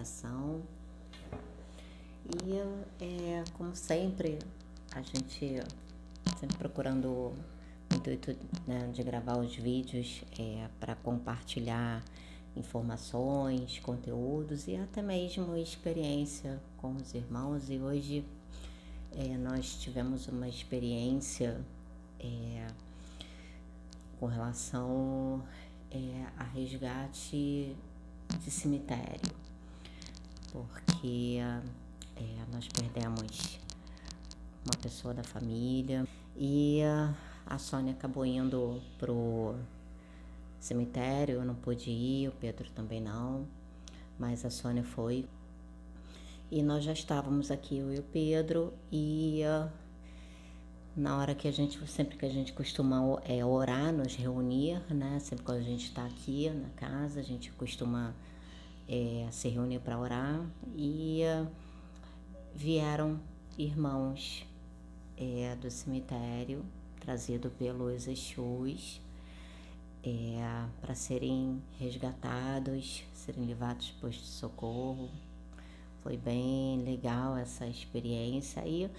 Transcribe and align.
de 0.00 0.26
oração. 0.26 0.62
E 2.44 3.04
é, 3.04 3.44
como 3.54 3.74
sempre, 3.74 4.38
a 4.94 5.02
gente 5.02 5.62
sempre 6.38 6.56
procurando 6.56 7.08
o 7.08 7.34
intuito 7.94 8.36
né, 8.66 8.88
de 8.92 9.02
gravar 9.02 9.38
os 9.38 9.54
vídeos 9.56 10.22
é, 10.38 10.68
para 10.78 10.94
compartilhar 10.94 12.04
informações, 12.56 13.78
conteúdos 13.80 14.66
e 14.68 14.76
até 14.76 15.02
mesmo 15.02 15.56
experiência 15.56 16.60
com 16.76 16.94
os 16.94 17.14
irmãos. 17.14 17.68
E 17.68 17.78
hoje 17.78 18.24
é, 19.12 19.36
nós 19.36 19.74
tivemos 19.74 20.28
uma 20.28 20.48
experiência 20.48 21.60
é, 22.18 22.66
com 24.18 24.26
relação 24.26 25.42
é, 25.90 26.26
a 26.36 26.44
resgate 26.44 27.76
de 28.38 28.50
cemitério, 28.50 29.32
porque 30.52 31.38
é, 32.16 32.22
nós 32.52 32.66
perdemos 32.68 33.58
uma 34.64 34.76
pessoa 34.80 35.14
da 35.14 35.22
família 35.22 36.06
e 36.36 36.80
a 37.46 37.58
Sônia 37.58 37.92
acabou 37.92 38.24
indo 38.24 38.80
pro 38.98 39.54
cemitério, 40.58 41.36
eu 41.36 41.44
não 41.44 41.54
pude 41.54 41.90
ir, 41.90 42.28
o 42.28 42.32
Pedro 42.32 42.70
também 42.70 43.00
não, 43.00 43.46
mas 44.18 44.44
a 44.44 44.50
Sônia 44.50 44.84
foi. 44.84 45.26
E 46.50 46.62
nós 46.62 46.84
já 46.84 46.92
estávamos 46.92 47.50
aqui, 47.50 47.78
eu 47.78 47.94
e 47.94 47.98
o 47.98 48.02
Pedro, 48.02 48.72
e 48.92 49.42
na 50.96 51.16
hora 51.16 51.34
que 51.34 51.46
a 51.46 51.52
gente, 51.52 51.78
sempre 51.88 52.16
que 52.16 52.26
a 52.26 52.28
gente 52.28 52.52
costuma 52.52 53.20
é, 53.24 53.44
orar, 53.44 53.92
nos 53.92 54.14
reunir, 54.16 54.82
né? 54.92 55.18
Sempre 55.20 55.44
quando 55.44 55.58
a 55.58 55.62
gente 55.62 55.84
está 55.84 56.04
aqui 56.04 56.50
na 56.50 56.68
casa, 56.70 57.20
a 57.20 57.22
gente 57.22 57.52
costuma 57.52 58.14
é, 58.90 59.28
se 59.30 59.48
reunir 59.48 59.78
para 59.78 59.96
orar 59.96 60.44
e 60.74 61.22
uh, 61.22 61.48
vieram 62.52 63.20
irmãos 63.56 64.44
é, 65.16 65.54
do 65.54 65.70
cemitério, 65.70 66.64
trazido 66.98 67.50
pelos 67.50 68.08
Exus, 68.08 69.00
é, 70.02 70.40
para 70.80 70.96
serem 70.96 71.62
resgatados, 71.78 73.04
serem 73.14 73.44
levados 73.44 73.92
para 73.92 74.00
posto 74.00 74.22
de 74.22 74.28
socorro. 74.28 75.08
Foi 76.02 76.16
bem 76.16 76.82
legal 76.82 77.36
essa 77.36 77.66
experiência 77.66 78.66
e 78.66 78.90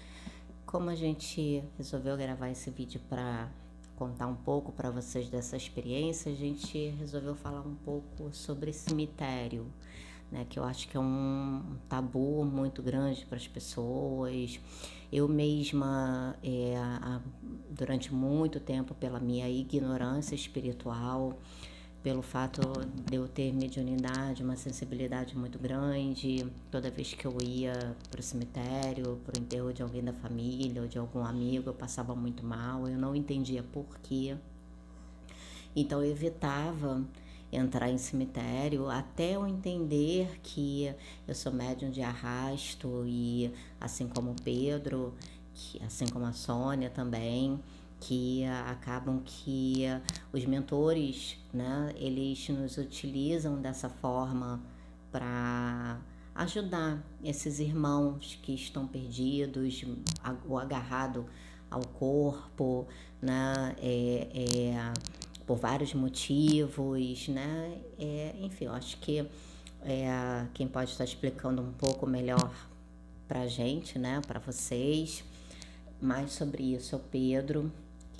como 0.64 0.88
a 0.88 0.94
gente 0.94 1.62
resolveu 1.76 2.16
gravar 2.16 2.48
esse 2.48 2.70
vídeo 2.70 3.00
para 3.10 3.50
contar 3.96 4.26
um 4.26 4.34
pouco 4.34 4.72
para 4.72 4.90
vocês 4.90 5.28
dessa 5.28 5.56
experiência, 5.56 6.32
a 6.32 6.34
gente 6.34 6.88
resolveu 6.98 7.34
falar 7.34 7.60
um 7.60 7.74
pouco 7.74 8.32
sobre 8.32 8.72
cemitério, 8.72 9.66
né? 10.30 10.46
Que 10.48 10.58
eu 10.58 10.64
acho 10.64 10.88
que 10.88 10.96
é 10.96 11.00
um 11.00 11.76
tabu 11.88 12.44
muito 12.44 12.82
grande 12.82 13.24
para 13.26 13.36
as 13.36 13.46
pessoas. 13.46 14.58
Eu 15.12 15.28
mesma, 15.28 16.36
é, 16.42 16.74
durante 17.70 18.12
muito 18.12 18.58
tempo, 18.58 18.94
pela 18.94 19.20
minha 19.20 19.48
ignorância 19.48 20.34
espiritual, 20.34 21.38
pelo 22.02 22.20
fato 22.20 22.60
de 23.08 23.16
eu 23.16 23.28
ter 23.28 23.52
mediunidade, 23.52 24.42
uma 24.42 24.56
sensibilidade 24.56 25.36
muito 25.36 25.58
grande. 25.58 26.46
Toda 26.70 26.90
vez 26.90 27.14
que 27.14 27.24
eu 27.24 27.36
ia 27.40 27.96
para 28.10 28.20
o 28.20 28.22
cemitério, 28.22 29.20
para 29.24 29.38
o 29.38 29.42
enterro 29.42 29.72
de 29.72 29.82
alguém 29.82 30.02
da 30.02 30.12
família 30.12 30.82
ou 30.82 30.88
de 30.88 30.98
algum 30.98 31.24
amigo, 31.24 31.70
eu 31.70 31.74
passava 31.74 32.14
muito 32.14 32.44
mal, 32.44 32.88
eu 32.88 32.98
não 32.98 33.14
entendia 33.14 33.62
por 33.62 33.86
quê. 34.02 34.36
Então 35.74 36.02
eu 36.02 36.10
evitava 36.10 37.04
entrar 37.52 37.90
em 37.90 37.98
cemitério 37.98 38.88
até 38.88 39.36
eu 39.36 39.46
entender 39.46 40.40
que 40.42 40.92
eu 41.28 41.34
sou 41.34 41.52
médium 41.52 41.90
de 41.90 42.02
arrasto 42.02 43.04
e 43.06 43.52
assim 43.80 44.08
como 44.08 44.32
o 44.32 44.36
Pedro, 44.42 45.14
que, 45.54 45.82
assim 45.84 46.06
como 46.06 46.24
a 46.24 46.32
Sônia 46.32 46.90
também, 46.90 47.60
que 48.02 48.44
acabam 48.66 49.20
que 49.24 49.84
os 50.32 50.44
mentores, 50.44 51.38
né, 51.52 51.92
eles 51.96 52.48
nos 52.48 52.76
utilizam 52.76 53.60
dessa 53.60 53.88
forma 53.88 54.60
para 55.12 56.00
ajudar 56.34 57.00
esses 57.22 57.60
irmãos 57.60 58.38
que 58.42 58.54
estão 58.54 58.88
perdidos 58.88 59.84
ou 60.48 60.58
agarrado 60.58 61.26
ao 61.70 61.82
corpo, 61.86 62.88
né, 63.20 63.76
é, 63.78 64.28
é, 64.34 64.92
por 65.46 65.58
vários 65.58 65.94
motivos, 65.94 67.28
né, 67.28 67.78
é, 67.98 68.34
enfim, 68.40 68.64
eu 68.64 68.72
acho 68.72 68.96
que 68.98 69.24
é, 69.82 70.46
quem 70.54 70.66
pode 70.66 70.90
estar 70.90 71.04
explicando 71.04 71.62
um 71.62 71.72
pouco 71.72 72.04
melhor 72.06 72.52
para 73.28 73.42
a 73.42 73.46
gente, 73.46 73.96
né, 73.96 74.20
para 74.26 74.40
vocês, 74.40 75.22
mais 76.00 76.32
sobre 76.32 76.74
isso 76.74 76.96
é 76.96 76.98
o 76.98 77.00
Pedro, 77.00 77.70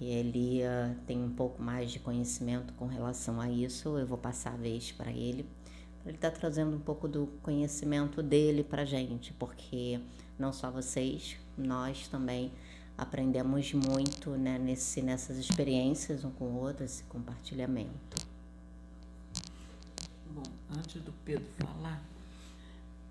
que 0.02 0.08
ele 0.08 0.62
uh, 0.64 0.96
tem 1.06 1.22
um 1.22 1.30
pouco 1.30 1.62
mais 1.62 1.92
de 1.92 2.00
conhecimento 2.00 2.72
com 2.74 2.86
relação 2.86 3.40
a 3.40 3.48
isso. 3.48 3.96
Eu 3.96 4.04
vou 4.04 4.18
passar 4.18 4.54
a 4.54 4.56
vez 4.56 4.90
para 4.90 5.12
ele, 5.12 5.48
ele 6.04 6.16
estar 6.16 6.32
tá 6.32 6.36
trazendo 6.40 6.74
um 6.74 6.80
pouco 6.80 7.06
do 7.06 7.28
conhecimento 7.40 8.20
dele 8.20 8.64
para 8.64 8.84
gente, 8.84 9.32
porque 9.34 10.00
não 10.36 10.52
só 10.52 10.72
vocês, 10.72 11.36
nós 11.56 12.08
também 12.08 12.50
aprendemos 12.98 13.72
muito 13.74 14.30
né, 14.30 14.58
nesse, 14.58 15.00
nessas 15.02 15.36
experiências 15.38 16.24
um 16.24 16.32
com 16.32 16.46
o 16.46 16.58
outro, 16.58 16.84
esse 16.84 17.04
compartilhamento. 17.04 18.26
Bom, 20.34 20.42
antes 20.76 21.00
do 21.00 21.12
Pedro 21.24 21.46
falar, 21.58 22.02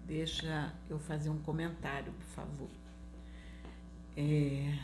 deixa 0.06 0.74
eu 0.90 1.00
fazer 1.00 1.30
um 1.30 1.40
comentário, 1.40 2.12
por 2.12 2.26
favor. 2.26 2.70
É, 4.18 4.78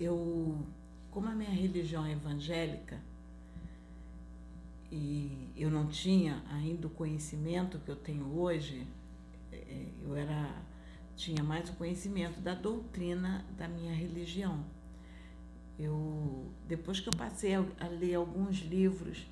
eu 0.00 0.58
como 1.12 1.28
a 1.28 1.34
minha 1.34 1.50
religião 1.50 2.04
é 2.04 2.12
evangélica 2.12 2.98
e 4.90 5.48
eu 5.56 5.70
não 5.70 5.86
tinha 5.86 6.42
ainda 6.50 6.86
o 6.86 6.90
conhecimento 6.90 7.78
que 7.78 7.90
eu 7.90 7.96
tenho 7.96 8.38
hoje, 8.38 8.86
é, 9.52 9.86
eu 10.02 10.16
era 10.16 10.62
tinha 11.14 11.44
mais 11.44 11.68
o 11.68 11.74
conhecimento 11.74 12.40
da 12.40 12.54
doutrina 12.54 13.44
da 13.56 13.68
minha 13.68 13.94
religião. 13.94 14.64
Eu 15.78 16.50
depois 16.66 17.00
que 17.00 17.08
eu 17.08 17.12
passei 17.12 17.54
a, 17.54 17.64
a 17.80 17.88
ler 17.88 18.14
alguns 18.14 18.58
livros 18.60 19.26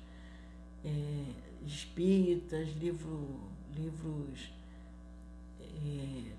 é, 0.85 1.25
espíritas, 1.65 2.69
livro, 2.75 3.39
livros 3.75 4.51
é, 5.59 6.31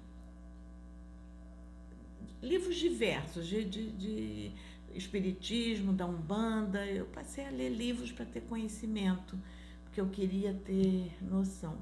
livros 2.43 2.77
diversos 2.77 3.47
de, 3.47 3.65
de, 3.65 3.91
de 3.93 4.53
espiritismo, 4.95 5.93
da 5.93 6.07
Umbanda, 6.07 6.87
eu 6.87 7.07
passei 7.07 7.47
a 7.47 7.51
ler 7.51 7.71
livros 7.71 8.13
para 8.13 8.25
ter 8.25 8.43
conhecimento, 8.43 9.39
porque 9.85 10.01
eu 10.01 10.09
queria 10.09 10.55
ter 10.55 11.13
noção. 11.23 11.79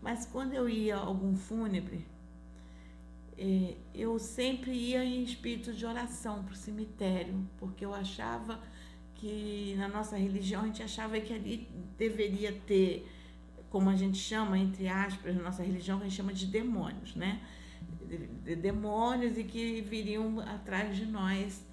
Mas 0.00 0.26
quando 0.26 0.52
eu 0.52 0.68
ia 0.68 0.96
a 0.96 1.00
algum 1.00 1.34
fúnebre, 1.34 2.06
é, 3.36 3.74
eu 3.94 4.18
sempre 4.18 4.72
ia 4.72 5.04
em 5.04 5.22
espírito 5.22 5.72
de 5.72 5.84
oração 5.84 6.44
para 6.44 6.52
o 6.52 6.56
cemitério, 6.56 7.48
porque 7.58 7.84
eu 7.84 7.94
achava 7.94 8.60
que 9.14 9.74
na 9.78 9.88
nossa 9.88 10.16
religião 10.16 10.62
a 10.62 10.66
gente 10.66 10.82
achava 10.82 11.18
que 11.20 11.32
ali 11.32 11.68
deveria 11.96 12.52
ter, 12.52 13.10
como 13.70 13.88
a 13.88 13.96
gente 13.96 14.18
chama, 14.18 14.58
entre 14.58 14.88
aspas, 14.88 15.34
na 15.34 15.42
nossa 15.42 15.62
religião, 15.62 15.98
a 16.00 16.02
gente 16.04 16.14
chama 16.14 16.32
de 16.32 16.46
demônios, 16.46 17.14
né? 17.14 17.40
De 18.44 18.54
demônios 18.54 19.38
e 19.38 19.44
que 19.44 19.80
viriam 19.80 20.40
atrás 20.40 20.96
de 20.96 21.06
nós 21.06 21.64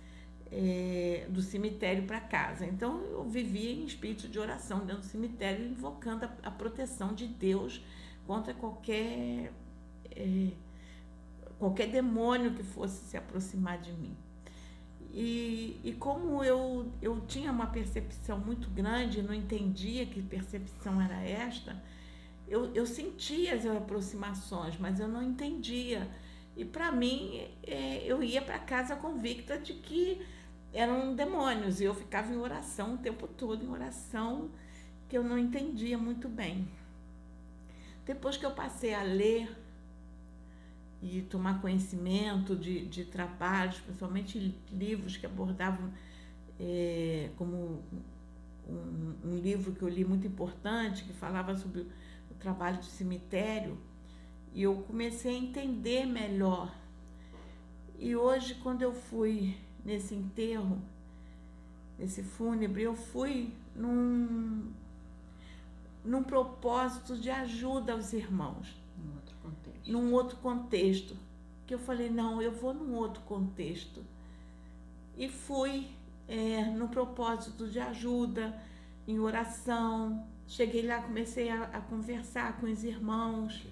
é, 0.51 1.25
do 1.29 1.41
cemitério 1.41 2.03
para 2.03 2.19
casa. 2.19 2.65
Então 2.65 3.01
eu 3.03 3.23
vivia 3.23 3.71
em 3.71 3.85
espírito 3.85 4.27
de 4.27 4.37
oração 4.37 4.79
dentro 4.79 5.01
do 5.01 5.05
cemitério, 5.05 5.65
invocando 5.65 6.25
a, 6.25 6.31
a 6.43 6.51
proteção 6.51 7.13
de 7.13 7.25
Deus 7.25 7.81
contra 8.27 8.53
qualquer, 8.53 9.53
é, 10.15 10.47
qualquer 11.57 11.87
demônio 11.87 12.53
que 12.53 12.63
fosse 12.63 13.05
se 13.05 13.15
aproximar 13.15 13.79
de 13.79 13.93
mim. 13.93 14.15
E, 15.13 15.79
e 15.83 15.93
como 15.93 16.43
eu, 16.43 16.89
eu 17.01 17.19
tinha 17.21 17.51
uma 17.51 17.67
percepção 17.67 18.39
muito 18.39 18.69
grande, 18.69 19.21
não 19.21 19.33
entendia 19.33 20.05
que 20.05 20.21
percepção 20.21 21.01
era 21.01 21.21
esta, 21.21 21.81
eu, 22.47 22.73
eu 22.73 22.85
sentia 22.85 23.55
as 23.55 23.65
aproximações, 23.65 24.77
mas 24.77 24.99
eu 24.99 25.07
não 25.07 25.21
entendia. 25.21 26.09
E 26.55 26.65
para 26.65 26.91
mim, 26.91 27.41
é, 27.63 28.03
eu 28.05 28.21
ia 28.21 28.41
para 28.41 28.59
casa 28.59 28.95
convicta 28.95 29.57
de 29.57 29.73
que 29.73 30.21
eram 30.73 31.15
demônios 31.15 31.81
e 31.81 31.83
eu 31.83 31.93
ficava 31.93 32.33
em 32.33 32.37
oração 32.37 32.95
o 32.95 32.97
tempo 32.97 33.27
todo, 33.27 33.63
em 33.63 33.69
oração 33.69 34.49
que 35.09 35.17
eu 35.17 35.23
não 35.23 35.37
entendia 35.37 35.97
muito 35.97 36.29
bem. 36.29 36.67
Depois 38.05 38.37
que 38.37 38.45
eu 38.45 38.51
passei 38.51 38.93
a 38.93 39.03
ler 39.03 39.55
e 41.01 41.21
tomar 41.23 41.59
conhecimento 41.59 42.55
de, 42.55 42.85
de 42.85 43.05
trabalhos, 43.05 43.79
principalmente 43.79 44.55
livros 44.71 45.17
que 45.17 45.25
abordavam, 45.25 45.91
é, 46.59 47.29
como 47.37 47.83
um, 48.69 49.15
um, 49.25 49.35
livro 49.37 49.73
que 49.73 49.81
eu 49.81 49.89
li 49.89 50.05
muito 50.05 50.27
importante, 50.27 51.03
que 51.03 51.13
falava 51.13 51.55
sobre 51.55 51.81
o 52.29 52.33
trabalho 52.39 52.77
de 52.77 52.85
cemitério 52.85 53.77
e 54.53 54.63
eu 54.63 54.75
comecei 54.83 55.35
a 55.35 55.39
entender 55.39 56.05
melhor. 56.05 56.73
E 57.97 58.15
hoje, 58.15 58.55
quando 58.55 58.81
eu 58.81 58.93
fui 58.93 59.57
nesse 59.83 60.15
enterro, 60.15 60.79
nesse 61.97 62.23
fúnebre, 62.23 62.83
eu 62.83 62.95
fui 62.95 63.53
num, 63.75 64.71
num 66.03 66.23
propósito 66.23 67.17
de 67.17 67.29
ajuda 67.29 67.93
aos 67.93 68.13
irmãos. 68.13 68.75
Num 68.97 69.13
outro 69.13 69.35
contexto. 69.41 69.91
Num 69.91 70.13
outro 70.13 70.37
contexto. 70.37 71.17
Que 71.65 71.73
eu 71.73 71.79
falei, 71.79 72.09
não, 72.09 72.41
eu 72.41 72.51
vou 72.51 72.73
num 72.73 72.95
outro 72.95 73.21
contexto. 73.23 74.03
E 75.17 75.29
fui 75.29 75.87
é, 76.27 76.65
no 76.65 76.87
propósito 76.87 77.67
de 77.67 77.79
ajuda, 77.79 78.59
em 79.07 79.19
oração. 79.19 80.25
Cheguei 80.47 80.85
lá, 80.85 81.01
comecei 81.01 81.49
a, 81.49 81.63
a 81.63 81.81
conversar 81.81 82.59
com 82.59 82.65
os 82.65 82.83
irmãos. 82.83 83.65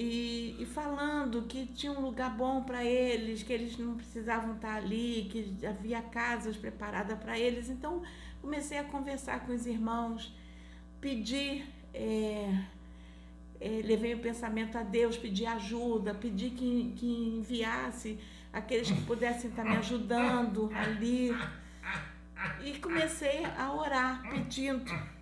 E, 0.00 0.54
e, 0.60 0.64
falando 0.64 1.42
que 1.42 1.66
tinha 1.66 1.90
um 1.90 2.00
lugar 2.00 2.30
bom 2.30 2.62
para 2.62 2.84
eles, 2.84 3.42
que 3.42 3.52
eles 3.52 3.76
não 3.76 3.96
precisavam 3.96 4.54
estar 4.54 4.76
ali, 4.76 5.28
que 5.28 5.66
havia 5.66 6.00
casas 6.00 6.56
preparadas 6.56 7.18
para 7.18 7.36
eles. 7.36 7.68
Então, 7.68 8.00
comecei 8.40 8.78
a 8.78 8.84
conversar 8.84 9.44
com 9.44 9.52
os 9.52 9.66
irmãos, 9.66 10.32
pedi, 11.00 11.64
é, 11.92 12.62
é, 13.60 13.80
levei 13.82 14.14
o 14.14 14.20
pensamento 14.20 14.78
a 14.78 14.84
Deus, 14.84 15.16
pedi 15.16 15.44
ajuda, 15.44 16.14
pedi 16.14 16.50
que, 16.50 16.94
que 16.96 17.36
enviasse 17.36 18.20
aqueles 18.52 18.88
que 18.88 19.02
pudessem 19.02 19.50
estar 19.50 19.64
me 19.64 19.78
ajudando 19.78 20.70
ali. 20.76 21.30
E 22.64 22.78
comecei 22.78 23.44
a 23.44 23.72
orar, 23.74 24.22
pedindo. 24.30 25.17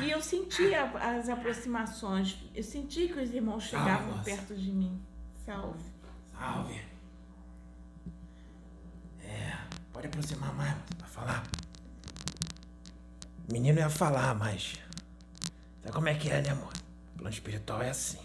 E 0.00 0.10
eu 0.10 0.22
sentia 0.22 0.84
as 0.84 1.28
aproximações, 1.28 2.38
eu 2.54 2.62
senti 2.62 3.08
que 3.08 3.20
os 3.20 3.32
irmãos 3.32 3.64
chegavam 3.64 4.22
perto 4.22 4.54
de 4.54 4.72
mim. 4.72 5.00
Salve. 5.44 5.84
Salve. 6.32 6.80
É, 9.22 9.58
pode 9.92 10.06
aproximar 10.06 10.54
mais 10.54 10.74
pra 10.96 11.06
falar. 11.06 11.42
O 13.48 13.52
menino 13.52 13.78
ia 13.78 13.90
falar, 13.90 14.34
mas. 14.34 14.74
Sabe 15.82 15.94
como 15.94 16.08
é 16.08 16.14
que 16.14 16.30
é, 16.30 16.40
né, 16.40 16.50
amor? 16.50 16.72
O 17.14 17.18
plano 17.18 17.34
espiritual 17.34 17.82
é 17.82 17.90
assim. 17.90 18.20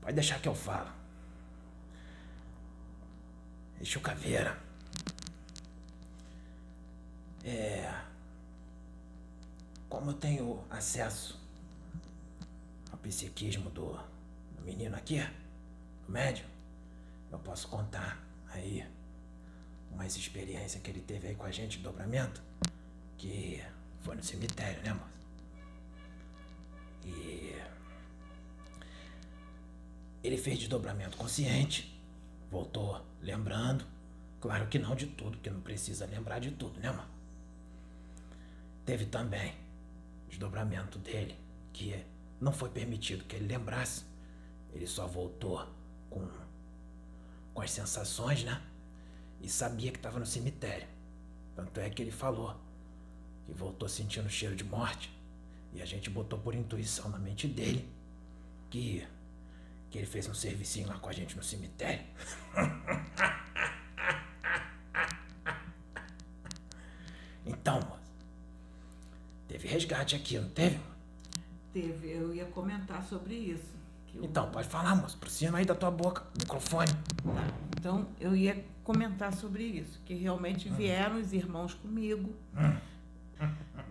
Pode 0.00 0.14
deixar 0.14 0.38
que 0.40 0.48
eu 0.48 0.54
falo. 0.54 0.90
Deixa 3.78 3.98
o 3.98 4.02
caveira. 4.02 4.58
É. 7.42 7.92
Como 9.94 10.10
eu 10.10 10.14
tenho 10.14 10.64
acesso 10.70 11.40
ao 12.90 12.98
psiquismo 12.98 13.70
do, 13.70 13.92
do 14.56 14.62
menino 14.64 14.96
aqui, 14.96 15.20
do 16.04 16.12
médium, 16.12 16.48
eu 17.30 17.38
posso 17.38 17.68
contar 17.68 18.20
aí 18.48 18.84
umas 19.92 20.16
experiências 20.16 20.82
que 20.82 20.90
ele 20.90 21.00
teve 21.00 21.28
aí 21.28 21.36
com 21.36 21.46
a 21.46 21.50
gente 21.52 21.78
dobramento, 21.78 22.42
que 23.16 23.62
foi 24.00 24.16
no 24.16 24.24
cemitério, 24.24 24.82
né, 24.82 24.92
moça? 24.92 25.16
E 27.04 27.54
ele 30.24 30.36
fez 30.36 30.58
desdobramento 30.58 31.16
consciente, 31.16 31.96
voltou 32.50 33.00
lembrando, 33.22 33.86
claro 34.40 34.66
que 34.66 34.76
não 34.76 34.96
de 34.96 35.06
tudo, 35.06 35.38
que 35.38 35.48
não 35.48 35.60
precisa 35.60 36.04
lembrar 36.04 36.40
de 36.40 36.50
tudo, 36.50 36.80
né, 36.80 36.90
mano? 36.90 37.08
Teve 38.84 39.06
também 39.06 39.63
desdobramento 40.34 40.98
dele, 40.98 41.38
que 41.72 42.04
não 42.40 42.52
foi 42.52 42.68
permitido 42.68 43.24
que 43.24 43.36
ele 43.36 43.46
lembrasse. 43.46 44.04
Ele 44.72 44.86
só 44.86 45.06
voltou 45.06 45.66
com, 46.10 46.28
com 47.52 47.62
as 47.62 47.70
sensações, 47.70 48.42
né? 48.42 48.60
E 49.40 49.48
sabia 49.48 49.92
que 49.92 49.98
estava 49.98 50.18
no 50.18 50.26
cemitério. 50.26 50.88
Tanto 51.54 51.78
é 51.80 51.88
que 51.88 52.02
ele 52.02 52.10
falou 52.10 52.60
que 53.46 53.52
voltou 53.52 53.88
sentindo 53.88 54.28
cheiro 54.28 54.56
de 54.56 54.64
morte. 54.64 55.16
E 55.72 55.80
a 55.80 55.86
gente 55.86 56.10
botou 56.10 56.38
por 56.38 56.54
intuição 56.54 57.08
na 57.08 57.18
mente 57.18 57.46
dele 57.46 57.88
que, 58.70 59.06
que 59.90 59.98
ele 59.98 60.06
fez 60.06 60.28
um 60.28 60.34
servicinho 60.34 60.88
lá 60.88 60.98
com 60.98 61.08
a 61.08 61.12
gente 61.12 61.36
no 61.36 61.42
cemitério. 61.42 62.04
então, 67.46 67.80
Teve 69.54 69.68
resgate 69.68 70.16
aqui, 70.16 70.36
não 70.36 70.48
teve? 70.48 70.80
Teve, 71.72 72.10
eu 72.10 72.34
ia 72.34 72.44
comentar 72.46 73.04
sobre 73.04 73.34
isso. 73.34 73.72
Então, 74.20 74.50
pode 74.50 74.66
falar, 74.66 74.96
moço, 74.96 75.16
por 75.16 75.28
cima 75.28 75.58
aí 75.58 75.64
da 75.64 75.76
tua 75.76 75.92
boca, 75.92 76.24
microfone. 76.36 76.90
Tá. 76.90 77.54
Então, 77.78 78.08
eu 78.18 78.34
ia 78.34 78.64
comentar 78.82 79.32
sobre 79.32 79.62
isso, 79.62 80.00
que 80.04 80.12
realmente 80.12 80.68
hum. 80.68 80.74
vieram 80.74 81.20
os 81.20 81.32
irmãos 81.32 81.72
comigo. 81.72 82.34
Hum. 82.56 82.76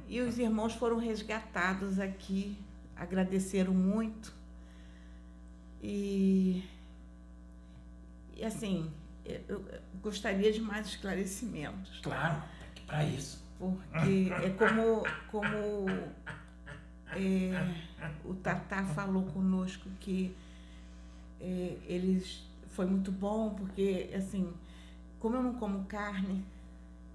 E 0.10 0.20
os 0.20 0.38
irmãos 0.38 0.74
foram 0.74 0.98
resgatados 0.98 1.98
aqui, 1.98 2.58
agradeceram 2.94 3.74
muito. 3.74 4.34
E, 5.82 6.62
e 8.36 8.44
assim, 8.44 8.92
eu 9.48 9.64
gostaria 10.02 10.52
de 10.52 10.60
mais 10.60 10.88
esclarecimentos. 10.88 12.02
Claro, 12.02 12.44
para 12.86 13.06
isso 13.06 13.43
porque 13.72 14.32
é 14.44 14.50
como, 14.52 15.04
como 15.30 15.88
é, 17.16 17.74
o 18.26 18.34
Tatá 18.36 18.84
falou 18.84 19.24
conosco 19.24 19.90
que 20.00 20.36
é, 21.40 21.78
eles 21.88 22.44
foi 22.70 22.86
muito 22.86 23.12
bom, 23.12 23.54
porque 23.54 24.10
assim, 24.16 24.52
como 25.20 25.36
eu 25.36 25.44
não 25.44 25.54
como 25.56 25.86
carne, 25.86 26.44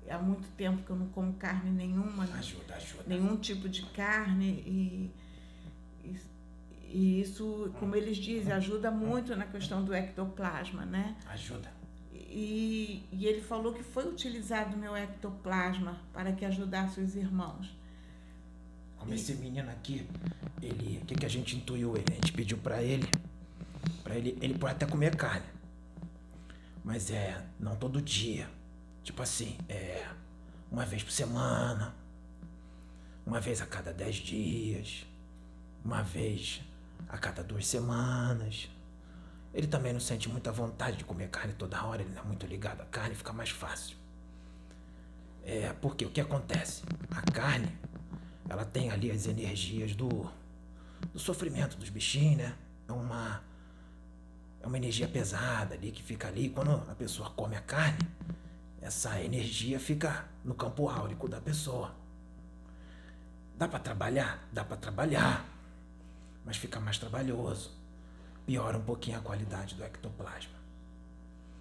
há 0.08 0.18
muito 0.18 0.48
tempo 0.56 0.82
que 0.82 0.90
eu 0.90 0.96
não 0.96 1.08
como 1.08 1.32
carne 1.34 1.70
nenhuma, 1.70 2.24
né? 2.24 2.38
ajuda, 2.38 2.74
ajuda. 2.74 3.04
nenhum 3.06 3.36
tipo 3.36 3.68
de 3.68 3.82
carne 3.86 4.62
e, 4.66 5.10
e, 6.04 6.20
e 6.84 7.20
isso, 7.20 7.72
como 7.78 7.96
eles 7.96 8.16
dizem, 8.16 8.52
ajuda 8.52 8.90
muito 8.90 9.34
na 9.36 9.46
questão 9.46 9.84
do 9.84 9.92
ectoplasma, 9.94 10.84
né? 10.84 11.16
Ajuda. 11.28 11.77
E, 12.28 13.06
e, 13.10 13.26
ele 13.26 13.40
falou 13.40 13.72
que 13.72 13.82
foi 13.82 14.06
utilizado 14.06 14.76
meu 14.76 14.94
ectoplasma 14.94 15.98
para 16.12 16.32
que 16.32 16.44
ajudasse 16.44 17.00
os 17.00 17.16
irmãos. 17.16 17.74
Como 18.98 19.14
esse 19.14 19.34
menino 19.34 19.70
aqui, 19.70 20.06
ele, 20.60 20.98
o 21.02 21.06
que, 21.06 21.14
que 21.14 21.24
a 21.24 21.28
gente 21.28 21.56
intuiu 21.56 21.96
ele? 21.96 22.04
A 22.10 22.14
gente 22.14 22.32
pediu 22.32 22.58
para 22.58 22.82
ele, 22.82 23.08
para 24.02 24.16
ele, 24.16 24.36
ele 24.42 24.58
pode 24.58 24.74
até 24.74 24.84
comer 24.84 25.16
carne, 25.16 25.46
mas 26.84 27.10
é 27.10 27.42
não 27.58 27.76
todo 27.76 28.02
dia, 28.02 28.48
tipo 29.02 29.22
assim, 29.22 29.56
é 29.68 30.06
uma 30.70 30.84
vez 30.84 31.02
por 31.02 31.12
semana, 31.12 31.94
uma 33.24 33.40
vez 33.40 33.62
a 33.62 33.66
cada 33.66 33.92
dez 33.92 34.16
dias, 34.16 35.06
uma 35.84 36.02
vez 36.02 36.60
a 37.08 37.16
cada 37.16 37.42
duas 37.42 37.66
semanas. 37.66 38.68
Ele 39.52 39.66
também 39.66 39.92
não 39.92 40.00
sente 40.00 40.28
muita 40.28 40.52
vontade 40.52 40.98
de 40.98 41.04
comer 41.04 41.28
carne 41.28 41.54
toda 41.54 41.82
hora, 41.82 42.02
ele 42.02 42.12
não 42.14 42.22
é 42.22 42.24
muito 42.24 42.46
ligado 42.46 42.82
à 42.82 42.84
carne, 42.84 43.14
fica 43.14 43.32
mais 43.32 43.50
fácil. 43.50 43.96
É, 45.42 45.72
porque 45.80 46.04
o 46.04 46.10
que 46.10 46.20
acontece? 46.20 46.82
A 47.10 47.22
carne, 47.22 47.76
ela 48.48 48.64
tem 48.64 48.90
ali 48.90 49.10
as 49.10 49.26
energias 49.26 49.94
do, 49.94 50.30
do 51.12 51.18
sofrimento 51.18 51.76
dos 51.78 51.88
bichinhos, 51.88 52.36
né? 52.36 52.54
É 52.86 52.92
uma, 52.92 53.42
é 54.60 54.66
uma 54.66 54.76
energia 54.76 55.08
pesada 55.08 55.74
ali 55.74 55.90
que 55.90 56.02
fica 56.02 56.28
ali. 56.28 56.50
Quando 56.50 56.72
a 56.72 56.94
pessoa 56.94 57.30
come 57.30 57.56
a 57.56 57.60
carne, 57.62 57.98
essa 58.82 59.20
energia 59.22 59.80
fica 59.80 60.26
no 60.44 60.54
campo 60.54 60.88
áurico 60.88 61.26
da 61.26 61.40
pessoa. 61.40 61.94
Dá 63.56 63.66
para 63.66 63.78
trabalhar? 63.78 64.46
Dá 64.52 64.64
para 64.64 64.76
trabalhar, 64.76 65.46
mas 66.44 66.58
fica 66.58 66.78
mais 66.78 66.98
trabalhoso 66.98 67.77
piora 68.48 68.78
um 68.78 68.82
pouquinho 68.82 69.18
a 69.18 69.20
qualidade 69.20 69.74
do 69.74 69.84
ectoplasma, 69.84 70.58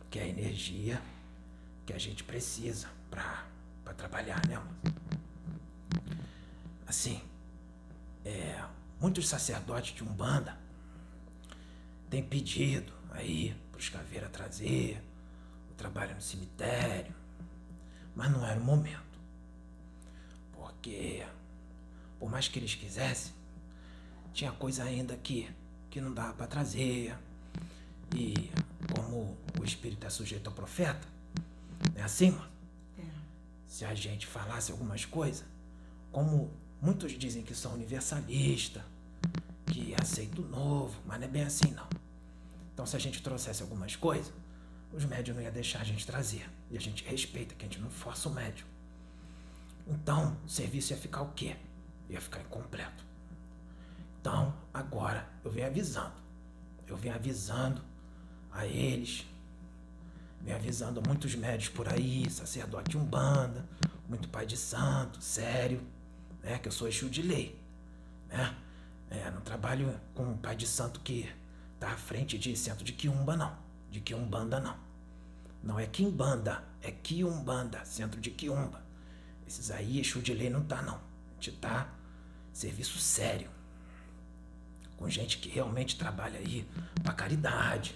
que 0.10 0.20
é 0.20 0.24
a 0.24 0.25
energia 0.25 1.01
que 1.86 1.91
a 1.91 1.98
gente 1.98 2.24
precisa 2.24 2.88
para 3.12 3.94
trabalhar, 3.94 4.41
né? 4.48 4.58
Assim, 6.88 7.22
é, 8.24 8.63
muitos 9.01 9.27
sacerdotes 9.27 9.94
de 9.94 10.01
Umbanda 10.01 10.58
têm 12.10 12.24
pedido 12.24 12.94
aí 13.12 13.53
para 13.70 13.79
os 13.79 13.89
caveiras 13.89 14.32
trazer 14.32 15.03
o 15.70 15.74
trabalho 15.74 16.15
no 16.15 16.22
cemitério, 16.22 17.13
mas 18.15 18.32
não 18.32 18.46
era 18.46 18.58
o 18.58 18.63
momento. 18.63 19.20
Porque, 20.53 21.27
por 22.17 22.32
mais 22.32 22.48
que 22.48 22.58
eles 22.58 22.75
quisessem, 22.75 23.34
tinha 24.32 24.53
coisa 24.53 24.86
ainda 24.86 25.17
que 25.17 25.53
que 25.98 26.01
não 26.01 26.13
dava 26.13 26.34
para 26.34 26.46
trazer. 26.46 27.18
E 28.16 28.51
como 28.94 29.36
o 29.60 29.63
espírito 29.63 30.06
é 30.06 30.10
sujeito 30.12 30.48
ao 30.48 30.54
profeta, 30.54 31.08
é 31.96 32.04
assim, 32.04 32.30
mano? 32.30 32.50
É. 33.00 33.04
Se 33.66 33.84
a 33.84 33.96
gente 33.96 34.27
falasse 34.27 34.72
algumas 34.72 35.06
coisas, 35.06 35.44
como 36.12 36.51
muitos 36.80 37.12
dizem 37.13 37.42
que 37.42 37.56
são 37.56 37.74
universalistas, 37.74 38.84
que 39.66 39.96
aceita 40.00 40.39
o 40.39 40.48
novo, 40.48 41.01
mas 41.06 41.20
não 41.20 41.27
é 41.27 41.30
bem 41.30 41.44
assim 41.44 41.72
não. 41.72 41.88
Então 42.74 42.86
se 42.86 42.96
a 42.96 43.00
gente 43.00 43.24
trouxesse 43.24 43.63
algumas 43.63 43.96
coisas, 43.96 44.32
os 44.94 45.04
médios 45.04 45.36
não 45.36 45.44
iam 45.44 45.51
deixar 45.51 45.82
a 45.82 45.84
gente 45.84 46.06
trazer. 46.06 46.48
E 46.70 46.77
a 46.77 46.80
gente 46.80 47.04
respeita, 47.04 47.56
que 47.56 47.66
a 47.66 47.68
gente 47.68 47.82
não 47.82 47.89
força 47.89 48.30
o 48.30 48.34
médio. 48.34 48.68
Então, 49.88 50.38
o 50.46 50.50
serviço 50.50 50.94
ia 50.94 50.98
ficar 50.98 51.22
o 51.22 51.32
quê? 51.32 51.56
Ia 52.10 52.22
ficar 52.22 52.42
incompleto. 52.42 53.06
Então, 54.27 54.53
agora 54.74 55.25
eu 55.41 55.50
venho 55.50 55.67
avisando. 55.67 56.12
Eu 56.86 56.98
venho 56.98 57.15
avisando 57.15 57.81
a 58.51 58.65
eles, 58.65 59.25
venho 60.41 60.57
avisando 60.57 61.01
muitos 61.07 61.34
médios 61.34 61.69
por 61.69 61.88
aí, 61.88 62.29
sacerdote 62.29 62.98
umbanda, 62.98 63.65
muito 64.05 64.27
pai 64.27 64.46
de 64.46 64.57
santo, 64.57 65.22
sério, 65.22 65.81
né? 66.43 66.60
Que 66.60 66.67
eu 66.67 66.74
sou 66.74 66.88
eixo 66.88 67.10
de 67.10 67.22
lei, 67.22 67.57
né? 68.27 68.53
É, 69.10 69.31
não 69.31 69.39
trabalho 69.39 69.98
com 70.13 70.24
um 70.24 70.38
pai 70.38 70.57
de 70.57 70.67
santo 70.67 71.00
que 71.00 71.34
tá 71.79 71.93
à 71.93 71.98
frente 71.98 72.38
de 72.38 72.53
centro 72.57 72.84
de 72.84 72.91
quiumba, 72.91 73.38
não. 73.38 73.57
De 73.89 74.01
quiumbanda, 74.01 74.60
não. 74.60 74.75
Não 75.63 75.79
é 75.79 75.86
quimbanda, 75.86 76.65
é 76.81 76.91
quiumbanda, 76.91 77.86
centro 77.86 78.19
de 78.19 78.31
quiumba. 78.31 78.84
Esses 79.48 79.72
aí, 79.72 80.00
eixo 80.00 80.22
de 80.22 80.34
lei 80.34 80.50
não 80.50 80.65
tá, 80.65 80.81
não. 80.81 80.96
A 80.96 81.34
gente 81.39 81.53
tá 81.53 81.89
serviço 82.51 83.00
sério. 83.00 83.55
Com 84.98 85.10
gente 85.10 85.38
que 85.38 85.48
realmente 85.50 85.98
trabalha 85.98 86.39
aí 86.39 86.68
pra 87.04 87.13
caridade, 87.13 87.96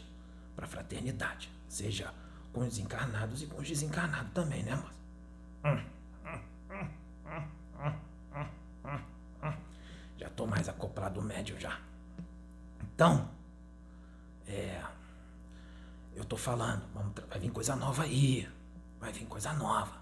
pra 0.55 0.67
fraternidade. 0.67 1.49
Seja 1.67 2.13
com 2.53 2.61
os 2.61 2.77
encarnados 2.77 3.41
e 3.41 3.47
com 3.47 3.59
os 3.61 3.67
desencarnados 3.67 4.31
também, 4.33 4.63
né, 4.63 4.75
moça? 4.75 5.01
Já 10.17 10.29
tô 10.29 10.45
mais 10.45 10.69
acoplado 10.69 11.19
ao 11.19 11.25
médio 11.25 11.59
já. 11.59 11.79
Então, 12.83 13.29
é. 14.47 14.83
Eu 16.13 16.25
tô 16.25 16.37
falando, 16.37 16.83
vamos, 16.93 17.13
vai 17.27 17.39
vir 17.39 17.51
coisa 17.51 17.75
nova 17.75 18.03
aí. 18.03 18.47
Vai 18.99 19.11
vir 19.11 19.25
coisa 19.25 19.53
nova. 19.53 19.99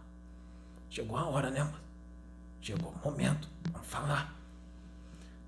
Chegou 0.90 1.16
a 1.18 1.26
hora, 1.26 1.50
né, 1.50 1.64
mano? 1.64 1.80
Chegou 2.60 2.92
o 2.92 3.10
momento. 3.10 3.48
Vamos 3.72 3.88
falar. 3.88 4.39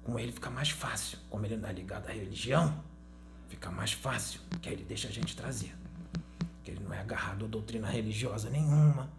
Com 0.04 0.18
ele 0.20 0.32
fica 0.32 0.50
mais 0.50 0.70
fácil. 0.70 1.18
Como 1.30 1.46
ele 1.46 1.58
não 1.58 1.70
é 1.70 1.74
ligado 1.74 2.08
à 2.10 2.12
religião, 2.12 2.84
fica 3.48 3.70
mais 3.70 3.92
fácil. 3.94 4.42
Que 4.62 4.70
aí 4.70 4.76
ele 4.76 4.84
deixa 4.86 5.08
a 5.08 5.12
gente 5.12 5.36
trazer. 5.36 5.76
Que 6.64 6.72
ele 6.72 6.84
não 6.84 6.94
é 6.94 7.00
agarrado 7.00 7.46
a 7.46 7.48
doutrina 7.48 7.88
religiosa 7.88 8.50
nenhuma. 8.50 9.10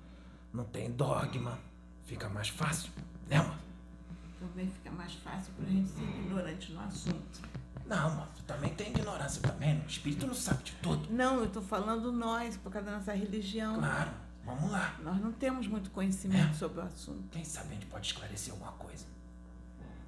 Não 0.53 0.65
tem 0.65 0.91
dogma. 0.91 1.59
Fica 2.05 2.29
mais 2.29 2.49
fácil, 2.49 2.91
né, 3.29 3.39
mano? 3.39 3.59
Também 4.41 4.69
fica 4.69 4.91
mais 4.91 5.15
fácil 5.15 5.53
pra 5.55 5.65
gente 5.67 5.89
ser 5.89 6.03
ignorante 6.03 6.73
no 6.73 6.81
assunto. 6.81 7.41
Não, 7.87 8.11
mano, 8.11 8.29
também 8.47 8.75
tem 8.75 8.89
ignorância 8.89 9.41
também. 9.41 9.79
O 9.81 9.87
espírito 9.87 10.27
não 10.27 10.35
sabe 10.35 10.65
de 10.65 10.73
tudo. 10.83 11.09
Não, 11.13 11.41
eu 11.41 11.49
tô 11.49 11.63
falando 11.63 12.11
nós, 12.13 12.57
por 12.57 12.73
causa 12.73 12.91
da 12.91 12.97
nossa 12.99 13.13
religião. 13.13 13.77
Claro, 13.79 14.11
vamos 14.45 14.71
lá. 14.71 14.97
Nós 15.03 15.21
não 15.21 15.31
temos 15.33 15.67
muito 15.69 15.91
conhecimento 15.91 16.51
É. 16.51 16.55
sobre 16.55 16.81
o 16.81 16.83
assunto. 16.83 17.23
Quem 17.31 17.45
sabe 17.45 17.71
a 17.71 17.75
gente 17.75 17.87
pode 17.87 18.07
esclarecer 18.09 18.53
alguma 18.53 18.73
coisa. 18.73 19.07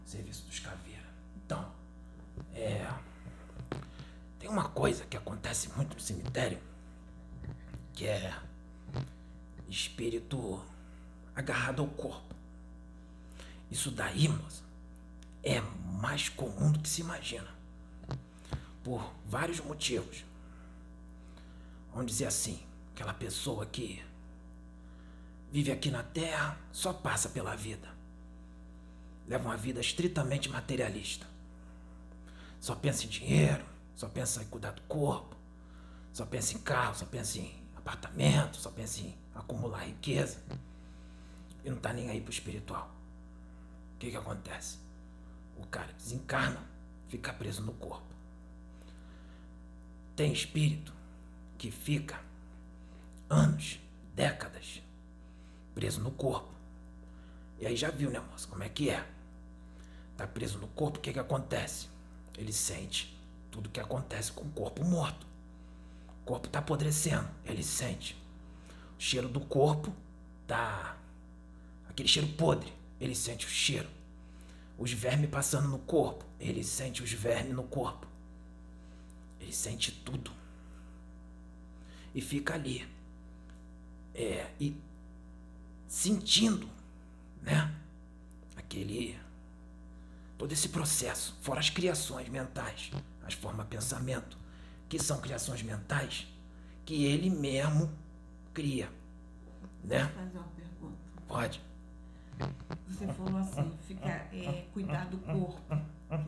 Serviço 0.05 0.45
dos 0.47 0.59
caveiras. 0.59 1.07
Então, 1.37 1.73
é. 2.55 2.89
Tem 4.39 4.49
uma 4.49 4.69
coisa 4.69 5.05
que 5.07 5.17
acontece 5.17 5.71
muito 5.71 5.95
no 5.95 6.01
cemitério, 6.01 6.61
que 7.95 8.07
é 8.07 8.37
espírito 9.69 10.63
agarrado 11.35 11.83
ao 11.83 11.89
corpo. 11.89 12.35
Isso 13.71 13.91
daí, 13.91 14.29
moça, 14.29 14.63
é 15.43 15.61
mais 15.61 16.29
comum 16.29 16.71
do 16.71 16.79
que 16.79 16.89
se 16.89 17.01
imagina. 17.01 17.49
Por 18.83 19.13
vários 19.27 19.61
motivos. 19.61 20.25
Vamos 21.91 22.11
dizer 22.11 22.27
assim, 22.27 22.63
aquela 22.93 23.15
pessoa 23.15 23.65
que 23.65 24.05
vive 25.51 25.71
aqui 25.73 25.91
na 25.91 26.03
Terra, 26.03 26.59
só 26.73 26.93
passa 26.93 27.29
pela 27.29 27.57
vida. 27.57 27.94
Leva 29.27 29.45
uma 29.45 29.57
vida 29.57 29.81
estritamente 29.81 30.49
materialista. 30.49 31.27
Só 32.61 32.75
pensa 32.75 33.05
em 33.05 33.09
dinheiro, 33.09 33.65
só 33.95 34.09
pensa 34.09 34.43
em 34.43 34.47
cuidar 34.47 34.73
do 34.73 34.83
corpo, 34.83 35.37
só 36.13 36.25
pensa 36.25 36.55
em 36.55 36.61
carro, 36.61 36.95
só 36.95 37.07
pensa 37.07 37.39
em 37.39 37.55
apartamento, 37.77 38.57
só 38.57 38.71
pensa 38.71 39.01
em 39.01 39.17
acumular 39.35 39.85
riqueza. 39.85 40.39
E 41.65 41.71
não 41.71 41.79
tá 41.79 41.93
nem 41.93 42.11
aí 42.11 42.21
pro 42.21 42.33
espiritual. 42.33 42.91
O 43.95 43.99
que 43.99 44.11
que 44.11 44.17
acontece? 44.17 44.79
O 45.57 45.67
cara 45.67 45.93
desencarna, 45.93 46.61
fica 47.09 47.33
preso 47.33 47.63
no 47.63 47.73
corpo. 47.75 48.15
Tem 50.17 50.33
espírito 50.33 50.93
que 51.57 51.71
fica 51.71 52.21
anos, 53.29 53.81
décadas 54.15 54.83
preso 55.75 56.01
no 56.01 56.11
corpo. 56.13 56.53
E 57.59 57.67
aí 57.67 57.77
já 57.77 57.91
viu, 57.91 58.11
né, 58.11 58.21
moça, 58.21 58.47
como 58.47 58.63
é 58.63 58.69
que 58.69 58.91
é? 58.91 59.05
Tá 60.17 60.27
preso 60.27 60.59
no 60.59 60.69
corpo, 60.69 60.99
o 60.99 61.01
que 61.01 61.13
que 61.13 61.19
acontece? 61.19 61.89
Ele 62.37 62.53
sente 62.53 63.17
tudo 63.51 63.69
que 63.69 63.81
acontece 63.81 64.33
com 64.33 64.45
o 64.45 64.51
corpo 64.51 64.85
morto. 64.85 65.27
O 66.23 66.25
corpo 66.25 66.49
tá 66.49 66.59
apodrecendo, 66.61 67.29
ele 67.45 67.63
sente. 67.63 68.17
O 68.99 69.01
cheiro 69.03 69.29
do 69.29 69.41
corpo 69.41 69.93
tá 70.47 70.97
aquele 71.89 72.09
cheiro 72.09 72.29
podre, 72.29 72.73
ele 73.01 73.15
sente 73.15 73.47
o 73.47 73.49
cheiro. 73.49 73.89
Os 74.77 74.93
vermes 74.93 75.31
passando 75.31 75.69
no 75.69 75.79
corpo, 75.79 76.25
ele 76.41 76.65
sente 76.65 77.03
os 77.03 77.13
vermes 77.13 77.55
no 77.55 77.63
corpo. 77.63 78.07
Ele 79.41 79.53
sente 79.53 79.93
tudo. 79.93 80.33
E 82.15 82.21
fica 82.21 82.55
ali. 82.55 82.89
É, 84.15 84.51
e 84.61 84.77
sentindo, 85.87 86.69
né? 87.43 87.73
Aquele. 88.57 89.19
Todo 90.45 90.53
esse 90.53 90.69
processo, 90.69 91.35
fora 91.41 91.59
as 91.59 91.71
criações 91.71 92.29
mentais, 92.29 92.91
as 93.27 93.33
formas 93.33 93.65
de 93.65 93.77
pensamento, 93.77 94.37
que 94.91 94.99
são 94.99 95.19
criações 95.19 95.63
mentais 95.63 96.27
que 96.85 97.07
ele 97.07 97.31
mesmo 97.31 97.91
cria, 98.53 98.91
né? 99.83 100.05
Vou 100.05 100.23
fazer 100.23 100.37
uma 100.37 100.49
pergunta. 100.49 100.99
Pode. 101.27 101.63
Você 102.87 103.07
falou 103.07 103.39
assim, 103.39 103.73
fica, 103.89 104.07
é, 104.07 104.67
cuidar 104.75 105.07
do 105.07 105.17
corpo. 105.17 105.63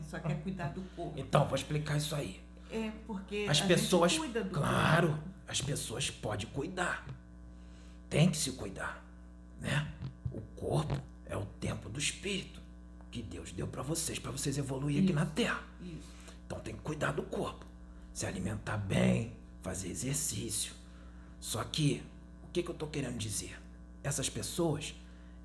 Só 0.09 0.17
quer 0.17 0.41
cuidar 0.41 0.69
do 0.69 0.81
corpo. 0.95 1.13
Então, 1.15 1.45
vou 1.45 1.55
explicar 1.55 1.97
isso 1.97 2.15
aí. 2.15 2.41
É 2.71 2.91
porque 3.05 3.45
As 3.47 3.61
pessoas, 3.61 4.17
claro, 4.51 5.09
corpo. 5.09 5.23
as 5.47 5.61
pessoas 5.61 6.09
podem 6.09 6.47
cuidar. 6.47 7.05
Tem 8.09 8.31
que 8.31 8.37
se 8.37 8.53
cuidar, 8.53 9.05
né? 9.61 9.87
O 10.31 10.41
corpo 10.59 10.99
é 11.27 11.37
o 11.37 11.45
templo 11.45 11.87
do 11.87 11.99
espírito 11.99 12.65
que 13.11 13.21
Deus 13.21 13.51
deu 13.51 13.67
para 13.67 13.81
vocês, 13.81 14.19
para 14.19 14.31
vocês 14.31 14.57
evoluir 14.57 15.03
aqui 15.03 15.13
na 15.13 15.25
Terra. 15.25 15.63
Isso. 15.81 16.17
Então 16.45 16.59
tem 16.59 16.75
que 16.75 16.81
cuidar 16.81 17.11
do 17.11 17.23
corpo, 17.23 17.65
se 18.13 18.25
alimentar 18.25 18.77
bem, 18.77 19.35
fazer 19.61 19.89
exercício. 19.89 20.73
Só 21.39 21.63
que 21.63 22.03
o 22.43 22.47
que, 22.51 22.63
que 22.63 22.69
eu 22.69 22.75
tô 22.75 22.87
querendo 22.87 23.17
dizer? 23.17 23.59
Essas 24.03 24.29
pessoas, 24.29 24.95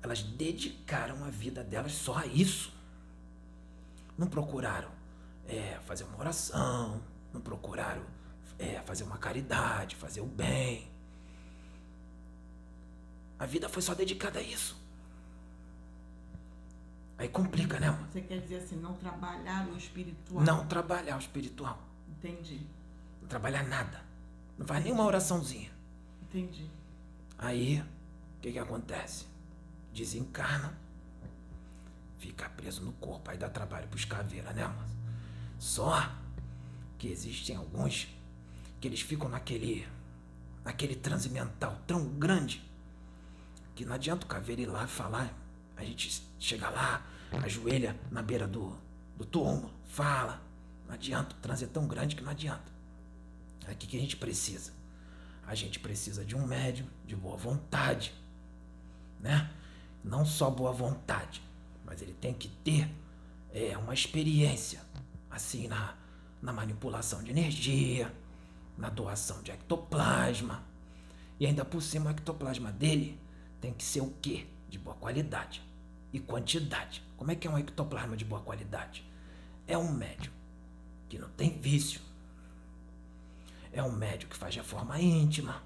elas 0.01 0.23
dedicaram 0.23 1.23
a 1.25 1.29
vida 1.29 1.63
delas 1.63 1.91
só 1.91 2.17
a 2.17 2.25
isso. 2.25 2.71
Não 4.17 4.27
procuraram 4.27 4.89
é, 5.47 5.79
fazer 5.85 6.03
uma 6.05 6.17
oração, 6.19 7.01
não 7.33 7.41
procuraram 7.41 8.03
é, 8.57 8.79
fazer 8.81 9.03
uma 9.03 9.17
caridade, 9.17 9.95
fazer 9.95 10.21
o 10.21 10.25
bem. 10.25 10.87
A 13.37 13.45
vida 13.45 13.67
foi 13.67 13.81
só 13.81 13.93
dedicada 13.93 14.39
a 14.39 14.41
isso. 14.41 14.82
Aí 17.23 17.29
complica, 17.29 17.79
né? 17.79 17.89
Você 18.11 18.19
quer 18.19 18.41
dizer 18.41 18.57
assim, 18.57 18.75
não 18.75 18.95
trabalhar 18.95 19.65
o 19.69 19.77
espiritual. 19.77 20.43
Não 20.43 20.67
trabalhar 20.67 21.15
o 21.15 21.19
espiritual. 21.19 21.81
Entendi. 22.05 22.67
Não 23.21 23.29
trabalhar 23.29 23.63
nada. 23.63 24.03
Não 24.57 24.67
faz 24.67 24.83
nenhuma 24.83 25.05
oraçãozinha. 25.05 25.71
Entendi. 26.21 26.69
Aí, 27.37 27.79
o 27.79 28.41
que 28.41 28.51
que 28.51 28.59
acontece? 28.59 29.25
Desencarna, 29.93 30.77
fica 32.17 32.49
preso 32.49 32.83
no 32.83 32.91
corpo, 32.91 33.31
aí 33.31 33.37
dá 33.37 33.49
trabalho 33.49 33.87
pros 33.87 34.03
caveiras, 34.03 34.53
né, 34.53 34.67
moça? 34.67 34.93
Só 35.57 36.11
que 36.97 37.07
existem 37.07 37.55
alguns 37.55 38.09
que 38.81 38.87
eles 38.89 38.99
ficam 38.99 39.29
naquele, 39.29 39.87
naquele 40.65 40.93
transe 40.93 41.29
mental 41.29 41.79
tão 41.87 42.05
grande 42.05 42.61
que 43.75 43.85
não 43.85 43.95
adianta 43.95 44.25
o 44.25 44.27
caveira 44.27 44.61
ir 44.61 44.65
lá 44.65 44.87
falar. 44.87 45.33
A 45.77 45.85
gente 45.85 46.21
chega 46.37 46.69
lá, 46.69 47.12
ajoelha 47.41 47.95
na 48.11 48.21
beira 48.21 48.47
do, 48.47 48.75
do 49.17 49.25
túmulo, 49.25 49.71
fala. 49.85 50.41
Não 50.87 50.93
adianta, 50.93 51.35
o 51.35 51.39
transe 51.39 51.63
é 51.63 51.67
tão 51.67 51.87
grande 51.87 52.15
que 52.15 52.23
não 52.23 52.31
adianta. 52.31 52.71
O 53.63 53.75
que, 53.75 53.87
que 53.87 53.97
a 53.97 53.99
gente 53.99 54.17
precisa? 54.17 54.73
A 55.47 55.55
gente 55.55 55.79
precisa 55.79 56.25
de 56.25 56.35
um 56.35 56.45
médium 56.45 56.87
de 57.05 57.15
boa 57.15 57.37
vontade, 57.37 58.13
né? 59.19 59.49
Não 60.03 60.25
só 60.25 60.49
boa 60.49 60.71
vontade, 60.71 61.41
mas 61.85 62.01
ele 62.01 62.13
tem 62.13 62.33
que 62.33 62.49
ter 62.49 62.89
é, 63.53 63.77
uma 63.77 63.93
experiência 63.93 64.81
assim, 65.29 65.67
na, 65.67 65.95
na 66.41 66.53
manipulação 66.53 67.23
de 67.23 67.31
energia, 67.31 68.13
na 68.77 68.89
doação 68.89 69.41
de 69.41 69.51
ectoplasma. 69.51 70.63
E 71.39 71.45
ainda 71.45 71.65
por 71.65 71.81
cima, 71.81 72.07
o 72.07 72.13
ectoplasma 72.13 72.71
dele 72.71 73.19
tem 73.59 73.73
que 73.73 73.83
ser 73.83 74.01
o 74.01 74.13
quê? 74.21 74.45
De 74.69 74.77
boa 74.77 74.95
qualidade 74.95 75.61
e 76.11 76.19
quantidade. 76.19 77.01
Como 77.23 77.31
é 77.31 77.35
que 77.37 77.47
é 77.47 77.49
um 77.49 77.57
ectoplasma 77.57 78.17
de 78.17 78.25
boa 78.25 78.41
qualidade? 78.41 79.01
É 79.65 79.77
um 79.77 79.93
médio 79.93 80.29
que 81.07 81.17
não 81.17 81.29
tem 81.29 81.57
vício. 81.57 82.01
É 83.71 83.81
um 83.81 83.93
médio 83.93 84.27
que 84.27 84.35
faz 84.35 84.53
reforma 84.53 84.99
íntima, 84.99 85.63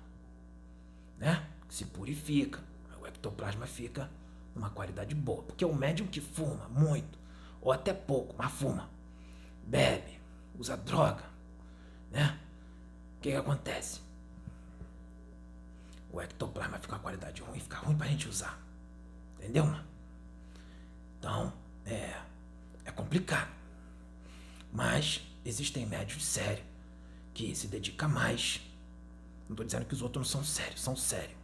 né? 1.17 1.47
Que 1.67 1.73
se 1.73 1.85
purifica. 1.85 2.63
O 3.01 3.07
ectoplasma 3.07 3.65
fica 3.65 4.07
numa 4.53 4.69
qualidade 4.69 5.15
boa. 5.15 5.41
Porque 5.41 5.63
é 5.63 5.67
um 5.67 5.73
médium 5.73 6.05
que 6.05 6.21
fuma 6.21 6.69
muito, 6.69 7.17
ou 7.59 7.71
até 7.71 7.91
pouco, 7.91 8.35
mas 8.37 8.51
fuma. 8.51 8.87
Bebe, 9.63 10.21
usa 10.59 10.77
droga, 10.77 11.23
né? 12.11 12.39
O 13.17 13.21
que, 13.21 13.31
que 13.31 13.35
acontece? 13.35 13.99
O 16.11 16.21
ectoplasma 16.21 16.77
fica 16.77 16.97
com 16.97 17.01
qualidade 17.01 17.41
ruim, 17.41 17.59
fica 17.59 17.77
ruim 17.77 17.97
pra 17.97 18.05
gente 18.05 18.29
usar. 18.29 18.61
Entendeu, 19.39 19.65
mano? 19.65 19.96
Então, 21.19 21.53
é, 21.85 22.15
é 22.85 22.91
complicado. 22.91 23.51
Mas 24.71 25.21
existem 25.43 25.85
médios 25.85 26.25
sérios 26.25 26.65
que 27.33 27.55
se 27.55 27.67
dedicam 27.67 28.09
mais. 28.09 28.61
Não 29.47 29.53
estou 29.53 29.65
dizendo 29.65 29.85
que 29.85 29.93
os 29.93 30.01
outros 30.01 30.33
não 30.33 30.43
são 30.43 30.43
sérios, 30.43 30.81
são 30.81 30.95
sérios. 30.95 31.37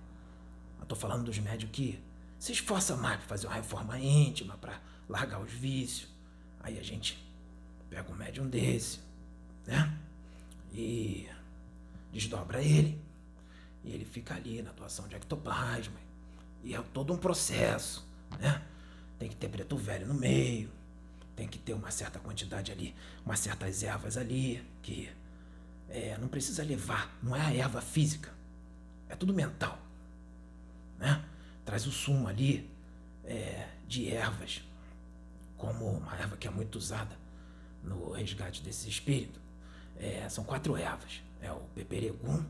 Estou 0.82 0.98
falando 0.98 1.24
dos 1.24 1.39
médios 1.39 1.72
que 1.72 2.03
se 2.38 2.51
esforçam 2.51 2.98
mais 2.98 3.18
para 3.18 3.27
fazer 3.27 3.48
uma 3.48 3.56
reforma 3.56 3.98
íntima, 3.98 4.58
para 4.58 4.80
largar 5.08 5.39
os 5.39 5.51
vícios. 5.51 6.10
Aí 6.60 6.77
a 6.77 6.84
gente 6.84 7.18
pega 7.89 8.12
um 8.12 8.15
médium 8.15 8.48
desse, 8.48 9.00
né? 9.65 9.98
E 10.74 11.30
desdobra 12.12 12.62
ele. 12.62 13.01
E 13.84 13.92
ele 13.92 14.06
fica 14.06 14.36
ali 14.36 14.62
na 14.62 14.72
doação 14.72 15.08
de 15.08 15.15
ectoplasma. 15.15 16.00
E 16.63 16.75
é 16.75 16.82
todo 16.94 17.13
um 17.13 17.18
processo, 17.18 18.06
né? 18.39 18.62
Tem 19.24 19.30
que 19.30 19.38
ter 19.38 19.48
preto 19.48 19.77
velho 19.77 20.06
no 20.06 20.13
meio, 20.13 20.70
tem 21.34 21.48
que 21.48 21.58
ter 21.58 21.72
uma 21.72 21.89
certa 21.92 22.20
quantidade 22.20 22.74
ali, 22.74 22.94
umas 23.25 23.39
certas 23.39 23.82
ervas 23.82 24.18
ali, 24.18 24.62
que 24.82 25.10
é, 25.88 26.18
não 26.18 26.27
precisa 26.27 26.62
levar, 26.62 27.18
não 27.24 27.34
é 27.34 27.39
a 27.39 27.53
erva 27.53 27.80
física, 27.80 28.34
é 29.08 29.15
tudo 29.15 29.34
mental. 29.34 29.80
Né? 31.00 31.24
Traz 31.63 31.88
o 31.88 31.92
sumo 31.94 32.27
ali 32.27 32.70
é, 33.24 33.70
de 33.88 34.10
ervas, 34.10 34.62
como 35.56 35.89
uma 35.89 36.13
erva 36.18 36.36
que 36.36 36.46
é 36.46 36.51
muito 36.51 36.75
usada 36.75 37.18
no 37.82 38.12
resgate 38.12 38.62
desse 38.62 38.89
espírito. 38.89 39.39
É, 39.96 40.27
são 40.27 40.44
quatro 40.44 40.75
ervas: 40.75 41.22
é 41.39 41.50
o 41.50 41.62
peperegum, 41.74 42.46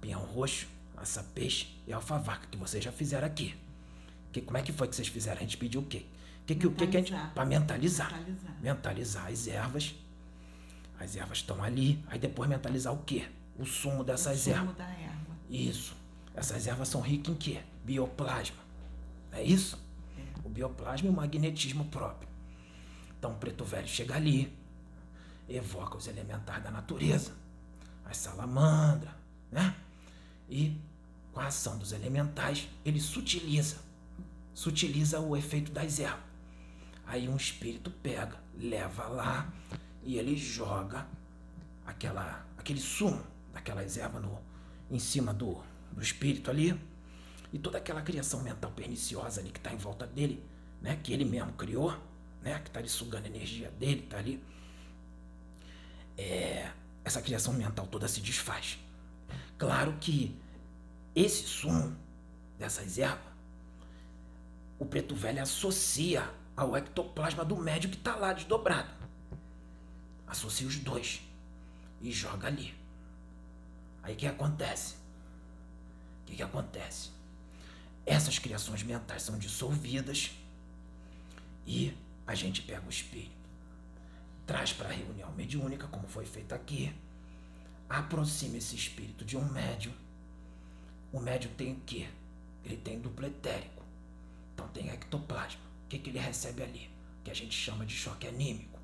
pinhão 0.00 0.24
roxo, 0.24 0.66
aça-peixe 0.96 1.68
e 1.86 1.92
alfavaca, 1.92 2.48
que 2.48 2.58
vocês 2.58 2.82
já 2.82 2.90
fizeram 2.90 3.28
aqui. 3.28 3.54
Que, 4.34 4.40
como 4.40 4.58
é 4.58 4.62
que 4.62 4.72
foi 4.72 4.88
que 4.88 4.96
vocês 4.96 5.06
fizeram? 5.06 5.38
A 5.38 5.42
gente 5.42 5.56
pediu 5.56 5.80
o 5.80 5.86
quê? 5.86 6.04
Que, 6.44 6.56
que, 6.56 6.66
o 6.66 6.72
que, 6.72 6.88
que 6.88 6.96
a 6.96 7.00
gente. 7.00 7.12
Para 7.12 7.44
mentalizar. 7.44 8.12
mentalizar. 8.12 8.56
Mentalizar 8.60 9.26
as 9.28 9.46
ervas. 9.46 9.94
As 10.98 11.14
ervas 11.14 11.38
estão 11.38 11.62
ali. 11.62 12.04
Aí 12.08 12.18
depois 12.18 12.50
mentalizar 12.50 12.92
o 12.92 12.98
quê? 13.04 13.28
O 13.56 13.64
sumo 13.64 14.02
dessas 14.02 14.40
o 14.40 14.44
sumo 14.44 14.56
ervas. 14.56 14.76
Da 14.76 14.88
erva. 14.88 15.38
Isso. 15.48 15.96
Essas 16.34 16.66
ervas 16.66 16.88
são 16.88 17.00
ricas 17.00 17.32
em 17.32 17.38
quê? 17.38 17.60
Bioplasma. 17.84 18.56
É 19.30 19.40
isso? 19.40 19.80
É. 20.18 20.22
O 20.44 20.48
bioplasma 20.48 21.06
e 21.06 21.10
o 21.10 21.14
magnetismo 21.14 21.84
próprio. 21.84 22.28
Então 23.16 23.30
o 23.30 23.36
preto 23.36 23.64
velho 23.64 23.86
chega 23.86 24.16
ali, 24.16 24.52
evoca 25.48 25.96
os 25.96 26.08
elementais 26.08 26.60
da 26.60 26.72
natureza, 26.72 27.32
as 28.04 28.16
salamandras, 28.16 29.14
né? 29.50 29.76
E 30.50 30.76
com 31.32 31.38
a 31.38 31.46
ação 31.46 31.78
dos 31.78 31.92
elementais, 31.92 32.68
ele 32.84 33.00
sutiliza 33.00 33.84
sutiliza 34.54 35.20
o 35.20 35.36
efeito 35.36 35.72
das 35.72 35.98
ervas. 35.98 36.22
Aí 37.06 37.28
um 37.28 37.36
espírito 37.36 37.90
pega, 37.90 38.38
leva 38.56 39.06
lá 39.08 39.52
e 40.02 40.16
ele 40.16 40.36
joga 40.36 41.06
aquela, 41.84 42.46
aquele 42.56 42.80
sumo 42.80 43.22
daquelas 43.52 43.96
ervas 43.98 44.22
no, 44.22 44.40
em 44.90 44.98
cima 44.98 45.34
do, 45.34 45.60
do 45.92 46.00
espírito 46.00 46.50
ali. 46.50 46.80
E 47.52 47.58
toda 47.58 47.78
aquela 47.78 48.00
criação 48.00 48.42
mental 48.42 48.70
perniciosa 48.72 49.40
ali 49.40 49.50
que 49.50 49.58
está 49.58 49.72
em 49.72 49.76
volta 49.76 50.06
dele, 50.06 50.42
né, 50.80 50.98
que 51.02 51.12
ele 51.12 51.24
mesmo 51.24 51.52
criou, 51.52 51.96
né, 52.42 52.58
que 52.60 52.68
está 52.68 52.80
ali 52.80 52.88
sugando 52.88 53.26
a 53.26 53.28
energia 53.28 53.70
dele, 53.72 54.00
está 54.04 54.18
ali. 54.18 54.42
É, 56.16 56.70
essa 57.04 57.20
criação 57.20 57.52
mental 57.52 57.86
toda 57.86 58.08
se 58.08 58.20
desfaz. 58.20 58.78
Claro 59.58 59.96
que 60.00 60.36
esse 61.14 61.44
sumo 61.44 61.96
dessas 62.58 62.98
ervas 62.98 63.33
o 64.78 64.84
preto 64.84 65.14
velho 65.14 65.42
associa 65.42 66.28
ao 66.56 66.76
ectoplasma 66.76 67.44
do 67.44 67.56
médio 67.56 67.90
que 67.90 67.96
está 67.96 68.16
lá 68.16 68.32
desdobrado. 68.32 68.90
Associa 70.26 70.66
os 70.66 70.76
dois 70.76 71.20
e 72.00 72.10
joga 72.12 72.48
ali. 72.48 72.74
Aí 74.02 74.14
o 74.14 74.16
que 74.16 74.26
acontece? 74.26 74.94
O 76.22 76.26
que, 76.26 76.36
que 76.36 76.42
acontece? 76.42 77.10
Essas 78.06 78.38
criações 78.38 78.82
mentais 78.82 79.22
são 79.22 79.38
dissolvidas 79.38 80.32
e 81.66 81.96
a 82.26 82.34
gente 82.34 82.62
pega 82.62 82.86
o 82.86 82.90
espírito, 82.90 83.32
traz 84.46 84.72
para 84.72 84.88
a 84.88 84.92
reunião 84.92 85.32
mediúnica, 85.32 85.86
como 85.88 86.06
foi 86.06 86.26
feito 86.26 86.54
aqui, 86.54 86.94
aproxima 87.88 88.58
esse 88.58 88.76
espírito 88.76 89.24
de 89.24 89.36
um 89.36 89.44
médium. 89.50 89.92
O 91.12 91.20
médium 91.20 91.52
tem 91.54 91.72
o 91.72 91.80
quê? 91.80 92.08
Ele 92.64 92.76
tem 92.76 93.00
duplo 93.00 93.26
etérico. 93.26 93.73
Então 94.54 94.68
tem 94.68 94.88
ectoplasma. 94.88 95.60
O 95.84 95.88
que, 95.88 95.98
que 95.98 96.10
ele 96.10 96.18
recebe 96.18 96.62
ali? 96.62 96.90
Que 97.22 97.30
a 97.30 97.34
gente 97.34 97.54
chama 97.54 97.84
de 97.84 97.94
choque 97.94 98.26
anímico. 98.26 98.78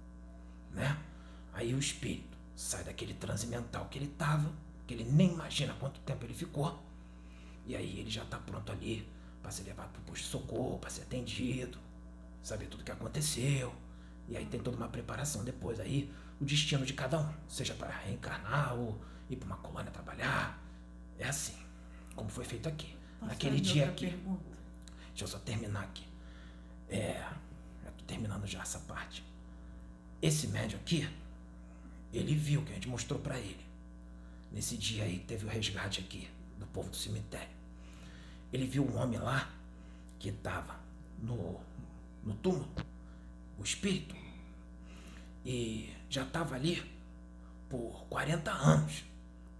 Né? 0.72 0.98
Aí 1.52 1.74
o 1.74 1.78
espírito 1.78 2.36
sai 2.54 2.84
daquele 2.84 3.14
transe 3.14 3.46
mental 3.46 3.88
que 3.88 3.98
ele 3.98 4.06
estava, 4.06 4.52
que 4.86 4.94
ele 4.94 5.04
nem 5.04 5.32
imagina 5.32 5.74
quanto 5.74 6.00
tempo 6.00 6.24
ele 6.24 6.34
ficou. 6.34 6.82
E 7.66 7.74
aí 7.76 8.00
ele 8.00 8.10
já 8.10 8.22
está 8.22 8.38
pronto 8.38 8.70
ali 8.70 9.08
para 9.40 9.50
ser 9.50 9.62
levado 9.64 9.90
para 9.90 10.00
o 10.00 10.04
posto 10.04 10.24
de 10.24 10.28
socorro, 10.28 10.78
para 10.78 10.90
ser 10.90 11.02
atendido, 11.02 11.78
saber 12.42 12.66
tudo 12.66 12.80
o 12.80 12.84
que 12.84 12.92
aconteceu. 12.92 13.72
E 14.28 14.36
aí 14.36 14.44
tem 14.46 14.60
toda 14.60 14.76
uma 14.76 14.88
preparação 14.88 15.44
depois 15.44 15.80
aí, 15.80 16.12
o 16.40 16.44
destino 16.44 16.84
de 16.84 16.92
cada 16.92 17.18
um, 17.20 17.32
seja 17.48 17.74
para 17.74 17.90
reencarnar 17.90 18.74
ou 18.74 19.00
ir 19.28 19.36
para 19.36 19.46
uma 19.46 19.56
colônia 19.56 19.90
trabalhar. 19.90 20.62
É 21.18 21.28
assim, 21.28 21.56
como 22.14 22.28
foi 22.28 22.44
feito 22.44 22.68
aqui. 22.68 22.96
Posso 23.18 23.32
Naquele 23.32 23.60
dia 23.60 23.88
aqui. 23.88 24.06
Pergunta? 24.06 24.49
Deixa 25.10 25.24
eu 25.24 25.28
só 25.28 25.38
terminar 25.38 25.84
aqui. 25.84 26.06
É. 26.88 27.26
Tô 27.98 28.04
terminando 28.04 28.46
já 28.46 28.62
essa 28.62 28.78
parte. 28.80 29.24
Esse 30.22 30.48
médio 30.48 30.78
aqui, 30.78 31.08
ele 32.12 32.34
viu 32.34 32.62
que 32.64 32.72
a 32.72 32.74
gente 32.74 32.88
mostrou 32.88 33.18
para 33.18 33.38
ele. 33.38 33.64
Nesse 34.50 34.76
dia 34.76 35.04
aí 35.04 35.20
teve 35.20 35.46
o 35.46 35.48
resgate 35.48 36.00
aqui 36.00 36.28
do 36.58 36.66
povo 36.66 36.90
do 36.90 36.96
cemitério. 36.96 37.48
Ele 38.52 38.66
viu 38.66 38.84
um 38.84 38.96
homem 38.96 39.18
lá 39.18 39.48
que 40.18 40.28
estava 40.28 40.78
no, 41.22 41.60
no 42.24 42.34
túmulo, 42.34 42.68
o 43.58 43.62
espírito, 43.62 44.14
e 45.44 45.94
já 46.08 46.22
estava 46.22 46.54
ali 46.54 46.82
por 47.68 48.04
40 48.08 48.50
anos. 48.50 49.04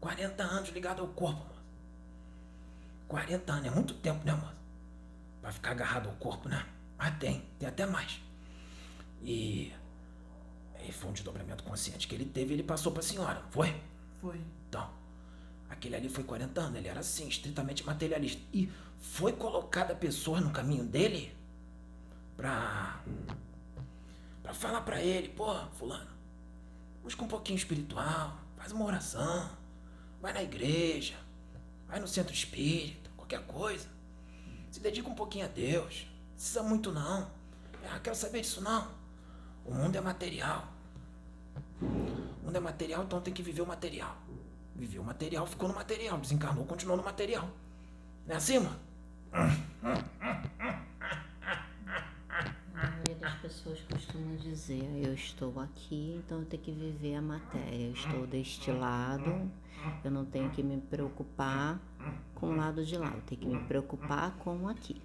40 0.01 0.43
anos 0.43 0.69
ligado 0.71 1.01
ao 1.01 1.09
corpo, 1.09 1.41
mano. 1.41 1.61
40 3.09 3.53
anos, 3.53 3.67
é 3.67 3.71
muito 3.71 3.95
tempo, 3.95 4.25
né, 4.25 4.33
mano? 4.33 4.60
Vai 5.43 5.53
ficar 5.53 5.71
agarrado 5.71 6.09
ao 6.09 6.15
corpo, 6.17 6.49
né? 6.49 6.67
Mas 6.99 7.17
tem, 7.19 7.45
tem 7.59 7.69
até 7.69 7.87
mais. 7.87 8.21
E, 9.23 9.73
e 10.87 10.93
foi 10.93 11.11
um 11.11 11.13
desdobramento 11.13 11.65
consciente 11.65 12.07
que 12.07 12.15
ele 12.15 12.25
teve 12.25 12.53
ele 12.55 12.63
passou 12.63 12.93
para 12.93 13.01
a 13.01 13.05
senhora, 13.05 13.43
foi? 13.51 13.75
Foi. 14.21 14.41
Então, 14.69 14.91
aquele 15.69 15.97
ali 15.97 16.09
foi 16.09 16.25
40 16.25 16.61
anos, 16.61 16.77
ele 16.77 16.89
era 16.89 17.01
assim, 17.01 17.29
estritamente 17.29 17.85
materialista. 17.85 18.43
E 18.53 18.71
foi 18.99 19.33
colocada 19.33 19.95
pessoa 19.95 20.41
no 20.41 20.51
caminho 20.51 20.85
dele 20.85 21.35
pra, 22.37 23.03
pra 24.43 24.53
falar 24.53 24.83
para 24.83 25.01
ele, 25.03 25.29
pô, 25.29 25.55
fulano, 25.79 26.11
busca 27.03 27.25
um 27.25 27.29
pouquinho 27.29 27.57
espiritual, 27.57 28.39
faz 28.57 28.73
uma 28.73 28.85
oração, 28.85 29.51
vai 30.21 30.33
na 30.33 30.43
igreja, 30.43 31.17
vai 31.89 31.99
no 31.99 32.07
centro 32.07 32.33
espírita, 32.33 33.11
qualquer 33.17 33.47
coisa. 33.47 33.89
Se 34.71 34.81
dedica 34.81 35.09
um 35.09 35.15
pouquinho 35.15 35.47
a 35.47 35.49
Deus. 35.49 36.07
Não 36.29 36.35
precisa 36.35 36.63
muito 36.63 36.93
não. 36.93 37.31
Ah, 37.91 37.99
quero 37.99 38.17
saber 38.17 38.41
disso 38.41 38.61
não. 38.61 38.89
O 39.65 39.75
mundo 39.75 39.97
é 39.97 40.01
material. 40.01 40.69
O 41.81 42.45
mundo 42.45 42.57
é 42.57 42.61
material, 42.61 43.05
então 43.05 43.21
tem 43.21 43.35
que 43.35 43.43
viver 43.43 43.63
o 43.63 43.67
material. 43.67 44.17
Viveu 44.75 45.03
o 45.03 45.05
material, 45.05 45.47
ficou 45.47 45.69
no 45.69 45.75
material. 45.75 46.19
Desencarnou, 46.19 46.65
continuou 46.65 46.97
no 46.97 47.03
material. 47.03 47.49
Não 48.27 48.35
é 48.35 48.39
assim, 48.39 48.59
mano? 48.59 48.79
A 49.33 49.47
maioria 52.73 53.17
das 53.21 53.35
pessoas 53.35 53.81
costumam 53.83 54.37
dizer, 54.37 54.89
eu 55.05 55.15
estou 55.15 55.61
aqui, 55.61 56.21
então 56.25 56.39
eu 56.39 56.47
tenho 56.47 56.63
que 56.63 56.73
viver 56.73 57.17
a 57.17 57.23
matéria. 57.23 57.87
Eu 57.87 57.93
estou 57.93 58.27
deste 58.27 58.71
lado, 58.71 59.51
eu 60.05 60.11
não 60.11 60.25
tenho 60.25 60.51
que 60.51 60.63
me 60.63 60.81
preocupar 60.81 61.79
com 62.35 62.51
o 62.51 62.57
lado 62.57 62.85
de 62.85 62.97
lá, 62.97 63.13
eu 63.15 63.21
tenho 63.23 63.41
que 63.41 63.47
me 63.47 63.59
preocupar 63.65 64.33
com 64.39 64.69
aqui. 64.69 65.01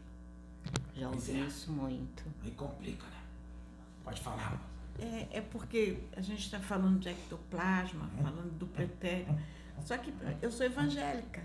Já 0.95 1.09
ouvi 1.09 1.31
é. 1.33 1.45
isso 1.45 1.71
muito. 1.71 2.23
Aí 2.43 2.51
complica, 2.51 3.05
né? 3.05 3.21
Pode 4.03 4.21
falar. 4.21 4.61
É, 4.99 5.27
é 5.37 5.41
porque 5.41 5.97
a 6.15 6.21
gente 6.21 6.39
está 6.39 6.59
falando 6.59 6.99
de 6.99 7.09
ectoplasma, 7.09 8.09
falando 8.21 8.57
do 8.57 8.65
pretérito. 8.67 9.35
Só 9.83 9.97
que 9.97 10.13
eu 10.41 10.51
sou 10.51 10.65
evangélica. 10.65 11.43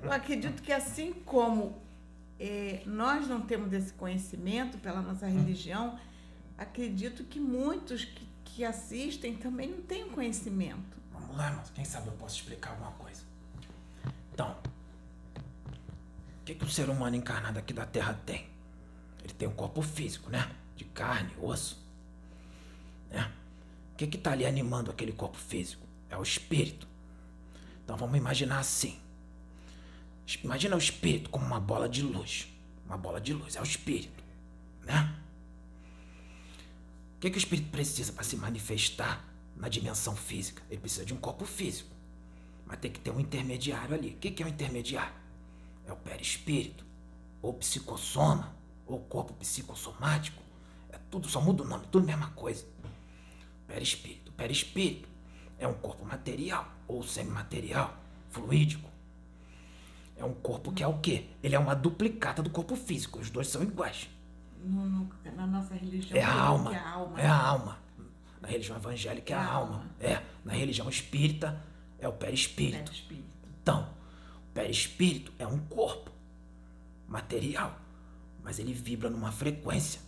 Eu 0.00 0.12
acredito 0.12 0.62
que 0.62 0.72
assim 0.72 1.12
como 1.24 1.76
é, 2.38 2.82
nós 2.86 3.26
não 3.26 3.40
temos 3.40 3.72
esse 3.72 3.92
conhecimento 3.94 4.78
pela 4.78 5.00
nossa 5.00 5.26
religião, 5.26 5.98
acredito 6.58 7.24
que 7.24 7.40
muitos 7.40 8.04
que, 8.04 8.28
que 8.44 8.64
assistem 8.64 9.34
também 9.34 9.70
não 9.70 9.82
têm 9.82 10.08
conhecimento. 10.08 10.96
Vamos 11.12 11.36
lá, 11.36 11.52
mas 11.56 11.70
quem 11.70 11.84
sabe 11.84 12.08
eu 12.08 12.12
posso 12.12 12.36
explicar 12.36 12.70
alguma 12.70 12.92
coisa. 12.92 13.23
Então, 14.34 14.56
o 16.40 16.44
que, 16.44 16.56
que 16.56 16.64
o 16.64 16.68
ser 16.68 16.90
humano 16.90 17.14
encarnado 17.14 17.56
aqui 17.56 17.72
da 17.72 17.86
Terra 17.86 18.20
tem? 18.26 18.48
Ele 19.22 19.32
tem 19.32 19.48
um 19.48 19.54
corpo 19.54 19.80
físico, 19.80 20.28
né? 20.28 20.50
De 20.76 20.84
carne, 20.84 21.32
osso. 21.40 21.82
Né? 23.10 23.32
O 23.92 23.96
que 23.96 24.04
está 24.04 24.32
ali 24.32 24.44
animando 24.44 24.90
aquele 24.90 25.12
corpo 25.12 25.38
físico? 25.38 25.86
É 26.10 26.16
o 26.18 26.22
espírito. 26.22 26.86
Então 27.84 27.96
vamos 27.96 28.18
imaginar 28.18 28.58
assim. 28.58 29.00
Imagina 30.42 30.74
o 30.74 30.78
espírito 30.78 31.30
como 31.30 31.46
uma 31.46 31.60
bola 31.60 31.88
de 31.88 32.02
luz. 32.02 32.48
Uma 32.86 32.98
bola 32.98 33.20
de 33.20 33.32
luz, 33.32 33.54
é 33.54 33.60
o 33.60 33.64
espírito. 33.64 34.22
Né? 34.82 35.14
O 37.16 37.20
que, 37.20 37.30
que 37.30 37.36
o 37.36 37.38
espírito 37.38 37.70
precisa 37.70 38.12
para 38.12 38.24
se 38.24 38.36
manifestar 38.36 39.24
na 39.56 39.68
dimensão 39.68 40.16
física? 40.16 40.62
Ele 40.68 40.80
precisa 40.80 41.06
de 41.06 41.14
um 41.14 41.18
corpo 41.18 41.46
físico. 41.46 41.93
Mas 42.66 42.78
tem 42.78 42.90
que 42.90 43.00
ter 43.00 43.10
um 43.10 43.20
intermediário 43.20 43.94
ali. 43.94 44.10
O 44.10 44.16
que, 44.16 44.42
é 44.42 44.46
um 44.46 44.48
intermediário? 44.48 45.14
É 45.86 45.92
o 45.92 45.96
perispírito, 45.96 46.84
ou 47.42 47.54
psicossoma, 47.54 48.54
ou 48.86 49.00
corpo 49.00 49.34
psicossomático. 49.34 50.42
É 50.90 50.98
tudo, 51.10 51.28
só 51.28 51.40
muda 51.40 51.62
o 51.62 51.66
nome, 51.66 51.86
tudo 51.90 52.04
a 52.04 52.06
mesma 52.06 52.30
coisa. 52.30 52.64
Perispírito. 53.66 54.32
Perispírito 54.32 55.08
é 55.58 55.66
um 55.68 55.74
corpo 55.74 56.04
material 56.04 56.68
ou 56.88 57.02
semimaterial, 57.02 57.96
fluídico. 58.30 58.88
É 60.16 60.24
um 60.24 60.32
corpo 60.32 60.72
que 60.72 60.82
é 60.82 60.86
o 60.86 60.98
quê? 60.98 61.26
Ele 61.42 61.54
é 61.54 61.58
uma 61.58 61.74
duplicata 61.74 62.42
do 62.42 62.50
corpo 62.50 62.76
físico. 62.76 63.18
Os 63.18 63.30
dois 63.30 63.48
são 63.48 63.62
iguais. 63.62 64.08
No, 64.62 64.86
no, 64.86 65.10
na 65.36 65.46
nossa 65.46 65.74
religião 65.74 66.16
é 66.16 66.22
a 66.22 66.32
alma. 66.32 66.74
É 66.74 66.78
a 66.78 66.90
alma. 66.90 67.20
É 67.20 67.26
a 67.26 67.36
alma. 67.36 67.78
Na 68.40 68.48
religião 68.48 68.76
evangélica 68.76 69.34
é, 69.34 69.36
é 69.36 69.40
a, 69.40 69.46
alma. 69.46 69.74
alma. 69.76 69.90
É. 70.00 70.22
Na 70.44 70.52
religião 70.52 70.88
espírita 70.88 71.60
é 72.04 72.08
o 72.08 72.12
perispírito. 72.12 72.84
perispírito. 72.84 73.28
Então, 73.62 73.88
o 74.50 74.54
perispírito 74.54 75.32
é 75.38 75.46
um 75.46 75.58
corpo 75.58 76.10
material, 77.08 77.78
mas 78.42 78.58
ele 78.58 78.72
vibra 78.72 79.08
numa 79.08 79.32
frequência 79.32 80.00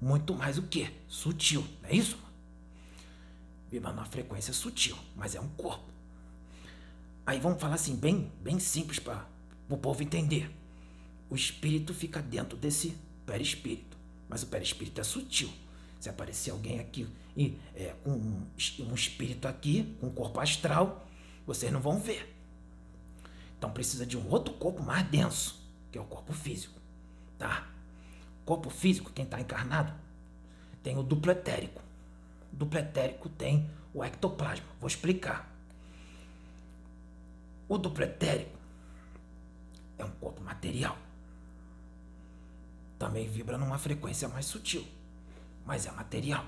muito 0.00 0.34
mais 0.34 0.58
o 0.58 0.62
quê? 0.62 0.90
Sutil, 1.08 1.64
não 1.82 1.90
é 1.90 1.94
isso? 1.94 2.18
vibra 3.70 3.92
numa 3.92 4.04
frequência 4.04 4.52
sutil, 4.52 4.96
mas 5.14 5.36
é 5.36 5.40
um 5.40 5.48
corpo. 5.50 5.84
Aí 7.24 7.38
vamos 7.38 7.60
falar 7.60 7.74
assim, 7.74 7.94
bem, 7.94 8.32
bem 8.40 8.58
simples 8.58 8.98
para 8.98 9.24
o 9.68 9.76
povo 9.76 10.02
entender. 10.02 10.50
O 11.28 11.36
espírito 11.36 11.94
fica 11.94 12.20
dentro 12.20 12.58
desse 12.58 12.96
perispírito, 13.24 13.96
mas 14.28 14.42
o 14.42 14.48
perispírito 14.48 15.00
é 15.00 15.04
sutil. 15.04 15.48
Se 16.00 16.08
aparecer 16.08 16.50
alguém 16.50 16.80
aqui 16.80 17.06
e 17.36 17.56
é, 17.76 17.94
com 18.02 18.10
um, 18.10 18.46
um 18.80 18.94
espírito 18.94 19.46
aqui, 19.46 19.96
com 20.00 20.08
um 20.08 20.10
corpo 20.10 20.40
astral, 20.40 21.06
vocês 21.54 21.72
não 21.72 21.80
vão 21.80 21.98
ver. 21.98 22.36
Então 23.58 23.70
precisa 23.70 24.06
de 24.06 24.16
um 24.16 24.28
outro 24.28 24.54
corpo 24.54 24.82
mais 24.82 25.06
denso, 25.08 25.62
que 25.92 25.98
é 25.98 26.00
o 26.00 26.04
corpo 26.04 26.32
físico. 26.32 26.78
Tá? 27.38 27.68
Corpo 28.44 28.70
físico, 28.70 29.10
quem 29.12 29.24
está 29.24 29.40
encarnado, 29.40 29.92
tem 30.82 30.96
o 30.96 31.02
duplo 31.02 31.30
etérico 31.30 31.80
duplo 32.52 32.78
etérico 32.78 33.28
tem 33.28 33.68
o 33.94 34.04
ectoplasma. 34.04 34.66
Vou 34.78 34.88
explicar. 34.88 35.50
O 37.68 37.78
duplo 37.78 38.04
etérico 38.04 38.58
é 39.98 40.04
um 40.04 40.10
corpo 40.10 40.42
material. 40.42 40.96
Também 42.98 43.26
vibra 43.28 43.56
numa 43.56 43.78
frequência 43.78 44.28
mais 44.28 44.46
sutil, 44.46 44.86
mas 45.64 45.86
é 45.86 45.90
material. 45.90 46.44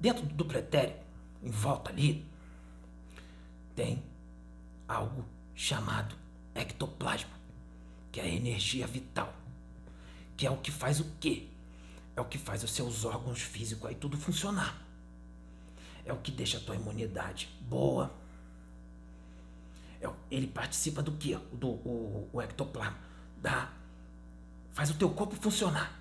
Dentro 0.00 0.24
do 0.26 0.34
duplo 0.34 0.58
etérico, 0.58 1.04
em 1.42 1.50
volta 1.50 1.90
ali, 1.90 2.26
tem 3.80 4.02
algo 4.86 5.24
chamado 5.54 6.14
ectoplasma, 6.54 7.32
que 8.12 8.20
é 8.20 8.24
a 8.24 8.28
energia 8.28 8.86
vital, 8.86 9.32
que 10.36 10.46
é 10.46 10.50
o 10.50 10.58
que 10.58 10.70
faz 10.70 11.00
o 11.00 11.06
quê? 11.18 11.48
É 12.14 12.20
o 12.20 12.26
que 12.26 12.36
faz 12.36 12.62
os 12.62 12.72
seus 12.72 13.06
órgãos 13.06 13.40
físicos 13.40 13.88
aí 13.88 13.94
tudo 13.94 14.18
funcionar. 14.18 14.76
É 16.04 16.12
o 16.12 16.18
que 16.18 16.30
deixa 16.30 16.58
a 16.58 16.60
tua 16.60 16.74
imunidade 16.74 17.48
boa. 17.62 18.12
É, 19.98 20.10
ele 20.30 20.46
participa 20.46 21.02
do 21.02 21.12
que? 21.12 21.34
Do 21.50 21.68
o, 21.68 22.28
o 22.34 22.42
ectoplasma. 22.42 22.98
Da, 23.40 23.72
faz 24.72 24.90
o 24.90 24.94
teu 24.94 25.08
corpo 25.08 25.34
funcionar. 25.36 25.98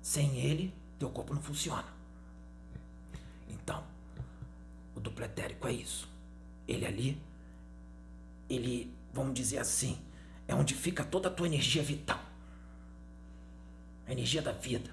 Sem 0.00 0.38
ele, 0.38 0.72
teu 0.98 1.10
corpo 1.10 1.34
não 1.34 1.42
funciona. 1.42 1.88
Então, 3.46 3.84
o 4.94 5.00
duplo 5.00 5.22
etérico 5.22 5.68
é 5.68 5.72
isso. 5.72 6.09
Ele 6.70 6.86
ali, 6.86 7.22
ele, 8.48 8.94
vamos 9.12 9.34
dizer 9.34 9.58
assim, 9.58 9.98
é 10.46 10.54
onde 10.54 10.72
fica 10.72 11.02
toda 11.04 11.28
a 11.28 11.30
tua 11.30 11.48
energia 11.48 11.82
vital. 11.82 12.22
A 14.06 14.12
energia 14.12 14.40
da 14.40 14.52
vida. 14.52 14.88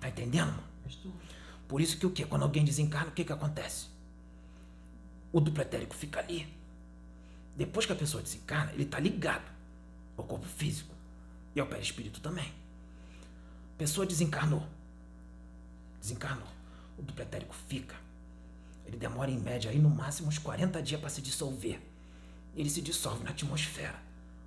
Tá 0.00 0.08
entendendo? 0.08 0.58
Estou. 0.88 1.12
Por 1.68 1.80
isso 1.80 1.96
que 1.98 2.04
o 2.06 2.10
quê? 2.10 2.26
Quando 2.26 2.42
alguém 2.42 2.64
desencarna, 2.64 3.10
o 3.10 3.12
que 3.12 3.24
que 3.24 3.32
acontece? 3.32 3.86
O 5.32 5.40
duplo 5.40 5.62
etérico 5.62 5.94
fica 5.94 6.18
ali. 6.18 6.52
Depois 7.56 7.86
que 7.86 7.92
a 7.92 7.96
pessoa 7.96 8.20
desencarna, 8.20 8.72
ele 8.72 8.82
está 8.82 8.98
ligado 8.98 9.48
ao 10.16 10.24
corpo 10.24 10.46
físico 10.46 10.92
e 11.54 11.60
ao 11.60 11.68
perispírito 11.68 12.20
também. 12.20 12.52
A 13.74 13.78
pessoa 13.78 14.04
desencarnou. 14.04 14.66
Desencarnou. 16.00 16.48
O 16.98 17.02
duplo 17.02 17.22
etérico 17.22 17.54
fica. 17.68 17.94
Ele 18.90 18.98
demora 18.98 19.30
em 19.30 19.38
média 19.38 19.70
aí 19.70 19.78
no 19.78 19.88
máximo 19.88 20.28
uns 20.28 20.38
40 20.38 20.82
dias 20.82 21.00
para 21.00 21.08
se 21.08 21.22
dissolver. 21.22 21.80
Ele 22.56 22.68
se 22.68 22.82
dissolve 22.82 23.22
na 23.22 23.30
atmosfera. 23.30 23.94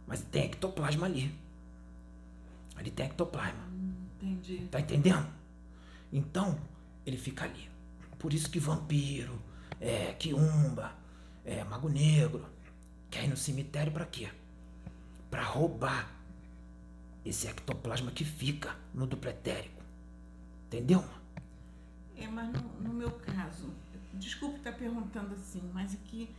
Mas 0.06 0.22
tem 0.22 0.44
ectoplasma 0.44 1.06
ali. 1.06 1.34
Ali 2.76 2.92
tem 2.92 3.06
ectoplasma. 3.06 3.64
Entendi. 4.18 4.68
Tá 4.70 4.82
entendendo? 4.82 5.26
Então, 6.12 6.60
ele 7.06 7.16
fica 7.16 7.46
ali. 7.46 7.70
Por 8.20 8.34
isso 8.34 8.50
que 8.50 8.60
vampiro, 8.60 9.42
é, 9.80 10.12
quiumba, 10.12 10.94
é, 11.46 11.64
mago 11.64 11.88
negro, 11.88 12.46
quer 13.10 13.24
ir 13.24 13.30
no 13.30 13.38
cemitério 13.38 13.94
para 13.94 14.06
quê? 14.06 14.30
Para 15.32 15.42
roubar 15.42 16.14
esse 17.24 17.48
ectoplasma 17.48 18.12
que 18.12 18.26
fica 18.26 18.76
no 18.94 19.08
dupletérico. 19.08 19.82
Entendeu? 20.68 21.02
É, 22.18 22.28
mas 22.28 22.52
no, 22.52 22.62
no 22.82 22.94
meu 22.94 23.12
caso, 23.12 23.74
desculpe 24.14 24.58
estar 24.58 24.74
perguntando 24.74 25.34
assim, 25.34 25.70
mas 25.74 25.94
aqui, 25.94 26.30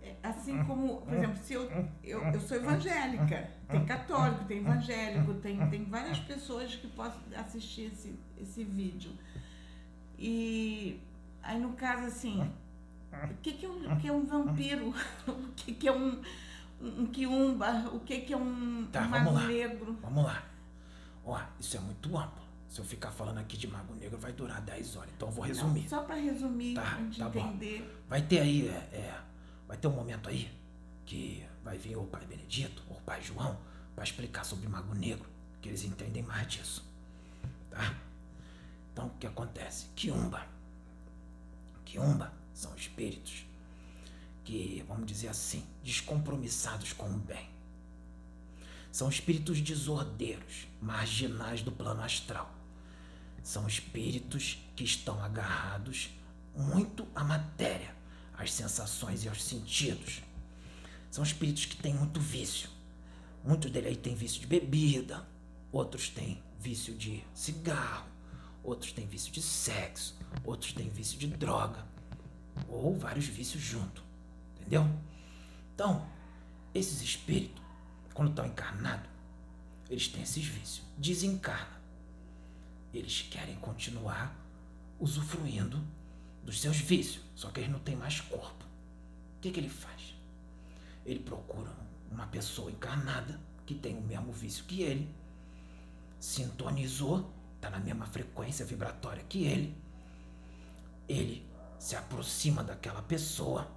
é, 0.00 0.16
assim 0.22 0.62
como, 0.64 1.02
por 1.02 1.14
exemplo, 1.14 1.36
se 1.42 1.54
eu, 1.54 1.70
eu, 2.02 2.22
eu 2.22 2.40
sou 2.40 2.56
evangélica, 2.56 3.50
tem 3.68 3.84
católico, 3.84 4.44
tem 4.44 4.58
evangélico, 4.58 5.34
tem, 5.34 5.68
tem 5.68 5.84
várias 5.84 6.18
pessoas 6.20 6.74
que 6.74 6.88
possam 6.88 7.20
assistir 7.36 7.92
esse, 7.92 8.14
esse 8.40 8.64
vídeo. 8.64 9.12
E 10.18 11.00
aí 11.42 11.58
no 11.58 11.72
caso 11.72 12.06
assim, 12.06 12.40
o 13.12 13.34
que, 13.42 13.52
que, 13.52 13.66
é, 13.66 13.68
um, 13.68 13.96
que 13.98 14.08
é 14.08 14.12
um 14.12 14.24
vampiro? 14.24 14.94
O 15.26 15.52
que, 15.54 15.74
que 15.74 15.88
é 15.88 15.92
um, 15.92 16.20
um 16.80 17.06
quiumba? 17.06 17.90
O 17.92 18.00
que, 18.00 18.20
que 18.22 18.32
é 18.32 18.36
um, 18.36 18.88
tá, 18.90 19.02
um 19.02 19.32
lá. 19.32 19.46
negro? 19.46 19.96
Vamos 20.02 20.24
lá. 20.24 20.42
Ó, 21.24 21.40
isso 21.60 21.76
é 21.76 21.80
muito 21.80 22.16
amplo. 22.16 22.41
Se 22.72 22.80
eu 22.80 22.86
ficar 22.86 23.10
falando 23.10 23.36
aqui 23.36 23.58
de 23.58 23.68
mago 23.68 23.94
negro, 23.94 24.18
vai 24.18 24.32
durar 24.32 24.58
10 24.62 24.96
horas. 24.96 25.10
Então 25.14 25.28
eu 25.28 25.32
vou 25.34 25.44
resumir. 25.44 25.82
Não, 25.82 25.88
só 25.90 26.02
para 26.04 26.14
resumir, 26.14 26.74
tá, 26.74 26.80
pra 26.80 26.96
gente 27.00 27.18
tá 27.18 27.28
entender. 27.28 27.82
Bom. 27.82 28.08
Vai 28.08 28.22
ter 28.22 28.40
aí, 28.40 28.66
é, 28.66 28.72
é, 28.72 29.20
vai 29.68 29.76
ter 29.76 29.88
um 29.88 29.90
momento 29.90 30.30
aí 30.30 30.50
que 31.04 31.46
vai 31.62 31.76
vir 31.76 31.98
o 31.98 32.04
pai 32.04 32.24
Benedito 32.24 32.82
ou 32.88 32.96
o 32.96 33.00
pai 33.02 33.20
João 33.20 33.58
para 33.94 34.04
explicar 34.04 34.42
sobre 34.44 34.66
mago 34.68 34.94
negro, 34.94 35.28
que 35.60 35.68
eles 35.68 35.84
entendem 35.84 36.22
mais 36.22 36.50
disso. 36.50 36.82
Tá? 37.68 37.94
Então, 38.90 39.08
o 39.08 39.10
que 39.18 39.26
acontece? 39.26 39.88
Quiumba. 39.94 40.46
Quiumba 41.84 42.32
são 42.54 42.74
espíritos 42.74 43.44
que, 44.44 44.82
vamos 44.88 45.04
dizer 45.04 45.28
assim, 45.28 45.66
descompromissados 45.84 46.94
com 46.94 47.10
o 47.10 47.18
bem. 47.18 47.50
São 48.90 49.10
espíritos 49.10 49.60
desordeiros, 49.60 50.66
marginais 50.80 51.60
do 51.60 51.70
plano 51.70 52.02
astral. 52.02 52.61
São 53.42 53.66
espíritos 53.66 54.58
que 54.76 54.84
estão 54.84 55.22
agarrados 55.22 56.10
muito 56.54 57.06
à 57.14 57.24
matéria, 57.24 57.94
às 58.34 58.52
sensações 58.52 59.24
e 59.24 59.28
aos 59.28 59.42
sentidos. 59.42 60.22
São 61.10 61.24
espíritos 61.24 61.66
que 61.66 61.76
têm 61.76 61.94
muito 61.94 62.20
vício. 62.20 62.70
Muitos 63.44 63.70
deles 63.70 63.96
têm 63.98 64.14
vício 64.14 64.40
de 64.40 64.46
bebida, 64.46 65.26
outros 65.72 66.08
têm 66.08 66.42
vício 66.60 66.94
de 66.94 67.24
cigarro, 67.34 68.06
outros 68.62 68.92
têm 68.92 69.06
vício 69.06 69.32
de 69.32 69.42
sexo, 69.42 70.16
outros 70.44 70.72
têm 70.72 70.88
vício 70.88 71.18
de 71.18 71.26
droga, 71.26 71.84
ou 72.68 72.96
vários 72.96 73.26
vícios 73.26 73.62
junto. 73.62 74.02
Entendeu? 74.60 74.88
Então, 75.74 76.06
esses 76.72 77.02
espíritos, 77.02 77.60
quando 78.14 78.30
estão 78.30 78.46
encarnados, 78.46 79.10
eles 79.90 80.06
têm 80.06 80.22
esses 80.22 80.44
vícios. 80.44 80.86
Desencarna. 80.96 81.81
Eles 82.92 83.22
querem 83.22 83.56
continuar 83.56 84.36
usufruindo 84.98 85.82
dos 86.44 86.60
seus 86.60 86.76
vícios, 86.76 87.24
só 87.34 87.50
que 87.50 87.60
eles 87.60 87.70
não 87.70 87.78
têm 87.78 87.96
mais 87.96 88.20
corpo. 88.20 88.64
O 89.36 89.40
que, 89.40 89.50
que 89.50 89.60
ele 89.60 89.68
faz? 89.68 90.14
Ele 91.04 91.20
procura 91.20 91.70
uma 92.10 92.26
pessoa 92.26 92.70
encarnada 92.70 93.40
que 93.66 93.74
tem 93.74 93.96
o 93.96 94.02
mesmo 94.02 94.32
vício 94.32 94.64
que 94.64 94.82
ele, 94.82 95.12
sintonizou, 96.20 97.32
está 97.56 97.70
na 97.70 97.78
mesma 97.78 98.06
frequência 98.06 98.64
vibratória 98.64 99.24
que 99.28 99.44
ele. 99.44 99.76
Ele 101.08 101.46
se 101.78 101.96
aproxima 101.96 102.62
daquela 102.62 103.02
pessoa, 103.02 103.68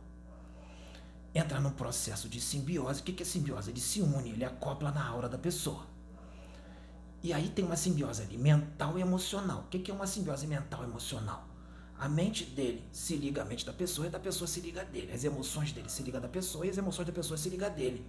entra 1.33 1.59
num 1.59 1.71
processo 1.71 2.29
de 2.29 2.39
simbiose. 2.39 3.01
O 3.01 3.03
que 3.03 3.23
é 3.23 3.25
simbiose? 3.25 3.71
Ele 3.71 3.81
se 3.81 4.01
une, 4.01 4.29
ele 4.29 4.45
acopla 4.45 4.91
na 4.91 5.05
aura 5.05 5.27
da 5.27 5.37
pessoa. 5.37 5.87
E 7.25 7.33
aí 7.33 7.49
tem 7.49 7.65
uma 7.65 7.75
simbiose 7.75 8.21
ali, 8.21 8.37
mental 8.37 8.99
e 8.99 9.01
emocional. 9.01 9.61
O 9.61 9.67
que 9.67 9.89
é 9.89 9.91
uma 9.91 10.05
simbiose 10.05 10.45
mental 10.45 10.83
e 10.83 10.85
emocional? 10.85 11.47
A 11.97 12.07
mente 12.07 12.45
dele 12.45 12.87
se 12.91 13.15
liga 13.15 13.41
à 13.41 13.45
mente 13.45 13.65
da 13.65 13.73
pessoa 13.73 14.05
e 14.05 14.11
da 14.11 14.19
pessoa 14.19 14.47
se 14.47 14.59
liga 14.59 14.81
a 14.81 14.83
dele. 14.83 15.11
As 15.11 15.23
emoções 15.23 15.71
dele 15.71 15.89
se 15.89 16.03
ligam 16.03 16.21
da 16.21 16.27
pessoa 16.27 16.67
e 16.67 16.69
as 16.69 16.77
emoções 16.77 17.07
da 17.07 17.11
pessoa 17.11 17.35
se 17.35 17.49
ligam 17.49 17.67
a 17.67 17.71
dele. 17.71 18.05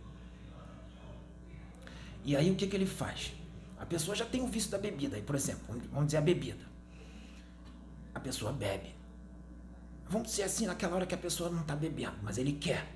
E 2.26 2.37
aí 2.37 2.50
o 2.50 2.57
que, 2.57 2.66
que 2.66 2.76
ele 2.76 2.85
faz? 2.85 3.33
A 3.79 3.87
pessoa 3.87 4.14
já 4.14 4.26
tem 4.26 4.42
o 4.42 4.46
vício 4.48 4.70
da 4.70 4.76
bebida. 4.76 5.18
Por 5.22 5.35
exemplo, 5.35 5.81
vamos 5.90 6.09
dizer 6.09 6.18
a 6.18 6.20
bebida. 6.20 6.66
A 8.14 8.20
pessoa 8.20 8.52
bebe. 8.52 8.94
Vamos 10.11 10.29
dizer 10.29 10.42
assim, 10.42 10.66
naquela 10.66 10.94
hora 10.94 11.07
que 11.07 11.14
a 11.14 11.18
pessoa 11.18 11.48
não 11.48 11.62
está 11.62 11.74
bebendo, 11.74 12.18
mas 12.22 12.37
ele 12.37 12.52
quer. 12.52 12.87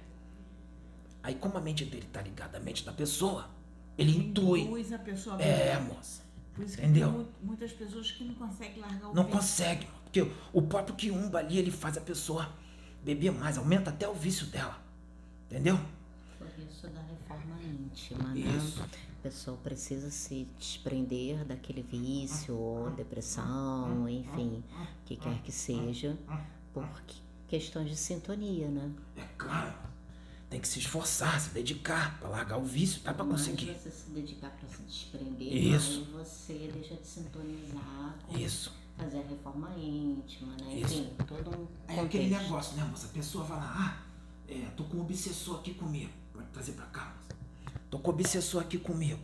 Aí, 1.22 1.36
como 1.36 1.56
a 1.56 1.62
mente 1.62 1.86
dele 1.86 2.04
está 2.04 2.20
ligada 2.20 2.58
à 2.58 2.60
mente 2.60 2.84
da 2.84 2.92
pessoa, 2.92 3.48
ele 3.98 4.16
intui. 4.16 4.62
Induz 4.62 4.92
a 4.92 4.98
pessoa 4.98 5.36
a 5.36 5.42
É, 5.42 5.78
moça. 5.80 6.22
Por 6.54 6.64
isso 6.64 6.76
que 6.76 6.82
Entendeu? 6.82 7.08
tem 7.10 7.18
mu- 7.20 7.28
muitas 7.42 7.72
pessoas 7.72 8.10
que 8.10 8.24
não 8.24 8.34
conseguem 8.34 8.80
largar 8.80 9.10
o 9.10 9.14
Não 9.14 9.24
vício. 9.24 9.38
consegue. 9.38 9.88
Porque 10.04 10.30
o 10.52 10.62
próprio 10.62 10.96
quiumba 10.96 11.38
ali, 11.38 11.58
ele 11.58 11.70
faz 11.70 11.96
a 11.96 12.00
pessoa 12.00 12.52
beber 13.04 13.30
mais, 13.32 13.56
aumenta 13.56 13.90
até 13.90 14.08
o 14.08 14.14
vício 14.14 14.46
dela. 14.46 14.78
Entendeu? 15.46 15.78
Por 16.38 16.48
isso 16.68 16.88
da 16.88 17.00
reforma 17.02 17.60
íntima, 17.62 18.28
né? 18.34 18.40
Isso. 18.40 18.82
A 18.82 19.22
pessoa 19.22 19.56
precisa 19.58 20.10
se 20.10 20.48
desprender 20.58 21.44
daquele 21.44 21.82
vício 21.82 22.56
ou 22.56 22.90
depressão, 22.90 24.08
enfim, 24.08 24.62
o 25.02 25.04
que 25.04 25.16
quer 25.16 25.42
que 25.42 25.52
seja, 25.52 26.16
por 26.72 26.88
que- 27.02 27.20
questões 27.46 27.88
de 27.90 27.96
sintonia, 27.96 28.68
né? 28.68 28.90
É 29.16 29.24
claro. 29.36 29.74
Tem 30.50 30.60
que 30.60 30.66
se 30.66 30.80
esforçar, 30.80 31.40
se 31.40 31.50
dedicar 31.50 32.18
pra 32.18 32.28
largar 32.28 32.58
o 32.58 32.64
vício, 32.64 33.00
dá 33.02 33.14
pra 33.14 33.24
Mas 33.24 33.42
conseguir. 33.42 33.72
você 33.72 33.88
se 33.90 34.10
dedicar 34.10 34.50
para 34.50 34.68
se 34.68 34.82
desprender, 34.82 35.54
Isso. 35.54 36.00
aí 36.00 36.12
você 36.12 36.70
deixa 36.72 36.96
de 36.96 37.06
sintonizar 37.06 38.18
Isso. 38.36 38.72
fazer 38.98 39.18
a 39.20 39.22
reforma 39.28 39.70
íntima, 39.78 40.52
né? 40.60 40.74
Isso. 40.74 40.94
Enfim, 40.94 41.10
todo 41.26 41.50
um 41.56 41.68
É 41.86 42.00
aquele 42.00 42.30
negócio, 42.34 42.76
né, 42.76 42.82
moça? 42.84 43.06
A 43.06 43.10
pessoa 43.10 43.44
vai 43.44 43.58
lá, 43.58 43.74
ah, 43.76 44.52
é, 44.52 44.66
tô 44.76 44.82
com 44.84 44.96
um 44.96 45.02
obsessor 45.02 45.60
aqui 45.60 45.72
comigo. 45.74 46.10
Pode 46.32 46.48
trazer 46.48 46.72
pra 46.72 46.86
cá, 46.86 47.14
moça. 47.16 47.38
Tô 47.88 48.00
com 48.00 48.10
um 48.10 48.14
obsessor 48.14 48.60
aqui 48.60 48.76
comigo. 48.78 49.20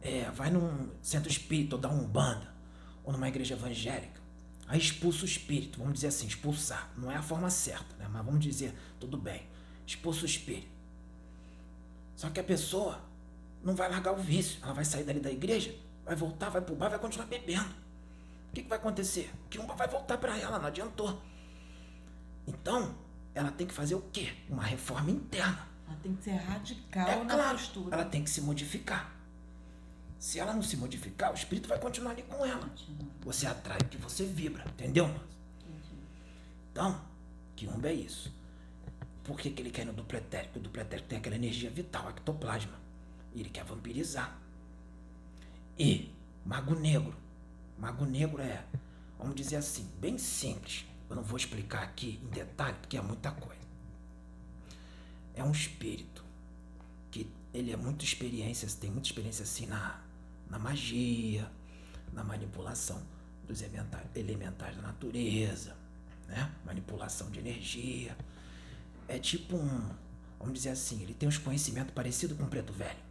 É, 0.00 0.30
vai 0.30 0.48
num 0.48 0.90
centro 1.02 1.28
espírita 1.28 1.74
ou 1.74 1.80
dá 1.82 1.88
um 1.88 2.06
banda, 2.06 2.54
ou 3.02 3.12
numa 3.12 3.26
igreja 3.28 3.54
evangélica. 3.54 4.20
Aí 4.68 4.78
expulsa 4.78 5.22
o 5.22 5.24
espírito, 5.24 5.78
vamos 5.80 5.94
dizer 5.94 6.08
assim, 6.08 6.28
expulsar. 6.28 6.92
Não 6.96 7.10
é 7.10 7.16
a 7.16 7.22
forma 7.22 7.50
certa, 7.50 7.96
né? 7.96 8.06
Mas 8.08 8.24
vamos 8.24 8.38
dizer, 8.40 8.72
tudo 9.00 9.16
bem. 9.18 9.42
Expulsa 9.88 10.24
o 10.24 10.26
espírito. 10.26 10.68
Só 12.14 12.28
que 12.28 12.38
a 12.38 12.44
pessoa 12.44 13.00
não 13.64 13.74
vai 13.74 13.88
largar 13.88 14.12
o 14.12 14.16
vício. 14.16 14.60
Ela 14.62 14.74
vai 14.74 14.84
sair 14.84 15.02
dali 15.02 15.18
da 15.18 15.30
igreja, 15.30 15.74
vai 16.04 16.14
voltar, 16.14 16.50
vai 16.50 16.60
pro 16.60 16.76
bar, 16.76 16.90
vai 16.90 16.98
continuar 16.98 17.24
bebendo. 17.24 17.70
O 18.50 18.52
que, 18.52 18.62
que 18.64 18.68
vai 18.68 18.76
acontecer? 18.76 19.32
Que 19.48 19.58
uma 19.58 19.74
vai 19.74 19.88
voltar 19.88 20.18
para 20.18 20.36
ela, 20.36 20.58
não 20.58 20.66
adiantou. 20.66 21.22
Então, 22.46 22.94
ela 23.34 23.50
tem 23.50 23.66
que 23.66 23.72
fazer 23.72 23.94
o 23.94 24.02
quê? 24.12 24.34
Uma 24.50 24.62
reforma 24.62 25.10
interna. 25.10 25.66
Ela 25.86 25.96
tem 26.02 26.14
que 26.14 26.24
ser 26.24 26.32
radical 26.32 27.08
é 27.08 27.24
na 27.24 27.34
claro, 27.34 27.56
postura. 27.56 27.96
ela 27.96 28.04
tem 28.04 28.22
que 28.22 28.28
se 28.28 28.42
modificar. 28.42 29.10
Se 30.18 30.38
ela 30.38 30.52
não 30.52 30.62
se 30.62 30.76
modificar, 30.76 31.30
o 31.30 31.34
espírito 31.34 31.66
vai 31.66 31.78
continuar 31.78 32.10
ali 32.10 32.24
com 32.24 32.44
ela. 32.44 32.68
Você 33.22 33.46
atrai 33.46 33.78
o 33.80 33.84
que 33.86 33.96
você 33.96 34.26
vibra, 34.26 34.64
entendeu? 34.66 35.08
Então, 36.72 37.00
quiumba 37.56 37.88
é 37.88 37.94
isso. 37.94 38.36
Por 39.28 39.38
que, 39.38 39.50
que 39.50 39.60
ele 39.60 39.70
quer 39.70 39.82
ir 39.82 39.84
no 39.84 39.92
duplo 39.92 40.16
etérico? 40.16 40.58
O 40.58 40.62
duplo 40.62 40.80
etérico 40.80 41.06
tem 41.06 41.18
aquela 41.18 41.36
energia 41.36 41.68
vital, 41.68 42.08
ectoplasma. 42.08 42.72
E 43.34 43.40
ele 43.40 43.50
quer 43.50 43.62
vampirizar. 43.62 44.40
E 45.78 46.10
Mago 46.46 46.74
Negro. 46.74 47.14
Mago 47.78 48.06
Negro 48.06 48.40
é, 48.40 48.64
vamos 49.18 49.34
dizer 49.34 49.56
assim, 49.56 49.86
bem 50.00 50.16
simples. 50.16 50.86
Eu 51.10 51.16
não 51.16 51.22
vou 51.22 51.36
explicar 51.36 51.82
aqui 51.82 52.18
em 52.24 52.28
detalhe, 52.28 52.78
porque 52.80 52.96
é 52.96 53.02
muita 53.02 53.30
coisa. 53.32 53.60
É 55.34 55.44
um 55.44 55.52
espírito 55.52 56.24
que 57.10 57.30
ele 57.52 57.70
é 57.70 57.76
muito 57.76 58.06
experiência, 58.06 58.66
tem 58.80 58.90
muita 58.90 59.08
experiência 59.08 59.42
assim 59.42 59.66
na, 59.66 60.00
na 60.48 60.58
magia, 60.58 61.52
na 62.14 62.24
manipulação 62.24 63.02
dos 63.46 63.60
elementais, 63.60 64.74
da 64.74 64.80
natureza, 64.80 65.76
né? 66.26 66.50
Manipulação 66.64 67.30
de 67.30 67.40
energia. 67.40 68.16
É 69.08 69.18
tipo 69.18 69.56
um, 69.56 69.90
vamos 70.38 70.54
dizer 70.54 70.70
assim, 70.70 71.02
ele 71.02 71.14
tem 71.14 71.28
uns 71.28 71.38
conhecimentos 71.38 71.92
parecidos 71.94 72.36
com 72.36 72.44
o 72.44 72.48
preto 72.48 72.72
velho. 72.72 73.08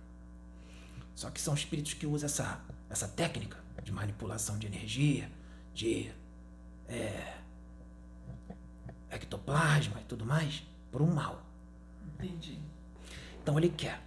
Só 1.16 1.32
que 1.32 1.42
são 1.42 1.54
espíritos 1.54 1.96
que 1.96 2.06
usam 2.06 2.28
essa, 2.28 2.62
essa 2.90 3.08
técnica 3.08 3.58
de 3.84 3.92
manipulação 3.92 4.60
de 4.60 4.68
energia, 4.68 5.30
de 5.74 6.12
é, 6.88 7.38
ectoplasma 9.10 10.00
e 10.00 10.04
tudo 10.04 10.26
mais, 10.26 10.64
por 10.92 11.02
um 11.02 11.14
mal. 11.14 11.42
Entendi. 12.14 12.60
Então 13.42 13.58
ele 13.58 13.70
quer 13.70 14.02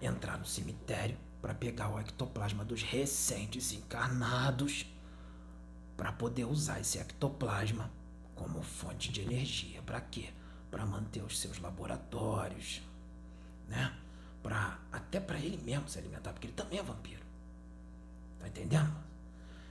entrar 0.00 0.38
no 0.38 0.46
cemitério 0.46 1.16
para 1.40 1.54
pegar 1.54 1.88
o 1.90 2.00
ectoplasma 2.00 2.64
dos 2.64 2.82
recentes 2.82 3.72
encarnados 3.72 4.86
para 5.96 6.12
poder 6.12 6.44
usar 6.44 6.80
esse 6.80 6.98
ectoplasma 6.98 7.90
como 8.34 8.60
fonte 8.62 9.12
de 9.12 9.20
energia. 9.20 9.80
Para 9.82 10.00
quê? 10.00 10.30
Para 10.70 10.84
manter 10.84 11.22
os 11.22 11.38
seus 11.38 11.58
laboratórios, 11.58 12.82
né? 13.68 13.96
Para 14.42 14.78
até 14.92 15.20
para 15.20 15.38
ele 15.38 15.56
mesmo 15.58 15.88
se 15.88 15.98
alimentar, 15.98 16.32
porque 16.32 16.46
ele 16.46 16.54
também 16.54 16.78
é 16.78 16.82
vampiro. 16.82 17.24
Tá 18.40 18.48
entendendo? 18.48 18.94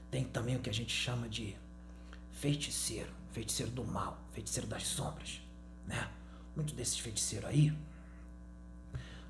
Tem 0.10 0.24
também 0.26 0.56
o 0.56 0.60
que 0.60 0.70
a 0.70 0.74
gente 0.74 0.94
chama 0.94 1.28
de 1.28 1.56
feiticeiro, 2.32 3.12
feiticeiro 3.32 3.72
do 3.72 3.84
mal, 3.84 4.18
feiticeiro 4.32 4.68
das 4.68 4.88
sombras, 4.88 5.42
né? 5.86 6.10
Muitos 6.56 6.74
desses 6.74 6.98
feiticeiros 7.00 7.50
aí 7.50 7.78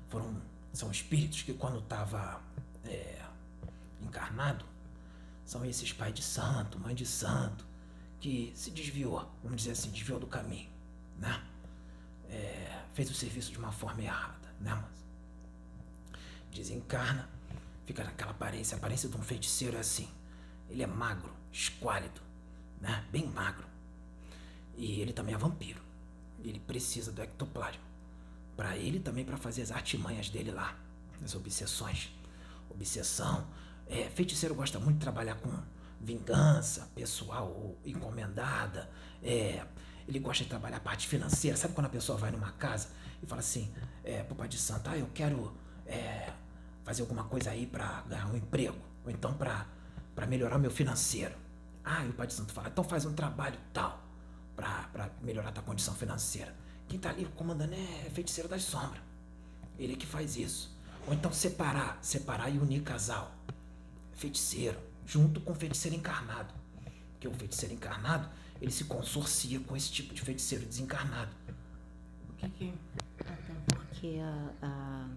foram 0.08 0.40
são 0.72 0.90
espíritos 0.90 1.42
que 1.42 1.54
quando 1.54 1.78
estava 1.78 2.40
encarnado 4.02 4.64
são 5.44 5.64
esses 5.64 5.92
pai 5.92 6.12
de 6.12 6.22
santo, 6.22 6.78
mãe 6.78 6.94
de 6.94 7.06
santo 7.06 7.64
que 8.20 8.52
se 8.54 8.70
desviou, 8.70 9.30
vamos 9.42 9.58
dizer 9.58 9.72
assim, 9.72 9.90
desviou 9.90 10.18
do 10.18 10.26
caminho, 10.26 10.68
né? 11.18 11.42
É, 12.30 12.84
fez 12.94 13.10
o 13.10 13.14
serviço 13.14 13.52
de 13.52 13.58
uma 13.58 13.72
forma 13.72 14.02
errada, 14.02 14.48
né, 14.60 14.74
mas 14.74 14.96
desencarna, 16.50 17.28
fica 17.84 18.02
naquela 18.02 18.30
aparência, 18.30 18.74
a 18.74 18.78
aparência 18.78 19.08
de 19.08 19.16
um 19.16 19.22
feiticeiro 19.22 19.76
é 19.76 19.80
assim, 19.80 20.08
ele 20.68 20.82
é 20.82 20.86
magro, 20.86 21.32
esquálido, 21.52 22.20
né? 22.80 23.04
Bem 23.10 23.26
magro. 23.26 23.66
E 24.76 25.00
ele 25.00 25.12
também 25.12 25.34
é 25.34 25.38
vampiro. 25.38 25.80
Ele 26.42 26.60
precisa 26.60 27.10
do 27.10 27.22
ectoplasma. 27.22 27.80
Para 28.56 28.76
ele 28.76 29.00
também 29.00 29.24
para 29.24 29.36
fazer 29.36 29.62
as 29.62 29.70
artimanhas 29.70 30.28
dele 30.28 30.50
lá, 30.50 30.76
as 31.24 31.34
obsessões. 31.34 32.10
Obsessão. 32.70 33.46
É, 33.86 34.10
feiticeiro 34.10 34.54
gosta 34.54 34.78
muito 34.78 34.96
de 34.96 35.02
trabalhar 35.02 35.36
com 35.36 35.50
vingança 36.00 36.90
pessoal 36.94 37.48
ou 37.48 37.78
encomendada. 37.84 38.90
É, 39.22 39.64
ele 40.08 40.18
gosta 40.18 40.44
de 40.44 40.50
trabalhar 40.50 40.76
a 40.76 40.80
parte 40.80 41.08
financeira. 41.08 41.56
Sabe 41.56 41.74
quando 41.74 41.86
a 41.86 41.90
pessoa 41.90 42.16
vai 42.18 42.30
numa 42.30 42.52
casa 42.52 42.88
e 43.22 43.26
fala 43.26 43.40
assim, 43.40 43.72
é, 44.04 44.22
pro 44.22 44.34
pai 44.34 44.48
de 44.48 44.58
santo, 44.58 44.88
ah, 44.88 44.96
eu 44.96 45.08
quero 45.12 45.52
é, 45.86 46.32
fazer 46.84 47.02
alguma 47.02 47.24
coisa 47.24 47.50
aí 47.50 47.66
para 47.66 48.02
ganhar 48.02 48.26
um 48.26 48.36
emprego, 48.36 48.78
ou 49.04 49.10
então 49.10 49.34
para 49.34 49.66
melhorar 50.28 50.58
meu 50.58 50.70
financeiro. 50.70 51.34
Ah, 51.84 52.04
e 52.04 52.08
o 52.08 52.12
Pai 52.12 52.26
de 52.26 52.32
Santo 52.32 52.52
fala, 52.52 52.68
então 52.68 52.82
faz 52.82 53.04
um 53.04 53.12
trabalho 53.12 53.58
tal 53.72 54.04
para 54.56 55.10
melhorar 55.22 55.52
tua 55.52 55.62
condição 55.62 55.94
financeira. 55.94 56.52
Quem 56.88 56.98
tá 56.98 57.10
ali 57.10 57.24
comandando 57.36 57.74
é 57.74 58.10
feiticeiro 58.10 58.48
das 58.48 58.62
sombras. 58.62 59.02
Ele 59.78 59.92
é 59.92 59.96
que 59.96 60.06
faz 60.06 60.36
isso. 60.36 60.74
Ou 61.06 61.14
então 61.14 61.32
separar, 61.32 61.98
separar 62.02 62.50
e 62.50 62.58
unir 62.58 62.82
casal. 62.82 63.32
Feiticeiro, 64.14 64.78
junto 65.04 65.40
com 65.40 65.54
feiticeiro 65.54 65.96
encarnado. 65.96 66.52
Porque 67.12 67.28
o 67.28 67.34
feiticeiro 67.34 67.74
encarnado, 67.74 68.28
ele 68.60 68.70
se 68.70 68.84
consorcia 68.84 69.60
com 69.60 69.76
esse 69.76 69.90
tipo 69.90 70.14
de 70.14 70.22
feiticeiro 70.22 70.64
desencarnado. 70.64 71.30
O 72.30 72.32
que 72.34 72.48
que... 72.50 72.74
Até 73.20 73.54
porque 73.68 74.18
a, 74.20 74.50
a 74.62 75.08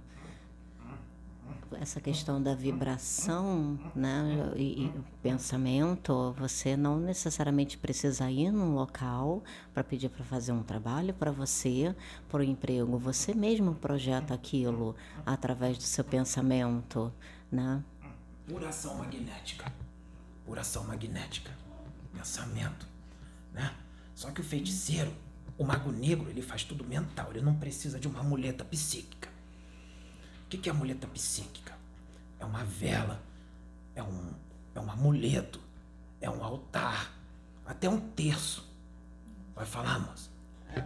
essa 1.79 2.01
questão 2.01 2.41
da 2.41 2.55
vibração 2.55 3.79
né, 3.95 4.51
e, 4.55 4.85
e 4.85 4.93
pensamento, 5.21 6.33
você 6.37 6.75
não 6.75 6.99
necessariamente 6.99 7.77
precisa 7.77 8.29
ir 8.29 8.51
num 8.51 8.73
local 8.73 9.43
para 9.73 9.83
pedir 9.83 10.09
para 10.09 10.23
fazer 10.25 10.51
um 10.51 10.63
trabalho 10.63 11.13
para 11.13 11.31
você, 11.31 11.95
para 12.27 12.39
o 12.39 12.43
emprego. 12.43 12.97
Você 12.97 13.33
mesmo 13.33 13.75
projeta 13.75 14.33
aquilo 14.33 14.95
através 15.25 15.77
do 15.77 15.83
seu 15.83 16.03
pensamento. 16.03 17.13
Né? 17.51 17.83
Pura 18.47 18.69
ação 18.69 18.95
magnética. 18.95 19.71
Pura 20.45 20.61
ação 20.61 20.83
magnética. 20.85 21.51
Pensamento. 22.13 22.87
Né? 23.53 23.73
Só 24.15 24.31
que 24.31 24.41
o 24.41 24.43
feiticeiro, 24.43 25.13
o 25.57 25.63
mago 25.63 25.91
negro, 25.91 26.29
ele 26.29 26.41
faz 26.41 26.63
tudo 26.63 26.83
mental. 26.83 27.31
Ele 27.31 27.41
não 27.41 27.55
precisa 27.55 27.99
de 27.99 28.07
uma 28.07 28.23
muleta 28.23 28.63
psíquica. 28.65 29.29
O 30.45 30.49
que 30.49 30.69
é 30.69 30.73
muleta 30.73 31.07
psíquica? 31.07 31.77
É 32.39 32.45
uma 32.45 32.63
vela, 32.63 33.21
é 33.95 34.01
um, 34.01 34.33
é 34.73 34.79
um 34.79 34.89
amuleto, 34.89 35.59
é 36.21 36.29
um 36.29 36.43
altar, 36.43 37.13
até 37.65 37.87
um 37.89 37.99
terço. 37.99 38.67
Vai 39.55 39.65
falar, 39.65 39.99
moça? 39.99 40.29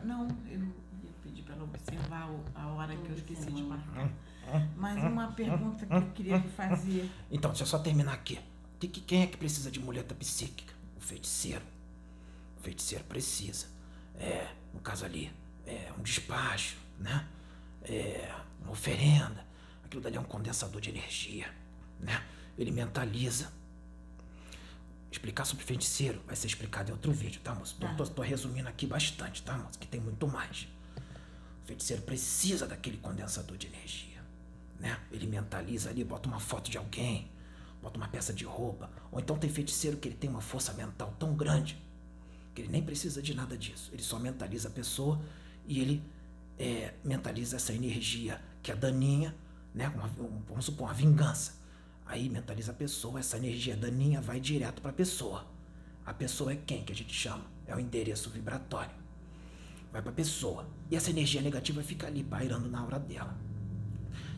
Não, 0.03 0.27
eu 0.49 0.59
ia 0.63 1.11
pedir 1.21 1.43
para 1.43 1.55
ela 1.55 1.63
observar 1.63 2.29
a 2.55 2.67
hora 2.67 2.95
que 2.95 3.09
eu 3.09 3.15
esqueci 3.15 3.51
de 3.51 3.63
marcar. 3.63 4.11
Mas 4.75 5.01
uma 5.03 5.31
pergunta 5.31 5.85
que 5.85 5.93
eu 5.93 6.11
queria 6.11 6.37
lhe 6.37 6.49
fazer. 6.49 7.09
Então, 7.31 7.51
deixa 7.51 7.63
eu 7.63 7.67
só 7.67 7.79
terminar 7.79 8.13
aqui. 8.13 8.39
Quem 8.79 9.23
é 9.23 9.27
que 9.27 9.37
precisa 9.37 9.71
de 9.71 9.79
muleta 9.79 10.13
psíquica? 10.13 10.73
O 10.97 10.99
feiticeiro. 10.99 11.63
O 12.63 12.65
feiticeiro 12.65 13.03
precisa. 13.03 13.65
É, 14.15 14.47
no 14.73 14.79
caso 14.79 15.03
ali, 15.03 15.29
é 15.65 15.91
um 15.99 16.01
despacho, 16.01 16.77
né? 16.97 17.27
É 17.83 18.33
uma 18.61 18.71
oferenda. 18.71 19.45
Aquilo 19.83 20.01
dali 20.01 20.15
é 20.15 20.19
um 20.19 20.23
condensador 20.23 20.79
de 20.79 20.89
energia, 20.89 21.53
né? 21.99 22.23
Ele 22.57 22.71
mentaliza. 22.71 23.51
Explicar 25.11 25.43
sobre 25.43 25.65
feiticeiro 25.65 26.21
vai 26.25 26.37
ser 26.37 26.47
explicado 26.47 26.89
em 26.89 26.93
outro 26.93 27.11
vídeo, 27.11 27.41
tá, 27.43 27.53
moço? 27.53 27.75
Tô, 27.77 27.85
tô, 27.95 28.05
tô 28.05 28.21
resumindo 28.21 28.69
aqui 28.69 28.87
bastante, 28.87 29.43
tá, 29.43 29.57
moço? 29.57 29.77
Que 29.77 29.85
tem 29.85 29.99
muito 29.99 30.25
mais. 30.25 30.65
O 31.63 31.67
feiticeiro 31.67 32.01
precisa 32.03 32.65
daquele 32.65 32.95
condensador 32.95 33.57
de 33.57 33.67
energia, 33.67 34.23
né? 34.79 34.97
Ele 35.11 35.27
mentaliza 35.27 35.89
ali, 35.89 36.01
bota 36.05 36.29
uma 36.29 36.39
foto 36.39 36.71
de 36.71 36.77
alguém, 36.77 37.29
bota 37.81 37.97
uma 37.97 38.07
peça 38.07 38.31
de 38.31 38.45
roupa. 38.45 38.89
Ou 39.11 39.19
então 39.19 39.37
tem 39.37 39.49
feiticeiro 39.49 39.97
que 39.97 40.07
ele 40.07 40.15
tem 40.15 40.29
uma 40.29 40.41
força 40.41 40.71
mental 40.71 41.13
tão 41.19 41.35
grande 41.35 41.83
que 42.53 42.61
ele 42.61 42.69
nem 42.69 42.83
precisa 42.83 43.21
de 43.21 43.33
nada 43.33 43.57
disso. 43.57 43.89
Ele 43.93 44.03
só 44.03 44.19
mentaliza 44.19 44.67
a 44.67 44.71
pessoa 44.71 45.21
e 45.65 45.79
ele 45.79 46.03
é, 46.57 46.93
mentaliza 47.03 47.55
essa 47.55 47.73
energia 47.73 48.41
que 48.61 48.71
é 48.71 48.75
daninha 48.75 49.35
né? 49.73 49.89
Uma, 49.89 50.07
vamos 50.47 50.65
supor, 50.65 50.87
uma 50.87 50.93
vingança. 50.93 51.53
Aí 52.05 52.29
mentaliza 52.29 52.71
a 52.71 52.75
pessoa, 52.75 53.19
essa 53.19 53.37
energia 53.37 53.75
daninha 53.75 54.21
vai 54.21 54.39
direto 54.39 54.81
para 54.81 54.91
a 54.91 54.93
pessoa. 54.93 55.45
A 56.05 56.13
pessoa 56.13 56.51
é 56.51 56.55
quem 56.55 56.83
que 56.83 56.91
a 56.91 56.95
gente 56.95 57.13
chama? 57.13 57.45
É 57.65 57.75
o 57.75 57.79
endereço 57.79 58.29
vibratório. 58.29 58.91
Vai 59.91 60.01
para 60.01 60.11
a 60.11 60.13
pessoa. 60.15 60.67
E 60.91 60.95
essa 60.95 61.09
energia 61.09 61.41
negativa 61.41 61.81
fica 61.81 62.07
ali 62.07 62.23
pairando 62.23 62.69
na 62.69 62.79
aura 62.79 62.99
dela. 62.99 63.35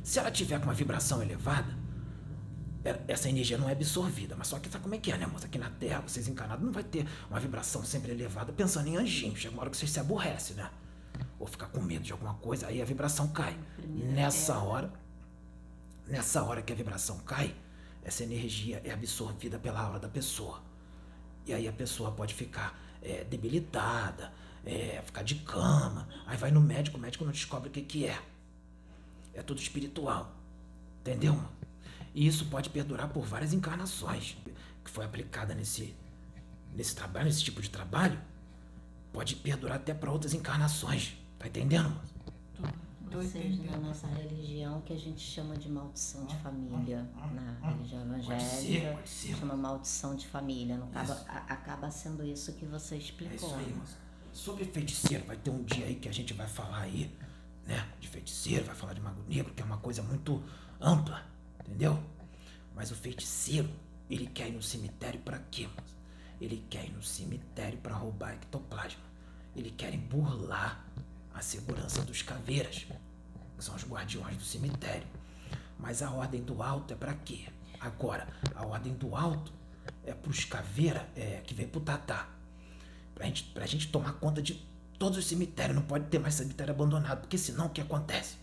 Se 0.04 0.20
ela 0.20 0.30
tiver 0.30 0.60
com 0.60 0.66
uma 0.66 0.74
vibração 0.74 1.22
elevada, 1.22 1.76
essa 3.08 3.30
energia 3.30 3.58
não 3.58 3.68
é 3.68 3.72
absorvida. 3.72 4.36
Mas 4.38 4.48
só 4.48 4.60
que 4.60 4.70
sabe 4.70 4.84
como 4.84 4.96
é 4.96 4.98
que 4.98 5.12
é, 5.12 5.18
né, 5.18 5.26
moça? 5.26 5.48
Aqui 5.48 5.58
na 5.58 5.70
Terra, 5.70 6.02
vocês 6.02 6.28
encarnados, 6.28 6.64
não 6.64 6.72
vai 6.72 6.84
ter 6.84 7.08
uma 7.30 7.40
vibração 7.40 7.84
sempre 7.84 8.12
elevada 8.12 8.54
pensando 8.54 8.88
em 8.88 8.98
anjinho. 8.98 9.36
Chega 9.36 9.54
uma 9.54 9.62
hora 9.62 9.70
que 9.70 9.78
vocês 9.78 9.92
se 9.92 10.00
aborrecem, 10.00 10.56
né? 10.56 10.70
Ou 11.40 11.48
ficar 11.48 11.68
com 11.68 11.82
medo 11.82 12.04
de 12.04 12.12
alguma 12.12 12.36
coisa, 12.36 12.68
aí 12.68 12.82
a 12.82 12.86
vibração 12.86 13.28
cai. 13.30 13.58
Nessa 13.88 14.58
hora, 14.60 14.92
Nessa 16.08 16.44
hora 16.44 16.62
que 16.62 16.72
a 16.72 16.76
vibração 16.76 17.18
cai, 17.20 17.56
essa 18.04 18.24
energia 18.24 18.80
é 18.84 18.92
absorvida 18.92 19.58
pela 19.58 19.80
aura 19.80 20.00
da 20.00 20.08
pessoa. 20.08 20.62
E 21.48 21.54
aí 21.54 21.68
a 21.68 21.74
pessoa 21.74 22.12
pode 22.12 22.34
ficar 22.34 22.80
é, 23.02 23.24
debilitada, 23.24 24.32
é, 24.64 25.02
ficar 25.04 25.24
de 25.24 25.36
cama. 25.36 26.08
Aí 26.28 26.38
vai 26.38 26.52
no 26.52 26.62
médico, 26.62 26.98
o 26.98 27.00
médico 27.00 27.26
não 27.26 27.32
descobre 27.32 27.70
o 27.70 27.72
que, 27.72 27.82
que 27.82 28.06
é. 28.06 28.22
É 29.34 29.42
tudo 29.42 29.60
espiritual. 29.60 30.32
Entendeu? 31.02 31.40
E 32.16 32.26
isso 32.26 32.46
pode 32.46 32.70
perdurar 32.70 33.10
por 33.10 33.26
várias 33.26 33.52
encarnações. 33.52 34.38
Que 34.86 34.90
foi 34.90 35.04
aplicada 35.04 35.54
nesse, 35.54 35.94
nesse 36.74 36.96
trabalho, 36.96 37.26
nesse 37.26 37.44
tipo 37.44 37.62
de 37.62 37.70
trabalho, 37.70 38.18
pode 39.12 39.36
perdurar 39.36 39.76
até 39.76 39.94
para 39.94 40.10
outras 40.10 40.34
encarnações. 40.34 41.14
Tá 41.38 41.48
entendendo? 41.48 41.94
Ou 43.14 43.24
seja, 43.24 43.64
na 43.64 43.78
nossa 43.78 44.08
religião, 44.08 44.82
que 44.82 44.94
a 44.94 44.98
gente 44.98 45.22
chama 45.22 45.58
de 45.58 45.70
maldição 45.70 46.26
de 46.26 46.36
família. 46.38 47.06
Na 47.34 47.70
religião 47.70 48.02
evangélica, 48.02 48.94
pode 48.94 49.10
ser, 49.10 49.32
pode 49.32 49.38
chama 49.38 49.56
maldição 49.56 50.16
de 50.16 50.28
família. 50.28 50.78
Não 50.78 50.88
acaba, 50.88 51.14
a, 51.28 51.38
acaba 51.54 51.92
sendo 51.92 52.24
isso 52.26 52.54
que 52.54 52.66
você 52.66 52.96
explicou. 52.96 53.34
É 53.34 53.36
isso 53.36 53.56
aí, 53.56 53.74
moça. 53.74 53.98
Sobre 54.32 54.66
feiticeiro, 54.66 55.26
vai 55.26 55.38
ter 55.38 55.50
um 55.50 55.64
dia 55.64 55.86
aí 55.86 55.96
que 55.96 56.10
a 56.10 56.14
gente 56.14 56.34
vai 56.34 56.48
falar 56.48 56.82
aí, 56.82 57.14
né? 57.66 57.88
De 58.00 58.08
feiticeiro, 58.08 58.66
vai 58.66 58.76
falar 58.76 58.94
de 58.94 59.02
mago 59.02 59.22
negro, 59.28 59.54
que 59.54 59.62
é 59.62 59.66
uma 59.66 59.78
coisa 59.78 60.02
muito 60.02 60.44
ampla, 60.80 61.24
entendeu? 61.68 62.02
Mas 62.76 62.92
o 62.92 62.96
feiticeiro, 62.96 63.70
ele 64.10 64.28
quer 64.28 64.50
ir 64.50 64.54
no 64.54 64.62
cemitério 64.62 65.20
para 65.22 65.40
quê? 65.52 65.68
Ele 66.40 66.66
quer 66.70 66.86
ir 66.86 66.92
no 66.92 67.02
cemitério 67.04 67.78
para 67.80 67.96
roubar 67.96 68.34
ectoplasma. 68.34 69.04
Ele 69.56 69.72
quer 69.72 69.96
burlar 69.98 70.86
a 71.34 71.42
segurança 71.42 72.02
dos 72.04 72.22
caveiras 72.22 72.86
que 73.58 73.64
são 73.64 73.76
os 73.76 73.86
guardiões 73.86 74.38
do 74.38 74.44
cemitério. 74.44 75.08
Mas 75.80 76.02
a 76.02 76.12
ordem 76.12 76.44
do 76.44 76.62
alto 76.62 76.94
é 76.94 76.96
para 76.96 77.14
quê? 77.14 77.48
Agora, 77.80 78.28
a 78.54 78.66
ordem 78.66 78.94
do 78.94 79.16
alto 79.16 79.52
é 80.04 80.14
para 80.14 80.30
os 80.30 80.44
caveira 80.46 81.08
é, 81.16 81.42
que 81.46 81.54
vem 81.54 81.68
pro 81.68 81.82
Tatá. 81.82 82.30
Pra 83.14 83.26
gente, 83.26 83.44
pra 83.46 83.66
gente 83.66 83.88
tomar 83.90 84.14
conta 84.14 84.42
de 84.42 84.56
todos 84.98 85.18
os 85.18 85.26
cemitérios. 85.26 85.76
Não 85.76 85.84
pode 85.84 86.06
ter 86.08 86.20
mais 86.20 86.36
cemitério 86.36 86.74
abandonado, 86.74 87.22
porque 87.22 87.38
senão 87.38 87.68
o 87.68 87.70
que 87.70 87.82
acontece? 87.82 88.38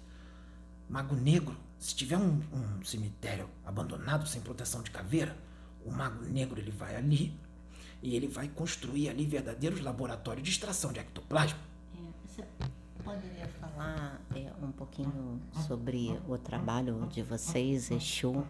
Mago 0.89 1.15
Negro, 1.15 1.57
se 1.83 1.97
tiver 1.97 2.17
um, 2.17 2.41
um 2.53 2.85
cemitério 2.85 3.49
abandonado, 3.65 4.25
sem 4.29 4.41
proteção 4.41 4.83
de 4.83 4.93
caveira, 4.93 5.37
o 5.85 5.91
Mago 5.91 6.25
Negro 6.27 6.61
ele 6.61 6.71
vai 6.71 6.95
ali 6.95 7.37
e 8.01 8.15
ele 8.15 8.29
vai 8.29 8.47
construir 8.47 9.09
ali 9.09 9.27
verdadeiros 9.27 9.81
laboratórios 9.81 10.45
de 10.45 10.51
extração 10.51 10.93
de 10.93 11.01
ectoplasma. 11.01 11.59
É, 11.97 12.29
você 12.29 12.45
poderia 13.03 13.49
falar 13.61 14.21
é, 14.33 14.53
um 14.63 14.71
pouquinho 14.71 15.41
sobre 15.67 16.17
o 16.29 16.39
trabalho 16.39 17.05
de 17.11 17.21
vocês, 17.21 17.91
Exu, 17.91 18.47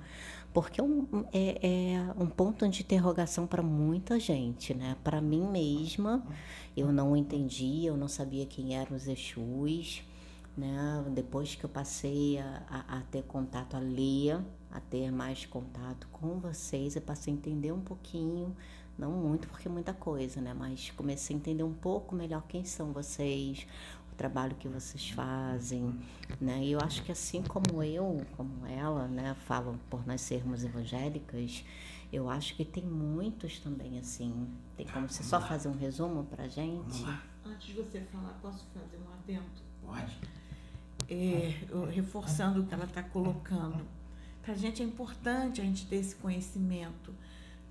porque 0.52 0.78
é 0.78 0.84
um, 0.84 1.24
é, 1.32 1.94
é 1.94 2.22
um 2.22 2.26
ponto 2.26 2.68
de 2.68 2.82
interrogação 2.82 3.46
para 3.46 3.62
muita 3.62 4.20
gente, 4.20 4.74
né? 4.74 4.94
Para 5.02 5.22
mim 5.22 5.48
mesma, 5.48 6.22
eu 6.76 6.92
não 6.92 7.16
entendia, 7.16 7.88
eu 7.88 7.96
não 7.96 8.09
sabia 8.09 8.44
quem 8.44 8.76
eram 8.76 8.94
os 8.94 9.09
Exus, 9.09 10.02
né? 10.57 11.05
Depois 11.11 11.55
que 11.55 11.64
eu 11.64 11.70
passei 11.70 12.38
a, 12.38 12.62
a, 12.68 12.98
a 12.98 13.00
ter 13.03 13.22
contato, 13.24 13.76
a 13.76 13.80
ler, 13.80 14.40
a 14.70 14.80
ter 14.80 15.11
mais 15.11 15.46
contato 15.46 16.07
com 16.12 16.38
vocês, 16.38 16.96
eu 16.96 17.03
passei 17.03 17.32
a 17.32 17.36
entender 17.36 17.72
um 17.72 17.80
pouquinho 17.80 18.55
não 18.98 19.11
muito 19.12 19.48
porque 19.48 19.68
é 19.68 19.70
muita 19.70 19.92
coisa, 19.92 20.40
né? 20.40 20.55
Mas 20.55 20.90
comecei 20.90 21.34
a 21.34 21.38
entender 21.38 21.62
um 21.62 21.72
pouco 21.72 22.14
melhor 22.14 22.42
quem 22.46 22.64
são 22.64 22.92
vocês, 22.92 23.66
o 24.12 24.14
trabalho 24.14 24.55
que 24.57 24.68
vocês 24.68 25.11
fazem, 25.11 25.98
né? 26.40 26.62
E 26.62 26.72
eu 26.72 26.80
acho 26.80 27.03
que 27.03 27.12
assim 27.12 27.42
como 27.42 27.82
eu, 27.82 28.24
como 28.36 28.66
ela, 28.66 29.09
né, 29.09 29.34
falam 29.46 29.78
por 29.88 30.07
nós 30.07 30.20
sermos 30.20 30.64
evangélicas, 30.64 31.64
eu 32.12 32.28
acho 32.28 32.55
que 32.55 32.64
tem 32.64 32.84
muitos 32.84 33.59
também 33.59 33.98
assim. 33.98 34.46
Tem 34.76 34.86
como 34.86 35.09
você 35.09 35.22
só 35.22 35.40
fazer 35.40 35.68
um 35.68 35.76
resumo 35.76 36.24
pra 36.24 36.46
gente? 36.46 37.05
Antes 37.44 37.68
de 37.68 37.74
você 37.74 38.03
falar, 38.03 38.38
posso 38.42 38.66
fazer 38.66 38.98
um 38.98 39.12
adendo? 39.12 39.50
Pode. 39.84 40.41
É, 41.12 41.90
reforçando 41.90 42.60
o 42.60 42.66
que 42.66 42.74
ela 42.74 42.84
está 42.84 43.02
colocando. 43.02 43.84
Para 44.42 44.54
a 44.54 44.56
gente 44.56 44.82
é 44.82 44.84
importante 44.84 45.60
a 45.60 45.64
gente 45.64 45.86
ter 45.86 45.96
esse 45.96 46.14
conhecimento 46.16 47.14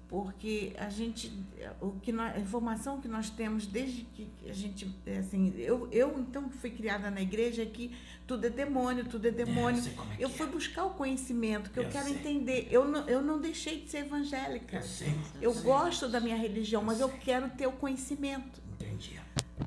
porque 0.08 0.74
a 0.78 0.90
gente 0.90 1.32
o 1.80 1.92
que 2.02 2.12
nós, 2.12 2.36
a 2.36 2.40
informação 2.40 3.00
que 3.00 3.08
nós 3.08 3.30
temos 3.30 3.66
desde 3.66 4.02
que 4.04 4.28
a 4.46 4.52
gente 4.52 4.94
assim 5.18 5.54
eu, 5.58 5.88
eu 5.90 6.20
então 6.20 6.50
fui 6.50 6.70
criada 6.70 7.10
na 7.10 7.22
igreja 7.22 7.66
que 7.66 7.96
tudo 8.28 8.46
é 8.46 8.50
demônio 8.50 9.06
tudo 9.06 9.26
é 9.26 9.32
demônio 9.32 9.80
eu 9.80 9.84
sei 9.84 9.94
como 9.94 10.12
é 10.12 10.16
eu 10.20 10.30
que 10.30 10.36
fui 10.38 10.48
é. 10.48 10.50
buscar 10.50 10.84
o 10.84 10.90
conhecimento 10.96 11.72
que 11.72 11.80
eu, 11.80 11.84
Eu 11.84 11.90
quero 11.90 12.10
sei. 12.10 12.16
entender 12.16 12.68
eu 12.70 12.86
não, 12.86 13.08
eu 13.08 13.22
não 13.22 13.40
deixei 13.40 13.80
de 13.80 13.90
ser 13.90 14.00
evangélica 14.00 14.76
Eu 14.78 14.84
sei. 14.84 15.16
eu 15.42 15.54
sei. 15.54 15.64
gosto 15.64 16.10
da 16.10 16.20
minha 16.20 16.36
religião 16.36 16.84
mas 16.84 17.00
eu 17.00 17.08
quero 17.08 17.50
ter 17.52 17.68
o 17.68 17.72
conhecimento 17.72 18.62
Entendi. 18.74 19.18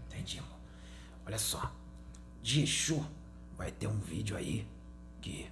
Entendi, 0.08 0.38
amor. 0.40 0.58
Olha 1.26 1.38
só. 1.38 1.72
De 2.42 2.62
Exu 2.62 3.02
vai 3.56 3.70
ter 3.70 3.86
um 3.86 3.98
vídeo 3.98 4.36
aí 4.36 4.66
que 5.20 5.50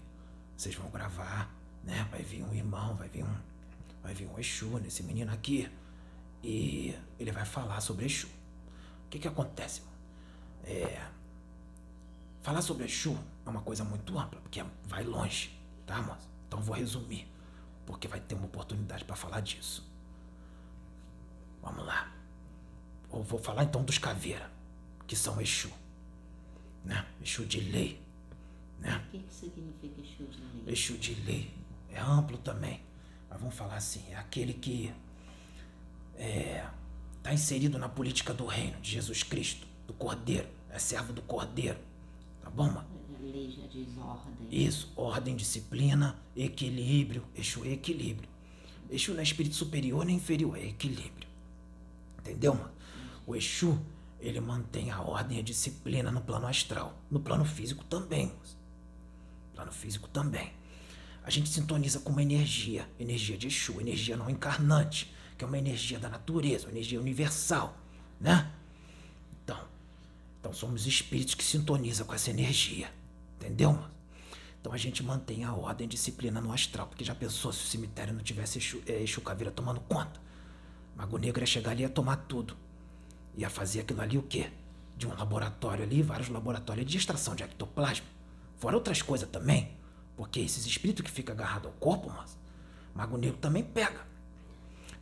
vocês 0.57 0.75
vão 0.75 0.91
gravar, 0.91 1.53
né? 1.83 2.07
Vai 2.11 2.23
vir 2.23 2.43
um 2.43 2.55
irmão, 2.55 2.95
vai 2.95 3.09
vir 3.09 3.25
um. 3.25 3.37
Vai 4.03 4.15
vir 4.15 4.27
um 4.29 4.39
Exu 4.39 4.79
nesse 4.79 5.03
menino 5.03 5.33
aqui. 5.33 5.71
E 6.43 6.97
ele 7.19 7.33
vai 7.33 7.45
falar 7.45 7.81
sobre 7.81 8.07
Exu. 8.07 8.27
O 8.27 9.09
que 9.11 9.19
que 9.19 9.29
acontece? 9.29 9.83
É. 10.65 11.07
Falar 12.43 12.63
sobre 12.63 12.85
Exu 12.85 13.17
é 13.47 13.51
uma 13.51 13.63
coisa 13.63 13.85
muito 13.85 14.19
ampla, 14.19 14.41
porque 14.41 14.65
vai 14.85 15.05
longe, 15.05 15.57
tá, 15.87 16.03
moça? 16.03 16.29
Então 16.49 16.61
vou 16.61 16.75
resumir, 16.75 17.27
porque 17.87 18.09
vai 18.09 18.21
ter 18.21 18.35
uma 18.35 18.47
oportunidade 18.47 19.05
para 19.05 19.15
falar 19.15 19.41
disso. 19.41 19.89
Vamos 21.63 21.87
lá. 21.87 22.13
Eu 23.13 23.23
vou 23.23 23.39
falar 23.39 23.65
então 23.65 23.85
dos 23.85 23.99
caveira, 23.99 24.51
que 25.07 25.15
são 25.15 25.41
Exu. 25.41 25.71
Né? 26.85 27.07
Exu 27.23 27.45
de 27.45 27.61
lei. 27.61 28.01
Né? 28.81 28.97
O 29.07 29.11
que, 29.11 29.19
que 29.19 29.35
significa 29.35 30.01
Exu 30.01 30.25
de 30.25 30.41
lei? 30.65 30.73
Exu 30.75 30.99
de 30.99 31.15
lei. 31.15 31.51
É 31.91 32.01
amplo 32.01 32.39
também. 32.39 32.81
Mas 33.31 33.41
vamos 33.41 33.55
falar 33.55 33.77
assim, 33.77 34.05
é 34.11 34.17
aquele 34.17 34.53
que 34.53 34.93
está 37.17 37.33
inserido 37.33 37.79
na 37.79 37.89
política 37.89 38.35
do 38.35 38.47
reino 38.47 38.81
de 38.81 38.91
Jesus 38.91 39.23
Cristo, 39.23 39.67
do 39.87 39.93
Cordeiro. 39.93 40.49
É 40.71 40.79
servo 40.79 41.13
do 41.13 41.23
Cordeiro. 41.23 41.79
Tá 42.43 42.51
bom, 42.51 42.67
mano? 42.67 42.87
A 43.19 43.23
lei 43.23 43.51
já 43.51 43.67
diz 43.67 43.97
ordem. 43.99 44.33
Isso, 44.51 44.93
ordem, 44.97 45.37
disciplina, 45.37 46.19
equilíbrio. 46.37 47.25
Exu 47.35 47.65
é 47.65 47.71
equilíbrio. 47.71 48.29
Exu 48.91 49.13
não 49.13 49.21
é 49.21 49.23
espírito 49.23 49.55
superior 49.55 50.05
nem 50.05 50.17
inferior, 50.17 50.59
é 50.59 50.67
equilíbrio. 50.67 51.29
Entendeu, 52.19 52.55
mano? 52.55 52.73
O 53.27 53.35
Exu, 53.35 53.81
ele 54.23 54.41
mantém 54.41 54.91
a 54.91 55.01
ordem 55.01 55.39
e 55.39 55.41
a 55.41 55.43
disciplina 55.43 56.11
no 56.11 56.21
plano 56.21 56.47
astral. 56.47 56.97
No 57.11 57.21
plano 57.21 57.45
físico 57.45 57.85
também. 57.85 58.33
Plano 59.55 59.73
físico 59.73 60.09
também. 60.09 60.53
A 61.25 61.31
gente 61.31 61.49
sintoniza 61.49 62.01
com 62.01 62.11
uma 62.11 62.23
energia, 62.23 62.89
energia 62.99 63.37
de 63.37 63.49
Exu, 63.49 63.81
energia 63.81 64.17
não 64.17 64.31
encarnante, 64.31 65.13
que 65.37 65.45
é 65.45 65.47
uma 65.47 65.59
energia 65.59 65.99
da 65.99 66.09
natureza, 66.09 66.67
uma 66.67 66.73
energia 66.73 67.01
universal, 67.01 67.77
né? 68.21 68.51
Então, 69.43 69.59
então 70.41 70.53
somos 70.53 70.87
espíritos 70.87 71.35
que 71.35 71.45
sintonizam 71.45 72.07
com 72.07 72.15
essa 72.15 72.31
energia. 72.31 72.93
Entendeu? 73.37 73.79
Então 74.61 74.73
a 74.73 74.77
gente 74.77 75.03
mantém 75.03 75.43
a 75.43 75.53
ordem 75.53 75.85
e 75.85 75.89
disciplina 75.89 76.41
no 76.41 76.53
astral, 76.53 76.87
porque 76.87 77.05
já 77.05 77.15
pensou 77.15 77.53
se 77.53 77.65
o 77.65 77.69
cemitério 77.69 78.15
não 78.15 78.23
tivesse 78.23 78.59
Exu, 78.59 78.81
é, 78.87 79.03
Exu 79.03 79.21
Caveira 79.21 79.51
tomando 79.51 79.81
conta? 79.81 80.21
Mago 80.97 81.19
Negro 81.19 81.43
ia 81.43 81.47
chegar 81.47 81.73
ali 81.73 81.83
e 81.83 81.87
ia 81.87 81.89
tomar 81.89 82.17
tudo. 82.17 82.57
Ia 83.37 83.49
fazer 83.51 83.81
aquilo 83.81 84.01
ali 84.01 84.19
o 84.19 84.23
quê? 84.23 84.51
De 84.97 85.07
um 85.07 85.15
laboratório 85.15 85.85
ali, 85.85 86.03
vários 86.03 86.29
laboratórios 86.29 86.87
de 86.87 86.97
extração 86.99 87.35
de 87.35 87.43
ectoplasma. 87.43 88.07
Fora 88.57 88.77
outras 88.77 89.01
coisas 89.03 89.29
também. 89.29 89.71
Porque 90.17 90.41
esses 90.41 90.67
espíritos 90.67 91.05
que 91.05 91.11
ficam 91.11 91.35
agarrados 91.35 91.67
ao 91.67 91.73
corpo, 91.73 92.13
mas 92.15 92.37
Mago 92.95 93.17
Negro 93.17 93.39
também 93.39 93.63
pega. 93.65 94.07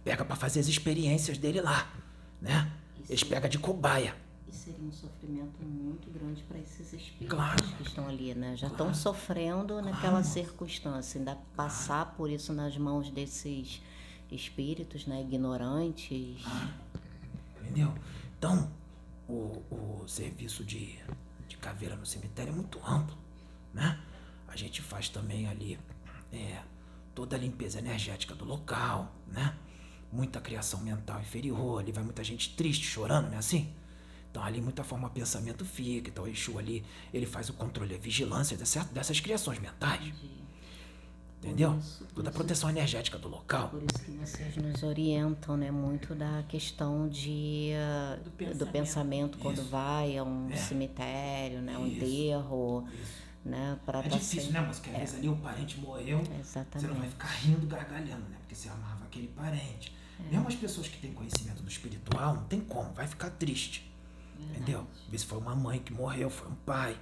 Pega 0.04 0.24
pra 0.24 0.36
fazer 0.36 0.60
as 0.60 0.68
experiências 0.68 1.36
dele 1.36 1.60
lá, 1.60 1.92
né? 2.40 2.72
Eles 3.08 3.22
pegam 3.24 3.50
de 3.50 3.58
cobaia. 3.58 4.14
E 4.48 4.54
seria 4.54 4.80
um 4.82 4.92
sofrimento 4.92 5.62
muito 5.62 6.08
grande 6.10 6.42
para 6.44 6.58
esses 6.58 6.92
espíritos 6.92 7.28
Claro. 7.28 7.62
que 7.76 7.82
estão 7.82 8.08
ali, 8.08 8.34
né? 8.34 8.56
Já 8.56 8.68
estão 8.68 8.94
sofrendo 8.94 9.82
naquela 9.82 10.22
circunstância. 10.22 11.18
Ainda 11.18 11.36
passar 11.56 12.14
por 12.16 12.30
isso 12.30 12.52
nas 12.52 12.76
mãos 12.78 13.10
desses 13.10 13.82
espíritos, 14.30 15.06
né? 15.06 15.20
Ignorantes. 15.20 16.38
Entendeu? 17.60 17.92
Então, 18.40 18.70
o, 19.28 19.62
o 20.02 20.08
serviço 20.08 20.64
de, 20.64 20.98
de 21.46 21.58
caveira 21.58 21.94
no 21.94 22.06
cemitério 22.06 22.50
é 22.50 22.56
muito 22.56 22.80
amplo, 22.82 23.14
né? 23.74 24.00
A 24.48 24.56
gente 24.56 24.80
faz 24.80 25.10
também 25.10 25.46
ali 25.46 25.78
é, 26.32 26.62
toda 27.14 27.36
a 27.36 27.38
limpeza 27.38 27.78
energética 27.80 28.34
do 28.34 28.46
local, 28.46 29.14
né? 29.26 29.54
Muita 30.10 30.40
criação 30.40 30.80
mental 30.80 31.20
inferior, 31.20 31.80
ali 31.80 31.92
vai 31.92 32.02
muita 32.02 32.24
gente 32.24 32.56
triste, 32.56 32.86
chorando, 32.86 33.26
não 33.26 33.34
é 33.34 33.36
assim? 33.36 33.70
Então 34.30 34.42
ali 34.42 34.58
muita 34.62 34.82
forma 34.82 35.06
de 35.08 35.14
pensamento 35.16 35.62
fica, 35.62 36.08
então 36.08 36.24
o 36.24 36.26
Exu 36.26 36.58
ali, 36.58 36.82
ele 37.12 37.26
faz 37.26 37.50
o 37.50 37.52
controle 37.52 37.94
a 37.94 37.98
vigilância 37.98 38.56
dessa- 38.56 38.84
dessas 38.84 39.20
criações 39.20 39.58
mentais, 39.58 40.14
entendeu? 41.42 41.78
Toda 42.14 42.28
a 42.28 42.30
isso- 42.30 42.38
proteção 42.38 42.70
energética 42.70 43.18
do 43.18 43.28
local. 43.28 43.68
Por 43.70 43.82
isso 43.82 44.04
que 44.04 44.10
vocês 44.12 44.56
nos 44.56 44.82
orientam, 44.82 45.56
né? 45.56 45.70
Muito 45.70 46.14
da 46.14 46.42
questão 46.48 47.08
de, 47.08 47.72
Do 48.18 48.24
do 48.24 48.30
pensamento. 48.36 48.70
pensamento, 48.72 49.38
quando 49.38 49.68
vai 49.68 50.16
a 50.18 50.22
um 50.24 50.50
É. 50.50 50.56
cemitério, 50.56 51.60
né? 51.62 51.76
Um 51.78 51.86
Isso. 51.86 51.96
enterro, 52.04 52.84
Isso. 52.92 53.12
né? 53.44 53.78
Para 53.86 54.00
É 54.00 54.08
difícil, 54.08 54.52
né, 54.52 54.60
moça? 54.60 54.80
Porque 54.80 54.90
às 54.94 54.98
vezes 55.00 55.14
ali 55.18 55.28
o 55.28 55.36
parente 55.36 55.78
morreu, 55.80 56.18
você 56.18 56.24
não 56.24 56.30
vai 56.30 56.40
Exatamente. 56.40 57.08
ficar 57.10 57.28
rindo, 57.28 57.66
gargalhando, 57.66 58.28
né? 58.28 58.36
Porque 58.40 58.54
você 58.54 58.68
amava 58.68 59.04
aquele 59.04 59.28
parente. 59.28 59.94
Mesmo 60.30 60.46
as 60.46 60.54
pessoas 60.54 60.86
que 60.86 60.98
têm 60.98 61.12
conhecimento 61.14 61.62
do 61.62 61.68
espiritual, 61.70 62.34
não 62.34 62.44
tem 62.44 62.60
como, 62.60 62.92
vai 62.92 63.06
ficar 63.06 63.30
triste. 63.30 63.90
Entendeu? 64.38 64.86
Às 65.04 65.10
vezes 65.10 65.24
foi 65.26 65.38
uma 65.38 65.54
mãe 65.56 65.78
que 65.78 65.92
morreu, 65.92 66.28
foi 66.28 66.48
um 66.48 66.54
pai. 66.54 66.96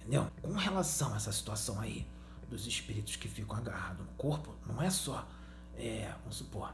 Entendeu? 0.00 0.26
Com 0.40 0.52
relação 0.54 1.12
a 1.12 1.16
essa 1.16 1.30
situação 1.32 1.78
aí, 1.80 2.06
dos 2.54 2.68
espíritos 2.68 3.16
que 3.16 3.26
ficam 3.28 3.56
agarrados 3.56 4.06
no 4.06 4.12
corpo, 4.12 4.54
não 4.64 4.80
é 4.80 4.88
só, 4.88 5.28
é, 5.76 6.14
vamos 6.20 6.36
supor, 6.36 6.72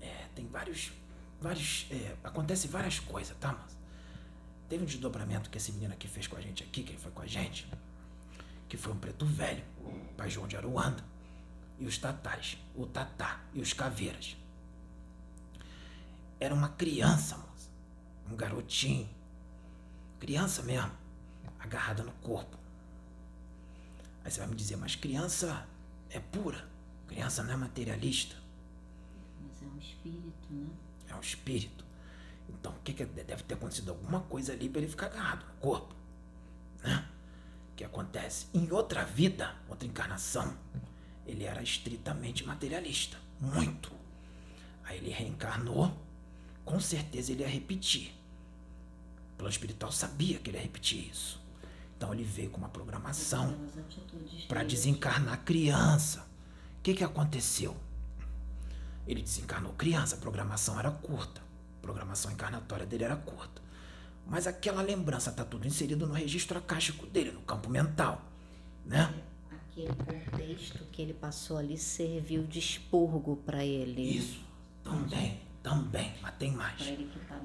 é, 0.00 0.28
tem 0.36 0.46
vários, 0.46 0.92
vários, 1.40 1.88
é, 1.90 2.16
acontece 2.22 2.68
várias 2.68 3.00
coisas, 3.00 3.36
tá, 3.38 3.52
moça? 3.52 3.76
Teve 4.68 4.84
um 4.84 4.86
desdobramento 4.86 5.50
que 5.50 5.58
esse 5.58 5.72
menino 5.72 5.92
aqui 5.92 6.06
fez 6.06 6.28
com 6.28 6.36
a 6.36 6.40
gente 6.40 6.62
aqui, 6.62 6.84
que 6.84 6.96
foi 6.96 7.10
com 7.10 7.22
a 7.22 7.26
gente, 7.26 7.68
que 8.68 8.76
foi 8.76 8.92
um 8.92 8.98
preto 8.98 9.26
velho, 9.26 9.64
pai 10.16 10.30
João 10.30 10.46
de 10.46 10.56
Aruanda, 10.56 11.04
e 11.76 11.86
os 11.86 11.98
tatais, 11.98 12.56
o 12.76 12.86
tatá 12.86 13.40
e 13.52 13.60
os 13.60 13.72
caveiras. 13.72 14.36
Era 16.38 16.54
uma 16.54 16.68
criança, 16.68 17.36
moça, 17.36 17.68
um 18.30 18.36
garotinho, 18.36 19.10
criança 20.20 20.62
mesmo, 20.62 20.92
agarrada 21.58 22.04
no 22.04 22.12
corpo. 22.12 22.59
Aí 24.24 24.30
você 24.30 24.40
vai 24.40 24.48
me 24.48 24.54
dizer, 24.54 24.76
mas 24.76 24.94
criança 24.94 25.66
é 26.10 26.18
pura, 26.20 26.68
criança 27.08 27.42
não 27.42 27.52
é 27.52 27.56
materialista, 27.56 28.36
Mas 29.42 29.62
é 29.62 29.66
um 29.66 29.78
espírito, 29.78 30.48
né? 30.52 30.68
é 31.08 31.14
um 31.14 31.20
espírito. 31.20 31.84
Então, 32.48 32.72
o 32.72 32.80
que, 32.80 32.92
que 32.92 33.04
deve 33.04 33.42
ter 33.44 33.54
acontecido? 33.54 33.90
Alguma 33.90 34.20
coisa 34.22 34.52
ali 34.52 34.68
para 34.68 34.80
ele 34.80 34.90
ficar 34.90 35.06
agarrado 35.06 35.46
no 35.46 35.52
corpo, 35.54 35.94
né? 36.82 37.08
O 37.72 37.76
que 37.76 37.84
acontece? 37.84 38.46
Em 38.52 38.70
outra 38.72 39.04
vida, 39.04 39.54
outra 39.68 39.86
encarnação, 39.86 40.56
ele 41.26 41.44
era 41.44 41.62
estritamente 41.62 42.44
materialista, 42.44 43.16
muito. 43.40 43.90
Aí 44.84 44.98
ele 44.98 45.10
reencarnou, 45.10 45.96
com 46.64 46.78
certeza 46.80 47.32
ele 47.32 47.42
ia 47.42 47.48
repetir. 47.48 48.12
O 49.34 49.36
plano 49.38 49.50
espiritual 49.50 49.92
sabia 49.92 50.38
que 50.38 50.50
ele 50.50 50.58
ia 50.58 50.62
repetir 50.62 51.08
isso. 51.08 51.39
Então 52.00 52.14
ele 52.14 52.24
veio 52.24 52.48
com 52.48 52.56
uma 52.56 52.70
programação 52.70 53.54
para 54.48 54.62
desencarnar 54.62 55.44
criança. 55.44 56.20
O 56.78 56.82
que, 56.82 56.94
que 56.94 57.04
aconteceu? 57.04 57.76
Ele 59.06 59.20
desencarnou 59.20 59.74
criança, 59.74 60.16
a 60.16 60.18
programação 60.18 60.80
era 60.80 60.90
curta. 60.90 61.42
A 61.42 61.82
programação 61.82 62.32
encarnatória 62.32 62.86
dele 62.86 63.04
era 63.04 63.16
curta. 63.16 63.60
Mas 64.26 64.46
aquela 64.46 64.80
lembrança 64.80 65.28
está 65.28 65.44
tudo 65.44 65.66
inserido 65.66 66.06
no 66.06 66.14
registro 66.14 66.56
acástico 66.56 67.06
dele, 67.06 67.32
no 67.32 67.42
campo 67.42 67.68
mental. 67.68 68.22
Né? 68.86 69.22
Aquele 69.50 69.88
contexto 69.88 70.82
que 70.86 71.02
ele 71.02 71.12
passou 71.12 71.58
ali 71.58 71.76
serviu 71.76 72.44
de 72.44 72.60
expurgo 72.60 73.36
para 73.44 73.62
ele. 73.62 74.16
Isso. 74.16 74.42
Também, 74.82 75.38
também, 75.62 76.14
mas 76.22 76.34
tem 76.36 76.52
mais. 76.52 76.76
Para 76.80 76.92
ele 76.92 77.10
que 77.12 77.20
tá. 77.26 77.38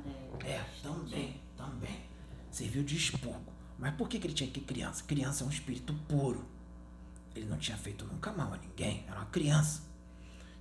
É, 0.46 0.64
também, 0.82 1.42
também. 1.58 2.00
Serviu 2.50 2.82
de 2.82 2.96
expurgo. 2.96 3.55
Mas 3.78 3.94
por 3.96 4.08
que, 4.08 4.20
que 4.20 4.28
ele 4.28 4.34
tinha 4.34 4.50
que 4.50 4.62
criança? 4.62 5.04
Criança 5.04 5.44
é 5.44 5.48
um 5.48 5.50
espírito 5.50 5.94
puro. 6.08 6.46
Ele 7.36 7.46
não 7.46 7.58
tinha 7.58 7.78
feito 7.78 8.06
nunca 8.06 8.32
mal 8.32 8.54
a 8.54 8.58
ninguém. 8.58 9.04
Era 9.08 9.20
uma 9.20 9.26
criança. 9.26 9.84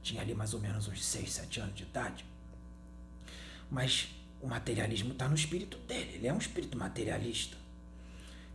Tinha 0.03 0.21
ali 0.21 0.35
mais 0.35 0.53
ou 0.53 0.61
menos 0.61 0.89
uns 0.89 1.05
6, 1.05 1.33
7 1.33 1.61
anos 1.61 1.75
de 1.75 1.85
idade. 1.85 2.25
Mas 3.71 4.09
o 4.41 4.47
materialismo 4.47 5.13
está 5.13 5.29
no 5.29 5.35
espírito 5.35 5.79
dele. 5.79 6.15
Ele 6.15 6.27
é 6.27 6.33
um 6.33 6.39
espírito 6.39 6.77
materialista. 6.77 7.57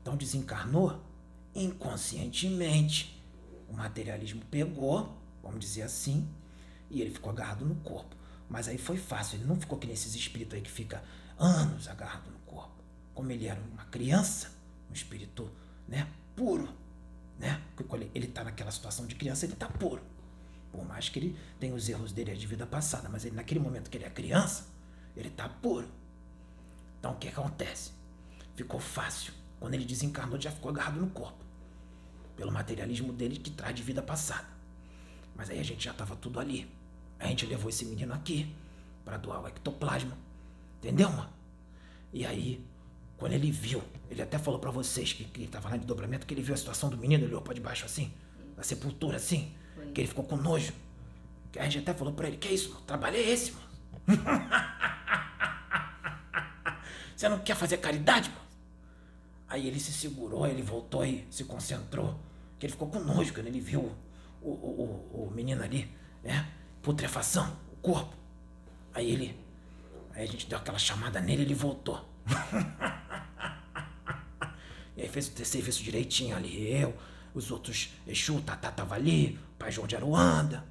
Então 0.01 0.17
desencarnou 0.17 1.01
inconscientemente. 1.55 3.19
O 3.67 3.73
materialismo 3.73 4.41
pegou, 4.49 5.17
vamos 5.41 5.59
dizer 5.59 5.83
assim, 5.83 6.27
e 6.89 7.01
ele 7.01 7.11
ficou 7.11 7.31
agarrado 7.31 7.65
no 7.65 7.75
corpo. 7.75 8.15
Mas 8.49 8.67
aí 8.67 8.77
foi 8.77 8.97
fácil, 8.97 9.37
ele 9.37 9.45
não 9.45 9.55
ficou 9.55 9.77
que 9.77 9.85
nesses 9.85 10.15
espíritos 10.15 10.55
aí 10.55 10.61
que 10.61 10.71
fica 10.71 11.03
anos 11.37 11.87
agarrado 11.87 12.29
no 12.31 12.39
corpo. 12.39 12.78
Como 13.19 13.33
ele 13.33 13.47
era 13.47 13.59
uma 13.59 13.83
criança, 13.83 14.49
um 14.89 14.93
espírito, 14.93 15.51
né, 15.85 16.07
puro, 16.37 16.69
né? 17.37 17.61
Porque 17.75 18.09
ele 18.15 18.27
está 18.27 18.45
naquela 18.45 18.71
situação 18.71 19.05
de 19.05 19.13
criança, 19.13 19.45
ele 19.45 19.51
está 19.51 19.67
puro. 19.67 20.01
Por 20.71 20.85
mais 20.85 21.09
que 21.09 21.19
ele 21.19 21.37
tenha 21.59 21.75
os 21.75 21.89
erros 21.89 22.13
dele 22.13 22.33
de 22.33 22.47
vida 22.47 22.65
passada, 22.65 23.09
mas 23.09 23.25
ele 23.25 23.35
naquele 23.35 23.59
momento 23.59 23.89
que 23.89 23.97
ele 23.97 24.05
é 24.05 24.09
criança, 24.09 24.67
ele 25.17 25.27
está 25.27 25.49
puro. 25.49 25.89
Então 26.97 27.11
o 27.11 27.17
que 27.17 27.27
acontece? 27.27 27.91
Ficou 28.55 28.79
fácil. 28.79 29.33
Quando 29.59 29.73
ele 29.73 29.83
desencarnou, 29.83 30.39
já 30.39 30.51
ficou 30.51 30.71
agarrado 30.71 31.01
no 31.01 31.09
corpo. 31.09 31.43
Pelo 32.37 32.53
materialismo 32.53 33.11
dele 33.11 33.37
que 33.37 33.51
traz 33.51 33.75
de 33.75 33.83
vida 33.83 34.01
passada. 34.01 34.47
Mas 35.35 35.49
aí 35.49 35.59
a 35.59 35.63
gente 35.63 35.83
já 35.83 35.91
estava 35.91 36.15
tudo 36.15 36.39
ali. 36.39 36.73
A 37.19 37.27
gente 37.27 37.45
levou 37.45 37.69
esse 37.69 37.83
menino 37.83 38.13
aqui 38.13 38.55
para 39.03 39.17
doar 39.17 39.43
o 39.43 39.47
ectoplasma. 39.49 40.17
Entendeu, 40.77 41.09
mano? 41.11 41.33
E 42.13 42.25
aí, 42.25 42.65
quando 43.19 43.33
ele 43.33 43.51
viu, 43.51 43.83
ele 44.09 44.21
até 44.21 44.39
falou 44.39 44.59
para 44.59 44.71
vocês 44.71 45.11
que, 45.11 45.25
que 45.25 45.41
ele 45.41 45.49
tava 45.49 45.69
lá 45.69 45.75
de 45.75 45.85
dobramento, 45.85 46.25
que 46.25 46.33
ele 46.33 46.41
viu 46.41 46.53
a 46.53 46.57
situação 46.57 46.89
do 46.89 46.97
menino, 46.97 47.25
ele 47.25 47.31
olhou 47.31 47.41
pra 47.41 47.53
debaixo 47.53 47.85
assim, 47.85 48.13
da 48.55 48.63
sepultura 48.63 49.17
assim, 49.17 49.53
que 49.93 49.99
ele 49.99 50.07
ficou 50.07 50.23
com 50.23 50.37
nojo. 50.37 50.71
Que 51.51 51.59
a 51.59 51.65
gente 51.65 51.79
até 51.79 51.93
falou 51.93 52.13
pra 52.13 52.27
ele, 52.27 52.37
que 52.37 52.47
é 52.47 52.53
isso, 52.53 52.69
mano? 52.69 52.81
Trabalho 52.85 53.17
é 53.17 53.19
esse, 53.19 53.51
mano. 53.51 53.67
Você 57.15 57.27
não 57.27 57.39
quer 57.39 57.55
fazer 57.55 57.77
caridade, 57.77 58.29
mano? 58.29 58.41
Aí 59.49 59.67
ele 59.67 59.81
se 59.81 59.91
segurou, 59.91 60.47
ele 60.47 60.61
voltou 60.61 61.05
e 61.05 61.27
se 61.29 61.43
concentrou. 61.43 62.17
Que 62.57 62.67
ele 62.67 62.71
ficou 62.71 62.89
com 62.89 62.99
nojo 62.99 63.33
quando 63.33 63.47
ele 63.47 63.59
viu 63.59 63.91
o, 64.41 64.49
o, 64.49 65.11
o, 65.13 65.25
o 65.27 65.31
menino 65.31 65.61
ali, 65.61 65.93
né? 66.23 66.47
Putrefação, 66.81 67.57
o 67.73 67.75
corpo. 67.77 68.15
Aí 68.93 69.11
ele. 69.11 69.37
Aí 70.13 70.23
a 70.23 70.25
gente 70.25 70.47
deu 70.47 70.57
aquela 70.57 70.79
chamada 70.79 71.19
nele 71.19 71.41
e 71.41 71.45
ele 71.45 71.53
voltou. 71.53 72.07
e 74.99 75.03
aí 75.03 75.07
fez 75.07 75.31
o 75.33 75.45
serviço 75.45 75.81
direitinho 75.81 76.35
ali. 76.35 76.69
Eu, 76.69 76.93
os 77.33 77.51
outros 77.51 77.93
Exu, 78.05 78.41
Tatá 78.41 78.69
tava 78.69 78.95
ali, 78.95 79.39
pai 79.57 79.71
João 79.71 79.87
de 79.87 79.95
Aruanda. 79.95 80.65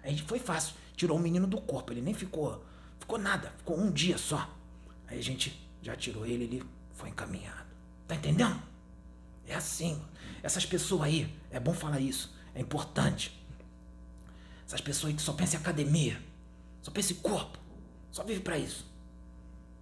Aí 0.00 0.16
foi 0.20 0.38
fácil. 0.38 0.76
Tirou 0.96 1.18
o 1.18 1.20
menino 1.20 1.44
do 1.44 1.60
corpo. 1.60 1.92
Ele 1.92 2.00
nem 2.00 2.14
ficou. 2.14 2.64
Ficou 3.00 3.18
nada. 3.18 3.52
Ficou 3.58 3.76
um 3.76 3.90
dia 3.90 4.16
só. 4.16 4.48
Aí 5.08 5.18
a 5.18 5.22
gente 5.22 5.60
já 5.82 5.96
tirou 5.96 6.24
ele, 6.24 6.44
ele 6.44 6.62
foi 6.92 7.08
encaminhado. 7.08 7.66
Tá 8.06 8.14
entendendo? 8.14 8.62
É 9.44 9.56
assim. 9.56 10.00
Essas 10.40 10.64
pessoas 10.64 11.02
aí, 11.02 11.34
é 11.50 11.58
bom 11.58 11.74
falar 11.74 11.98
isso, 11.98 12.32
é 12.54 12.60
importante. 12.60 13.36
Essas 14.64 14.80
pessoas 14.80 15.10
aí 15.10 15.16
que 15.16 15.22
só 15.22 15.32
pensam 15.32 15.58
em 15.58 15.62
academia, 15.62 16.22
só 16.80 16.90
pensam 16.90 17.16
em 17.16 17.20
corpo, 17.20 17.58
só 18.12 18.22
vive 18.22 18.40
para 18.40 18.56
isso. 18.56 18.86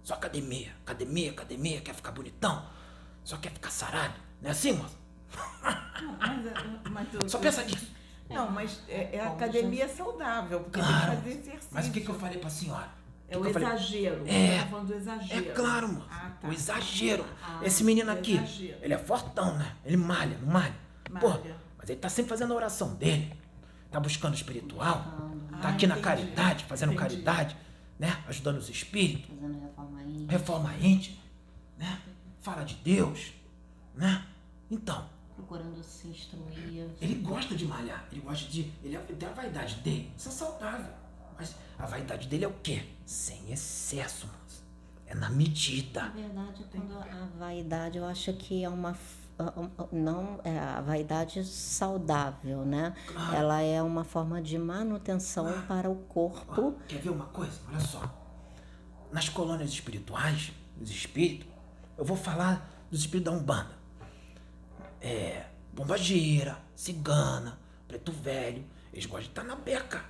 Só 0.03 0.15
academia, 0.15 0.73
academia, 0.83 1.31
academia, 1.31 1.81
quer 1.81 1.93
ficar 1.93 2.11
bonitão, 2.11 2.65
só 3.23 3.37
quer 3.37 3.51
ficar 3.51 3.69
sarado. 3.69 4.15
Não 4.41 4.49
é 4.49 4.51
assim, 4.51 4.73
moço? 4.73 4.97
Mas, 6.19 6.43
mas 6.91 7.31
só 7.31 7.39
pensa 7.39 7.63
nisso. 7.63 7.87
Não, 8.29 8.49
mas 8.49 8.81
é, 8.87 9.17
é 9.17 9.21
academia 9.21 9.87
saudável, 9.87 10.61
porque 10.61 10.79
claro. 10.79 10.93
tem 10.93 11.09
que 11.09 11.15
fazer 11.15 11.29
exercício. 11.29 11.69
Mas 11.71 11.87
o 11.87 11.91
que, 11.91 12.01
que 12.01 12.09
eu 12.09 12.19
falei 12.19 12.37
pra 12.39 12.49
senhora? 12.49 12.89
É 13.27 13.37
o 13.37 13.47
exagero. 13.47 14.23
É, 14.27 14.59
tá 14.59 14.67
falando 14.67 14.87
do 14.87 14.93
exagero. 14.95 15.49
É 15.49 15.53
claro, 15.53 15.87
mano. 15.87 16.05
Ah, 16.09 16.31
tá. 16.39 16.47
O 16.47 16.51
exagero. 16.51 17.25
Ah, 17.41 17.61
Esse 17.63 17.83
menino 17.83 18.11
aqui, 18.11 18.35
exagero. 18.35 18.77
ele 18.81 18.93
é 18.93 18.97
fortão, 18.97 19.57
né? 19.57 19.75
Ele 19.85 19.97
malha, 19.97 20.37
não 20.39 20.51
malha. 20.51 20.75
malha. 21.09 21.19
Pô, 21.19 21.39
mas 21.77 21.89
ele 21.89 21.99
tá 21.99 22.09
sempre 22.09 22.29
fazendo 22.29 22.53
a 22.53 22.55
oração 22.55 22.95
dele. 22.95 23.33
Tá 23.89 23.99
buscando 23.99 24.35
espiritual. 24.35 25.03
Ah, 25.51 25.57
tá 25.61 25.69
aqui 25.69 25.87
na 25.87 25.97
caridade, 25.97 26.65
fazendo 26.65 26.93
entendi. 26.93 27.09
caridade, 27.09 27.57
né? 27.97 28.23
Ajudando 28.27 28.57
os 28.57 28.69
espíritos. 28.69 29.29
Fazendo 29.29 29.59
reforma 29.59 30.03
íntima. 30.03 30.31
Reforma 30.31 30.75
íntima, 30.77 31.17
né? 31.77 31.99
Fala 32.43 32.63
de 32.63 32.75
Deus, 32.75 33.33
né? 33.95 34.27
Então. 34.69 35.09
Procurando 35.35 35.81
se 35.81 36.09
instruir. 36.09 36.89
Ele 37.01 37.15
gosta 37.15 37.55
de 37.55 37.65
malhar. 37.65 38.05
Ele 38.11 38.21
gosta 38.21 38.47
de. 38.51 38.71
Ele 38.83 38.97
tem 38.97 39.29
a 39.29 39.31
vaidade 39.31 39.75
dele. 39.77 40.11
Isso 40.15 40.27
é 40.27 40.31
saudável. 40.31 40.93
Mas 41.37 41.55
a 41.79 41.85
vaidade 41.85 42.27
dele 42.27 42.45
é 42.45 42.47
o 42.47 42.53
quê? 42.61 42.83
Sem 43.05 43.51
excesso, 43.51 44.27
mas 44.27 44.61
é 45.07 45.15
na 45.15 45.29
medida. 45.29 46.03
Na 46.03 46.09
verdade, 46.09 46.65
quando 46.69 46.97
a 46.97 47.27
vaidade, 47.39 47.97
eu 47.97 48.05
acho 48.05 48.33
que 48.33 48.63
é 48.63 48.69
uma 48.69 48.93
não 49.91 50.39
é 50.43 50.59
a 50.59 50.81
vaidade 50.81 51.43
saudável, 51.43 52.65
né? 52.65 52.93
Claro. 53.07 53.35
Ela 53.35 53.61
é 53.61 53.81
uma 53.81 54.03
forma 54.03 54.41
de 54.41 54.57
manutenção 54.57 55.47
ah. 55.47 55.65
para 55.67 55.89
o 55.89 55.95
corpo. 55.95 56.75
quer 56.87 56.99
ver 56.99 57.09
uma 57.09 57.25
coisa? 57.25 57.59
Olha 57.67 57.79
só. 57.79 58.01
Nas 59.11 59.29
colônias 59.29 59.69
espirituais, 59.69 60.51
os 60.79 60.89
espíritos, 60.89 61.47
eu 61.97 62.05
vou 62.05 62.17
falar 62.17 62.69
dos 62.89 63.01
espíritos 63.01 63.33
da 63.33 63.39
Umbanda. 63.39 63.77
É, 65.01 65.45
bombageira, 65.73 66.57
cigana, 66.75 67.59
preto 67.87 68.11
velho, 68.11 68.63
eles 68.91 69.05
gostam 69.05 69.23
de 69.23 69.29
estar 69.29 69.43
na 69.43 69.55
beca. 69.55 70.03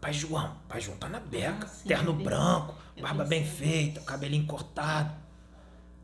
Pai 0.00 0.12
João. 0.12 0.56
Pai 0.68 0.80
João 0.80 0.98
tá 0.98 1.08
na 1.08 1.20
beca. 1.20 1.64
Ah, 1.64 1.68
sim, 1.68 1.88
terno 1.88 2.12
branco, 2.12 2.74
barba 3.00 3.24
bem 3.24 3.44
feita, 3.44 4.00
cabelinho 4.02 4.46
cortado. 4.46 5.14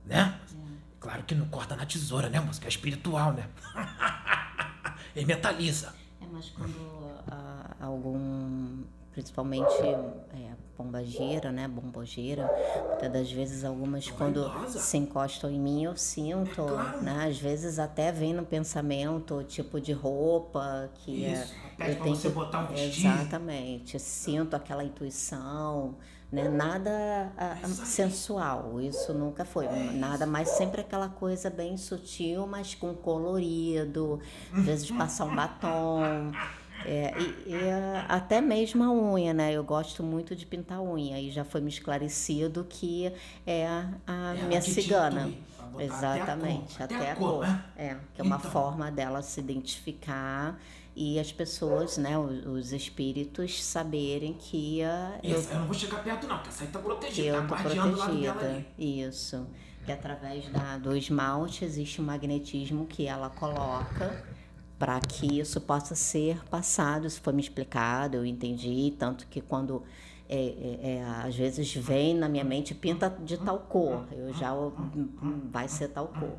Né? 0.06 0.40
É. 0.52 0.70
Claro 0.98 1.22
que 1.24 1.34
não 1.34 1.48
corta 1.48 1.76
na 1.76 1.84
tesoura, 1.84 2.28
né, 2.28 2.40
moça? 2.40 2.60
Que 2.60 2.66
é 2.66 2.70
espiritual, 2.70 3.32
né? 3.32 3.48
Ele 5.14 5.26
metaliza. 5.26 5.94
É, 6.20 6.26
mas 6.30 6.48
quando 6.50 6.76
uh, 6.76 7.76
algum 7.80 8.84
principalmente 9.12 9.82
é, 10.32 10.54
pombageira, 10.80 11.52
né, 11.52 11.68
bombogeira, 11.68 12.50
muitas 12.88 13.12
das 13.12 13.30
vezes 13.30 13.64
algumas 13.64 14.10
quando 14.10 14.50
se 14.68 14.96
encostam 14.96 15.50
em 15.50 15.60
mim 15.60 15.84
eu 15.84 15.96
sinto, 15.96 16.62
é 16.62 16.68
claro. 16.68 17.02
né, 17.02 17.26
às 17.28 17.38
vezes 17.38 17.78
até 17.78 18.10
vem 18.10 18.32
no 18.32 18.44
pensamento 18.44 19.44
tipo 19.44 19.78
de 19.78 19.92
roupa 19.92 20.90
que 20.94 21.24
é, 21.24 21.32
Isso, 21.32 21.54
é, 21.78 21.90
eu 21.90 21.96
tenho 22.00 22.16
você 22.16 22.28
que, 22.28 22.34
botar 22.34 22.60
um 22.60 22.66
vestido. 22.68 23.08
exatamente, 23.08 23.98
sinto 23.98 24.56
aquela 24.56 24.82
intuição, 24.82 25.96
né, 26.32 26.48
nada 26.48 27.30
a, 27.36 27.68
sensual, 27.68 28.80
isso 28.80 29.12
nunca 29.12 29.44
foi, 29.44 29.66
é 29.66 29.90
nada 29.92 30.24
mais 30.24 30.48
sempre 30.48 30.80
aquela 30.80 31.08
coisa 31.10 31.50
bem 31.50 31.76
sutil, 31.76 32.46
mas 32.46 32.74
com 32.74 32.94
colorido, 32.94 34.18
às 34.52 34.64
vezes 34.64 34.90
passar 34.90 35.26
um 35.26 35.34
batom 35.36 36.32
é, 36.84 37.14
e, 37.18 37.52
e, 37.52 37.58
até 38.08 38.40
mesmo 38.40 38.82
a 38.82 38.90
unha, 38.90 39.34
né? 39.34 39.52
Eu 39.52 39.64
gosto 39.64 40.02
muito 40.02 40.34
de 40.34 40.46
pintar 40.46 40.80
unha. 40.80 41.20
E 41.20 41.30
já 41.30 41.44
foi 41.44 41.60
me 41.60 41.68
esclarecido 41.68 42.66
que 42.68 43.12
é 43.46 43.66
a, 43.66 43.90
a 44.06 44.34
é 44.36 44.42
minha 44.42 44.62
cigana. 44.62 45.32
Exatamente, 45.78 46.82
até 46.82 46.94
a 46.94 46.98
cor. 46.98 47.02
Até 47.04 47.10
a 47.12 47.16
cor. 47.16 47.46
Né? 47.46 47.64
É, 47.76 47.96
que 48.14 48.20
é 48.20 48.24
uma 48.24 48.36
então. 48.36 48.50
forma 48.50 48.90
dela 48.90 49.22
se 49.22 49.40
identificar 49.40 50.58
e 50.96 51.18
as 51.20 51.30
pessoas, 51.30 51.96
né, 51.96 52.18
os, 52.18 52.44
os 52.44 52.72
espíritos 52.72 53.62
saberem 53.62 54.34
que 54.34 54.80
uh, 54.82 55.20
eu, 55.22 55.40
eu, 55.40 55.58
não 55.60 55.66
vou 55.66 55.74
chegar 55.74 56.02
perto 56.02 56.26
não, 56.26 56.36
porque 56.36 56.48
essa 56.48 56.64
aí 56.64 56.70
tá 56.70 56.78
protegida, 56.80 57.28
eu 57.28 57.46
tá 57.46 57.56
tô 57.56 57.62
protegida. 57.62 58.66
Isso. 58.76 59.46
Que 59.84 59.92
através 59.92 60.48
da, 60.48 60.76
do 60.76 60.96
esmalte 60.96 61.64
existe 61.64 62.00
um 62.00 62.04
magnetismo 62.04 62.86
que 62.86 63.06
ela 63.06 63.30
coloca 63.30 64.24
para 64.80 64.98
que 64.98 65.38
isso 65.38 65.60
possa 65.60 65.94
ser 65.94 66.42
passado. 66.46 67.06
Isso 67.06 67.20
foi 67.20 67.34
me 67.34 67.42
explicado, 67.42 68.16
eu 68.16 68.24
entendi, 68.24 68.94
tanto 68.98 69.26
que 69.26 69.42
quando 69.42 69.82
é, 70.26 70.36
é, 70.36 70.94
é, 70.94 71.04
às 71.04 71.36
vezes 71.36 71.74
vem 71.74 72.14
na 72.14 72.30
minha 72.30 72.44
mente 72.44 72.74
pinta 72.74 73.10
de 73.10 73.36
tal 73.36 73.58
cor, 73.58 74.06
eu 74.10 74.32
já 74.32 74.52
vai 75.50 75.68
ser 75.68 75.88
tal 75.88 76.08
cor. 76.08 76.38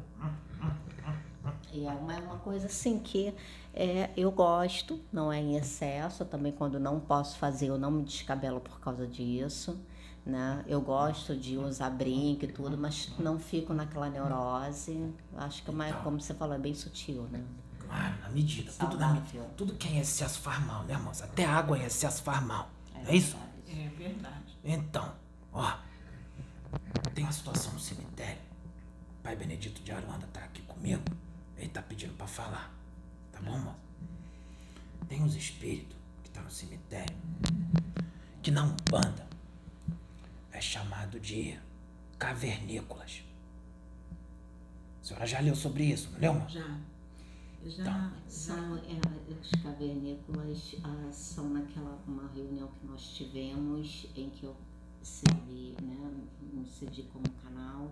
E 1.71 1.85
é 1.85 1.91
uma, 1.91 2.15
é 2.15 2.19
uma 2.19 2.37
coisa 2.37 2.65
assim 2.65 2.97
que 2.97 3.31
é, 3.75 4.09
eu 4.17 4.31
gosto, 4.31 4.99
não 5.13 5.31
é 5.31 5.39
em 5.39 5.55
excesso, 5.55 6.25
também 6.25 6.51
quando 6.51 6.79
não 6.79 6.99
posso 6.99 7.37
fazer, 7.37 7.67
eu 7.67 7.77
não 7.77 7.91
me 7.91 8.03
descabelo 8.03 8.59
por 8.59 8.79
causa 8.79 9.05
disso. 9.05 9.79
Né? 10.25 10.63
Eu 10.67 10.81
gosto 10.81 11.35
de 11.35 11.57
usar 11.57 11.89
brinco 11.89 12.45
e 12.45 12.47
tudo, 12.47 12.77
mas 12.77 13.11
não 13.19 13.39
fico 13.39 13.73
naquela 13.73 14.09
neurose. 14.09 15.11
Acho 15.35 15.63
que 15.63 15.69
é 15.69 15.73
uma, 15.73 15.93
como 16.03 16.19
você 16.19 16.33
falou, 16.33 16.55
é 16.55 16.59
bem 16.59 16.75
sutil, 16.75 17.23
né? 17.31 17.43
Claro, 17.91 18.21
na 18.21 18.29
medida. 18.29 18.71
Tudo, 18.71 18.97
na, 18.97 19.21
tudo 19.57 19.75
que 19.75 19.87
é 19.89 19.91
em 19.91 19.99
excesso 19.99 20.39
faz 20.39 20.65
mal, 20.65 20.83
né, 20.83 20.95
moça? 20.97 21.25
Até 21.25 21.43
água 21.43 21.77
em 21.77 21.83
excesso 21.83 22.23
faz 22.23 22.41
mal. 22.41 22.71
É, 22.95 23.11
é 23.11 23.15
isso? 23.15 23.37
É 23.67 23.89
verdade. 23.89 24.57
Então, 24.63 25.13
ó. 25.51 25.77
Tem 27.13 27.25
uma 27.25 27.33
situação 27.33 27.73
no 27.73 27.79
cemitério. 27.79 28.41
O 29.19 29.23
pai 29.23 29.35
Benedito 29.35 29.83
de 29.83 29.91
Aruanda 29.91 30.25
tá 30.31 30.39
aqui 30.39 30.61
comigo. 30.61 31.03
Ele 31.57 31.67
tá 31.67 31.81
pedindo 31.81 32.13
para 32.13 32.27
falar. 32.27 32.73
Tá 33.33 33.41
bom, 33.41 33.57
moça? 33.59 33.75
Tem 35.09 35.21
uns 35.21 35.35
espíritos 35.35 35.97
que 36.23 36.29
tá 36.29 36.41
no 36.41 36.49
cemitério 36.49 37.17
que 38.41 38.49
na 38.49 38.63
Umbanda 38.63 39.27
é 40.51 40.61
chamado 40.61 41.19
de 41.19 41.59
cavernícolas. 42.17 43.23
A 45.01 45.05
senhora 45.05 45.25
já 45.27 45.39
leu 45.39 45.55
sobre 45.55 45.83
isso, 45.83 46.09
não 46.11 46.19
leu, 46.19 46.33
moça? 46.33 46.59
Já. 46.59 46.77
Já, 47.65 47.83
já- 47.83 48.11
São, 48.27 48.75
é, 48.77 48.99
os 49.39 49.49
cavernícolas 49.61 50.75
ah, 50.83 51.09
são 51.11 51.49
naquela 51.49 51.97
uma 52.07 52.27
reunião 52.33 52.67
que 52.79 52.87
nós 52.87 53.01
tivemos 53.13 54.07
em 54.15 54.29
que 54.29 54.45
eu 54.45 54.55
cedi, 55.01 55.75
né, 55.81 56.11
me 56.53 56.65
cedi 56.65 57.03
como 57.03 57.23
canal 57.43 57.91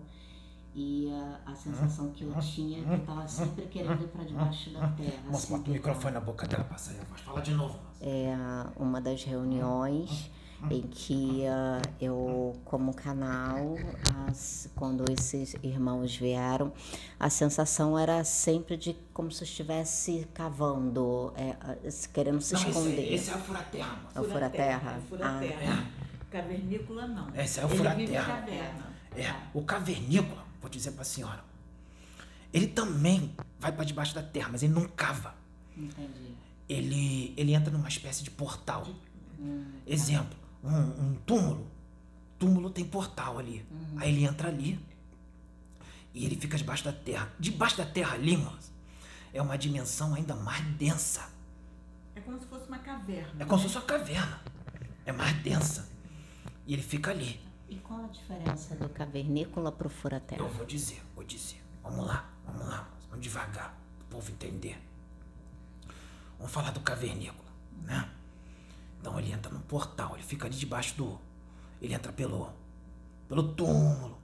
e 0.74 1.08
ah, 1.12 1.40
a 1.46 1.54
sensação 1.54 2.10
que 2.10 2.24
eu 2.24 2.34
tinha 2.40 2.80
é 2.80 2.84
que 2.84 2.90
eu 2.90 2.96
estava 2.96 3.26
sempre 3.28 3.66
querendo 3.66 4.02
ir 4.02 4.08
para 4.08 4.24
debaixo 4.24 4.70
da 4.70 4.88
terra. 4.88 5.22
Moça, 5.26 5.36
assim, 5.38 5.56
bota 5.56 5.70
o 5.70 5.72
microfone 5.72 6.14
na 6.14 6.20
boca 6.20 6.46
dela, 6.46 6.64
passa 6.64 6.92
aí 6.92 7.00
a. 7.00 7.04
Fala 7.16 7.40
de 7.40 7.54
novo, 7.54 7.78
é 8.00 8.34
uma 8.76 9.00
das 9.00 9.22
reuniões 9.24 10.30
em 10.68 10.82
que 10.82 11.46
ah, 11.46 11.80
eu, 12.00 12.54
como 12.64 12.92
canal, 12.92 13.76
as- 14.28 14.68
quando 14.74 15.10
esses 15.10 15.54
irmãos 15.62 16.14
vieram, 16.16 16.72
a 17.18 17.30
sensação 17.30 17.98
era 17.98 18.22
sempre 18.24 18.76
de 18.76 18.94
como 19.14 19.30
se 19.32 19.42
eu 19.42 19.46
estivesse 19.46 20.26
cavando, 20.34 21.32
é, 21.36 21.56
ah, 21.60 21.76
se- 21.90 22.08
querendo 22.08 22.40
se 22.40 22.52
Não, 22.54 22.60
esse, 22.60 22.70
esconder. 22.70 23.12
esse 23.14 23.30
é 23.30 23.34
a 23.34 23.38
fura-terra. 23.38 23.98
É 24.14 24.20
o 24.20 24.24
fura-terra? 24.24 24.92
É 24.94 24.98
o 24.98 25.02
fura-terra. 25.02 25.86
Cavernícola 26.30 27.06
não. 27.08 27.34
Esse 27.34 27.60
é 27.60 27.64
o 27.64 27.68
fura-terra. 27.68 28.44
É, 29.16 29.34
o 29.54 29.62
cavernícola, 29.62 30.44
vou 30.60 30.70
dizer 30.70 30.92
pra 30.92 31.02
senhora, 31.04 31.42
ele 32.52 32.66
também 32.68 33.34
vai 33.58 33.72
pra 33.72 33.84
debaixo 33.84 34.14
da 34.14 34.22
terra, 34.22 34.48
mas 34.52 34.62
ele 34.62 34.72
não 34.72 34.86
cava. 34.88 35.34
Entendi. 35.76 36.34
Ele, 36.68 37.34
ele 37.36 37.52
entra 37.54 37.72
numa 37.72 37.88
espécie 37.88 38.22
de 38.22 38.30
portal. 38.30 38.86
Exemplo, 39.86 40.38
um, 40.62 40.76
um 40.76 41.14
túmulo. 41.26 41.66
Túmulo 42.38 42.70
tem 42.70 42.84
portal 42.84 43.38
ali. 43.38 43.66
Aí 43.96 44.10
ele 44.10 44.24
entra 44.24 44.48
ali 44.48 44.78
e 46.14 46.24
ele 46.24 46.36
fica 46.36 46.56
debaixo 46.56 46.84
da 46.84 46.92
terra. 46.92 47.30
Debaixo 47.38 47.76
da 47.76 47.86
terra 47.86 48.14
ali, 48.14 48.36
moça, 48.36 48.72
é 49.32 49.40
uma 49.40 49.56
dimensão 49.56 50.14
ainda 50.14 50.34
mais 50.34 50.64
densa. 50.76 51.28
É 52.14 52.20
como 52.20 52.38
se 52.38 52.46
fosse 52.46 52.66
uma 52.66 52.78
caverna. 52.78 53.42
É 53.42 53.44
como 53.44 53.58
se 53.58 53.64
fosse 53.64 53.76
uma 53.76 53.84
caverna. 53.84 54.40
É 55.04 55.12
mais 55.12 55.36
densa. 55.42 55.88
E 56.66 56.72
ele 56.72 56.82
fica 56.82 57.10
ali. 57.10 57.40
E 57.68 57.76
qual 57.76 58.04
a 58.04 58.08
diferença 58.08 58.74
do 58.74 58.88
cavernícola 58.88 59.70
para 59.70 59.86
o 59.86 59.90
fura-terra? 59.90 60.42
Eu 60.42 60.48
vou 60.48 60.66
dizer, 60.66 61.00
vou 61.14 61.24
dizer. 61.24 61.62
Vamos 61.82 62.06
lá, 62.06 62.28
vamos 62.44 62.66
lá, 62.68 62.88
vamos 63.08 63.24
devagar, 63.24 63.74
para 63.98 64.06
o 64.06 64.08
povo 64.10 64.30
entender. 64.32 64.80
Vamos 66.36 66.52
falar 66.52 66.72
do 66.72 66.80
cavernícola, 66.80 67.48
né? 67.82 68.10
Então 69.00 69.18
ele 69.18 69.32
entra 69.32 69.50
no 69.50 69.60
portal, 69.60 70.14
ele 70.14 70.22
fica 70.22 70.46
ali 70.46 70.56
debaixo 70.56 70.94
do. 70.96 71.18
Ele 71.80 71.94
entra 71.94 72.12
pelo. 72.12 72.52
pelo 73.28 73.54
túmulo. 73.54 74.18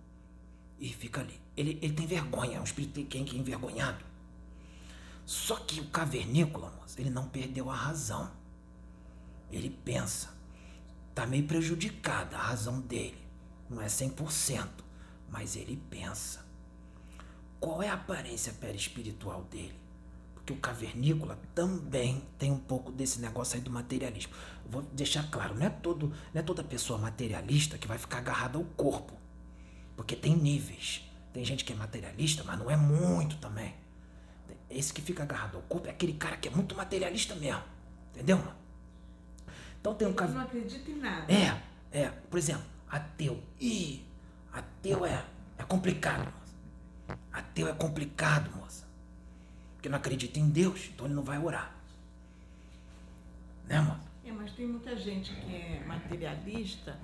E 0.79 0.93
fica 0.93 1.23
ali. 1.23 1.41
Ele, 1.57 1.79
ele 1.81 1.95
tem 1.95 2.07
vergonha, 2.07 2.59
é 2.59 2.61
um 2.61 2.65
espírito 2.65 3.03
que 3.07 3.17
é 3.17 3.21
envergonhado. 3.21 4.05
Só 5.25 5.57
que 5.57 5.81
o 5.81 5.87
cavernícola, 5.87 6.73
ele 6.99 7.09
não 7.09 7.29
perdeu 7.29 7.71
a 7.71 7.75
razão. 7.75 8.31
Ele 9.51 9.71
pensa. 9.71 10.37
Tá 11.15 11.27
meio 11.27 11.47
prejudicada 11.47 12.37
a 12.37 12.43
razão 12.43 12.81
dele. 12.81 13.27
Não 13.71 13.81
é 13.81 13.87
100%, 13.87 14.69
mas 15.31 15.57
ele 15.57 15.83
pensa. 15.89 16.45
Qual 17.59 17.83
é 17.83 17.89
a 17.89 17.95
aparência 17.95 18.53
perispiritual 18.53 19.43
dele? 19.45 19.86
Porque 20.47 20.53
o 20.53 20.61
cavernícola 20.61 21.37
também 21.57 22.23
tem 22.39 22.53
um 22.53 22.59
pouco 22.59 22.93
desse 22.93 23.21
negócio 23.21 23.57
aí 23.57 23.61
do 23.61 23.69
materialismo. 23.69 24.33
Vou 24.65 24.81
deixar 24.81 25.29
claro, 25.29 25.57
não 25.57 25.67
é, 25.67 25.71
todo, 25.71 26.13
não 26.33 26.41
é 26.41 26.43
toda 26.43 26.63
pessoa 26.63 27.01
materialista 27.01 27.77
que 27.77 27.89
vai 27.89 27.99
ficar 27.99 28.19
agarrada 28.19 28.57
ao 28.57 28.63
corpo. 28.63 29.13
Porque 29.97 30.15
tem 30.15 30.37
níveis. 30.37 31.03
Tem 31.33 31.45
gente 31.45 31.65
que 31.65 31.73
é 31.73 31.77
materialista, 31.77 32.45
mas 32.45 32.57
não 32.61 32.71
é 32.71 32.77
muito 32.77 33.39
também. 33.39 33.75
Esse 34.71 34.93
que 34.93 35.03
fica 35.03 35.25
agarrado 35.25 35.57
ao 35.57 35.63
corpo 35.63 35.89
é 35.89 35.91
aquele 35.91 36.13
cara 36.13 36.37
que 36.37 36.47
é 36.47 36.51
muito 36.53 36.77
materialista 36.77 37.35
mesmo. 37.35 37.65
Entendeu, 38.15 38.37
mano? 38.37 38.55
Então 39.81 39.97
tem 39.97 40.07
um 40.07 40.13
cavernícola. 40.13 40.53
não 40.55 40.61
acredita 40.61 40.89
em 40.89 41.01
nada. 41.01 41.33
É, 41.33 41.61
é. 41.91 42.09
Por 42.31 42.39
exemplo, 42.39 42.63
ateu. 42.89 43.43
Ih, 43.61 44.07
ateu 44.53 45.05
é, 45.05 45.25
é 45.59 45.65
complicado, 45.65 46.33
moça. 46.39 47.19
Ateu 47.33 47.67
é 47.67 47.73
complicado, 47.73 48.49
moça. 48.57 48.86
Porque 49.87 49.93
não 49.93 49.99
acredita 49.99 50.41
em 50.41 50.49
Deus, 50.49 50.91
então 50.93 51.07
ele 51.07 51.15
não 51.15 51.23
vai 51.23 51.39
orar. 51.39 51.73
Né, 53.69 53.81
moça? 53.81 54.01
É, 54.25 54.33
mas 54.33 54.51
tem 54.51 54.67
muita 54.67 54.97
gente 54.97 55.33
que 55.33 55.55
é 55.55 55.85
materialista 55.87 56.99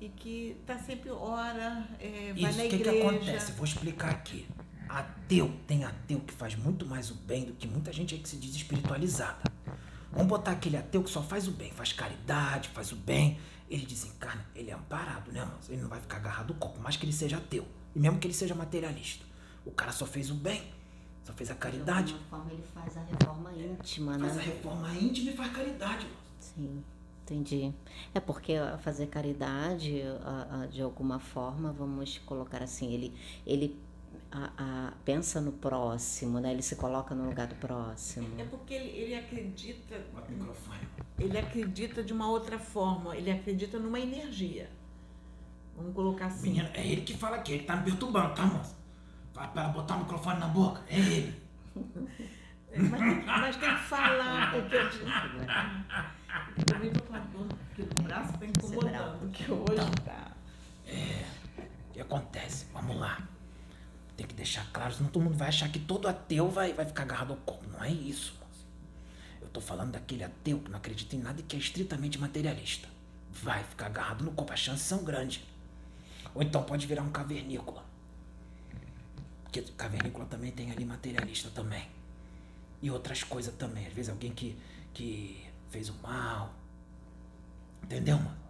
e 0.00 0.08
que 0.08 0.56
tá 0.66 0.78
sempre 0.78 1.10
ora, 1.10 1.86
é, 2.00 2.32
vai 2.32 2.50
Isso, 2.50 2.58
na 2.58 2.64
o 2.64 2.68
que, 2.70 2.76
que 2.78 2.88
igreja. 2.88 3.08
acontece? 3.08 3.52
Vou 3.52 3.66
explicar 3.66 4.10
aqui. 4.12 4.48
Ateu, 4.88 5.54
tem 5.66 5.84
ateu 5.84 6.20
que 6.20 6.32
faz 6.32 6.56
muito 6.56 6.86
mais 6.86 7.10
o 7.10 7.14
bem 7.16 7.44
do 7.44 7.52
que 7.52 7.68
muita 7.68 7.92
gente 7.92 8.14
aí 8.14 8.20
que 8.22 8.28
se 8.30 8.38
diz 8.38 8.56
espiritualizada. 8.56 9.42
Vamos 10.10 10.28
botar 10.28 10.52
aquele 10.52 10.78
ateu 10.78 11.02
que 11.02 11.10
só 11.10 11.22
faz 11.22 11.46
o 11.46 11.50
bem, 11.50 11.70
faz 11.72 11.92
caridade, 11.92 12.70
faz 12.70 12.92
o 12.92 12.96
bem. 12.96 13.38
Ele 13.68 13.84
desencarna, 13.84 14.46
ele 14.54 14.70
é 14.70 14.74
amparado, 14.74 15.30
né, 15.30 15.44
moça? 15.44 15.70
Ele 15.70 15.82
não 15.82 15.88
vai 15.90 16.00
ficar 16.00 16.16
agarrado 16.16 16.54
ao 16.54 16.58
corpo, 16.58 16.80
mais 16.80 16.96
que 16.96 17.04
ele 17.04 17.12
seja 17.12 17.36
ateu. 17.36 17.68
E 17.94 17.98
mesmo 17.98 18.18
que 18.18 18.26
ele 18.26 18.32
seja 18.32 18.54
materialista. 18.54 19.22
O 19.66 19.70
cara 19.70 19.92
só 19.92 20.06
fez 20.06 20.30
o 20.30 20.34
bem, 20.34 20.62
só 21.24 21.32
fez 21.32 21.50
a 21.50 21.54
caridade. 21.54 22.08
De 22.08 22.12
alguma 22.14 22.28
forma 22.30 22.52
ele 22.52 22.62
faz 22.74 22.96
a 22.96 23.00
reforma 23.02 23.52
íntima, 23.52 24.18
Faz 24.18 24.32
a 24.32 24.36
né? 24.36 24.42
reforma 24.44 24.94
íntima 24.94 25.30
e 25.30 25.36
faz 25.36 25.52
caridade. 25.52 26.06
Sim, 26.40 26.82
entendi. 27.22 27.72
É 28.14 28.20
porque 28.20 28.54
a 28.54 28.76
fazer 28.78 29.06
caridade, 29.06 30.02
de 30.70 30.82
alguma 30.82 31.18
forma, 31.20 31.72
vamos 31.72 32.18
colocar 32.18 32.62
assim, 32.62 32.92
ele, 32.92 33.14
ele 33.46 33.78
a- 34.30 34.50
a- 34.58 34.92
pensa 35.04 35.40
no 35.40 35.52
próximo, 35.52 36.40
né? 36.40 36.52
Ele 36.52 36.62
se 36.62 36.74
coloca 36.76 37.14
no 37.14 37.24
lugar 37.26 37.46
do 37.46 37.54
próximo. 37.56 38.28
É 38.40 38.44
porque 38.44 38.74
ele, 38.74 38.88
ele 38.98 39.14
acredita, 39.14 39.98
Bota 40.12 40.28
o 40.32 40.34
microfone. 40.34 40.80
ele 41.18 41.38
acredita 41.38 42.02
de 42.02 42.12
uma 42.12 42.28
outra 42.28 42.58
forma, 42.58 43.16
ele 43.16 43.30
acredita 43.30 43.78
numa 43.78 44.00
energia. 44.00 44.68
Vamos 45.76 45.94
colocar 45.94 46.26
assim. 46.26 46.48
Menina, 46.50 46.70
é 46.74 46.86
ele 46.86 47.02
que 47.02 47.14
fala 47.16 47.36
aqui, 47.36 47.52
ele 47.52 47.64
tá 47.64 47.76
me 47.76 47.84
perturbando, 47.84 48.34
tá, 48.34 48.44
moça? 48.44 48.74
Ela 49.34 49.68
botar 49.68 49.96
o 49.96 49.98
microfone 50.00 50.40
na 50.40 50.48
boca. 50.48 50.82
É 50.88 50.98
ele. 50.98 51.42
Mas 52.74 53.00
tem, 53.00 53.24
mas 53.26 53.56
tem 53.56 53.74
que 53.74 53.82
falar. 53.82 54.54
É 54.54 54.60
que 54.60 54.74
eu 54.74 54.88
disse. 54.88 55.02
Eu 56.72 56.78
me 56.78 56.90
tô 56.90 57.02
com 57.02 57.14
a 57.14 57.18
dor 57.18 57.46
aqui 57.70 57.82
no 57.82 58.02
braço, 58.04 58.32
tá 58.38 58.46
incomodando, 58.46 59.30
que 59.30 59.52
hoje 59.52 59.90
tá. 60.04 60.32
O 61.88 61.92
que 61.92 62.00
acontece? 62.00 62.66
Vamos 62.72 62.96
lá. 62.96 63.18
Tem 64.16 64.26
que 64.26 64.34
deixar 64.34 64.66
claro, 64.72 64.92
senão 64.94 65.10
todo 65.10 65.22
mundo 65.22 65.36
vai 65.36 65.48
achar 65.48 65.68
que 65.70 65.78
todo 65.78 66.06
ateu 66.08 66.48
vai, 66.48 66.72
vai 66.72 66.86
ficar 66.86 67.02
agarrado 67.02 67.32
ao 67.32 67.36
corpo. 67.38 67.66
Não 67.70 67.82
é 67.82 67.90
isso, 67.90 68.34
moça. 68.40 68.64
Eu 69.40 69.48
tô 69.48 69.60
falando 69.60 69.92
daquele 69.92 70.24
ateu 70.24 70.58
que 70.60 70.70
não 70.70 70.78
acredita 70.78 71.16
em 71.16 71.20
nada 71.20 71.40
e 71.40 71.42
que 71.42 71.56
é 71.56 71.58
estritamente 71.58 72.18
materialista. 72.18 72.88
Vai 73.30 73.64
ficar 73.64 73.86
agarrado 73.86 74.24
no 74.24 74.32
corpo, 74.32 74.52
as 74.52 74.60
chances 74.60 74.86
são 74.86 75.04
grandes. 75.04 75.42
Ou 76.34 76.42
então 76.42 76.62
pode 76.62 76.86
virar 76.86 77.02
um 77.02 77.10
cavernícola. 77.10 77.91
Porque 79.52 79.70
cavernícola 79.72 80.24
também 80.24 80.50
tem 80.50 80.70
ali 80.70 80.82
materialista 80.82 81.50
também. 81.50 81.86
E 82.80 82.90
outras 82.90 83.22
coisas 83.22 83.54
também. 83.54 83.86
Às 83.86 83.92
vezes 83.92 84.08
alguém 84.08 84.32
que, 84.32 84.58
que 84.94 85.46
fez 85.68 85.90
o 85.90 85.94
mal. 86.02 86.54
Entendeu, 87.82 88.16
mano? 88.16 88.40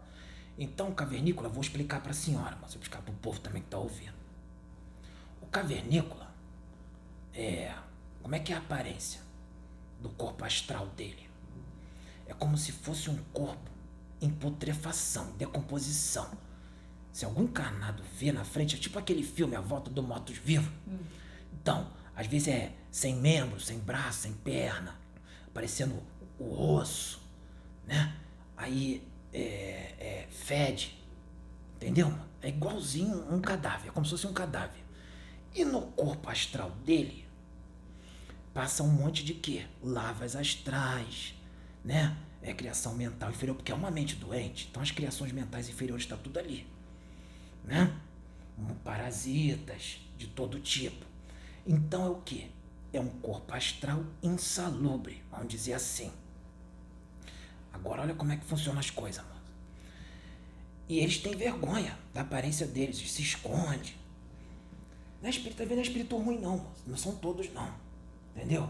Então, 0.56 0.90
o 0.90 0.94
cavernícola, 0.94 1.48
vou 1.48 1.60
explicar 1.60 2.00
pra 2.00 2.12
senhora, 2.12 2.56
mas 2.60 2.74
vou 2.74 2.80
explicar 2.80 3.02
pro 3.02 3.12
povo 3.14 3.40
também 3.40 3.62
que 3.62 3.68
tá 3.68 3.78
ouvindo. 3.78 4.14
O 5.40 5.46
cavernícola 5.46 6.32
é. 7.34 7.74
Como 8.22 8.36
é 8.36 8.38
que 8.38 8.52
é 8.52 8.54
a 8.54 8.60
aparência 8.60 9.20
do 10.00 10.08
corpo 10.10 10.44
astral 10.44 10.86
dele? 10.88 11.28
É 12.28 12.32
como 12.32 12.56
se 12.56 12.70
fosse 12.70 13.10
um 13.10 13.16
corpo 13.32 13.72
em 14.20 14.30
putrefação, 14.30 15.32
decomposição. 15.32 16.30
Se 17.12 17.24
algum 17.24 17.44
encarnado 17.44 18.02
vê 18.18 18.32
na 18.32 18.44
frente, 18.44 18.76
é 18.76 18.78
tipo 18.78 18.98
aquele 18.98 19.22
filme 19.22 19.54
A 19.54 19.60
Volta 19.60 19.90
do 19.90 20.02
Mortos 20.02 20.38
Vivo. 20.38 20.72
Então, 21.52 21.90
às 22.16 22.26
vezes 22.26 22.48
é 22.48 22.72
sem 22.90 23.16
membro, 23.16 23.60
sem 23.60 23.78
braço, 23.78 24.22
sem 24.22 24.32
perna, 24.32 24.96
aparecendo 25.46 26.02
o 26.38 26.74
osso, 26.74 27.20
né? 27.86 28.16
Aí 28.56 29.06
é, 29.32 29.94
é, 29.98 30.26
fede, 30.30 30.98
entendeu? 31.76 32.12
É 32.40 32.48
igualzinho 32.48 33.32
um 33.32 33.40
cadáver, 33.40 33.88
é 33.88 33.92
como 33.92 34.04
se 34.06 34.12
fosse 34.12 34.26
um 34.26 34.32
cadáver. 34.32 34.82
E 35.54 35.64
no 35.64 35.82
corpo 35.92 36.30
astral 36.30 36.70
dele 36.84 37.26
passa 38.54 38.82
um 38.82 38.88
monte 38.88 39.24
de 39.24 39.34
quê? 39.34 39.66
Lavas 39.82 40.34
astrais, 40.34 41.34
né? 41.84 42.16
É 42.40 42.52
criação 42.52 42.94
mental 42.94 43.30
inferior, 43.30 43.54
porque 43.54 43.70
é 43.70 43.74
uma 43.74 43.90
mente 43.90 44.16
doente. 44.16 44.68
Então 44.70 44.82
as 44.82 44.90
criações 44.90 45.30
mentais 45.30 45.68
inferiores 45.68 46.04
está 46.04 46.16
tudo 46.16 46.38
ali, 46.38 46.66
né? 47.64 47.94
Parasitas 48.84 50.00
de 50.16 50.26
todo 50.28 50.60
tipo. 50.60 51.04
Então 51.66 52.06
é 52.06 52.08
o 52.10 52.16
quê? 52.16 52.48
É 52.92 53.00
um 53.00 53.08
corpo 53.08 53.54
astral 53.54 54.04
insalubre, 54.22 55.22
vamos 55.30 55.48
dizer 55.48 55.74
assim. 55.74 56.12
Agora 57.72 58.02
olha 58.02 58.14
como 58.14 58.32
é 58.32 58.36
que 58.36 58.44
funcionam 58.44 58.80
as 58.80 58.90
coisas, 58.90 59.24
mano. 59.24 59.40
E 60.88 60.98
eles 60.98 61.18
têm 61.18 61.34
vergonha 61.34 61.98
da 62.12 62.20
aparência 62.20 62.66
deles, 62.66 62.98
eles 62.98 63.12
se 63.12 63.22
escondem. 63.22 63.94
Não 65.20 65.28
é 65.28 65.30
espírito, 65.30 65.56
tá? 65.56 65.64
Não 65.64 65.78
é 65.78 65.82
espírito 65.82 66.16
ruim, 66.16 66.38
não. 66.38 66.66
Não 66.86 66.96
são 66.96 67.14
todos, 67.14 67.52
não. 67.52 67.72
Entendeu? 68.34 68.68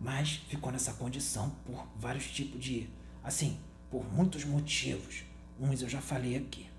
Mas 0.00 0.36
ficou 0.48 0.72
nessa 0.72 0.94
condição 0.94 1.50
por 1.66 1.86
vários 1.96 2.26
tipos 2.30 2.62
de. 2.62 2.88
Assim, 3.22 3.60
por 3.90 4.02
muitos 4.10 4.44
motivos. 4.44 5.24
Uns 5.60 5.82
eu 5.82 5.88
já 5.88 6.00
falei 6.00 6.36
aqui. 6.36 6.69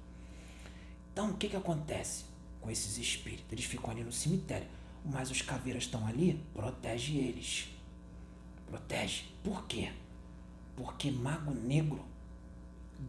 Então, 1.21 1.33
o 1.33 1.37
que, 1.37 1.49
que 1.49 1.55
acontece 1.55 2.25
com 2.59 2.71
esses 2.71 2.97
espíritos? 2.97 3.45
Eles 3.51 3.65
ficam 3.65 3.91
ali 3.91 4.03
no 4.03 4.11
cemitério, 4.11 4.67
mas 5.05 5.29
os 5.29 5.39
caveiras 5.39 5.83
estão 5.83 6.07
ali, 6.07 6.43
protege 6.51 7.15
eles. 7.15 7.69
Protege. 8.65 9.25
Por 9.43 9.67
quê? 9.67 9.91
Porque 10.75 11.11
Mago 11.11 11.53
Negro 11.53 12.03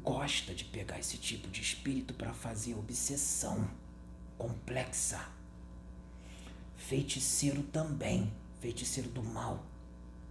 gosta 0.03 0.55
de 0.55 0.63
pegar 0.67 0.99
esse 0.99 1.17
tipo 1.17 1.49
de 1.49 1.63
espírito 1.63 2.13
para 2.13 2.35
fazer 2.35 2.75
obsessão 2.75 3.67
complexa. 4.37 5.27
Feiticeiro 6.77 7.63
também, 7.63 8.31
feiticeiro 8.61 9.09
do 9.09 9.23
mal. 9.23 9.65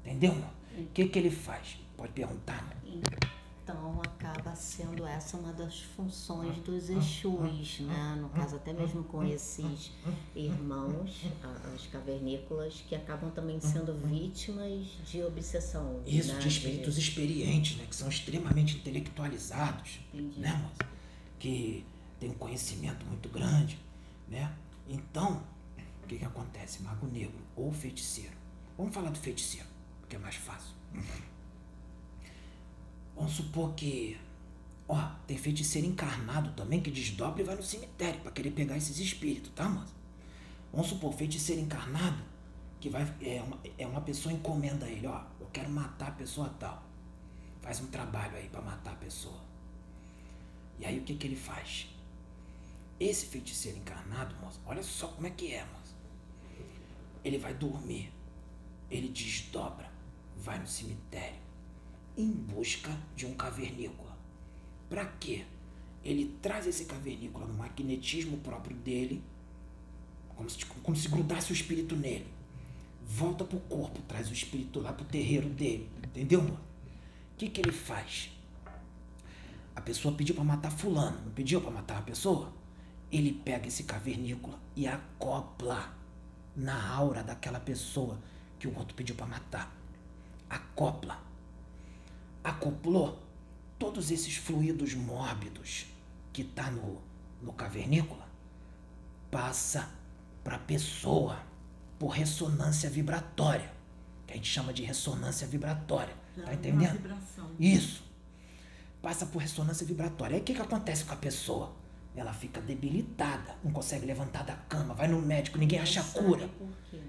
Entendeu? 0.01 0.35
O 0.77 0.85
que, 0.93 1.07
que 1.07 1.17
ele 1.17 1.31
faz? 1.31 1.79
Pode 1.97 2.13
perguntar. 2.13 2.63
Né? 2.63 3.40
Então 3.63 4.01
acaba 4.01 4.55
sendo 4.55 5.05
essa 5.05 5.37
uma 5.37 5.53
das 5.53 5.81
funções 5.81 6.57
dos 6.57 6.89
Exus, 6.89 7.79
né? 7.81 8.17
No 8.19 8.29
caso 8.29 8.55
até 8.55 8.73
mesmo 8.73 9.03
com 9.03 9.23
esses 9.23 9.91
irmãos, 10.35 11.21
as 11.75 11.85
cavernícolas, 11.87 12.83
que 12.87 12.95
acabam 12.95 13.29
também 13.29 13.59
sendo 13.61 13.93
vítimas 14.07 14.87
de 15.05 15.21
obsessão. 15.23 16.01
Isso, 16.05 16.33
né? 16.33 16.39
de 16.39 16.47
espíritos 16.47 16.97
experientes, 16.97 17.77
né? 17.77 17.85
Que 17.87 17.95
são 17.95 18.09
extremamente 18.09 18.77
intelectualizados, 18.77 19.99
Entendi. 20.11 20.39
né, 20.39 20.53
moça? 20.53 20.91
Que 21.37 21.85
tem 22.19 22.31
um 22.31 22.35
conhecimento 22.35 23.05
muito 23.05 23.29
grande, 23.29 23.79
né? 24.27 24.51
Então, 24.87 25.43
o 26.03 26.07
que 26.07 26.17
que 26.17 26.25
acontece? 26.25 26.81
Mago 26.81 27.05
negro 27.07 27.39
ou 27.55 27.71
feiticeiro. 27.71 28.35
Vamos 28.75 28.93
falar 28.93 29.11
do 29.11 29.19
feiticeiro, 29.19 29.67
porque 29.99 30.15
é 30.15 30.19
mais 30.19 30.35
fácil. 30.35 30.73
Vamos 33.15 33.33
supor 33.33 33.73
que. 33.73 34.17
Ó, 34.87 34.97
tem 35.25 35.37
feiticeiro 35.37 35.87
encarnado 35.87 36.51
também 36.51 36.81
que 36.81 36.91
desdobra 36.91 37.41
e 37.41 37.45
vai 37.45 37.55
no 37.55 37.63
cemitério 37.63 38.19
para 38.21 38.31
querer 38.31 38.51
pegar 38.51 38.75
esses 38.77 38.99
espíritos, 38.99 39.51
tá, 39.55 39.69
mano? 39.69 39.87
Vamos 40.71 40.87
supor, 40.87 41.13
feiticeiro 41.13 41.61
encarnado 41.61 42.21
que 42.79 42.89
vai. 42.89 43.03
É 43.21 43.41
uma, 43.41 43.59
é 43.77 43.87
uma 43.87 44.01
pessoa 44.01 44.33
encomenda 44.33 44.85
a 44.85 44.89
ele, 44.89 45.07
ó, 45.07 45.23
eu 45.39 45.47
quero 45.53 45.69
matar 45.69 46.09
a 46.09 46.11
pessoa 46.11 46.49
tal. 46.59 46.83
Faz 47.61 47.79
um 47.79 47.87
trabalho 47.87 48.35
aí 48.35 48.49
para 48.49 48.61
matar 48.61 48.93
a 48.93 48.95
pessoa. 48.95 49.39
E 50.79 50.85
aí 50.85 50.99
o 50.99 51.03
que, 51.03 51.15
que 51.15 51.27
ele 51.27 51.35
faz? 51.35 51.87
Esse 52.99 53.27
feiticeiro 53.27 53.77
encarnado, 53.77 54.35
moço, 54.41 54.59
olha 54.65 54.83
só 54.83 55.07
como 55.07 55.27
é 55.27 55.29
que 55.29 55.53
é, 55.53 55.63
moço. 55.65 55.95
Ele 57.23 57.37
vai 57.37 57.53
dormir, 57.53 58.11
ele 58.89 59.09
desdobra, 59.09 59.89
vai 60.37 60.59
no 60.59 60.67
cemitério 60.67 61.39
em 62.17 62.31
busca 62.31 62.95
de 63.15 63.25
um 63.25 63.33
cavernícola. 63.33 64.17
Para 64.89 65.05
quê? 65.05 65.45
Ele 66.03 66.35
traz 66.41 66.67
esse 66.67 66.85
cavernícola 66.85 67.45
no 67.45 67.53
magnetismo 67.53 68.37
próprio 68.37 68.75
dele, 68.77 69.23
como 70.35 70.49
se, 70.49 70.65
como 70.65 70.97
se 70.97 71.07
grudasse 71.07 71.51
o 71.51 71.53
espírito 71.53 71.95
nele. 71.95 72.27
Volta 73.05 73.43
pro 73.43 73.59
corpo, 73.61 74.01
traz 74.03 74.29
o 74.29 74.33
espírito 74.33 74.79
lá 74.79 74.91
pro 74.93 75.05
terreiro 75.05 75.49
dele. 75.49 75.89
Entendeu, 76.03 76.41
mano? 76.41 76.59
O 77.33 77.37
que, 77.37 77.49
que 77.49 77.61
ele 77.61 77.71
faz? 77.71 78.31
A 79.75 79.81
pessoa 79.81 80.13
pediu 80.13 80.35
para 80.35 80.43
matar 80.43 80.71
fulano, 80.71 81.19
não 81.25 81.31
pediu 81.31 81.61
para 81.61 81.71
matar 81.71 81.97
a 81.99 82.01
pessoa? 82.01 82.51
Ele 83.11 83.33
pega 83.33 83.67
esse 83.67 83.83
cavernícola 83.83 84.59
e 84.75 84.87
acopla 84.87 85.93
na 86.55 86.89
aura 86.89 87.23
daquela 87.23 87.59
pessoa 87.59 88.19
que 88.59 88.67
o 88.67 88.77
outro 88.77 88.95
pediu 88.95 89.15
para 89.15 89.25
matar. 89.25 89.75
Acopla 90.49 91.30
acoplou 92.43 93.19
todos 93.77 94.11
esses 94.11 94.35
fluidos 94.35 94.93
mórbidos 94.93 95.87
que 96.31 96.43
está 96.43 96.69
no, 96.69 97.01
no 97.41 97.51
cavernícola, 97.51 98.27
passa 99.29 99.89
para 100.43 100.55
a 100.55 100.59
pessoa 100.59 101.41
por 101.97 102.09
ressonância 102.09 102.89
vibratória, 102.89 103.71
que 104.25 104.33
a 104.33 104.35
gente 104.35 104.49
chama 104.49 104.73
de 104.73 104.83
ressonância 104.83 105.47
vibratória. 105.47 106.13
Já 106.37 106.43
tá 106.43 106.53
entendendo? 106.53 106.99
Isso. 107.59 108.03
Passa 109.01 109.25
por 109.25 109.39
ressonância 109.39 109.85
vibratória. 109.85 110.35
Aí 110.35 110.41
o 110.41 110.43
que, 110.43 110.53
que 110.53 110.61
acontece 110.61 111.03
com 111.03 111.13
a 111.13 111.17
pessoa? 111.17 111.73
Ela 112.15 112.33
fica 112.33 112.59
debilitada, 112.61 113.55
não 113.63 113.71
consegue 113.71 114.05
levantar 114.05 114.43
da 114.43 114.55
cama, 114.55 114.93
vai 114.93 115.07
no 115.07 115.21
médico, 115.21 115.57
ninguém 115.57 115.79
acha 115.79 116.03
cura. 116.03 116.49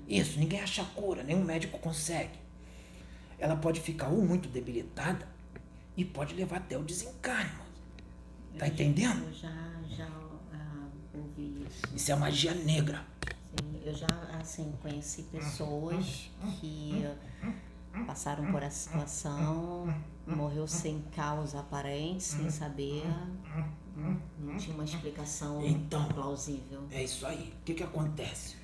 Isso, 0.07 0.39
ninguém 0.39 0.61
acha 0.61 0.85
cura, 0.85 1.23
nenhum 1.23 1.45
médico 1.45 1.79
consegue 1.79 2.42
ela 3.43 3.57
pode 3.57 3.81
ficar 3.81 4.07
ou 4.07 4.25
muito 4.25 4.49
debilitada 4.49 5.27
e 5.97 6.05
pode 6.05 6.33
levar 6.33 6.59
até 6.59 6.79
o 6.79 6.85
desencarno. 6.85 7.61
Tá 8.57 8.69
entendendo? 8.69 9.25
Eu 9.27 9.33
já, 9.33 9.51
já 9.89 10.07
uh, 10.07 10.91
ouvi 11.13 11.67
isso. 11.67 11.83
Isso 11.93 12.13
é 12.13 12.15
magia 12.15 12.55
negra. 12.55 13.05
Sim, 13.59 13.81
eu 13.85 13.93
já, 13.93 14.07
assim, 14.39 14.73
conheci 14.81 15.25
pessoas 15.25 16.31
que 16.61 17.05
passaram 18.07 18.53
por 18.53 18.63
essa 18.63 18.89
situação, 18.89 19.93
morreu 20.25 20.69
sem 20.69 21.03
causa 21.15 21.59
aparente, 21.59 22.23
sem 22.23 22.49
saber, 22.49 23.03
não 24.39 24.57
tinha 24.57 24.73
uma 24.73 24.85
explicação 24.85 25.67
então, 25.67 26.07
plausível. 26.11 26.85
É 26.93 27.03
isso 27.03 27.27
aí. 27.27 27.53
O 27.61 27.65
que 27.65 27.75
que 27.75 27.83
acontece? 27.83 28.62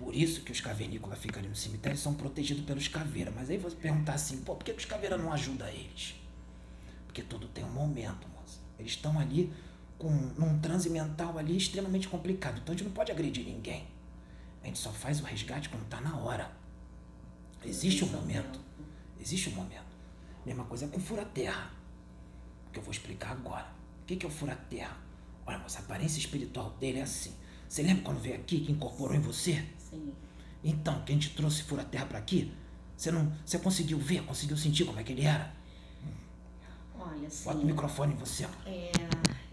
Por 0.00 0.16
isso 0.16 0.40
que 0.40 0.50
os 0.50 0.62
cavernícolas 0.62 1.18
ficam 1.18 1.40
ali 1.40 1.48
no 1.50 1.54
cemitério 1.54 1.96
são 1.98 2.14
protegidos 2.14 2.64
pelos 2.64 2.88
caveiras. 2.88 3.34
Mas 3.34 3.50
aí 3.50 3.58
você 3.58 3.76
perguntar 3.76 4.14
assim, 4.14 4.38
pô, 4.38 4.56
por 4.56 4.64
que, 4.64 4.72
que 4.72 4.78
os 4.78 4.86
caveiras 4.86 5.20
não 5.20 5.30
ajudam 5.30 5.68
eles? 5.68 6.14
Porque 7.04 7.20
tudo 7.20 7.46
tem 7.48 7.62
um 7.62 7.70
momento, 7.70 8.26
moça. 8.28 8.60
Eles 8.78 8.92
estão 8.92 9.20
ali 9.20 9.52
com 9.98 10.08
num 10.10 10.58
transe 10.58 10.88
mental 10.88 11.36
ali 11.36 11.54
extremamente 11.54 12.08
complicado. 12.08 12.60
Então 12.62 12.74
a 12.74 12.78
gente 12.78 12.86
não 12.86 12.94
pode 12.94 13.12
agredir 13.12 13.44
ninguém. 13.44 13.86
A 14.62 14.68
gente 14.68 14.78
só 14.78 14.90
faz 14.90 15.20
o 15.20 15.24
resgate 15.24 15.68
quando 15.68 15.84
está 15.84 16.00
na 16.00 16.16
hora. 16.16 16.50
Existe 17.62 18.02
um 18.02 18.08
momento. 18.08 18.58
Existe 19.20 19.50
um 19.50 19.54
momento. 19.54 19.90
Mesma 20.46 20.64
coisa 20.64 20.88
com 20.88 20.98
fura-terra. 20.98 21.70
Que 22.72 22.78
eu 22.78 22.82
vou 22.82 22.90
explicar 22.90 23.32
agora. 23.32 23.70
O 24.02 24.06
que, 24.06 24.16
que 24.16 24.24
é 24.24 24.28
o 24.30 24.32
fura-terra? 24.32 24.96
Olha, 25.44 25.58
moça, 25.58 25.80
a 25.80 25.82
aparência 25.82 26.18
espiritual 26.18 26.70
dele 26.80 27.00
é 27.00 27.02
assim. 27.02 27.34
Você 27.68 27.82
lembra 27.82 28.02
quando 28.02 28.18
veio 28.18 28.36
aqui 28.36 28.60
que 28.60 28.72
incorporou 28.72 29.14
em 29.14 29.20
você? 29.20 29.62
Sim. 29.90 30.12
Então, 30.62 31.02
que 31.02 31.12
a 31.12 31.14
gente 31.14 31.34
trouxe 31.34 31.62
Fura 31.62 31.84
Terra 31.84 32.06
para 32.06 32.18
aqui, 32.18 32.52
você 32.96 33.10
não, 33.10 33.32
você 33.44 33.58
conseguiu 33.58 33.98
ver, 33.98 34.22
conseguiu 34.24 34.56
sentir 34.56 34.84
como 34.84 35.00
é 35.00 35.02
que 35.02 35.12
ele 35.12 35.24
era? 35.24 35.52
Olha, 36.98 37.30
sim. 37.30 37.44
Bota 37.44 37.58
o 37.58 37.64
microfone 37.64 38.12
em 38.12 38.16
você. 38.16 38.46
É, 38.66 38.92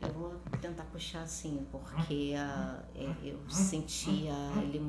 eu 0.01 0.13
vou 0.13 0.35
tentar 0.61 0.83
puxar 0.83 1.21
assim, 1.21 1.65
porque 1.71 2.33
uh, 2.35 3.07
eu 3.23 3.39
sentia 3.49 4.33
ele 4.61 4.79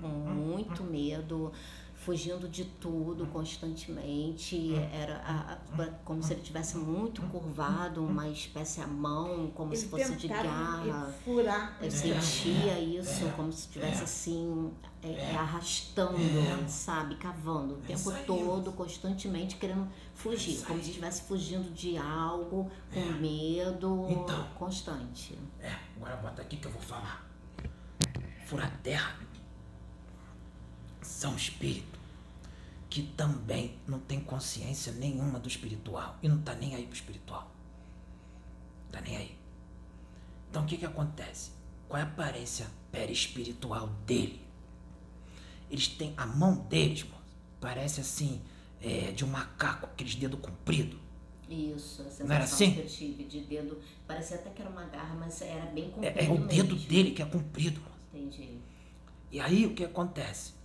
com 0.00 0.08
muito 0.08 0.84
medo 0.84 1.52
fugindo 2.10 2.48
de 2.48 2.64
tudo 2.64 3.24
constantemente. 3.26 4.74
Era 4.92 5.18
a, 5.18 5.52
a, 5.80 5.86
como 6.04 6.20
se 6.20 6.32
ele 6.32 6.42
tivesse 6.42 6.76
muito 6.76 7.22
curvado, 7.22 8.04
uma 8.04 8.28
espécie 8.28 8.80
a 8.80 8.86
mão, 8.86 9.52
como 9.54 9.70
ele 9.70 9.80
se 9.80 9.86
fosse 9.86 10.16
de 10.16 10.26
garra. 10.26 11.14
Furar. 11.24 11.78
Eu 11.80 11.90
sentia 11.90 12.80
isso, 12.80 13.26
como 13.36 13.52
se 13.52 13.60
estivesse 13.60 14.02
assim, 14.02 14.72
é, 15.00 15.12
é, 15.12 15.36
arrastando, 15.36 16.18
sabe, 16.68 17.14
cavando 17.14 17.74
o 17.74 17.78
tempo 17.78 18.12
todo, 18.26 18.72
constantemente 18.72 19.54
querendo 19.54 19.88
fugir, 20.12 20.64
como 20.64 20.82
se 20.82 20.88
estivesse 20.88 21.22
fugindo 21.22 21.72
de 21.72 21.96
algo, 21.96 22.68
com 22.92 23.00
medo 23.20 24.08
então, 24.10 24.48
constante. 24.58 25.38
É, 25.60 25.72
agora 25.96 26.16
bota 26.16 26.42
aqui 26.42 26.56
que 26.56 26.66
eu 26.66 26.72
vou 26.72 26.82
falar. 26.82 27.30
Furar 28.46 28.76
terra 28.82 29.16
são 31.00 31.36
espírito 31.36 31.89
que 32.90 33.02
também 33.02 33.78
não 33.86 34.00
tem 34.00 34.20
consciência 34.20 34.92
nenhuma 34.92 35.38
do 35.38 35.48
espiritual 35.48 36.18
e 36.20 36.28
não 36.28 36.42
tá 36.42 36.56
nem 36.56 36.74
aí 36.74 36.84
pro 36.84 36.94
espiritual. 36.94 37.48
Tá 38.90 39.00
nem 39.00 39.16
aí. 39.16 39.38
Então 40.50 40.64
o 40.64 40.66
que 40.66 40.76
que 40.76 40.84
acontece? 40.84 41.52
Qual 41.88 42.00
é 42.00 42.02
a 42.02 42.06
aparência 42.06 42.66
perispiritual 42.90 43.86
dele? 44.04 44.40
Eles 45.70 45.86
têm 45.86 46.12
a 46.16 46.26
mão 46.26 46.56
deles, 46.68 47.04
mano, 47.04 47.22
parece 47.60 48.00
assim, 48.00 48.42
é, 48.82 49.12
de 49.12 49.24
um 49.24 49.28
macaco, 49.28 49.86
aqueles 49.86 50.16
dedos 50.16 50.40
compridos. 50.40 50.98
Isso, 51.48 52.02
a 52.02 52.10
sensação 52.10 52.38
assim? 52.38 52.74
que 52.74 52.80
eu 52.80 52.86
tive 52.86 53.24
de 53.24 53.40
dedo, 53.42 53.80
parecia 54.06 54.36
até 54.36 54.50
que 54.50 54.62
era 54.62 54.70
uma 54.70 54.84
garra, 54.86 55.14
mas 55.14 55.40
era 55.42 55.66
bem 55.66 55.90
comprido. 55.90 56.18
É, 56.18 56.24
é 56.24 56.30
o 56.30 56.38
dedo 56.44 56.74
dele 56.74 57.12
que 57.12 57.22
é 57.22 57.26
comprido. 57.26 57.80
Mano. 57.80 57.94
Entendi. 58.12 58.58
E 59.30 59.38
aí 59.38 59.64
o 59.66 59.74
que 59.74 59.84
acontece? 59.84 60.59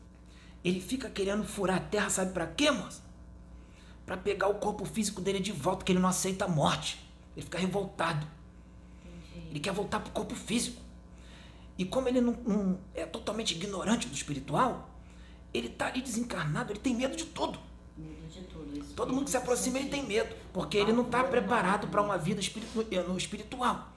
Ele 0.66 0.82
fica 0.82 1.08
querendo 1.08 1.44
furar 1.44 1.78
a 1.78 1.80
terra, 1.80 2.10
sabe 2.10 2.34
para 2.34 2.48
quê, 2.48 2.72
moça? 2.72 3.00
Para 4.04 4.18
pegar 4.18 4.48
o 4.48 4.56
corpo 4.56 4.84
físico 4.84 5.22
dele 5.22 5.40
de 5.40 5.52
volta, 5.52 5.86
que 5.86 5.92
ele 5.92 6.00
não 6.00 6.10
aceita 6.10 6.46
a 6.46 6.48
morte. 6.48 7.00
Ele 7.38 7.46
fica 7.46 7.60
revoltado. 7.60 8.26
Entendi. 9.06 9.48
Ele 9.52 9.60
quer 9.60 9.72
voltar 9.72 10.00
pro 10.00 10.12
corpo 10.12 10.34
físico. 10.34 10.82
E 11.78 11.86
como 11.86 12.08
ele 12.08 12.20
não, 12.20 12.34
não, 12.34 12.80
é 12.96 13.06
totalmente 13.06 13.54
ignorante 13.54 14.08
do 14.08 14.16
espiritual, 14.16 14.90
ele 15.54 15.70
tá 15.70 15.86
ali 15.86 16.02
desencarnado, 16.02 16.72
ele 16.72 16.80
tem 16.80 16.96
medo 16.96 17.16
de 17.16 17.26
tudo. 17.26 17.60
Medo 17.96 18.28
de 18.28 18.42
tudo. 18.42 18.80
Isso 18.80 18.94
Todo 18.96 19.14
mundo 19.14 19.26
que 19.26 19.32
se 19.32 19.38
aproxima, 19.38 19.78
ele 19.78 19.90
tem 19.90 20.04
medo, 20.04 20.36
porque 20.52 20.78
ele 20.78 20.92
não 20.92 21.04
está 21.04 21.24
preparado 21.24 21.88
para 21.90 22.02
uma 22.02 22.18
vida 22.18 22.40
espiritu 22.40 22.84
no 23.08 23.16
espiritual. 23.16 23.94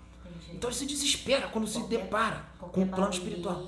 Então 0.50 0.70
ele 0.70 0.76
se 0.78 0.86
desespera 0.86 1.48
quando 1.48 1.66
se 1.66 1.78
Qualquer- 1.78 2.02
depara 2.04 2.44
com 2.58 2.82
o 2.82 2.88
plano 2.88 3.10
espiritual. 3.12 3.62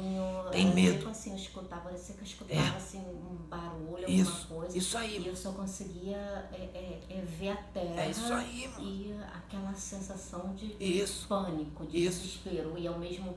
Tem 0.50 0.70
é, 0.70 0.74
medo. 0.74 0.98
Tipo 0.98 1.10
assim, 1.10 1.30
eu 1.30 1.36
escutava, 1.36 1.82
parecia 1.82 2.14
que 2.14 2.20
eu 2.22 2.24
escutava 2.26 2.60
É. 2.60 2.76
assim, 2.76 2.98
um 2.98 3.36
barulho, 3.48 4.08
Isso, 4.10 4.30
alguma 4.42 4.60
coisa. 4.62 4.78
isso 4.78 4.98
aí. 4.98 5.18
E 5.20 5.26
eu 5.28 5.36
só 5.36 5.52
conseguia 5.52 6.16
é, 6.52 6.56
é, 6.74 7.00
é 7.10 7.20
ver 7.20 7.50
a 7.50 7.56
terra. 7.56 8.00
É 8.02 8.10
isso 8.10 8.32
aí, 8.32 8.66
mano. 8.68 8.84
E 8.84 9.14
aquela 9.32 9.72
sensação 9.74 10.54
de 10.54 10.74
Isso. 10.80 11.28
pânico, 11.28 11.86
de 11.86 12.04
Isso. 12.04 12.22
desespero. 12.22 12.76
E 12.76 12.86
ao 12.88 12.98
mesmo 12.98 13.36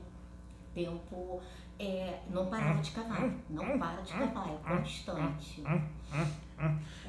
tempo 0.74 1.40
é, 1.78 2.20
não 2.30 2.46
parava 2.46 2.80
de 2.82 2.90
cavar. 2.90 3.30
Não 3.50 3.78
para 3.78 4.00
de 4.02 4.12
cavar, 4.12 4.48
é 4.48 4.76
constante. 4.76 5.62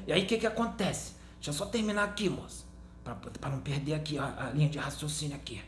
E 0.06 0.12
aí 0.12 0.22
o 0.22 0.26
que 0.26 0.38
que 0.38 0.46
acontece? 0.46 1.14
Deixa 1.36 1.50
eu 1.50 1.54
só 1.54 1.66
terminar 1.66 2.04
aqui, 2.04 2.28
moça. 2.28 2.64
Para 3.04 3.50
não 3.50 3.60
perder 3.60 3.94
aqui 3.94 4.18
a, 4.18 4.46
a 4.48 4.50
linha 4.50 4.68
de 4.68 4.78
raciocínio 4.78 5.36
aqui. 5.36 5.60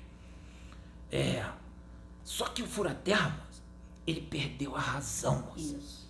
É. 1.10 1.44
Só 2.22 2.46
que 2.46 2.62
o 2.62 2.66
fura-terra, 2.66 3.30
moça, 3.30 3.62
ele 4.06 4.20
perdeu 4.20 4.76
a 4.76 4.80
razão, 4.80 5.42
moça. 5.42 5.76
Isso. 5.76 6.08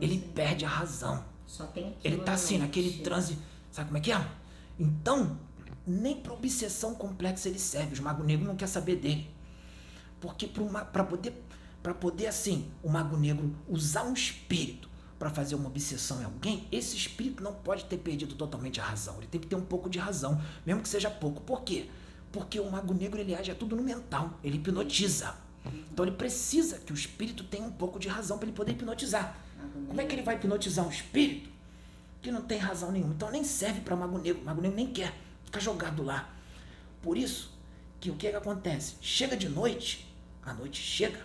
Ele 0.00 0.18
sei. 0.18 0.28
perde 0.34 0.64
a 0.64 0.68
razão. 0.68 1.24
Só 1.46 1.66
tem 1.66 1.96
Ele 2.04 2.18
tá 2.18 2.32
assim, 2.32 2.58
naquele 2.58 3.02
transe. 3.02 3.38
Sabe 3.70 3.88
como 3.88 3.98
é 3.98 4.00
que 4.00 4.12
é? 4.12 4.26
Então, 4.78 5.38
nem 5.86 6.16
pra 6.20 6.32
obsessão 6.32 6.94
complexa 6.94 7.48
ele 7.48 7.58
serve. 7.58 7.94
Os 7.94 8.00
Mago 8.00 8.22
Negro 8.22 8.46
não 8.46 8.56
quer 8.56 8.66
saber 8.66 8.96
dele. 8.96 9.30
Porque 10.20 10.46
pra 10.46 11.04
poder, 11.04 11.42
pra 11.82 11.94
poder, 11.94 12.26
assim, 12.26 12.70
o 12.82 12.88
Mago 12.88 13.16
Negro 13.16 13.54
usar 13.68 14.04
um 14.04 14.12
espírito 14.12 14.88
pra 15.18 15.28
fazer 15.28 15.54
uma 15.54 15.68
obsessão 15.68 16.22
em 16.22 16.24
alguém, 16.24 16.66
esse 16.72 16.96
espírito 16.96 17.42
não 17.42 17.52
pode 17.52 17.84
ter 17.84 17.98
perdido 17.98 18.34
totalmente 18.34 18.80
a 18.80 18.84
razão. 18.84 19.18
Ele 19.18 19.26
tem 19.26 19.40
que 19.40 19.46
ter 19.46 19.56
um 19.56 19.64
pouco 19.64 19.90
de 19.90 19.98
razão, 19.98 20.40
mesmo 20.64 20.82
que 20.82 20.88
seja 20.88 21.10
pouco. 21.10 21.42
Por 21.42 21.62
quê? 21.62 21.90
Porque 22.32 22.60
o 22.60 22.70
Mago 22.70 22.94
Negro 22.94 23.20
ele 23.20 23.34
age 23.34 23.50
é 23.50 23.54
tudo 23.54 23.74
no 23.76 23.82
mental. 23.82 24.38
Ele 24.42 24.56
hipnotiza. 24.56 25.34
Então 25.92 26.04
ele 26.04 26.14
precisa 26.16 26.78
que 26.78 26.92
o 26.92 26.94
espírito 26.94 27.44
tenha 27.44 27.64
um 27.64 27.72
pouco 27.72 27.98
de 27.98 28.08
razão 28.08 28.38
para 28.38 28.46
ele 28.46 28.56
poder 28.56 28.72
hipnotizar. 28.72 29.36
Como 29.86 30.00
é 30.00 30.04
que 30.04 30.14
ele 30.14 30.22
vai 30.22 30.36
hipnotizar 30.36 30.86
um 30.86 30.90
espírito 30.90 31.50
que 32.22 32.30
não 32.30 32.42
tem 32.42 32.58
razão 32.58 32.92
nenhuma? 32.92 33.14
Então 33.14 33.30
nem 33.30 33.44
serve 33.44 33.80
para 33.80 33.96
Mago 33.96 34.18
Negro. 34.18 34.42
Mago 34.44 34.60
Negro 34.60 34.76
nem 34.76 34.92
quer. 34.92 35.14
Fica 35.44 35.60
jogado 35.60 36.02
lá. 36.02 36.32
Por 37.02 37.16
isso 37.16 37.52
que 38.00 38.10
o 38.10 38.14
que, 38.14 38.30
que 38.30 38.36
acontece? 38.36 38.94
Chega 39.00 39.36
de 39.36 39.48
noite, 39.48 40.06
a 40.42 40.54
noite 40.54 40.80
chega. 40.80 41.20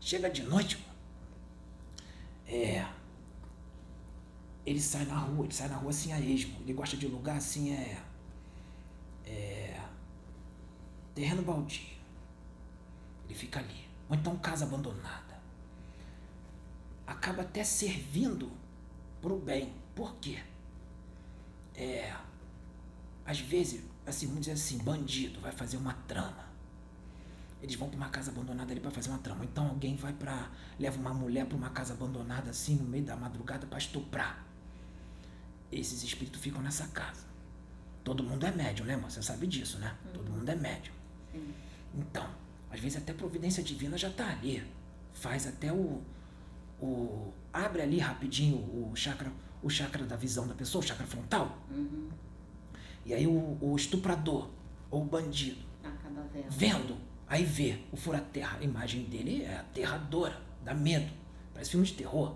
Chega 0.00 0.30
de 0.30 0.42
noite. 0.42 0.86
É. 2.46 2.97
Ele 4.68 4.82
sai 4.82 5.06
na 5.06 5.16
rua, 5.16 5.46
ele 5.46 5.54
sai 5.54 5.66
na 5.66 5.76
rua 5.76 5.88
assim 5.88 6.12
a 6.12 6.20
esmo. 6.20 6.60
Ele 6.60 6.74
gosta 6.74 6.94
de 6.94 7.06
lugar 7.06 7.38
assim, 7.38 7.72
é. 7.72 8.02
É. 9.24 9.80
Terreno 11.14 11.40
baldio. 11.40 11.86
Ele 13.24 13.34
fica 13.34 13.60
ali. 13.60 13.88
Ou 14.10 14.14
então 14.14 14.36
casa 14.36 14.66
abandonada. 14.66 15.40
Acaba 17.06 17.40
até 17.40 17.64
servindo 17.64 18.52
pro 19.22 19.38
bem. 19.38 19.72
Por 19.94 20.14
quê? 20.16 20.38
É. 21.74 22.14
Às 23.24 23.40
vezes, 23.40 23.82
assim, 24.04 24.26
vamos 24.26 24.40
dizer 24.40 24.52
assim, 24.52 24.76
bandido 24.76 25.40
vai 25.40 25.50
fazer 25.50 25.78
uma 25.78 25.94
trama. 25.94 26.46
Eles 27.62 27.74
vão 27.74 27.88
pra 27.88 27.96
uma 27.96 28.10
casa 28.10 28.30
abandonada 28.30 28.70
ali 28.70 28.82
pra 28.82 28.90
fazer 28.90 29.08
uma 29.08 29.18
trama. 29.18 29.46
Então 29.46 29.66
alguém 29.66 29.96
vai 29.96 30.12
pra. 30.12 30.50
leva 30.78 31.00
uma 31.00 31.14
mulher 31.14 31.46
pra 31.46 31.56
uma 31.56 31.70
casa 31.70 31.94
abandonada 31.94 32.50
assim 32.50 32.76
no 32.76 32.84
meio 32.84 33.06
da 33.06 33.16
madrugada 33.16 33.66
pra 33.66 33.78
estuprar. 33.78 34.47
Esses 35.70 36.02
espíritos 36.02 36.40
ficam 36.40 36.62
nessa 36.62 36.86
casa. 36.88 37.26
Todo 38.04 38.22
mundo 38.22 38.44
é 38.46 38.50
médium, 38.50 38.86
né, 38.86 38.94
irmão? 38.94 39.10
Você 39.10 39.22
sabe 39.22 39.46
disso, 39.46 39.78
né? 39.78 39.94
Todo 40.14 40.30
mundo 40.30 40.48
é 40.48 40.54
médium. 40.54 40.94
Sim. 41.32 41.52
Então, 41.94 42.28
às 42.70 42.80
vezes 42.80 42.96
até 42.98 43.12
a 43.12 43.14
providência 43.14 43.62
divina 43.62 43.98
já 43.98 44.10
tá 44.10 44.28
ali. 44.30 44.62
Faz 45.12 45.46
até 45.46 45.72
o. 45.72 46.00
o 46.80 47.32
abre 47.52 47.82
ali 47.82 47.98
rapidinho 47.98 48.56
o 48.56 48.92
chakra, 48.94 49.30
o 49.62 49.68
chakra 49.68 50.04
da 50.06 50.16
visão 50.16 50.46
da 50.46 50.54
pessoa, 50.54 50.82
o 50.82 50.86
chakra 50.86 51.06
frontal. 51.06 51.58
Uhum. 51.70 52.08
E 53.04 53.12
aí 53.14 53.26
o, 53.26 53.58
o 53.60 53.74
estuprador 53.76 54.48
ou 54.90 55.02
o 55.02 55.04
bandido 55.04 55.60
Acaba 55.82 56.22
vendo. 56.32 56.50
vendo, 56.50 56.96
aí 57.26 57.44
vê 57.44 57.78
o 57.92 57.96
fura-terra, 57.96 58.58
a 58.60 58.64
imagem 58.64 59.04
dele 59.04 59.42
é 59.42 59.56
aterradora, 59.58 60.40
dá 60.64 60.72
medo, 60.74 61.10
parece 61.52 61.70
filme 61.72 61.86
de 61.86 61.94
terror. 61.94 62.34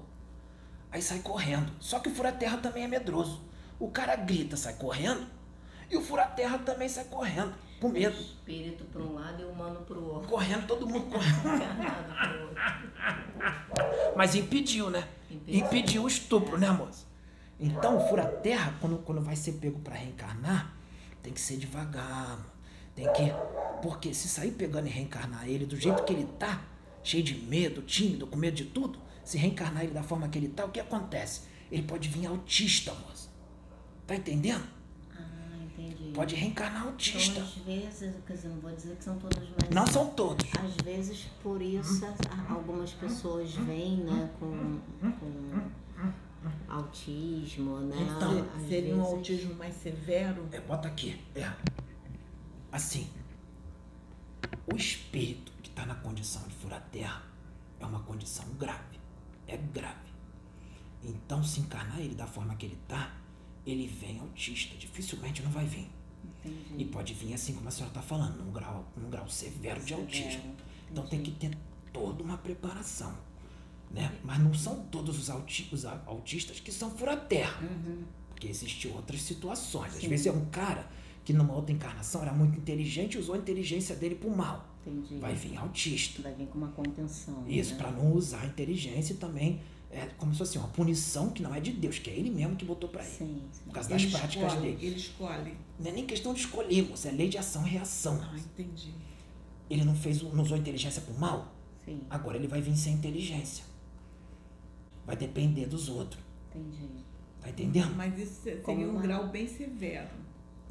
Aí 0.92 1.00
sai 1.00 1.20
correndo. 1.20 1.72
Só 1.80 1.98
que 1.98 2.10
o 2.10 2.14
fura-terra 2.14 2.58
também 2.58 2.84
é 2.84 2.88
medroso. 2.88 3.40
O 3.80 3.90
cara 3.90 4.14
grita, 4.14 4.56
sai 4.56 4.74
correndo, 4.74 5.26
e 5.90 5.96
o 5.96 6.02
fura-terra 6.02 6.58
também 6.58 6.88
sai 6.88 7.04
correndo, 7.04 7.52
com 7.80 7.88
medo. 7.88 8.16
Espírito 8.16 8.84
para 8.84 9.02
um 9.02 9.14
lado 9.14 9.42
e 9.42 9.44
o 9.44 9.48
humano 9.48 9.80
para 9.80 9.98
o 9.98 10.14
outro. 10.14 10.28
Correndo, 10.28 10.66
todo 10.66 10.86
mundo 10.86 11.06
correndo. 11.10 11.38
Encarnado 11.38 12.14
pro 12.14 12.42
outro. 12.42 12.62
Mas 14.16 14.34
impediu, 14.34 14.88
né? 14.88 15.08
Impediu. 15.30 15.66
Impediu 15.66 16.02
o 16.04 16.08
estupro, 16.08 16.56
né, 16.58 16.70
moça? 16.70 17.06
Então, 17.58 17.96
o 17.96 18.08
fura-terra, 18.08 18.74
quando, 18.80 18.98
quando 18.98 19.20
vai 19.20 19.36
ser 19.36 19.52
pego 19.52 19.80
pra 19.80 19.94
reencarnar, 19.94 20.74
tem 21.22 21.32
que 21.32 21.40
ser 21.40 21.56
devagar, 21.56 22.30
mano. 22.30 22.52
Tem 22.94 23.10
que. 23.12 23.32
Porque 23.82 24.14
se 24.14 24.28
sair 24.28 24.52
pegando 24.52 24.86
e 24.86 24.90
reencarnar 24.90 25.48
ele 25.48 25.66
do 25.66 25.76
jeito 25.76 26.04
que 26.04 26.12
ele 26.12 26.26
tá, 26.38 26.62
cheio 27.02 27.22
de 27.22 27.34
medo, 27.34 27.82
tímido, 27.82 28.26
com 28.26 28.36
medo 28.36 28.56
de 28.56 28.64
tudo, 28.64 28.98
se 29.24 29.38
reencarnar 29.38 29.84
ele 29.84 29.92
da 29.92 30.02
forma 30.02 30.28
que 30.28 30.38
ele 30.38 30.48
tá, 30.48 30.64
o 30.64 30.70
que 30.70 30.80
acontece? 30.80 31.42
Ele 31.70 31.82
pode 31.82 32.08
vir 32.08 32.26
autista, 32.26 32.92
moça. 32.94 33.28
Tá 34.06 34.14
entendendo? 34.16 34.66
Ah, 35.16 35.56
entendi. 35.64 36.12
Pode 36.12 36.34
reencarnar 36.34 36.80
Então, 36.82 36.90
autista. 36.92 37.40
às 37.40 37.54
vezes, 37.56 38.14
quer 38.26 38.32
dizer, 38.34 38.48
não 38.48 38.60
vou 38.60 38.72
dizer 38.74 38.96
que 38.96 39.04
são 39.04 39.16
todos, 39.18 39.38
mas 39.60 39.70
Não 39.70 39.86
são 39.86 40.10
todos. 40.10 40.46
às 40.62 40.74
vezes 40.84 41.26
por 41.42 41.62
isso 41.62 42.04
a- 42.04 42.52
algumas 42.52 42.92
pessoas 42.92 43.54
vêm, 43.54 43.98
né, 43.98 44.30
com, 44.38 44.80
com 45.00 45.62
autismo, 46.68 47.78
né? 47.80 47.96
Então, 48.16 48.46
Às 48.56 48.68
Seria 48.68 48.94
um 48.94 48.98
vezes- 48.98 49.12
autismo 49.12 49.54
mais 49.54 49.74
severo? 49.76 50.48
É, 50.52 50.60
bota 50.60 50.88
aqui. 50.88 51.20
É. 51.34 51.50
Assim. 52.70 53.08
O 54.72 54.76
espírito 54.76 55.52
que 55.62 55.68
está 55.70 55.86
na 55.86 55.94
condição 55.94 56.42
de 56.48 56.54
furar-terra 56.54 57.22
é 57.80 57.86
uma 57.86 58.00
condição 58.00 58.44
grave. 58.58 59.00
É 59.52 59.56
grave. 59.72 60.10
Então, 61.04 61.42
se 61.42 61.60
encarnar 61.60 61.98
ele 62.00 62.14
da 62.14 62.26
forma 62.26 62.54
que 62.54 62.66
ele 62.66 62.78
tá, 62.86 63.12
ele 63.66 63.86
vem 63.86 64.18
autista. 64.20 64.76
Dificilmente 64.76 65.42
não 65.42 65.50
vai 65.50 65.66
vir. 65.66 65.90
Entendi. 66.44 66.82
E 66.82 66.84
pode 66.84 67.12
vir 67.14 67.34
assim 67.34 67.54
como 67.54 67.68
a 67.68 67.70
senhora 67.70 67.90
está 67.90 68.02
falando, 68.02 68.36
num 68.44 68.52
grau, 68.52 68.84
num 68.96 69.10
grau 69.10 69.28
severo 69.28 69.82
de 69.84 69.94
autismo. 69.94 70.54
Então 70.90 71.06
tem 71.06 71.20
que 71.22 71.30
entendi. 71.30 71.56
ter 71.56 71.62
toda 71.92 72.22
uma 72.22 72.38
preparação. 72.38 73.16
Né? 73.90 74.10
Mas 74.24 74.38
não 74.38 74.54
são 74.54 74.84
todos 74.86 75.18
os, 75.18 75.28
auti- 75.28 75.68
os 75.72 75.84
a- 75.84 76.02
autistas 76.06 76.60
que 76.60 76.72
são 76.72 76.90
fura-terra. 76.90 77.60
Uhum. 77.62 78.04
Porque 78.30 78.46
existem 78.46 78.90
outras 78.92 79.20
situações. 79.22 79.94
Às 79.94 80.00
Sim. 80.00 80.08
vezes 80.08 80.26
é 80.26 80.32
um 80.32 80.46
cara 80.46 80.88
que 81.24 81.32
numa 81.32 81.52
outra 81.54 81.72
encarnação 81.74 82.22
era 82.22 82.32
muito 82.32 82.58
inteligente 82.58 83.14
e 83.14 83.18
usou 83.18 83.34
a 83.34 83.38
inteligência 83.38 83.94
dele 83.94 84.14
pro 84.14 84.30
mal. 84.34 84.68
Entendi. 84.86 85.18
Vai 85.18 85.34
vir 85.34 85.56
autista. 85.56 86.22
Vai 86.22 86.34
vir 86.34 86.46
com 86.46 86.58
uma 86.58 86.68
contenção. 86.68 87.44
Isso, 87.48 87.72
né? 87.72 87.78
para 87.78 87.90
não 87.92 88.12
usar 88.12 88.40
a 88.42 88.46
inteligência 88.46 89.12
e 89.12 89.16
também 89.16 89.60
é 89.90 90.06
como 90.18 90.32
se 90.32 90.38
fosse 90.38 90.58
uma 90.58 90.68
punição 90.68 91.30
que 91.30 91.42
não 91.42 91.54
é 91.54 91.60
de 91.60 91.70
Deus, 91.72 91.98
que 91.98 92.08
é 92.10 92.14
ele 92.14 92.30
mesmo 92.30 92.56
que 92.56 92.64
botou 92.64 92.88
para 92.88 93.02
ele. 93.04 93.10
Sim, 93.14 93.42
sim. 93.52 93.64
Por 93.66 93.74
causa 93.74 93.88
das 93.90 94.02
Ele 94.02 94.10
práticas 94.10 94.52
escolhe, 94.52 94.72
dele. 94.72 94.86
Ele 94.86 94.96
escolhe. 94.96 95.54
Não 95.78 95.90
é 95.90 95.92
nem 95.92 96.06
questão 96.06 96.32
de 96.34 96.40
escolher, 96.40 96.88
moça, 96.88 97.08
é 97.08 97.12
lei 97.12 97.28
de 97.28 97.38
ação 97.38 97.66
e 97.66 97.70
reação. 97.70 98.18
Ah, 98.22 98.36
entendi. 98.36 98.92
Ele 99.70 99.84
não 99.84 99.94
fez, 99.94 100.20
não 100.22 100.42
usou 100.42 100.56
a 100.56 100.60
inteligência 100.60 101.00
pro 101.02 101.14
mal, 101.14 101.52
Sim, 101.84 102.00
agora 102.10 102.36
ele 102.36 102.48
vai 102.48 102.60
vir 102.60 102.76
sem 102.76 102.94
inteligência. 102.94 103.64
Vai 105.06 105.16
depender 105.16 105.66
dos 105.66 105.88
outros. 105.88 106.22
entendi. 106.54 106.88
Tá 107.40 107.50
entendendo? 107.50 107.94
Mas 107.96 108.16
isso 108.18 108.42
seria 108.42 108.60
Como 108.60 108.84
um 108.84 108.90
uma- 108.90 109.02
grau 109.02 109.28
bem 109.28 109.46
severo. 109.48 110.08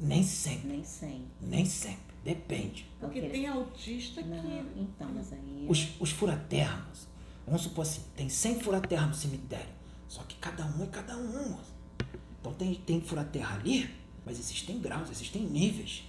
Nem 0.00 0.22
sempre, 0.24 0.68
Nem 0.68 0.84
sempre. 0.84 1.26
nem 1.40 1.64
sempre. 1.66 2.11
Depende. 2.24 2.88
Porque 3.00 3.20
tem 3.22 3.46
autista 3.46 4.22
Não, 4.22 4.40
que. 4.40 4.80
então, 4.80 5.10
mas 5.12 5.32
aí. 5.32 5.66
Os, 5.68 6.00
os 6.00 6.10
furaterras, 6.10 7.08
vamos 7.46 7.62
supor 7.62 7.82
assim, 7.82 8.02
tem 8.14 8.28
100 8.28 8.60
furaterras 8.60 9.08
no 9.08 9.14
cemitério. 9.14 9.72
Só 10.06 10.22
que 10.22 10.36
cada 10.36 10.64
um 10.66 10.84
é 10.84 10.86
cada 10.86 11.16
um. 11.16 11.56
Então 12.40 12.52
tem, 12.54 12.74
tem 12.74 13.00
furaterra 13.00 13.56
ali, 13.56 13.88
mas 14.24 14.38
existem 14.38 14.78
graus, 14.80 15.10
existem 15.10 15.42
níveis. 15.42 16.04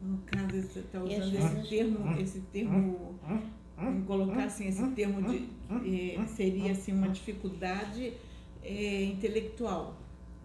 No 0.00 0.18
caso, 0.18 0.62
você 0.62 0.80
está 0.80 1.02
usando 1.02 1.34
esse 1.34 1.68
termo, 1.68 2.20
esse 2.20 2.40
termo, 2.40 3.18
vamos 3.76 4.06
colocar 4.06 4.44
assim, 4.44 4.68
esse 4.68 4.86
termo 4.90 5.22
de, 5.22 5.48
eh, 5.84 6.24
seria 6.26 6.72
assim, 6.72 6.92
uma 6.92 7.08
dificuldade 7.08 8.12
eh, 8.62 9.04
intelectual. 9.04 9.96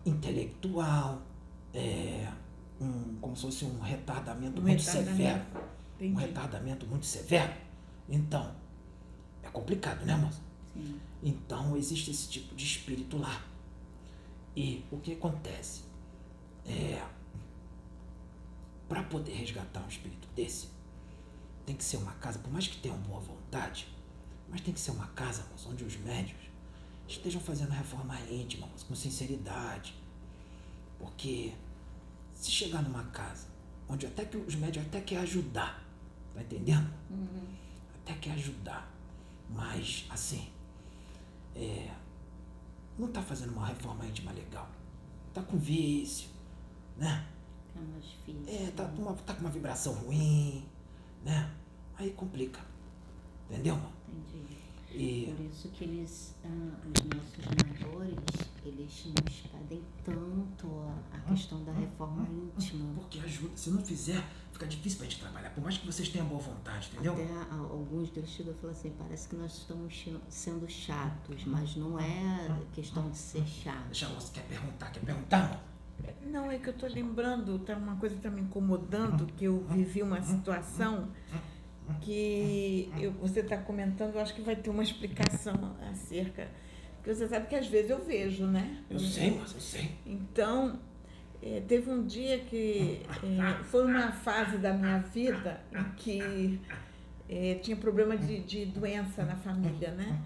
Intelectual, 0.06 1.22
é, 1.74 2.28
um, 2.84 3.18
como 3.20 3.36
se 3.36 3.42
fosse 3.44 3.66
um 3.66 3.80
retardamento 3.80 4.60
Um 4.60 4.64
muito 4.64 4.80
retardamento. 4.80 5.18
severo. 5.18 5.46
Entendi. 5.96 6.14
um 6.14 6.16
retardamento 6.18 6.86
muito 6.88 7.06
severo. 7.06 7.54
Então, 8.10 8.56
é 9.42 9.50
complicado, 9.50 10.06
né, 10.06 10.16
moça? 10.16 10.42
Sim. 10.74 11.00
Então, 11.22 11.78
existe 11.78 12.12
esse 12.12 12.28
tipo 12.30 12.54
de 12.56 12.66
espírito 12.66 13.18
lá. 13.18 13.42
E 14.56 14.84
o 14.92 14.98
que 14.98 15.14
acontece? 15.14 15.84
É. 16.66 17.02
Para 18.88 19.04
poder 19.04 19.34
resgatar 19.34 19.82
um 19.84 19.88
espírito 19.88 20.28
desse, 20.36 20.70
tem 21.66 21.76
que 21.76 21.84
ser 21.84 21.98
uma 21.98 22.12
casa, 22.14 22.40
por 22.40 22.52
mais 22.52 22.68
que 22.68 22.78
tenham 22.78 22.98
boa 22.98 23.20
vontade, 23.20 23.88
mas 24.50 24.62
tem 24.62 24.74
que 24.74 24.80
ser 24.80 24.92
uma 24.92 25.08
casa, 25.08 25.46
moça, 25.52 25.70
onde 25.70 25.84
os 25.84 25.96
médios 25.98 26.38
estejam 27.08 27.42
fazendo 27.42 27.72
reforma 27.72 28.20
íntima, 28.30 28.68
moça, 28.68 28.86
com 28.86 28.96
sinceridade. 28.96 29.96
Porque 31.00 31.54
se 32.44 32.52
chegar 32.52 32.82
numa 32.82 33.04
casa 33.06 33.48
onde 33.88 34.06
até 34.06 34.26
que 34.26 34.38
os 34.38 34.56
médios 34.56 34.86
até 34.86 35.00
quer 35.02 35.20
ajudar, 35.20 35.82
tá 36.34 36.42
entendendo? 36.42 36.92
Até 37.96 38.14
quer 38.16 38.32
ajudar, 38.32 38.92
mas 39.50 40.06
assim, 40.10 40.50
é, 41.56 41.90
não 42.98 43.08
tá 43.08 43.22
fazendo 43.22 43.52
uma 43.54 43.68
reforma 43.68 44.06
íntima 44.06 44.32
legal. 44.32 44.68
Tá 45.34 45.42
com 45.42 45.58
vício, 45.58 46.30
né? 46.98 47.26
É 47.76 47.80
mais 47.80 48.04
difícil. 48.04 48.44
É, 48.48 48.72
tá, 48.72 48.86
com 48.86 49.02
uma, 49.02 49.14
tá 49.14 49.34
com 49.34 49.42
uma 49.42 49.50
vibração 49.50 49.94
ruim, 49.94 50.66
né? 51.24 51.52
Aí 51.98 52.12
complica. 52.12 52.60
Entendeu, 53.50 53.76
mano? 53.76 53.94
Entendi. 54.10 54.58
E 54.92 55.34
Por 55.36 55.46
isso 55.46 55.70
que 55.70 55.84
eles, 55.86 56.36
ah, 56.46 56.48
os 56.48 57.04
nossos 57.06 57.46
mentores, 57.66 58.20
eles 58.64 59.06
nos 59.08 59.40
pedem 59.52 59.82
tanto 60.04 60.68
a, 61.12 61.18
a 61.18 61.20
questão 61.22 61.64
da 61.64 61.72
reforma 61.72 62.28
íntima. 62.30 62.94
porque 62.96 63.20
ajuda. 63.20 63.58
Se 63.58 63.72
não 63.72 63.84
fizer, 63.84 64.24
fica 64.52 64.68
difícil 64.68 65.00
pra 65.00 65.08
gente 65.08 65.20
trabalhar. 65.20 65.50
Por 65.50 65.64
mais 65.64 65.78
que 65.78 65.86
vocês 65.86 66.10
tenham 66.10 66.28
boa 66.28 66.42
vontade, 66.42 66.90
entendeu? 66.94 67.14
Até 67.14 67.52
alguns 67.52 68.12
deles 68.12 68.30
chegam 68.30 68.54
e 68.54 68.58
falam 68.58 68.76
assim, 68.76 68.94
parece 68.98 69.28
que 69.28 69.36
nós 69.36 69.58
estamos 69.58 70.06
sendo 70.30 70.70
chatos, 70.70 71.44
mas 71.46 71.76
não 71.76 72.00
é 72.00 72.56
questão 72.74 73.10
de 73.10 73.18
ser 73.18 73.46
chato. 73.48 73.86
Deixa 73.86 74.06
a 74.06 74.10
moça, 74.10 74.32
quer 74.32 74.44
perguntar, 74.46 74.92
quer 74.92 75.00
perguntar? 75.00 75.64
Não, 76.26 76.52
é 76.52 76.60
que 76.60 76.70
eu 76.70 76.74
tô 76.74 76.88
lembrando, 76.88 77.60
tá 77.60 77.76
uma 77.78 77.96
coisa 77.96 78.16
que 78.16 78.22
tá 78.22 78.30
me 78.30 78.42
incomodando, 78.42 79.26
que 79.34 79.46
eu 79.46 79.64
vivi 79.70 80.02
uma 80.02 80.22
situação 80.22 81.10
que 82.02 82.92
eu, 83.00 83.12
você 83.14 83.42
está 83.42 83.58
comentando, 83.58 84.16
eu 84.16 84.22
acho 84.22 84.34
que 84.34 84.42
vai 84.42 84.56
ter 84.56 84.70
uma 84.70 84.84
explicação 84.84 85.76
acerca. 85.92 86.48
Porque 86.98 87.14
você 87.14 87.28
sabe 87.28 87.48
que 87.48 87.56
às 87.56 87.68
vezes 87.68 87.90
eu 87.90 88.04
vejo, 88.04 88.46
né? 88.46 88.84
Eu 88.90 89.00
sei, 89.00 89.32
mas 89.32 89.54
eu 89.54 89.60
sei. 89.60 89.92
Então, 90.06 90.80
eh, 91.42 91.62
teve 91.68 91.90
um 91.90 92.06
dia 92.06 92.40
que 92.40 93.02
eh, 93.06 93.64
foi 93.66 93.86
uma 93.86 94.12
fase 94.12 94.58
da 94.58 94.74
minha 94.74 95.00
vida 95.00 95.62
em 95.74 95.84
que 95.96 96.62
eh, 97.28 97.56
tinha 97.62 97.76
problema 97.76 98.16
de, 98.16 98.40
de 98.40 98.66
doença 98.66 99.26
na 99.26 99.36
família, 99.36 99.92
né? 99.92 100.22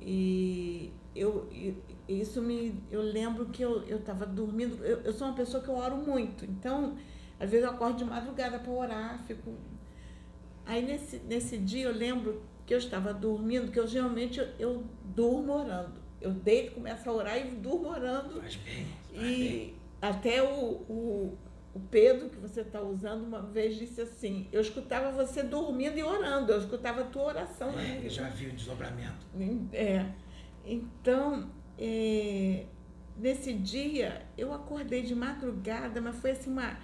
E 0.00 0.90
eu, 1.14 1.48
isso 2.08 2.40
me. 2.40 2.74
Eu 2.90 3.02
lembro 3.02 3.46
que 3.46 3.62
eu 3.62 3.84
estava 3.96 4.24
dormindo. 4.26 4.82
Eu, 4.84 5.02
eu 5.02 5.12
sou 5.12 5.28
uma 5.28 5.36
pessoa 5.36 5.62
que 5.62 5.68
eu 5.68 5.74
oro 5.74 5.96
muito, 5.96 6.44
então, 6.44 6.96
às 7.38 7.50
vezes 7.50 7.66
eu 7.66 7.70
acordo 7.72 7.98
de 7.98 8.04
madrugada 8.04 8.58
para 8.58 8.72
orar, 8.72 9.22
fico. 9.26 9.52
Aí 10.64 10.84
nesse, 10.84 11.18
nesse 11.18 11.58
dia 11.58 11.84
eu 11.84 11.92
lembro 11.92 12.42
que 12.66 12.72
eu 12.72 12.78
estava 12.78 13.12
dormindo, 13.12 13.70
que 13.70 13.78
eu 13.78 13.86
geralmente 13.86 14.38
eu, 14.38 14.46
eu 14.58 14.84
durmo 15.04 15.52
orando. 15.52 16.00
Eu 16.20 16.30
deito, 16.30 16.74
começo 16.74 17.08
a 17.08 17.12
orar 17.12 17.38
e 17.38 17.50
durmo 17.50 17.88
orando. 17.88 18.40
Faz 18.40 18.56
bem, 18.56 18.86
faz 19.12 19.22
bem. 19.22 19.32
E 19.32 19.74
até 20.00 20.42
o, 20.42 20.82
o, 20.88 21.38
o 21.74 21.80
Pedro, 21.90 22.28
que 22.28 22.36
você 22.36 22.60
está 22.60 22.80
usando, 22.80 23.24
uma 23.24 23.42
vez 23.42 23.76
disse 23.76 24.00
assim: 24.00 24.48
Eu 24.52 24.60
escutava 24.60 25.10
você 25.10 25.42
dormindo 25.42 25.98
e 25.98 26.02
orando, 26.02 26.52
eu 26.52 26.58
escutava 26.58 27.02
a 27.02 27.04
tua 27.04 27.24
oração 27.24 27.70
É, 27.78 28.00
eu 28.04 28.10
já 28.10 28.28
vi 28.28 28.46
o 28.46 28.52
desdobramento. 28.52 29.26
É. 29.72 30.06
Então, 30.64 31.50
é, 31.78 32.66
nesse 33.16 33.52
dia, 33.52 34.26
eu 34.36 34.52
acordei 34.52 35.02
de 35.02 35.14
madrugada, 35.14 36.00
mas 36.00 36.16
foi 36.16 36.32
assim 36.32 36.50
uma 36.50 36.78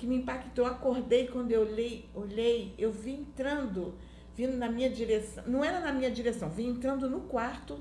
que 0.00 0.06
me 0.06 0.16
impactou. 0.16 0.66
Eu 0.66 0.72
acordei 0.72 1.28
quando 1.28 1.52
eu 1.52 1.60
olhei, 1.60 2.08
olhei, 2.14 2.74
eu 2.78 2.90
vi 2.90 3.12
entrando, 3.12 3.94
vindo 4.34 4.56
na 4.56 4.68
minha 4.70 4.88
direção. 4.88 5.44
Não 5.46 5.62
era 5.62 5.78
na 5.80 5.92
minha 5.92 6.10
direção, 6.10 6.48
vi 6.48 6.64
entrando 6.64 7.08
no 7.08 7.20
quarto, 7.20 7.78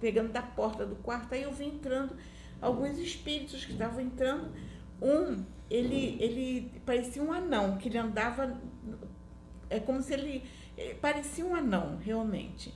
pegando 0.00 0.32
da 0.32 0.42
porta 0.42 0.84
do 0.84 0.96
quarto, 0.96 1.32
aí 1.32 1.44
eu 1.44 1.52
vi 1.52 1.66
entrando 1.66 2.16
alguns 2.60 2.98
espíritos 2.98 3.64
que 3.64 3.72
estavam 3.72 4.00
entrando. 4.00 4.52
Um, 5.00 5.44
ele, 5.70 6.16
ele 6.20 6.82
parecia 6.84 7.22
um 7.22 7.32
anão, 7.32 7.78
que 7.78 7.88
ele 7.88 7.98
andava. 7.98 8.60
É 9.70 9.78
como 9.80 10.02
se 10.02 10.12
ele. 10.12 10.42
eh, 10.76 10.94
Parecia 11.00 11.46
um 11.46 11.54
anão, 11.54 11.96
realmente. 11.96 12.74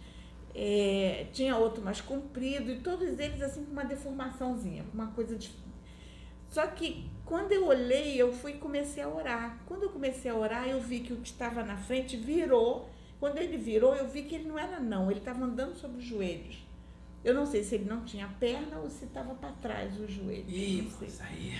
É, 0.54 1.26
tinha 1.32 1.54
outro 1.56 1.84
mais 1.84 2.00
comprido 2.00 2.70
e 2.70 2.78
todos 2.80 3.18
eles 3.18 3.42
assim 3.42 3.62
com 3.64 3.72
uma 3.72 3.84
deformaçãozinha, 3.84 4.86
uma 4.94 5.08
coisa 5.08 5.36
de... 5.36 5.50
Só 6.48 6.66
que 6.68 7.10
quando 7.26 7.50
eu 7.50 7.66
olhei, 7.66 8.16
eu 8.16 8.32
fui 8.32 8.52
e 8.52 8.58
comecei 8.58 9.02
a 9.02 9.08
orar. 9.08 9.58
Quando 9.66 9.82
eu 9.82 9.90
comecei 9.90 10.30
a 10.30 10.34
orar, 10.34 10.68
eu 10.68 10.80
vi 10.80 11.00
que 11.00 11.12
o 11.12 11.16
que 11.16 11.28
estava 11.28 11.64
na 11.64 11.76
frente 11.76 12.16
virou. 12.16 12.88
Quando 13.18 13.38
ele 13.38 13.56
virou, 13.56 13.96
eu 13.96 14.06
vi 14.08 14.22
que 14.22 14.36
ele 14.36 14.48
não 14.48 14.56
era 14.56 14.78
não, 14.78 15.10
ele 15.10 15.18
estava 15.18 15.44
andando 15.44 15.74
sobre 15.74 15.98
os 15.98 16.04
joelhos. 16.04 16.64
Eu 17.24 17.34
não 17.34 17.44
sei 17.44 17.64
se 17.64 17.74
ele 17.74 17.86
não 17.86 18.04
tinha 18.04 18.28
perna 18.38 18.78
ou 18.78 18.88
se 18.88 19.06
estava 19.06 19.34
para 19.34 19.50
trás 19.54 19.98
os 19.98 20.12
joelhos. 20.12 20.46
Ih, 20.48 20.88
mas 21.00 21.20
aí. 21.20 21.54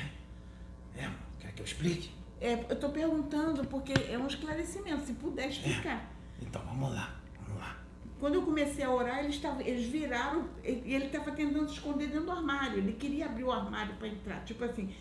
É, 0.97 1.03
mano, 1.03 1.19
quer 1.41 1.53
que 1.53 1.61
eu 1.61 1.67
explique? 1.67 2.11
É, 2.41 2.53
eu 2.69 2.75
estou 2.75 2.91
perguntando 2.91 3.67
porque 3.67 3.93
é 4.09 4.17
um 4.17 4.29
esclarecimento, 4.29 5.05
se 5.05 5.15
puder 5.15 5.49
explicar. 5.49 6.09
Então 6.41 6.63
vamos 6.63 6.95
lá, 6.95 7.21
vamos 7.41 7.61
lá. 7.61 7.77
Quando 8.21 8.35
eu 8.35 8.43
comecei 8.43 8.85
a 8.85 8.91
orar, 8.91 9.25
eles, 9.25 9.39
tavam, 9.41 9.61
eles 9.63 9.87
viraram 9.87 10.49
e 10.63 10.95
ele 10.95 11.07
estava 11.07 11.33
tentando 11.33 11.67
se 11.69 11.75
esconder 11.75 12.07
dentro 12.07 12.27
do 12.27 12.31
armário. 12.33 12.79
Ele 12.79 12.93
queria 12.93 13.27
abrir 13.27 13.45
o 13.45 13.51
armário 13.51 13.97
para 13.97 14.07
entrar. 14.07 14.45
Tipo 14.45 14.65
assim, 14.65 14.95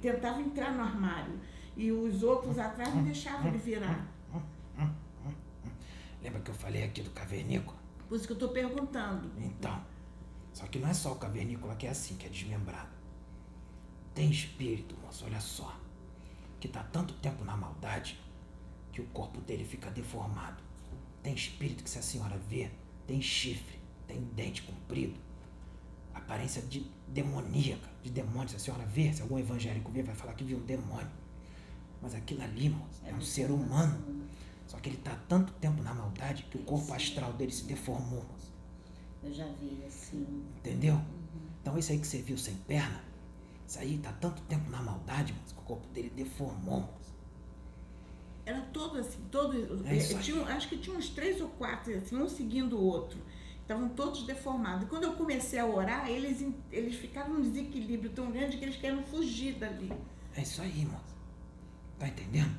tentava 0.00 0.40
entrar 0.40 0.72
no 0.72 0.82
armário. 0.82 1.38
E 1.76 1.92
os 1.92 2.22
outros 2.22 2.58
atrás 2.58 2.94
não 2.94 3.04
deixavam 3.04 3.48
ele 3.48 3.58
virar. 3.58 4.06
Lembra 6.22 6.40
que 6.40 6.50
eu 6.50 6.54
falei 6.54 6.84
aqui 6.84 7.02
do 7.02 7.10
cavernícola? 7.10 7.78
Por 8.08 8.16
isso 8.16 8.26
que 8.26 8.32
eu 8.32 8.36
estou 8.36 8.50
perguntando. 8.50 9.30
Então, 9.38 9.82
só 10.52 10.66
que 10.66 10.78
não 10.78 10.88
é 10.88 10.94
só 10.94 11.12
o 11.12 11.16
cavernícola 11.16 11.76
que 11.76 11.86
é 11.86 11.90
assim, 11.90 12.16
que 12.16 12.26
é 12.26 12.28
desmembrado. 12.28 12.90
Tem 14.14 14.30
espírito, 14.30 14.96
moço, 15.02 15.24
olha 15.24 15.40
só, 15.40 15.74
que 16.58 16.68
tá 16.68 16.82
tanto 16.82 17.14
tempo 17.14 17.44
na 17.44 17.56
maldade 17.56 18.20
que 18.92 19.00
o 19.00 19.06
corpo 19.06 19.40
dele 19.40 19.64
fica 19.64 19.90
deformado. 19.90 20.62
Tem 21.22 21.34
espírito 21.34 21.84
que 21.84 21.90
se 21.90 21.98
a 21.98 22.02
senhora 22.02 22.36
vê, 22.48 22.70
tem 23.06 23.22
chifre, 23.22 23.78
tem 24.06 24.20
dente 24.34 24.62
comprido, 24.62 25.18
aparência 26.12 26.62
de 26.62 26.80
demoníaca, 27.08 27.88
de 28.02 28.10
demônio. 28.10 28.48
Se 28.48 28.56
a 28.56 28.58
senhora 28.58 28.84
vê, 28.84 29.12
se 29.12 29.22
algum 29.22 29.38
evangélico 29.38 29.90
ver, 29.90 30.02
vai 30.02 30.14
falar 30.14 30.34
que 30.34 30.44
viu 30.44 30.58
um 30.58 30.64
demônio. 30.64 31.10
Mas 32.02 32.14
aquilo 32.14 32.42
ali, 32.42 32.68
moço, 32.70 33.02
é 33.04 33.12
um 33.12 33.20
ser 33.20 33.50
humano. 33.50 34.26
Só 34.66 34.78
que 34.78 34.88
ele 34.88 34.98
tá 34.98 35.18
tanto 35.28 35.52
tempo 35.54 35.82
na 35.82 35.92
maldade 35.92 36.44
que 36.44 36.56
o 36.56 36.62
corpo 36.62 36.92
astral 36.94 37.32
dele 37.32 37.52
se 37.52 37.64
deformou, 37.64 38.24
moço. 38.24 38.52
Eu 39.22 39.32
já 39.32 39.46
vi 39.60 39.82
assim. 39.86 40.44
Entendeu? 40.58 41.00
Então 41.60 41.76
esse 41.76 41.92
aí 41.92 41.98
que 41.98 42.06
você 42.06 42.22
viu 42.22 42.38
sem 42.38 42.54
perna, 42.54 43.02
isso 43.66 43.78
aí 43.78 43.98
tá 43.98 44.12
tanto 44.12 44.40
tempo 44.42 44.70
na 44.70 44.80
maldade, 44.80 45.32
moço, 45.32 45.54
que 45.54 45.60
o 45.60 45.64
corpo 45.64 45.86
dele 45.88 46.10
deformou, 46.10 46.80
moço. 46.80 47.14
Era 48.46 48.60
todo 48.72 48.98
assim, 48.98 49.18
todo. 49.30 49.86
É 49.86 49.96
isso 49.96 50.18
tinha, 50.20 50.42
acho 50.44 50.68
que 50.68 50.78
tinha 50.78 50.96
uns 50.96 51.10
três 51.10 51.40
ou 51.40 51.48
quatro, 51.50 51.96
assim, 51.96 52.16
um 52.16 52.28
seguindo 52.28 52.78
o 52.78 52.82
outro. 52.82 53.18
Estavam 53.70 53.88
todos 53.90 54.24
deformados. 54.24 54.88
Quando 54.88 55.04
eu 55.04 55.12
comecei 55.12 55.56
a 55.56 55.64
orar, 55.64 56.10
eles, 56.10 56.44
eles 56.72 56.96
ficaram 56.96 57.34
num 57.34 57.40
desequilíbrio 57.40 58.10
tão 58.10 58.28
grande 58.32 58.56
que 58.56 58.64
eles 58.64 58.74
queriam 58.74 59.00
fugir 59.04 59.60
dali. 59.60 59.92
É 60.34 60.42
isso 60.42 60.60
aí, 60.60 60.84
moço. 60.84 61.14
Tá 61.96 62.08
entendendo? 62.08 62.52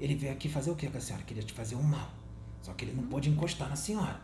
Ele 0.00 0.16
veio 0.16 0.32
aqui 0.32 0.48
fazer 0.48 0.72
o 0.72 0.74
que 0.74 0.88
com 0.90 0.98
a 0.98 1.00
senhora? 1.00 1.24
Queria 1.24 1.44
te 1.44 1.52
fazer 1.52 1.76
um 1.76 1.84
mal. 1.84 2.10
Só 2.62 2.74
que 2.74 2.84
ele 2.84 2.94
não 3.00 3.06
pôde 3.06 3.30
encostar 3.30 3.68
na 3.68 3.76
senhora. 3.76 4.20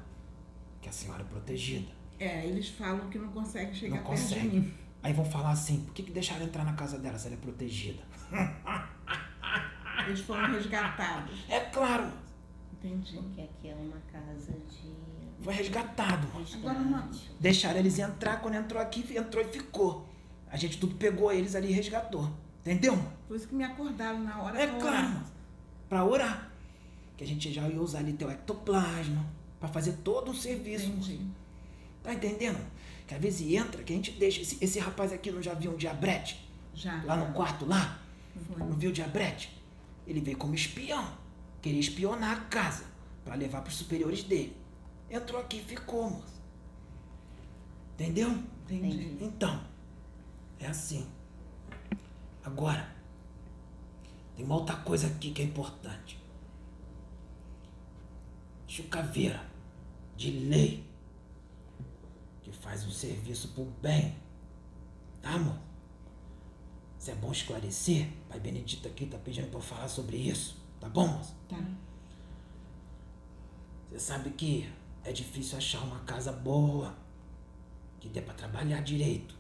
Que 0.83 0.89
a 0.89 0.93
senhora 0.93 1.23
é 1.23 1.27
protegida. 1.27 1.93
É, 2.19 2.45
eles 2.45 2.71
falam 2.71 3.09
que 3.09 3.19
não 3.21 3.29
conseguem 3.29 3.73
chegar 3.73 3.99
não 3.99 4.05
perto 4.05 4.19
de 4.19 4.35
consegue. 4.35 4.61
mim. 4.61 4.75
Aí 5.05 5.13
vão 5.13 5.25
falar 5.25 5.53
assim, 5.53 5.85
por 5.85 5.95
que, 5.95 6.03
que 6.03 6.11
deixaram 6.11 6.45
entrar 6.45 6.65
na 6.65 6.73
casa 6.73 6.99
dela 6.99 7.17
se 7.17 7.29
ela 7.29 7.37
é 7.37 7.39
protegida? 7.39 8.03
Eles 10.05 10.19
foram 10.23 10.51
resgatados. 10.51 11.45
É 11.49 11.61
claro. 11.61 12.11
Entendi. 12.73 13.17
Porque 13.17 13.43
aqui 13.43 13.69
é 13.69 13.77
uma 13.77 14.01
casa 14.11 14.53
de 14.69 15.16
Foi 15.43 15.55
resgatado, 15.55 16.27
resgate. 16.39 17.31
Deixaram 17.39 17.79
eles 17.79 17.99
entrar, 17.99 18.41
quando 18.41 18.55
entrou 18.55 18.81
aqui, 18.81 19.05
entrou 19.17 19.45
e 19.45 19.49
ficou. 19.49 20.09
A 20.51 20.57
gente 20.57 20.79
tudo 20.79 20.95
pegou 20.97 21.33
eles 21.33 21.55
ali 21.55 21.69
e 21.69 21.73
resgatou. 21.73 22.31
Entendeu? 22.61 22.99
Por 23.29 23.37
isso 23.37 23.47
que 23.47 23.55
me 23.55 23.63
acordaram 23.63 24.21
na 24.21 24.43
hora 24.43 24.61
É 24.61 24.67
pra 24.67 24.81
claro, 24.81 24.97
orar. 24.97 25.25
Pra 25.89 26.05
orar. 26.05 26.51
Que 27.17 27.25
a 27.25 27.27
gente 27.27 27.53
já 27.53 27.69
ia 27.69 27.81
usar 27.81 27.99
ali 27.99 28.13
teu 28.13 28.31
ectoplasma. 28.31 29.25
Pra 29.61 29.69
fazer 29.69 29.93
todo 30.05 30.31
o 30.31 30.35
serviço. 30.35 30.87
Entendi. 30.87 31.21
Tá 32.03 32.13
entendendo? 32.13 32.59
Que 33.07 33.15
às 33.15 33.21
vezes 33.21 33.55
entra, 33.55 33.83
que 33.83 33.93
a 33.93 33.97
gente 33.97 34.11
deixa. 34.13 34.41
Esse, 34.41 34.59
esse 34.61 34.79
rapaz 34.79 35.13
aqui 35.13 35.31
não 35.31 35.43
já 35.43 35.55
viu 35.55 35.73
um 35.73 35.77
diabrete? 35.77 36.45
Já. 36.75 37.03
Lá 37.05 37.17
no 37.17 37.33
quarto 37.33 37.65
lá? 37.65 38.01
Foi. 38.49 38.59
Não 38.59 38.77
viu 38.77 38.91
o 38.91 38.93
diabrete? 38.93 39.57
Ele 40.07 40.21
veio 40.21 40.37
como 40.37 40.55
espião. 40.55 41.07
queria 41.63 41.81
espionar 41.81 42.37
a 42.37 42.41
casa 42.43 42.85
para 43.25 43.35
levar 43.35 43.63
pros 43.63 43.77
superiores 43.77 44.23
dele. 44.23 44.57
Entrou 45.11 45.41
aqui 45.41 45.59
e 45.59 45.63
ficou, 45.63 46.11
moço. 46.11 46.43
Entendeu? 47.95 48.31
Entendi. 48.65 49.17
Então, 49.21 49.65
é 50.59 50.67
assim. 50.67 51.07
Agora, 52.45 52.95
tem 54.35 54.45
uma 54.45 54.57
outra 54.57 54.77
coisa 54.77 55.07
aqui 55.07 55.31
que 55.31 55.43
é 55.43 55.45
importante. 55.45 56.19
Chucaveira, 58.67 59.41
de 60.17 60.31
lei, 60.31 60.85
que 62.43 62.53
faz 62.53 62.85
um 62.85 62.91
serviço 62.91 63.49
pro 63.49 63.65
bem. 63.81 64.15
Tá, 65.23 65.31
amor? 65.31 65.59
Isso 66.99 67.11
é 67.11 67.15
bom 67.15 67.33
esclarecer. 67.33 68.09
Pai 68.29 68.39
Benedito 68.41 68.87
aqui 68.89 69.07
tá 69.07 69.17
pedindo 69.17 69.49
pra 69.49 69.59
eu 69.59 69.63
falar 69.63 69.89
sobre 69.89 70.17
isso. 70.17 70.57
Tá 70.81 70.89
bom, 70.89 71.07
moço? 71.07 71.35
Tá. 71.49 71.57
Você 73.91 74.01
sabe 74.01 74.31
que 74.31 74.69
é 75.07 75.13
difícil 75.13 75.57
achar 75.57 75.83
uma 75.85 76.01
casa 76.01 76.33
boa, 76.33 76.93
que 78.01 78.09
dê 78.09 78.21
pra 78.21 78.35
trabalhar 78.35 78.83
direito. 78.83 79.37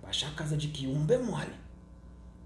Pra 0.00 0.08
achar 0.08 0.30
a 0.30 0.34
casa 0.34 0.56
de 0.56 0.68
quiumba 0.68 1.14
é 1.14 1.18
mole. 1.18 1.54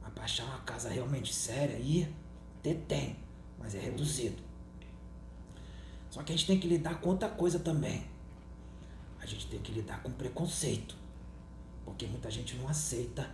Mas 0.02 0.12
pra 0.12 0.24
achar 0.24 0.44
uma 0.44 0.58
casa 0.60 0.88
realmente 0.88 1.32
séria 1.32 1.76
aí, 1.76 2.12
até 2.58 2.74
tem, 2.74 3.16
mas 3.58 3.76
é 3.76 3.78
reduzido. 3.78 4.42
Só 6.10 6.22
que 6.24 6.32
a 6.32 6.36
gente 6.36 6.48
tem 6.48 6.58
que 6.58 6.66
lidar 6.66 7.00
com 7.00 7.10
outra 7.10 7.28
coisa 7.28 7.60
também. 7.60 8.04
A 9.20 9.26
gente 9.26 9.46
tem 9.46 9.60
que 9.60 9.70
lidar 9.70 10.02
com 10.02 10.10
preconceito. 10.10 10.96
Porque 11.84 12.06
muita 12.06 12.28
gente 12.28 12.56
não 12.56 12.68
aceita 12.68 13.30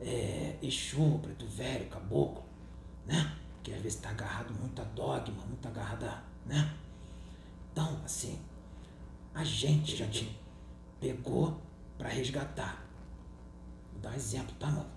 é, 0.00 0.56
Exu, 0.62 1.18
Preto 1.20 1.46
Velho, 1.46 1.88
Caboclo, 1.88 2.44
né? 3.04 3.36
Que 3.62 3.72
às 3.72 3.82
vezes 3.82 3.98
tá 3.98 4.10
agarrado 4.10 4.54
muito 4.54 4.80
a 4.80 4.84
dogma, 4.84 5.44
muito 5.46 5.66
agarrado 5.66 6.04
a, 6.04 6.22
assim, 8.16 8.38
a 9.34 9.44
gente 9.44 9.94
já 9.94 10.08
te 10.08 10.34
pegou 10.98 11.60
pra 11.98 12.08
resgatar. 12.08 12.82
Vou 13.92 14.00
dar 14.00 14.10
um 14.10 14.14
exemplo, 14.14 14.54
tá, 14.58 14.68
mano? 14.68 14.90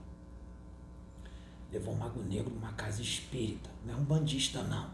Levou 1.71 1.93
um 1.93 1.97
mago 1.97 2.21
negro 2.23 2.53
numa 2.53 2.71
casa 2.73 3.01
espírita. 3.01 3.69
Não 3.85 3.95
é 3.95 3.97
um 3.97 4.03
bandista, 4.05 4.63
não. 4.63 4.89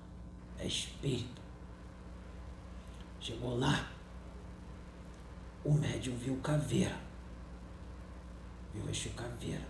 É 0.58 0.66
espírita. 0.66 1.42
Chegou 3.20 3.58
lá, 3.58 3.92
o 5.64 5.74
médium 5.74 6.16
viu 6.18 6.38
caveira. 6.38 6.98
Viu 8.74 8.84
o 8.84 8.90
Exu 8.90 9.10
Caveira. 9.12 9.66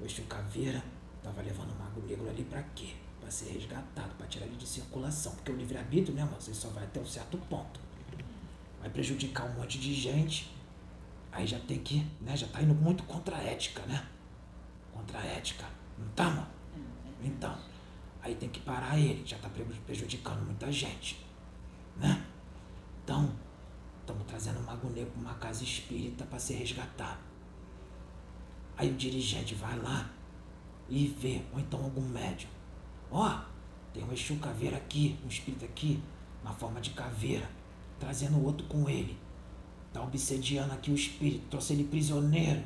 O 0.00 0.04
Exu 0.04 0.22
Caveira 0.24 0.82
tava 1.22 1.40
levando 1.42 1.72
o 1.72 1.78
mago 1.78 2.00
negro 2.02 2.28
ali 2.28 2.44
pra 2.44 2.62
quê? 2.74 2.94
Pra 3.30 3.36
ser 3.36 3.52
resgatado, 3.52 4.12
pra 4.16 4.26
tirar 4.26 4.44
ele 4.44 4.56
de 4.56 4.66
circulação. 4.66 5.32
Porque 5.36 5.52
o 5.52 5.56
livre-arbítrio, 5.56 6.12
né? 6.16 6.28
Ele 6.44 6.52
só 6.52 6.66
vai 6.70 6.82
até 6.82 6.98
um 6.98 7.06
certo 7.06 7.38
ponto. 7.48 7.78
Vai 8.80 8.90
prejudicar 8.90 9.44
um 9.48 9.54
monte 9.54 9.78
de 9.78 9.94
gente. 9.94 10.52
Aí 11.30 11.46
já 11.46 11.60
tem 11.60 11.78
que, 11.78 12.04
né? 12.20 12.36
Já 12.36 12.48
tá 12.48 12.60
indo 12.60 12.74
muito 12.74 13.04
contra 13.04 13.36
a 13.36 13.40
ética, 13.40 13.82
né? 13.86 14.04
Contra 14.92 15.20
a 15.20 15.24
ética. 15.24 15.64
Não 15.96 16.08
tá, 16.08 16.24
mano? 16.24 16.48
Então, 17.22 17.56
aí 18.20 18.34
tem 18.34 18.48
que 18.48 18.58
parar 18.58 18.98
ele. 18.98 19.24
Já 19.24 19.38
tá 19.38 19.48
pre- 19.48 19.62
prejudicando 19.62 20.44
muita 20.44 20.72
gente. 20.72 21.24
Né? 21.98 22.26
Então, 23.04 23.32
estamos 24.00 24.26
trazendo 24.26 24.58
o 24.58 24.64
Mago 24.64 24.90
Negro 24.90 25.12
uma 25.14 25.34
casa 25.34 25.62
espírita 25.62 26.24
para 26.24 26.40
ser 26.40 26.54
resgatado. 26.54 27.20
Aí 28.76 28.90
o 28.90 28.94
dirigente 28.96 29.54
vai 29.54 29.78
lá 29.78 30.10
e 30.88 31.06
vê, 31.06 31.42
ou 31.52 31.60
então 31.60 31.80
algum 31.84 32.02
médium. 32.08 32.50
Ó, 33.10 33.40
tem 33.92 34.04
um 34.04 34.12
Exu 34.12 34.36
caveira 34.36 34.76
aqui, 34.76 35.18
um 35.24 35.28
espírito 35.28 35.64
aqui, 35.64 36.02
na 36.44 36.52
forma 36.52 36.80
de 36.80 36.90
caveira, 36.90 37.50
trazendo 37.98 38.38
o 38.38 38.44
outro 38.44 38.66
com 38.66 38.88
ele. 38.88 39.18
Tá 39.92 40.00
obsediando 40.02 40.72
aqui 40.72 40.90
o 40.90 40.94
espírito, 40.94 41.48
trouxe 41.50 41.72
ele 41.72 41.84
prisioneiro. 41.84 42.62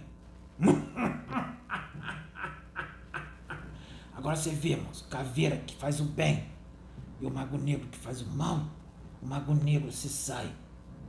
Agora 4.14 4.36
você 4.36 4.50
vê, 4.50 4.76
moço, 4.76 5.06
caveira 5.08 5.56
que 5.58 5.74
faz 5.76 6.00
o 6.00 6.04
bem 6.04 6.48
e 7.20 7.26
o 7.26 7.30
mago 7.30 7.58
negro 7.58 7.88
que 7.88 7.98
faz 7.98 8.20
o 8.22 8.28
mal. 8.28 8.66
O 9.22 9.26
mago 9.26 9.54
negro 9.54 9.90
se 9.90 10.08
sai 10.08 10.50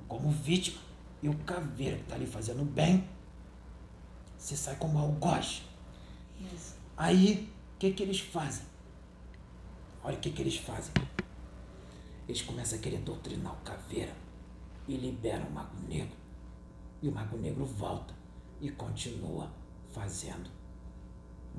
como 0.08 0.32
vítima 0.32 0.80
e 1.22 1.30
o 1.30 1.36
caveira 1.40 1.98
que 1.98 2.04
tá 2.04 2.16
ali 2.16 2.26
fazendo 2.26 2.62
o 2.62 2.66
bem 2.66 3.08
se 4.38 4.56
sai 4.56 4.76
como 4.76 4.98
algoz. 4.98 5.64
Mas, 6.40 6.76
Aí, 6.98 7.50
o 7.76 7.80
que 7.80 7.92
que 7.92 8.04
eles 8.04 8.20
fazem? 8.20 8.66
Olha 10.06 10.16
o 10.18 10.20
que 10.20 10.30
que 10.30 10.42
eles 10.42 10.58
fazem. 10.58 10.94
Eles 12.28 12.42
começam 12.44 12.78
a 12.78 12.82
querer 12.82 13.00
doutrinar 13.00 13.54
o 13.54 13.58
caveira 13.58 14.14
e 14.88 14.96
liberam 14.96 15.48
o 15.48 15.52
mago 15.52 15.76
negro. 15.88 16.16
E 17.02 17.08
o 17.08 17.12
mago 17.12 17.36
negro 17.38 17.66
volta 17.66 18.14
e 18.62 18.70
continua 18.70 19.50
fazendo 19.92 20.48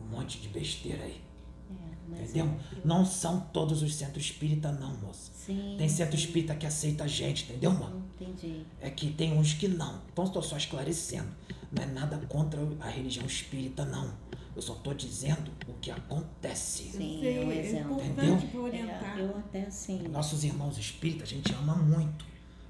um 0.00 0.06
monte 0.06 0.38
de 0.40 0.48
besteira 0.48 1.02
aí. 1.02 1.20
é, 1.68 1.74
mas 2.08 2.30
Entendeu? 2.30 2.46
eu- 2.72 2.78
Não 2.84 3.04
são 3.04 3.40
todos 3.52 3.82
os 3.82 3.92
centros 3.96 4.26
espírita, 4.26 4.70
não, 4.70 4.96
moça. 4.98 5.32
Sim. 5.34 5.74
Tem 5.76 5.88
centro 5.88 6.14
espírita 6.14 6.54
que 6.54 6.64
aceita 6.66 7.02
a 7.02 7.08
gente, 7.08 7.42
entendeu, 7.44 7.72
mano? 7.72 8.04
Entendi. 8.20 8.64
É 8.80 8.88
que 8.90 9.10
tem 9.12 9.36
uns 9.36 9.54
que 9.54 9.66
não. 9.66 10.00
Então 10.12 10.24
estou 10.24 10.40
só 10.42 10.56
esclarecendo. 10.56 11.28
Não 11.72 11.82
é 11.82 11.86
nada 11.86 12.16
contra 12.28 12.60
a 12.80 12.88
religião 12.88 13.26
espírita, 13.26 13.84
não. 13.84 14.14
Eu 14.56 14.62
só 14.62 14.72
estou 14.72 14.94
dizendo 14.94 15.52
o 15.68 15.74
que 15.74 15.90
acontece. 15.90 16.84
Sim, 16.84 17.26
é 17.26 17.44
um 17.44 17.52
é 17.52 17.58
exemplo. 17.58 17.92
importante 18.02 18.44
Entendeu? 18.46 18.62
orientar. 18.62 19.18
É, 19.18 19.20
eu 19.20 19.36
até 19.36 19.66
assim. 19.66 19.98
Nossos 20.08 20.44
irmãos 20.44 20.78
espíritas 20.78 21.28
a 21.28 21.32
gente 21.32 21.52
ama 21.52 21.74
muito. 21.76 22.24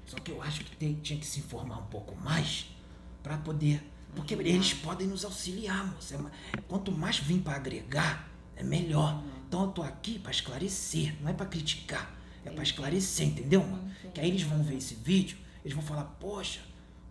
Só 0.05 0.17
que 0.17 0.31
eu 0.31 0.41
acho 0.41 0.65
que 0.65 0.75
tem- 0.75 0.95
tinha 0.95 1.17
que 1.17 1.25
se 1.25 1.39
informar 1.39 1.77
um 1.79 1.85
pouco 1.85 2.13
mais 2.17 2.67
para 3.23 3.37
poder. 3.37 3.81
Porque 4.13 4.33
eles 4.33 4.73
podem 4.73 5.07
nos 5.07 5.23
auxiliar, 5.23 5.85
moça. 5.93 6.15
É 6.57 6.61
Quanto 6.61 6.91
mais 6.91 7.19
vir 7.19 7.39
para 7.39 7.55
agregar, 7.55 8.29
é 8.55 8.63
melhor. 8.63 9.23
Então 9.47 9.61
eu 9.63 9.67
tô 9.71 9.81
aqui 9.81 10.19
para 10.19 10.31
esclarecer, 10.31 11.15
não 11.21 11.29
é 11.29 11.33
para 11.33 11.45
criticar. 11.45 12.15
É 12.43 12.49
para 12.49 12.63
esclarecer, 12.63 13.27
entendeu, 13.27 13.61
mano? 13.65 13.89
Que 14.13 14.19
aí 14.19 14.27
eles 14.29 14.41
vão 14.41 14.61
ver 14.63 14.75
esse 14.75 14.95
vídeo, 14.95 15.37
eles 15.63 15.73
vão 15.75 15.83
falar, 15.83 16.03
poxa, 16.19 16.61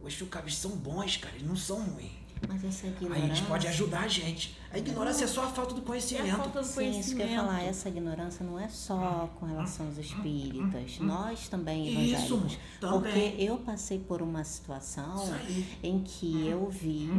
os 0.01 0.13
chucaves 0.13 0.57
são 0.57 0.73
bons, 0.77 1.17
cara, 1.19 1.35
eles 1.35 1.47
não 1.47 1.57
são 1.57 1.83
ruins. 1.83 2.26
Mas 2.49 2.65
essa 2.65 2.87
ignorância. 2.87 3.23
Aí 3.25 3.29
eles 3.31 3.41
podem 3.41 3.69
ajudar 3.71 4.01
a 4.05 4.09
gente. 4.09 4.57
A 4.71 4.79
ignorância 4.79 5.25
é 5.25 5.29
só 5.29 5.45
a 5.45 5.49
falta 5.49 5.73
do 5.75 5.81
É 5.81 5.83
a 5.83 5.87
conhecimento. 5.87 6.37
falta 6.37 6.61
do 6.61 6.65
Sim, 6.67 6.91
isso 6.99 7.17
que 7.17 7.23
eu 7.23 7.27
ia 7.27 7.27
conhecimento. 7.27 7.37
falar, 7.47 7.63
essa 7.63 7.89
ignorância 7.89 8.45
não 8.45 8.59
é 8.61 8.69
só 8.69 9.31
com 9.41 9.47
relação 9.47 9.87
aos 9.87 9.99
espíritas, 9.99 10.99
nós 10.99 11.49
também 11.49 11.87
Isso, 12.13 12.35
evangélicos. 12.35 12.59
também. 12.81 13.01
Porque 13.13 13.43
eu 13.43 13.59
passei 13.59 13.99
por 13.99 14.21
uma 14.23 14.45
situação 14.45 15.17
Isso 15.49 15.65
em 15.83 16.01
que 16.03 16.47
eu 16.47 16.69
vi 16.69 17.11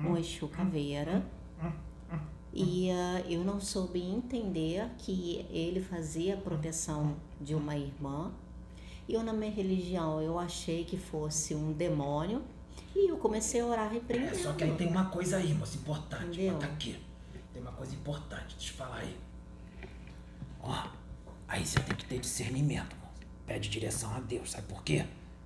um 0.00 0.16
Exu 0.16 0.48
caveira 0.48 1.24
e 2.52 2.90
ah, 2.90 3.22
eu 3.28 3.42
não 3.44 3.60
soube 3.60 4.00
entender 4.00 4.88
que 4.98 5.44
ele 5.50 5.80
fazia 5.80 6.36
proteção 6.36 7.16
de 7.40 7.54
uma 7.54 7.76
irmã. 7.76 8.32
E 9.08 9.14
eu, 9.14 9.22
na 9.22 9.32
minha 9.32 9.50
religião, 9.50 10.20
eu 10.22 10.38
achei 10.38 10.84
que 10.84 10.96
fosse 10.96 11.54
um 11.54 11.72
demônio 11.72 12.42
e 12.94 13.08
eu 13.10 13.16
comecei 13.16 13.60
a 13.60 13.66
orar 13.66 13.86
É, 13.90 13.94
repreendendo. 13.94 14.36
só 14.36 14.52
que 14.52 14.64
aí 14.64 14.74
tem 14.76 14.88
uma 14.88 15.06
coisa 15.06 15.36
aí, 15.36 15.52
moça, 15.54 15.76
importante. 15.76 16.24
Entendeu? 16.26 16.52
Bota 16.54 16.66
aqui. 16.66 16.96
Tem 17.52 17.62
uma 17.62 17.72
coisa 17.72 17.94
importante, 17.94 18.56
deixa 18.56 18.72
eu 18.72 18.76
falar 18.76 18.96
aí. 18.98 19.16
Ó, 20.60 20.88
aí 21.48 21.64
você 21.66 21.78
tem 21.80 21.96
que 21.96 22.04
ter 22.06 22.18
discernimento, 22.18 22.94
moça. 22.96 23.04
Pede 23.46 23.68
direção 23.68 24.14
a 24.14 24.20
Deus, 24.20 24.50
sabe 24.52 24.66
por 24.66 24.82
quê? 24.82 25.04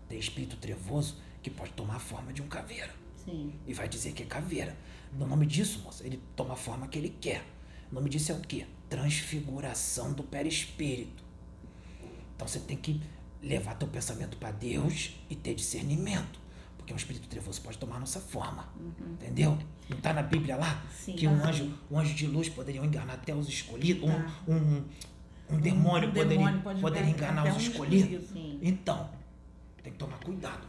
Tem 0.09 0.19
espírito 0.19 0.57
trevoso 0.57 1.17
que 1.43 1.51
pode 1.51 1.73
tomar 1.73 1.97
a 1.97 2.01
forma 2.01 2.33
de 2.33 2.41
um 2.43 2.49
caveira. 2.49 2.95
Sim. 3.25 3.53
E 3.67 3.73
vai 3.75 3.89
dizer 3.89 4.13
que 4.13 4.23
é 4.23 4.27
caveira. 4.27 4.77
No 5.13 5.27
nome 5.27 5.47
disso, 5.47 5.81
moça, 5.81 6.05
ele 6.07 6.23
toma 6.37 6.55
a 6.55 6.57
forma 6.57 6.87
que 6.89 6.99
ele 6.99 7.11
quer. 7.21 7.45
O 7.91 7.95
nome 7.95 8.09
disso 8.09 8.33
é 8.33 8.35
o 8.35 8.41
quê? 8.41 8.67
Transfiguração 8.89 10.13
do 10.13 10.23
perispírito. 10.23 11.23
Então 12.37 12.47
você 12.47 12.61
tem 12.61 12.77
que 12.77 13.01
levar 13.43 13.75
teu 13.75 13.89
pensamento 13.89 14.37
para 14.37 14.51
Deus 14.51 15.15
e 15.29 15.35
ter 15.35 15.55
discernimento. 15.55 16.39
Porque 16.89 16.95
um 16.95 16.97
espírito 16.97 17.29
trevoso 17.29 17.61
pode 17.61 17.77
tomar 17.77 18.01
nossa 18.01 18.19
forma. 18.19 18.67
Entendeu? 19.13 19.59
Não 19.91 19.99
tá 19.99 20.15
na 20.15 20.23
Bíblia 20.23 20.57
lá? 20.57 20.83
Sim. 20.91 21.13
que 21.13 21.29
um 21.29 21.39
Tá. 21.39 21.49
anjo, 21.49 21.71
um 21.91 21.99
anjo 21.99 22.15
de 22.15 22.27
luz 22.27 22.49
poderia 22.49 22.81
enganar 22.83 23.13
até 23.13 23.35
os 23.35 23.47
escolhidos. 23.47 24.05
Um, 24.09 24.23
Tá. 24.23 24.33
um, 24.49 24.85
um 25.51 25.61
demônio, 25.61 26.09
Um 26.09 26.13
poderia, 26.13 26.39
demônio 26.39 26.63
pode 26.63 26.81
poderia 26.81 27.11
enganar 27.11 27.43
enganar 27.43 27.51
os 27.51 27.63
um 27.63 27.71
escolhidos. 27.71 28.11
escolhido. 28.23 28.33
Sim. 28.33 28.59
Então, 28.63 29.11
tem 29.83 29.93
que 29.93 29.99
tomar 29.99 30.17
cuidado. 30.21 30.67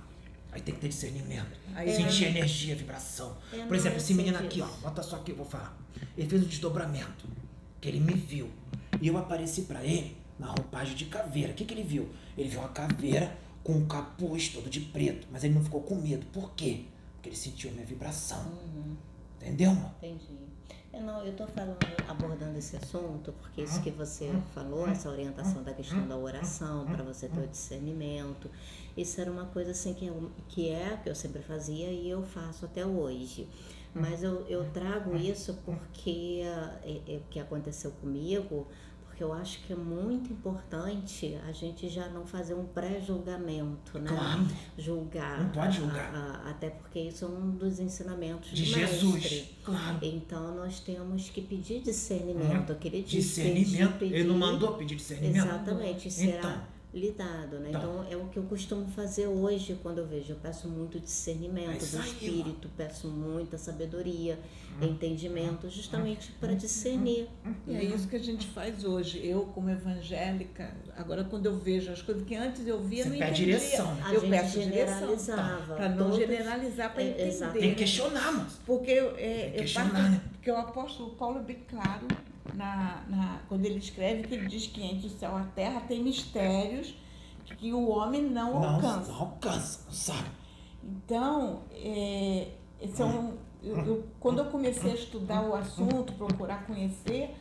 Aí 0.52 0.60
tem 0.62 0.76
que 0.76 0.82
ter 0.82 0.90
discernimento. 0.90 1.58
Aí 1.74 1.96
Sentir 1.96 2.26
vai- 2.26 2.38
energia, 2.38 2.76
vibração. 2.76 3.38
Eu 3.54 3.66
Por 3.68 3.76
exemplo, 3.78 3.98
esse 3.98 4.14
menino 4.14 4.38
aqui, 4.38 4.60
ó. 4.62 4.68
Bota 4.82 5.02
só 5.02 5.16
aqui, 5.18 5.32
eu 5.32 5.38
vou 5.38 5.46
falar. 5.46 5.78
Ele 6.18 6.28
fez 6.28 6.44
um 6.44 6.48
desdobramento. 6.48 7.26
Que 7.80 7.88
ele 7.88 8.02
me 8.02 8.14
viu. 8.14 8.50
E 9.00 9.08
eu 9.08 9.18
apareci 9.18 9.62
pra 9.62 9.86
ele 9.86 10.18
na 10.38 10.48
roupagem 10.48 10.96
de 10.96 11.06
caveira. 11.06 11.52
O 11.54 11.56
que, 11.56 11.64
que 11.64 11.74
ele 11.74 11.84
viu? 11.84 12.10
Ele 12.38 12.50
viu 12.50 12.60
uma 12.60 12.68
caveira 12.70 13.38
com 13.64 13.74
um 13.74 13.86
capuz 13.88 14.50
todo 14.50 14.70
de 14.70 14.82
preto. 14.82 15.28
Mas 15.32 15.44
ele 15.44 15.54
não 15.54 15.64
ficou 15.64 15.82
com 15.82 15.96
medo. 15.96 16.26
Por 16.28 16.52
quê? 16.54 16.86
Porque 17.14 17.30
ele 17.30 17.36
sentiu 17.36 17.70
a 17.70 17.74
minha 17.74 17.86
vibração. 17.86 18.44
Uhum. 18.46 18.96
Entendeu, 19.38 19.72
mano? 19.74 19.94
Entendi. 19.98 20.50
Eu 20.92 21.02
não, 21.02 21.24
eu 21.24 21.32
estou 21.32 21.48
falando, 21.48 21.78
abordando 22.08 22.58
esse 22.58 22.76
assunto, 22.76 23.32
porque 23.34 23.62
isso 23.62 23.80
que 23.82 23.92
você 23.92 24.32
falou, 24.56 24.88
essa 24.88 25.08
orientação 25.08 25.62
da 25.62 25.72
questão 25.72 26.08
da 26.08 26.18
oração, 26.18 26.86
para 26.88 27.04
você 27.04 27.28
ter 27.30 27.40
o 27.40 27.48
discernimento, 27.48 28.50
isso 28.98 29.22
era 29.22 29.32
uma 29.32 29.46
coisa 29.46 29.70
assim 29.70 29.94
que, 29.94 30.08
eu, 30.08 30.32
que 30.48 30.70
é, 30.70 30.98
que 31.02 31.08
eu 31.08 31.14
sempre 31.14 31.44
fazia 31.44 31.92
e 31.92 32.10
eu 32.10 32.24
faço 32.24 32.66
até 32.66 32.84
hoje. 32.84 33.48
Mas 33.94 34.24
eu, 34.24 34.46
eu 34.48 34.70
trago 34.72 35.16
isso 35.16 35.60
porque 35.66 36.42
é, 36.44 37.02
é, 37.08 37.18
o 37.18 37.22
que 37.30 37.40
aconteceu 37.40 37.92
comigo 37.92 38.68
porque 39.20 39.24
eu 39.24 39.34
acho 39.34 39.60
que 39.64 39.74
é 39.74 39.76
muito 39.76 40.32
importante 40.32 41.38
a 41.46 41.52
gente 41.52 41.90
já 41.90 42.08
não 42.08 42.26
fazer 42.26 42.54
um 42.54 42.64
pré-julgamento, 42.64 44.00
né? 44.00 44.08
Claro. 44.08 44.48
Julgar. 44.78 45.44
Não 45.44 45.50
pode 45.50 45.76
julgar. 45.78 46.16
A, 46.16 46.48
a, 46.48 46.50
até 46.52 46.70
porque 46.70 47.00
isso 47.00 47.26
é 47.26 47.28
um 47.28 47.52
dos 47.52 47.80
ensinamentos 47.80 48.52
De 48.52 48.64
do 48.64 48.70
Jesus. 48.80 49.14
mestre. 49.16 49.56
Claro. 49.66 49.98
Então 50.02 50.56
nós 50.56 50.80
temos 50.80 51.30
que 51.30 51.42
pedir 51.42 51.82
discernimento. 51.82 52.72
Aquele 52.72 53.04
Discernimento. 53.04 54.00
Pedir, 54.00 54.16
Ele 54.16 54.28
não 54.30 54.38
mandou 54.38 54.76
pedir 54.76 54.96
discernimento? 54.96 55.46
Exatamente. 55.46 56.10
Será 56.10 56.40
Então. 56.40 56.79
Lidado, 56.94 57.60
né? 57.60 57.70
Então. 57.70 58.04
Então 58.04 58.06
é 58.10 58.16
o 58.18 58.26
que 58.30 58.38
eu 58.38 58.44
costumo 58.44 58.88
fazer 58.88 59.28
hoje 59.28 59.78
quando 59.84 60.00
eu 60.00 60.08
vejo. 60.08 60.34
Eu 60.34 60.38
peço 60.38 60.68
muito 60.68 60.98
É 60.98 61.02
discernimento 61.02 61.84
isso 61.84 61.96
do 61.98 62.02
aí, 62.02 62.08
espírito, 62.10 62.70
peço 62.76 63.08
muita 63.08 63.58
sabedoria, 63.60 64.40
Hum. 64.82 64.86
entendimento, 64.86 65.70
justamente 65.70 66.32
para 66.40 66.54
discernir. 66.54 67.28
E 67.68 67.76
é 67.76 67.84
isso 67.84 68.08
que 68.08 68.16
a 68.16 68.20
gente 68.20 68.48
faz 68.48 68.84
hoje. 68.84 69.20
Eu, 69.26 69.42
como 69.54 69.70
evangélica, 69.70 70.74
agora 70.98 71.24
quando 71.24 71.46
eu 71.46 71.58
vejo 71.60 71.92
as 71.92 72.02
coisas 72.02 72.26
que 72.26 72.36
antes 72.36 72.66
eu 72.68 72.82
via, 72.82 73.04
Você 73.04 73.10
não 73.10 73.18
pede 73.20 73.44
entendia. 73.44 73.60
direção. 73.60 73.98
A 74.04 74.14
Eu 74.14 74.22
peço 74.22 74.60
direção. 74.60 75.18
Para 75.68 75.90
não 75.90 75.98
Todos- 76.06 76.18
generalizar, 76.18 76.94
para 76.94 77.04
É, 77.04 77.10
entender. 77.10 77.28
exato. 77.28 77.60
Tem 77.60 77.70
que 77.70 77.76
questionar, 77.76 78.32
mas. 78.32 78.54
Porque 78.66 78.90
eu, 78.92 79.10
é, 79.12 79.12
Tem 79.12 79.52
que 79.52 79.58
eu 79.58 79.62
questionar, 79.62 79.92
parto- 79.92 80.10
né? 80.12 80.22
porque 80.34 80.52
o 80.52 80.58
apóstolo 80.58 81.10
Paulo 81.12 81.40
é 81.40 81.44
bem 81.44 81.60
claro 81.70 82.08
na, 82.54 83.04
na, 83.08 83.40
quando 83.48 83.66
ele 83.66 83.80
escreve 83.80 84.24
que 84.24 84.34
ele 84.36 84.48
diz 84.48 84.68
que 84.68 84.82
entre 84.84 85.08
o 85.08 85.10
céu 85.10 85.38
e 85.38 85.42
a 85.42 85.46
terra 85.56 85.82
tem 85.82 86.02
mistérios 86.04 86.96
que 87.58 87.74
o 87.74 87.90
homem 87.90 88.22
não, 88.22 88.60
Não, 88.60 88.76
alcança. 88.76 89.12
não 89.12 89.20
alcança, 89.22 89.80
não 89.86 89.94
sabe. 89.94 90.30
Então, 90.84 91.62
é, 91.72 92.48
esse 92.80 93.02
é 93.02 93.06
um, 93.06 93.34
eu, 93.64 93.78
eu- 93.86 94.04
quando 94.20 94.40
eu 94.40 94.46
comecei 94.46 94.92
a 94.92 94.96
estudar 94.96 95.42
o 95.42 95.54
assunto, 95.56 96.14
procurar 96.14 96.66
conhecer, 96.66 97.36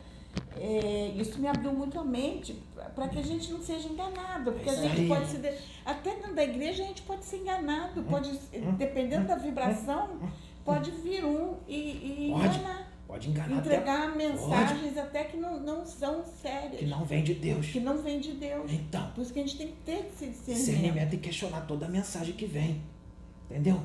é, 0.57 1.13
isso 1.17 1.39
me 1.39 1.47
abriu 1.47 1.73
muito 1.73 1.99
a 1.99 2.05
mente 2.05 2.57
para 2.95 3.09
que 3.09 3.19
a 3.19 3.23
gente 3.23 3.53
não 3.53 3.61
seja 3.61 3.89
enganado, 3.89 4.53
porque 4.53 4.71
a 4.71 4.75
gente 4.75 5.07
pode 5.07 5.27
se. 5.29 5.39
de- 5.39 5.53
Até 5.85 6.15
dentro 6.17 6.35
da 6.35 6.43
igreja 6.43 6.83
a 6.83 6.87
gente 6.87 7.03
pode 7.03 7.25
ser 7.25 7.39
enganado, 7.39 8.03
pode, 8.05 8.31
dependendo 8.77 9.27
da 9.29 9.37
vibração, 9.37 10.19
pode 10.65 10.91
vir 10.91 11.25
um 11.25 11.57
e, 11.69 11.75
e 11.75 12.31
enganar. 12.31 12.88
Pode 13.09 13.31
enganar 13.31 13.57
Entregar 13.57 14.15
mensagens 14.15 14.99
até 14.99 15.25
que 15.25 15.39
não, 15.39 15.59
não 15.59 15.87
são 15.87 16.23
sérias, 16.23 16.67
até 16.75 16.77
que 16.77 16.87
não 16.87 17.07
vem 17.07 17.25
de 17.25 17.33
Deus. 17.33 17.67
que 17.67 17.81
não 17.81 17.97
vem 18.03 18.21
de 18.21 18.33
Deus. 18.35 18.71
Então, 18.71 19.11
Por 19.13 19.23
isso 19.23 19.33
que 19.33 19.41
a 19.41 19.43
gente 19.43 19.57
tem 19.57 19.69
que 19.69 19.77
ter 19.79 19.93
esse 19.93 20.27
discernimento. 20.27 20.57
discernimento 20.67 21.15
e 21.15 21.17
questionar 21.17 21.63
toda 21.63 21.87
a 21.87 21.89
mensagem 21.89 22.35
que 22.35 22.45
vem. 22.45 22.83
Entendeu? 23.51 23.81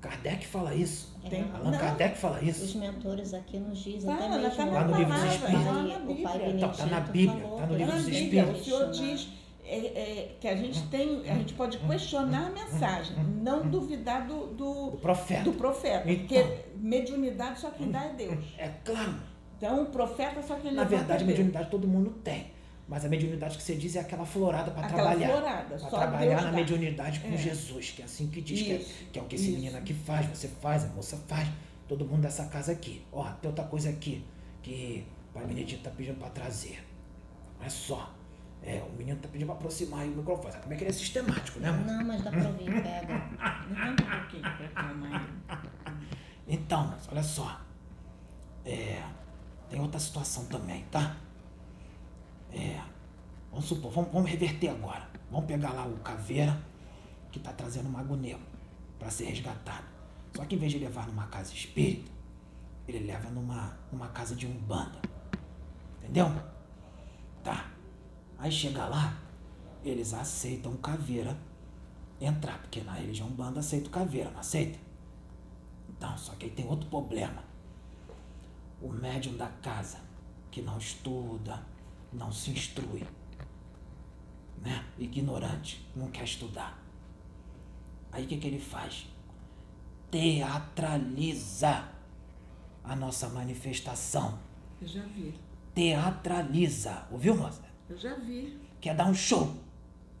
Kardec 0.00 0.46
fala 0.46 0.74
isso. 0.74 1.14
Tem- 1.28 1.42
Allan 1.52 1.72
não. 1.72 1.78
Kardec 1.78 2.16
fala 2.16 2.40
Os 2.40 2.48
isso. 2.48 2.78
mentores 2.78 3.34
aqui 3.34 3.58
nos 3.58 3.78
dizem 3.80 4.00
Fala, 4.16 4.36
até 4.46 4.48
tá 4.56 4.64
na 4.66 4.72
Lá 4.72 4.84
no 4.84 4.96
livro 4.96 5.12
dos 5.12 5.24
Espíritos. 5.24 5.64
Tá 5.64 5.74
na 5.74 5.98
Bíblia. 5.98 6.56
Então, 6.56 6.72
tá 6.72 6.86
na 6.86 7.00
Bíblia, 7.00 7.40
falou 7.42 7.58
tá 7.58 7.66
no 7.66 7.76
livro 7.76 7.92
dos 7.92 8.04
Bíblia, 8.06 8.44
tem 8.44 8.52
o 8.52 8.56
que 8.56 8.64
Senhor 8.64 8.90
diz 8.92 9.28
é, 9.68 9.86
é, 9.86 10.36
que 10.40 10.46
a 10.48 10.54
gente 10.56 10.82
tem, 10.88 11.28
a 11.28 11.34
gente 11.34 11.54
pode 11.54 11.78
questionar 11.78 12.46
a 12.46 12.50
mensagem, 12.50 13.16
não 13.42 13.68
duvidar 13.68 14.26
do, 14.26 14.46
do, 14.54 14.88
O 14.88 14.98
profeta. 14.98 15.42
do 15.44 15.52
profeta, 15.52 16.10
Então. 16.10 16.26
porque 16.26 16.64
mediunidade 16.76 17.58
só 17.60 17.70
quem 17.70 17.90
dá 17.90 18.04
é 18.04 18.12
Deus. 18.14 18.44
É 18.58 18.68
claro. 18.84 19.14
Então 19.58 19.82
o 19.82 19.86
profeta 19.86 20.42
só 20.42 20.54
quem 20.56 20.72
Na 20.72 20.84
verdade, 20.84 21.22
é 21.22 21.26
Deus. 21.26 21.28
mediunidade 21.38 21.70
todo 21.70 21.86
mundo 21.88 22.10
tem. 22.22 22.54
Mas 22.88 23.04
a 23.04 23.08
mediunidade 23.08 23.56
que 23.56 23.62
você 23.64 23.74
diz 23.74 23.96
é 23.96 24.00
aquela 24.00 24.24
florada 24.24 24.70
para 24.70 24.86
trabalhar. 24.86 25.28
florada, 25.30 25.64
Para 25.64 25.78
só 25.78 25.88
trabalhar 25.88 26.28
Deus 26.28 26.42
na 26.44 26.50
dá. 26.52 26.56
mediunidade 26.56 27.18
com 27.20 27.28
É. 27.34 27.36
Jesus, 27.36 27.90
que 27.90 28.02
é 28.02 28.04
assim 28.04 28.28
que 28.28 28.40
diz, 28.40 28.62
que 28.62 28.72
é, 28.72 28.78
que 29.12 29.18
é 29.18 29.22
o 29.22 29.24
que 29.24 29.34
esse 29.34 29.48
isso. 29.50 29.56
menino 29.58 29.76
aqui 29.76 29.92
faz, 29.92 30.26
você 30.26 30.46
faz, 30.46 30.84
a 30.84 30.88
moça 30.88 31.16
faz, 31.26 31.48
todo 31.88 32.04
mundo 32.04 32.20
dessa 32.22 32.44
casa 32.46 32.70
aqui. 32.70 33.02
Ó, 33.12 33.24
tem 33.40 33.48
outra 33.50 33.64
coisa 33.64 33.88
aqui 33.90 34.22
que 34.62 35.04
o 35.30 35.34
pai 35.34 35.46
Benedito 35.46 35.82
tá 35.82 35.90
pedindo 35.90 36.16
para 36.20 36.28
trazer. 36.30 36.78
Olha 37.58 37.70
só. 37.70 38.14
É, 38.66 38.82
o 38.82 38.92
menino 38.96 39.16
tá 39.20 39.28
pedindo 39.28 39.46
para 39.46 39.54
aproximar 39.54 40.00
aí 40.00 40.12
o 40.12 40.16
microfone. 40.16 40.50
Sabe 40.50 40.64
como 40.64 40.74
é 40.74 40.76
que 40.76 40.82
ele 40.82 40.90
é 40.90 40.92
sistemático, 40.92 41.60
né? 41.60 41.70
Não, 41.70 42.04
mas 42.04 42.20
dá 42.24 42.32
pra 42.32 42.48
ouvir, 42.48 42.82
pega. 42.82 43.30
Levanta 43.70 44.02
um 44.02 44.20
pouquinho 44.20 44.42
pra 44.42 44.68
cá, 44.70 44.92
mãe. 44.92 45.26
Então, 46.48 46.88
mas 46.88 47.08
olha 47.08 47.22
só. 47.22 47.60
É, 48.64 49.00
tem 49.70 49.80
outra 49.80 50.00
situação 50.00 50.46
também, 50.46 50.84
tá? 50.90 51.16
É, 52.52 52.80
vamos 53.52 53.66
supor, 53.66 53.92
vamos, 53.92 54.10
vamos 54.12 54.28
reverter 54.28 54.70
agora. 54.70 55.08
Vamos 55.30 55.46
pegar 55.46 55.70
lá 55.70 55.86
o 55.86 55.98
caveira 55.98 56.60
que 57.30 57.38
tá 57.38 57.52
trazendo 57.52 57.88
o 57.88 57.92
mago 57.92 58.16
negro 58.16 58.42
para 58.98 59.10
ser 59.10 59.26
resgatado. 59.26 59.84
Só 60.34 60.44
que 60.44 60.56
em 60.56 60.58
vez 60.58 60.72
de 60.72 60.80
levar 60.80 61.06
numa 61.06 61.28
casa 61.28 61.52
espírita, 61.52 62.10
ele 62.88 63.06
leva 63.06 63.30
numa, 63.30 63.78
numa 63.92 64.08
casa 64.08 64.34
de 64.34 64.44
umbanda. 64.44 65.00
Entendeu? 66.02 66.32
Tá. 67.44 67.75
Aí 68.38 68.50
chega 68.52 68.86
lá, 68.86 69.18
eles 69.84 70.12
aceitam 70.12 70.72
o 70.72 70.78
caveira 70.78 71.36
entrar, 72.20 72.58
porque 72.58 72.80
na 72.82 72.92
religião 72.92 73.28
umbanda 73.28 73.60
aceita 73.60 73.88
o 73.88 73.90
caveira, 73.90 74.30
não 74.30 74.40
aceita? 74.40 74.78
Então, 75.88 76.16
só 76.18 76.34
que 76.34 76.46
aí 76.46 76.50
tem 76.50 76.66
outro 76.66 76.88
problema. 76.88 77.42
O 78.80 78.88
médium 78.92 79.36
da 79.36 79.48
casa, 79.48 79.98
que 80.50 80.60
não 80.60 80.76
estuda, 80.76 81.62
não 82.12 82.30
se 82.30 82.50
instrui, 82.50 83.06
né? 84.62 84.84
Ignorante, 84.98 85.86
não 85.94 86.10
quer 86.10 86.24
estudar. 86.24 86.78
Aí 88.12 88.24
o 88.24 88.28
que, 88.28 88.36
que 88.36 88.46
ele 88.46 88.60
faz? 88.60 89.06
Teatraliza 90.10 91.88
a 92.84 92.94
nossa 92.94 93.28
manifestação. 93.28 94.38
Eu 94.80 94.88
já 94.88 95.02
vi, 95.02 95.34
Teatraliza. 95.74 97.06
Ouviu, 97.10 97.36
moça? 97.36 97.65
Eu 97.88 97.96
já 97.96 98.14
vi. 98.14 98.60
Quer 98.80 98.94
dar 98.94 99.06
um 99.06 99.14
show. 99.14 99.56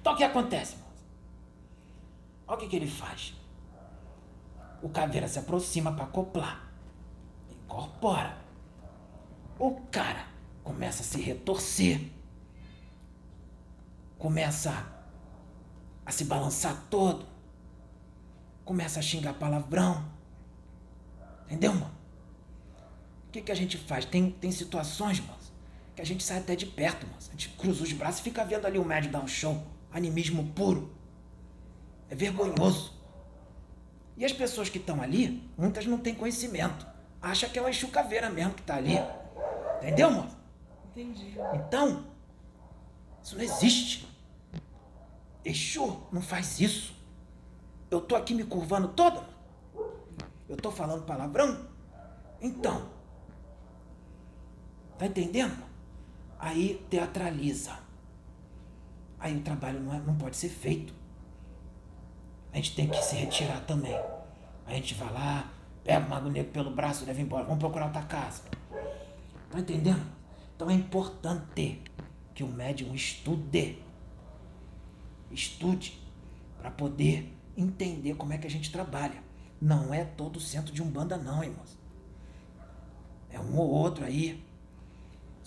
então 0.00 0.12
o 0.12 0.16
que 0.16 0.24
acontece, 0.24 0.76
moça? 0.76 1.04
Olha 2.46 2.56
o 2.56 2.60
que, 2.60 2.68
que 2.68 2.76
ele 2.76 2.88
faz. 2.88 3.34
O 4.82 4.88
caveira 4.88 5.28
se 5.28 5.38
aproxima 5.38 5.92
para 5.92 6.04
acoplar. 6.04 6.70
Incorpora. 7.50 8.36
O 9.58 9.80
cara 9.90 10.26
começa 10.62 11.02
a 11.02 11.06
se 11.06 11.20
retorcer. 11.20 12.10
Começa 14.18 14.86
a 16.04 16.10
se 16.10 16.24
balançar 16.24 16.84
todo. 16.88 17.26
Começa 18.64 18.98
a 18.98 19.02
xingar 19.02 19.34
palavrão. 19.34 20.04
Entendeu, 21.46 21.74
mano? 21.74 21.97
O 23.28 23.30
que, 23.30 23.42
que 23.42 23.52
a 23.52 23.54
gente 23.54 23.76
faz? 23.76 24.06
Tem, 24.06 24.30
tem 24.30 24.50
situações, 24.50 25.20
moço, 25.20 25.52
que 25.94 26.00
a 26.00 26.04
gente 26.04 26.24
sai 26.24 26.38
até 26.38 26.56
de 26.56 26.64
perto, 26.64 27.06
moço. 27.06 27.28
A 27.28 27.32
gente 27.32 27.50
cruza 27.50 27.84
os 27.84 27.92
braços 27.92 28.20
e 28.20 28.24
fica 28.24 28.42
vendo 28.44 28.66
ali 28.66 28.78
o 28.78 28.84
médium 28.84 29.12
dar 29.12 29.20
um 29.20 29.28
show. 29.28 29.62
Animismo 29.92 30.52
puro. 30.54 30.90
É 32.08 32.14
vergonhoso. 32.14 32.94
E 34.16 34.24
as 34.24 34.32
pessoas 34.32 34.70
que 34.70 34.78
estão 34.78 35.02
ali, 35.02 35.48
muitas 35.56 35.84
não 35.84 35.98
têm 35.98 36.14
conhecimento. 36.14 36.86
Acha 37.20 37.48
que 37.48 37.58
é 37.58 37.62
uma 37.62 37.70
enxucaveira 37.70 38.30
mesmo 38.30 38.54
que 38.54 38.62
tá 38.62 38.76
ali. 38.76 38.98
Entendeu, 39.76 40.10
moço? 40.10 40.36
Entendi. 40.90 41.36
Então, 41.54 42.06
isso 43.22 43.36
não 43.36 43.44
existe. 43.44 44.08
Exu 45.44 46.02
não 46.10 46.22
faz 46.22 46.60
isso. 46.60 46.96
Eu 47.90 48.00
tô 48.00 48.16
aqui 48.16 48.34
me 48.34 48.44
curvando 48.44 48.88
toda. 48.88 49.22
Eu 50.48 50.56
tô 50.56 50.70
falando 50.70 51.04
palavrão. 51.04 51.68
Então, 52.40 52.97
tá 54.98 55.06
entendendo? 55.06 55.62
Aí 56.38 56.84
teatraliza. 56.90 57.78
Aí 59.18 59.36
o 59.36 59.40
trabalho 59.40 59.80
não, 59.80 59.94
é- 59.94 60.00
não 60.00 60.16
pode 60.16 60.36
ser 60.36 60.48
feito. 60.48 60.92
A 62.52 62.56
gente 62.56 62.74
tem 62.74 62.88
que 62.88 63.02
se 63.02 63.16
retirar 63.16 63.60
também. 63.60 63.98
A 64.66 64.72
gente 64.72 64.94
vai 64.94 65.12
lá, 65.12 65.50
pega 65.84 66.04
o 66.04 66.08
Mago 66.08 66.28
Negro 66.28 66.52
pelo 66.52 66.70
braço 66.70 67.04
e 67.04 67.06
leva 67.06 67.20
embora. 67.20 67.44
Vamos 67.44 67.58
procurar 67.58 67.86
outra 67.86 68.02
casa. 68.02 68.42
Tá 69.50 69.58
entendendo? 69.58 70.04
Então 70.54 70.70
é 70.70 70.74
importante 70.74 71.82
que 72.34 72.42
o 72.42 72.48
médium 72.48 72.94
estude. 72.94 73.82
Estude 75.30 76.00
para 76.58 76.70
poder 76.70 77.34
entender 77.56 78.14
como 78.14 78.32
é 78.32 78.38
que 78.38 78.46
a 78.46 78.50
gente 78.50 78.70
trabalha. 78.70 79.22
Não 79.60 79.92
é 79.92 80.04
todo 80.04 80.40
centro 80.40 80.72
de 80.72 80.82
umbanda 80.82 81.16
não, 81.16 81.42
irmãos. 81.42 81.76
É 83.30 83.38
um 83.38 83.56
ou 83.56 83.68
outro 83.68 84.04
aí. 84.04 84.44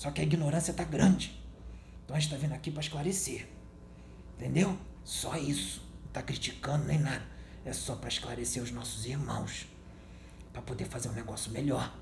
Só 0.02 0.10
que 0.10 0.20
a 0.20 0.24
ignorância 0.24 0.74
tá 0.74 0.84
grande. 0.84 1.40
Então 2.04 2.16
a 2.16 2.20
gente 2.20 2.32
tá 2.32 2.36
vindo 2.36 2.54
aqui 2.54 2.72
para 2.72 2.82
esclarecer. 2.82 3.48
Entendeu? 4.36 4.76
Só 5.04 5.38
isso. 5.38 5.80
Não 6.06 6.12
tá 6.12 6.24
criticando 6.24 6.86
nem 6.86 6.98
nada. 6.98 7.24
é 7.64 7.72
só 7.72 7.96
para 7.96 8.10
esclarecer 8.10 8.64
os 8.64 8.72
nossos 8.72 9.06
irmãos, 9.06 9.68
para 10.52 10.64
poder 10.64 10.86
fazer 10.86 11.08
um 11.08 11.12
negócio 11.12 11.52
melhor. 11.52 11.96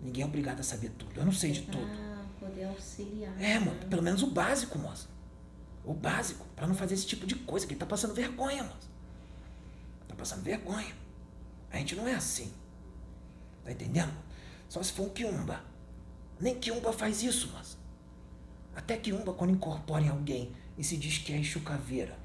Ninguém 0.00 0.22
é 0.22 0.26
obrigado 0.26 0.60
a 0.60 0.62
saber 0.62 0.90
tudo. 0.90 1.18
Eu 1.18 1.24
não 1.24 1.32
sei 1.32 1.50
de 1.50 1.62
tudo. 1.62 1.88
Ah, 1.90 2.24
poder 2.38 2.66
auxiliar. 2.66 3.34
É, 3.42 3.58
mano, 3.58 3.84
pelo 3.86 4.00
menos 4.00 4.22
o 4.22 4.28
básico, 4.30 4.78
moça. 4.78 5.08
O 5.84 5.94
básico, 5.94 6.46
para 6.54 6.68
não 6.68 6.74
fazer 6.76 6.94
esse 6.94 7.06
tipo 7.08 7.26
de 7.26 7.34
coisa, 7.34 7.66
que 7.66 7.72
ele 7.72 7.80
tá 7.80 7.86
passando 7.86 8.14
vergonha, 8.14 8.62
moça. 8.62 8.88
Tá 10.06 10.14
passando 10.14 10.44
vergonha. 10.44 10.94
A 11.72 11.78
gente 11.78 11.96
não 11.96 12.06
é 12.06 12.14
assim. 12.14 12.52
Tá 13.64 13.72
entendendo? 13.72 14.14
Só 14.68 14.80
se 14.80 14.92
for 14.92 15.06
um 15.06 15.10
quiumba. 15.10 15.66
Nem 16.40 16.54
quiumba 16.58 16.92
faz 16.92 17.22
isso, 17.22 17.48
moça. 17.52 17.76
Até 18.74 18.96
quiumba, 18.96 19.32
quando 19.32 19.50
incorpora 19.50 20.04
em 20.04 20.08
alguém 20.08 20.52
e 20.76 20.84
se 20.84 20.96
diz 20.96 21.18
que 21.18 21.32
é 21.32 21.38
Exu 21.40 21.60
Caveira. 21.60 22.16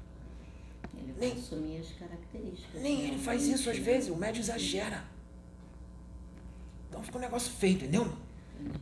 Ele 0.96 1.12
vai 1.12 1.28
Nem- 1.28 1.32
assumir 1.38 1.78
as 1.80 1.88
características. 1.92 2.80
Nem 2.82 2.98
né? 2.98 3.08
ele 3.08 3.18
faz 3.18 3.46
isso 3.46 3.68
às 3.68 3.78
vezes, 3.78 4.08
o 4.10 4.16
médio 4.16 4.40
exagera. 4.40 5.04
Então 6.88 7.02
fica 7.02 7.18
um 7.18 7.20
negócio 7.20 7.52
feio, 7.52 7.74
entendeu? 7.74 8.12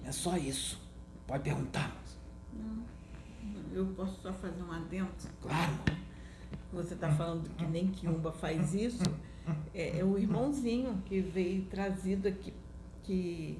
É 0.05 0.13
só 0.13 0.37
isso. 0.37 0.79
Pode 1.27 1.43
perguntar. 1.45 1.97
Não. 2.53 2.83
Eu 3.73 3.87
posso 3.97 4.21
só 4.21 4.33
fazer 4.35 4.63
um 4.63 4.71
adendo? 4.71 5.09
Claro, 5.41 5.73
mano. 5.73 6.03
Você 6.75 6.95
está 6.95 7.11
falando 7.11 7.49
que 7.57 7.65
nem 7.67 7.89
Kiumba 7.89 8.33
faz 8.33 8.75
isso. 8.75 9.03
É, 9.75 9.99
é 9.99 10.05
o 10.05 10.19
irmãozinho 10.19 11.03
que 11.07 11.21
veio 11.21 11.65
trazido 11.65 12.29
aqui, 12.29 12.53
que, 13.03 13.59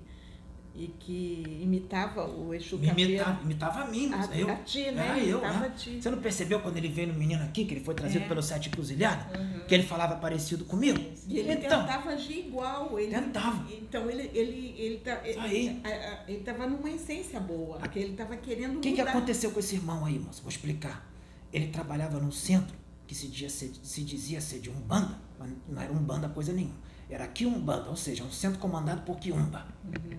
e 0.75 0.87
que 0.99 1.61
imitava 1.63 2.27
o 2.27 2.55
Exu 2.55 2.79
Me 2.79 2.89
imitava, 2.89 3.43
imitava 3.43 3.81
a 3.81 3.87
mim, 3.89 4.11
A, 4.13 4.17
moça. 4.17 4.35
Eu, 4.35 4.49
a 4.51 4.55
ti, 4.57 4.91
né? 4.91 5.07
Era 5.09 5.19
eu, 5.19 5.39
imitava 5.39 5.69
né? 5.69 5.75
Você 6.01 6.11
não 6.11 6.19
percebeu 6.19 6.61
quando 6.61 6.77
ele 6.79 6.89
veio 6.89 7.09
no 7.09 7.15
menino 7.15 7.43
aqui, 7.45 7.65
que 7.67 7.75
ele 7.75 7.85
foi 7.85 7.95
trazido 7.95 8.25
É. 8.25 8.29
pelo 8.29 8.43
Sete 8.43 8.71
Cruzilhada? 8.71 9.27
Que 9.69 9.75
ele 9.75 9.83
falava 9.83 10.17
parecido 10.17 10.65
comigo? 10.65 10.99
E 11.29 11.39
ele 11.39 11.53
Então. 11.53 11.81
tentava 11.83 12.11
agir 12.11 12.47
igual. 12.47 12.99
Ele, 12.99 13.15
Tentava. 13.15 13.67
Então 13.71 14.09
ele 14.11 14.31
ele 14.35 14.75
ele 14.79 14.99
tá, 14.99 15.21
ele, 15.25 15.39
Aí. 15.39 15.81
a- 15.85 15.89
a- 15.89 16.25
ele 16.27 16.41
tava 16.43 16.67
numa 16.67 16.91
essência 16.91 17.39
boa, 17.39 17.79
que 17.89 17.99
ele 17.99 18.13
estava 18.13 18.35
querendo 18.37 18.79
O 18.79 18.81
que, 18.81 18.99
aconteceu 19.01 19.51
com 19.51 19.61
esse 19.61 19.75
irmão 19.77 20.05
aí, 20.07 20.19
moça? 20.19 20.41
Vou 20.43 20.51
explicar. 20.51 21.07
Ele 21.53 21.67
trabalhava 21.69 22.19
num 22.19 22.33
centro 22.33 22.75
que 23.07 23.15
se, 23.15 23.29
dizia 23.29 23.51
ser, 23.51 23.73
se 23.83 24.03
dizia 24.03 24.41
ser 24.41 24.59
de 24.61 24.71
Umbanda, 24.71 25.19
mas 25.39 25.51
não 25.69 25.83
era 25.83 25.93
Umbanda 25.93 26.29
coisa 26.31 26.51
nenhuma. 26.53 26.81
Era 27.11 27.27
Quiumbanda, 27.29 27.91
ou 27.91 27.97
seja, 27.97 28.25
um 28.25 28.31
centro 28.31 28.59
comandado 28.59 29.03
por 29.03 29.19
Quiumba. 29.19 29.67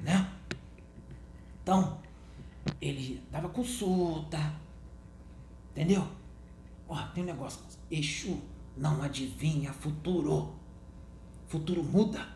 Né? 0.04 0.28
Então, 1.64 1.98
ele 2.80 3.24
dava 3.32 3.50
consulta. 3.50 4.54
Entendeu? 5.72 6.08
Ó, 6.88 7.02
tem 7.08 7.24
um 7.24 7.28
negócio. 7.28 7.62
Exu 7.90 8.40
não 8.76 9.02
adivinha 9.02 9.72
futuro. 9.74 10.54
Futuro 11.48 11.84
muda 11.84 12.28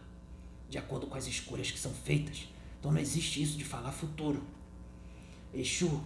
de 0.70 0.78
acordo 0.78 1.08
com 1.08 1.16
as 1.16 1.28
escolhas 1.28 1.70
que 1.70 1.80
são 1.80 1.94
feitas. 1.94 2.48
Então 2.80 2.92
não 2.92 3.00
existe 3.00 3.42
isso 3.42 3.58
de 3.58 3.66
falar 3.66 3.92
futuro. 3.92 4.44
Exu 5.54 6.02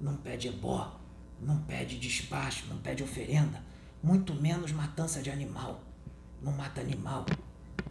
não 0.00 0.16
pede 0.16 0.48
ebó, 0.48 0.98
não 1.40 1.62
pede 1.62 1.98
despacho, 1.98 2.66
não 2.68 2.78
pede 2.78 3.02
oferenda, 3.02 3.62
muito 4.02 4.34
menos 4.34 4.72
matança 4.72 5.22
de 5.22 5.30
animal. 5.30 5.82
Não 6.40 6.52
mata 6.52 6.80
animal. 6.80 7.24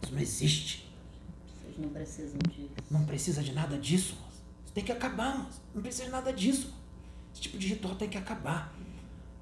Isso 0.02 0.12
não 0.12 0.20
existe. 0.20 0.92
Vocês 1.46 1.78
não 1.78 1.88
precisam 1.88 2.38
disso. 2.50 2.70
Não 2.90 3.04
precisa 3.06 3.42
de 3.42 3.52
nada 3.52 3.78
disso, 3.78 4.14
tem 4.74 4.84
que 4.84 4.92
acabar, 4.92 5.38
moça. 5.38 5.60
Não 5.74 5.82
precisa 5.82 6.04
de 6.04 6.10
nada 6.10 6.32
disso. 6.32 6.72
Esse 7.32 7.42
tipo 7.42 7.58
de 7.58 7.68
ritual 7.68 7.94
tem 7.94 8.08
que 8.08 8.18
acabar. 8.18 8.72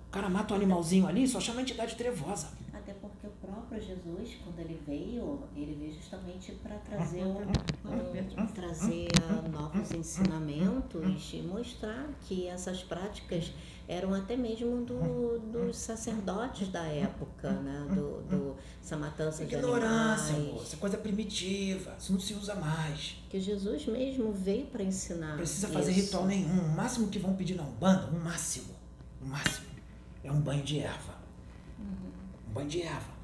O 0.09 0.11
cara 0.11 0.28
mata 0.28 0.55
um 0.55 0.57
animalzinho 0.57 1.07
ali, 1.07 1.27
só 1.27 1.40
chama 1.40 1.61
a 1.61 1.62
entidade 1.62 1.94
trevosa. 1.94 2.48
Próprio 3.70 3.86
Jesus, 3.86 4.36
quando 4.42 4.59
ele 4.59 4.82
veio, 4.84 5.44
ele 5.55 5.76
veio 5.78 5.94
justamente 5.94 6.51
para 6.60 6.76
trazer, 6.78 7.22
um, 7.24 7.38
um- 8.42 8.47
trazer 8.48 9.09
novos 9.48 9.92
ensinamentos 9.92 11.30
e 11.32 11.42
mostrar 11.42 12.09
que 12.22 12.48
essas 12.48 12.82
práticas 12.82 13.52
eram 13.86 14.12
até 14.12 14.36
mesmo 14.36 14.84
do- 14.84 15.38
dos 15.52 15.76
sacerdotes 15.76 16.66
da 16.68 16.82
época, 16.82 17.52
né? 17.52 17.86
Do, 17.94 18.22
do, 18.22 18.56
essa 18.82 18.97
matança 18.97 19.44
de 19.44 19.55
Ignorância, 19.55 20.34
animais. 20.34 20.74
Coisa 20.74 20.98
primitiva. 20.98 21.94
Isso 21.97 22.12
não 22.12 22.18
se 22.20 22.34
usa 22.34 22.56
mais. 22.56 23.22
Que 23.28 23.38
Jesus 23.38 23.86
mesmo 23.86 24.32
veio 24.32 24.66
para 24.66 24.82
ensinar. 24.82 25.30
Não 25.30 25.36
precisa 25.36 25.68
fazer 25.68 25.92
isso. 25.92 26.06
ritual 26.06 26.26
nenhum. 26.26 26.59
O 26.59 26.68
máximo 26.76 27.06
que 27.06 27.20
vão 27.20 27.36
pedir 27.36 27.55
na 27.55 27.62
Umbanda, 27.62 28.06
o 28.09 28.18
máximo, 28.18 28.74
o 29.22 29.26
máximo, 29.26 29.66
é 30.24 30.32
um 30.32 30.40
banho 30.40 30.64
de 30.64 30.80
erva. 30.80 31.14
Um 32.48 32.52
banho 32.52 32.68
de 32.68 32.82
erva. 32.82 33.19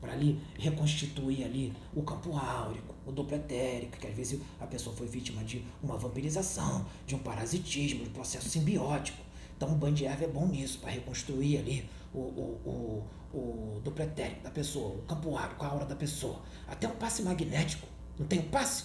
Para 0.00 0.12
ali 0.12 0.40
reconstituir 0.58 1.44
ali 1.44 1.72
o 1.94 2.02
campo 2.02 2.36
áurico, 2.36 2.94
o 3.04 3.10
duplo 3.10 3.36
etérico, 3.36 3.98
que 3.98 4.06
às 4.06 4.14
vezes 4.14 4.40
a 4.60 4.66
pessoa 4.66 4.94
foi 4.94 5.08
vítima 5.08 5.42
de 5.42 5.64
uma 5.82 5.96
vampirização, 5.96 6.86
de 7.06 7.14
um 7.14 7.18
parasitismo, 7.18 8.04
de 8.04 8.10
um 8.10 8.12
processo 8.12 8.48
simbiótico. 8.48 9.18
Então 9.56 9.72
o 9.72 9.74
banho 9.74 9.94
de 9.94 10.04
erva 10.04 10.24
é 10.24 10.28
bom 10.28 10.46
nisso, 10.46 10.78
para 10.78 10.90
reconstruir 10.90 11.58
ali 11.58 11.88
o, 12.14 12.18
o, 12.20 13.04
o, 13.32 13.36
o 13.36 13.80
duplo 13.80 14.04
etérico 14.04 14.42
da 14.42 14.50
pessoa, 14.50 14.94
o 14.96 15.02
campo 15.02 15.36
áurico, 15.36 15.64
a 15.64 15.68
aura 15.68 15.84
da 15.84 15.96
pessoa. 15.96 16.40
Até 16.68 16.86
um 16.86 16.96
passe 16.96 17.22
magnético. 17.22 17.86
Não 18.18 18.26
tem 18.26 18.38
um 18.38 18.48
passe? 18.48 18.84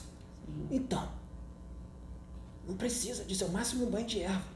Então, 0.71 1.07
não 2.67 2.75
precisa 2.75 3.23
disso, 3.25 3.43
é 3.43 3.47
o 3.47 3.51
máximo 3.51 3.85
um 3.85 3.89
banho 3.89 4.05
de 4.05 4.21
erva. 4.21 4.53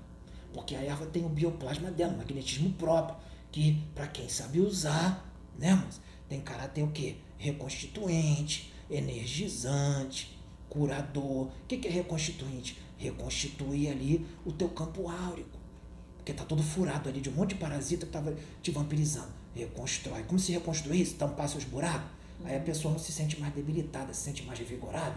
Porque 0.53 0.75
a 0.75 0.81
erva 0.81 1.05
tem 1.05 1.25
o 1.25 1.29
bioplasma 1.29 1.91
dela, 1.91 2.13
o 2.13 2.17
magnetismo 2.17 2.71
próprio, 2.73 3.17
que 3.51 3.83
para 3.93 4.07
quem 4.07 4.29
sabe 4.29 4.59
usar, 4.59 5.31
né, 5.57 5.75
mas 5.75 5.99
tem 6.29 6.41
caráter 6.41 6.83
o 6.83 6.91
quê? 6.91 7.17
Reconstituinte, 7.37 8.73
energizante, 8.89 10.37
curador. 10.69 11.47
O 11.47 11.51
que, 11.67 11.77
que 11.77 11.87
é 11.87 11.91
reconstituinte? 11.91 12.77
Reconstituir 12.97 13.89
ali 13.89 14.25
o 14.45 14.51
teu 14.51 14.69
campo 14.69 15.09
áurico. 15.09 15.57
Porque 16.17 16.33
tá 16.33 16.43
todo 16.43 16.61
furado 16.61 17.07
ali 17.07 17.21
de 17.21 17.29
um 17.29 17.33
monte 17.33 17.49
de 17.49 17.55
parasita 17.55 18.05
que 18.05 18.11
tava 18.11 18.35
te 18.61 18.71
vampirizando. 18.71 19.31
Reconstrói. 19.55 20.23
Como 20.23 20.39
se 20.39 20.51
reconstruísse? 20.51 21.15
Tampasse 21.15 21.57
os 21.57 21.63
buracos? 21.63 22.11
Aí 22.43 22.55
a 22.55 22.59
pessoa 22.59 22.91
não 22.91 22.99
se 22.99 23.11
sente 23.11 23.39
mais 23.39 23.53
debilitada, 23.53 24.13
se 24.13 24.21
sente 24.21 24.43
mais 24.43 24.59
revigorada. 24.59 25.15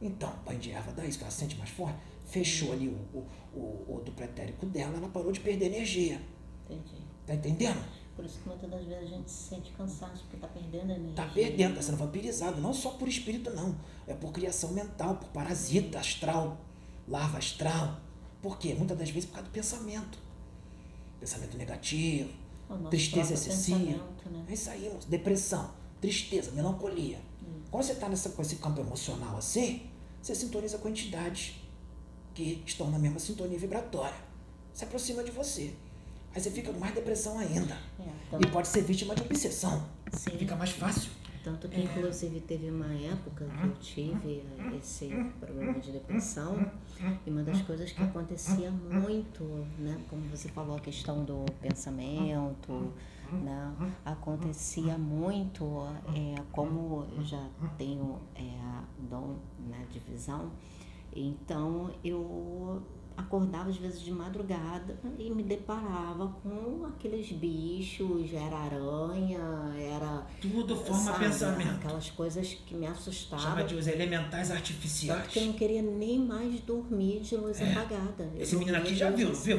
Então, 0.00 0.32
banho 0.46 0.58
de 0.58 0.70
erva 0.70 0.92
dá 0.92 1.04
isso, 1.04 1.18
que 1.18 1.24
ela 1.24 1.30
se 1.30 1.40
sente 1.40 1.56
mais 1.56 1.70
forte. 1.70 1.98
Fechou 2.24 2.72
ali 2.72 2.88
o, 2.88 3.18
o, 3.18 3.26
o, 3.52 3.96
o 3.96 4.02
duplo 4.04 4.24
etérico 4.24 4.64
dela, 4.66 4.96
ela 4.96 5.08
parou 5.08 5.32
de 5.32 5.40
perder 5.40 5.66
energia. 5.66 6.20
Entendi. 6.68 7.02
Tá 7.26 7.34
entendendo? 7.34 7.84
Por 8.20 8.26
isso 8.26 8.38
que 8.40 8.48
muitas 8.50 8.70
das 8.70 8.84
vezes 8.84 9.02
a 9.02 9.06
gente 9.16 9.30
se 9.30 9.48
sente 9.48 9.70
cansaço, 9.72 10.24
porque 10.24 10.36
tá 10.36 10.46
perdendo 10.48 10.90
energia. 10.90 11.14
Tá 11.16 11.26
perdendo, 11.32 11.76
tá 11.76 11.80
sendo 11.82 11.96
vampirizado. 11.96 12.60
Não 12.60 12.74
só 12.74 12.90
por 12.90 13.08
espírito, 13.08 13.50
não. 13.52 13.74
É 14.06 14.12
por 14.12 14.30
criação 14.30 14.72
mental, 14.72 15.16
por 15.16 15.30
parasita 15.30 15.98
astral, 15.98 16.60
larva 17.08 17.38
astral. 17.38 17.98
Por 18.42 18.58
quê? 18.58 18.74
Muitas 18.74 18.98
das 18.98 19.08
vezes 19.08 19.24
por 19.24 19.36
causa 19.36 19.48
do 19.48 19.52
pensamento. 19.52 20.18
Pensamento 21.18 21.56
negativo, 21.56 22.28
tristeza 22.90 23.32
excessiva. 23.32 23.78
né? 24.26 24.44
É 24.50 24.52
isso 24.52 24.68
aí. 24.68 24.92
Depressão, 25.08 25.70
tristeza, 25.98 26.50
melancolia. 26.50 27.20
Quando 27.70 27.84
você 27.84 27.92
está 27.92 28.06
nessa, 28.06 28.28
com 28.28 28.42
esse 28.42 28.56
campo 28.56 28.82
emocional 28.82 29.38
assim, 29.38 29.88
você 30.20 30.34
sintoniza 30.34 30.76
com 30.76 30.90
entidades 30.90 31.54
que 32.34 32.62
estão 32.66 32.90
na 32.90 32.98
mesma 32.98 33.18
sintonia 33.18 33.58
vibratória. 33.58 34.28
Se 34.74 34.84
aproxima 34.84 35.24
de 35.24 35.30
você. 35.30 35.74
Aí 36.34 36.40
você 36.40 36.50
fica 36.50 36.72
com 36.72 36.78
mais 36.78 36.94
depressão 36.94 37.38
ainda. 37.38 37.76
É, 37.98 38.02
E 38.02 38.30
tanto, 38.30 38.48
pode 38.48 38.68
ser 38.68 38.82
vítima 38.82 39.14
de 39.14 39.22
obsessão. 39.22 39.84
sim, 40.12 40.30
Fica 40.38 40.54
mais 40.56 40.70
fácil. 40.70 41.10
tanto 41.42 41.68
que 41.68 41.80
inclusive 41.80 42.40
teve 42.42 42.70
uma 42.70 42.92
época 42.94 43.46
que 43.46 43.66
eu 43.66 43.74
tive 43.80 44.44
esse 44.78 45.08
problema 45.40 45.78
de 45.80 45.90
depressão 45.92 46.70
e 47.26 47.30
uma 47.30 47.42
das 47.42 47.62
coisas 47.62 47.90
que 47.90 48.02
acontecia 48.02 48.70
muito, 48.70 49.42
né, 49.78 49.98
como 50.08 50.22
você 50.28 50.48
falou, 50.50 50.76
a 50.76 50.80
questão 50.80 51.24
do 51.24 51.44
pensamento, 51.60 52.92
né, 53.32 53.74
acontecia 54.04 54.98
muito, 54.98 55.64
é, 56.14 56.34
como 56.52 57.06
eu 57.16 57.24
já 57.24 57.44
tenho 57.78 58.18
é, 58.36 58.42
dom 59.08 59.36
né, 59.68 59.86
de 59.90 59.98
visão, 60.00 60.50
então 61.16 61.90
eu 62.04 62.82
acordava 63.20 63.70
às 63.70 63.76
vezes 63.76 64.00
de 64.00 64.10
madrugada 64.10 64.98
e 65.18 65.30
me 65.30 65.42
deparava 65.42 66.28
com 66.42 66.84
aqueles 66.86 67.30
bichos, 67.32 68.32
era 68.32 68.56
aranha, 68.56 69.38
era 69.78 70.26
Tudo 70.40 70.76
forma 70.76 71.12
sabe, 71.12 71.24
pensamento. 71.26 71.70
aquelas 71.86 72.10
coisas 72.10 72.54
que 72.66 72.74
me 72.74 72.82
Chama 72.86 72.96
assustavam. 72.96 73.66
de 73.66 73.74
os 73.74 73.86
elementais 73.86 74.48
Tanto 74.48 74.58
artificiais. 74.58 75.26
que 75.28 75.38
eu 75.38 75.44
não 75.46 75.52
queria 75.52 75.82
nem 75.82 76.18
mais 76.18 76.60
dormir 76.60 77.20
de 77.20 77.36
luz 77.36 77.60
apagada. 77.60 78.24
Eu 78.34 78.40
É. 78.40 78.42
Esse 78.42 78.56
menino 78.56 78.76
aqui 78.78 78.94
já 78.94 79.10
viu, 79.10 79.32
viu? 79.34 79.58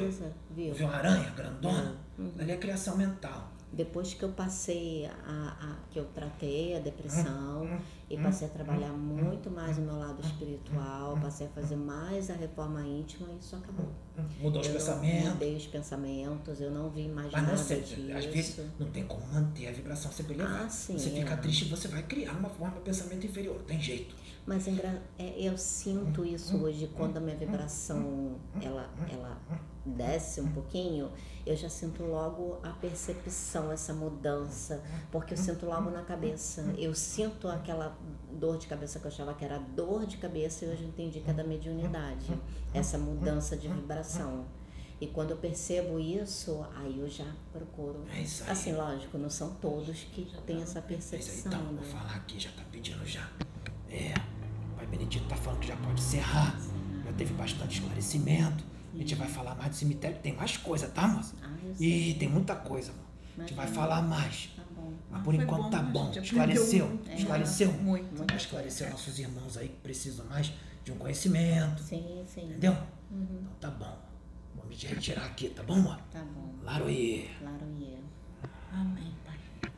Viu? 0.51 0.73
Viu 0.73 0.85
uma 0.87 0.95
aranha 0.95 1.29
grandona? 1.35 1.95
Uhum. 2.17 2.31
Ali 2.39 2.51
é 2.51 2.57
criação 2.57 2.97
mental. 2.97 3.51
Depois 3.73 4.13
que 4.13 4.23
eu 4.23 4.29
passei 4.29 5.05
a, 5.05 5.11
a, 5.25 5.75
que 5.89 5.97
eu 5.97 6.05
tratei 6.05 6.75
a 6.75 6.79
depressão 6.79 7.79
e 8.09 8.17
passei 8.17 8.47
a 8.47 8.51
trabalhar 8.51 8.91
muito 8.91 9.49
mais 9.49 9.77
o 9.77 9.81
meu 9.81 9.97
lado 9.97 10.21
espiritual, 10.21 11.17
passei 11.21 11.47
a 11.47 11.49
fazer 11.51 11.77
mais 11.77 12.29
a 12.29 12.33
reforma 12.33 12.81
íntima, 12.85 13.29
isso 13.39 13.55
acabou. 13.55 13.87
Mudou 14.41 14.59
os 14.61 14.67
eu 14.67 14.73
pensamentos. 14.73 15.29
Mudei 15.29 15.55
os 15.55 15.67
pensamentos, 15.67 16.59
eu 16.59 16.69
não 16.69 16.89
vi 16.89 17.07
mais 17.07 17.31
Mas 17.31 17.41
nada 17.41 17.55
não 17.55 17.63
sei, 17.63 17.81
disso. 17.81 18.13
às 18.13 18.25
vezes 18.25 18.59
não 18.77 18.91
tem 18.91 19.05
como 19.05 19.25
manter 19.27 19.67
a 19.69 19.71
vibração 19.71 20.11
sempre 20.11 20.33
elevada. 20.33 20.65
Ah, 20.65 20.69
sim, 20.69 20.97
você 20.97 21.09
fica 21.09 21.33
é. 21.33 21.37
triste, 21.37 21.65
você 21.65 21.87
vai 21.87 22.03
criar 22.03 22.33
uma 22.33 22.49
forma 22.49 22.75
de 22.75 22.81
pensamento 22.81 23.25
inferior, 23.25 23.61
tem 23.63 23.79
jeito. 23.79 24.13
Mas 24.45 24.67
é, 24.67 25.01
eu 25.37 25.57
sinto 25.57 26.25
isso 26.25 26.57
hoje 26.57 26.89
quando 26.95 27.17
a 27.17 27.19
minha 27.19 27.35
vibração 27.37 28.35
ela, 28.61 28.89
ela 29.09 29.39
desce 29.85 30.41
um 30.41 30.51
pouquinho, 30.51 31.11
eu 31.45 31.55
já 31.55 31.69
sinto 31.69 32.03
logo 32.03 32.59
a 32.63 32.69
percepção, 32.69 33.71
essa 33.71 33.93
mudança, 33.93 34.83
porque 35.11 35.33
eu 35.33 35.37
sinto 35.37 35.65
logo 35.65 35.89
na 35.89 36.03
cabeça. 36.03 36.61
Eu 36.77 36.93
sinto 36.93 37.47
aquela 37.47 37.97
dor 38.31 38.57
de 38.57 38.67
cabeça 38.67 38.99
que 38.99 39.05
eu 39.05 39.11
achava 39.11 39.33
que 39.33 39.43
era 39.45 39.57
dor 39.57 40.05
de 40.05 40.17
cabeça 40.17 40.65
e 40.65 40.69
hoje 40.69 40.83
eu 40.83 40.89
entendi 40.89 41.19
que 41.19 41.29
é 41.29 41.33
da 41.33 41.43
mediunidade, 41.43 42.27
essa 42.73 42.97
mudança 42.97 43.55
de 43.57 43.67
vibração. 43.67 44.45
E 44.99 45.07
quando 45.07 45.31
eu 45.31 45.37
percebo 45.37 45.99
isso, 45.99 46.63
aí 46.75 46.99
eu 46.99 47.09
já 47.09 47.25
procuro. 47.51 48.05
É 48.13 48.21
isso 48.21 48.43
aí. 48.43 48.51
Assim, 48.51 48.73
lógico, 48.73 49.17
não 49.17 49.31
são 49.31 49.49
todos 49.55 50.03
que 50.03 50.31
têm 50.45 50.61
essa 50.61 50.77
É 50.77 50.81
percepção. 50.83 51.51
então, 51.51 51.63
vou 51.65 51.73
né? 51.73 51.81
falar 51.83 52.15
aqui, 52.17 52.39
já 52.39 52.51
tá 52.51 52.61
pedindo 52.71 53.03
já. 53.03 53.27
É, 53.89 54.13
o 54.73 54.75
Pai 54.77 54.85
Benedito 54.85 55.27
tá 55.27 55.35
falando 55.35 55.59
que 55.59 55.67
já 55.69 55.75
pode 55.77 55.99
encerrar. 55.99 56.55
Já 57.03 57.13
teve 57.13 57.33
bastante 57.33 57.79
esclarecimento. 57.79 58.63
A 59.01 59.03
gente 59.03 59.15
vai 59.15 59.27
falar 59.27 59.55
mais 59.55 59.71
do 59.71 59.75
cemitério, 59.77 60.15
tem 60.19 60.31
mais 60.31 60.57
coisa, 60.57 60.87
tá, 60.87 61.07
moça? 61.07 61.33
Ah, 61.41 61.49
eu 61.65 61.73
sei. 61.73 62.11
Ih, 62.11 62.13
tem 62.19 62.29
muita 62.29 62.55
coisa, 62.55 62.91
mano. 62.91 63.03
A 63.35 63.41
gente 63.41 63.55
vai 63.55 63.65
falar 63.65 64.03
mais. 64.03 64.51
Tá 64.55 64.61
bom. 64.75 64.93
Mas 65.09 65.23
por 65.23 65.33
Foi 65.33 65.43
enquanto 65.43 65.63
bom, 65.63 65.69
tá 65.71 65.79
a 65.79 65.83
gente 65.83 65.91
bom. 65.91 66.11
Esclareceu? 66.21 66.87
muito. 66.87 67.09
É. 67.09 67.15
Esclareceu? 67.15 67.71
Muito. 67.71 68.15
Vai 68.27 68.37
esclarecer 68.37 68.91
nossos 68.91 69.17
irmãos 69.17 69.57
aí 69.57 69.69
que 69.69 69.77
precisam 69.77 70.23
mais 70.27 70.53
de 70.83 70.91
um 70.91 70.97
conhecimento. 70.99 71.81
Sim, 71.81 72.23
sim. 72.27 72.43
Entendeu? 72.43 72.77
Uhum. 73.09 73.47
Então 73.57 73.71
tá 73.71 73.71
bom. 73.71 73.97
Vou 74.53 74.67
me 74.67 74.75
retirar 74.75 75.25
aqui, 75.25 75.49
tá 75.49 75.63
bom, 75.63 75.73
amor? 75.73 75.97
Tá 76.11 76.23
bom. 76.23 76.53
Laroie. 76.61 77.27
Claro, 77.39 77.65
é. 77.81 77.97
Amém, 78.71 79.11
Pai. 79.25 79.71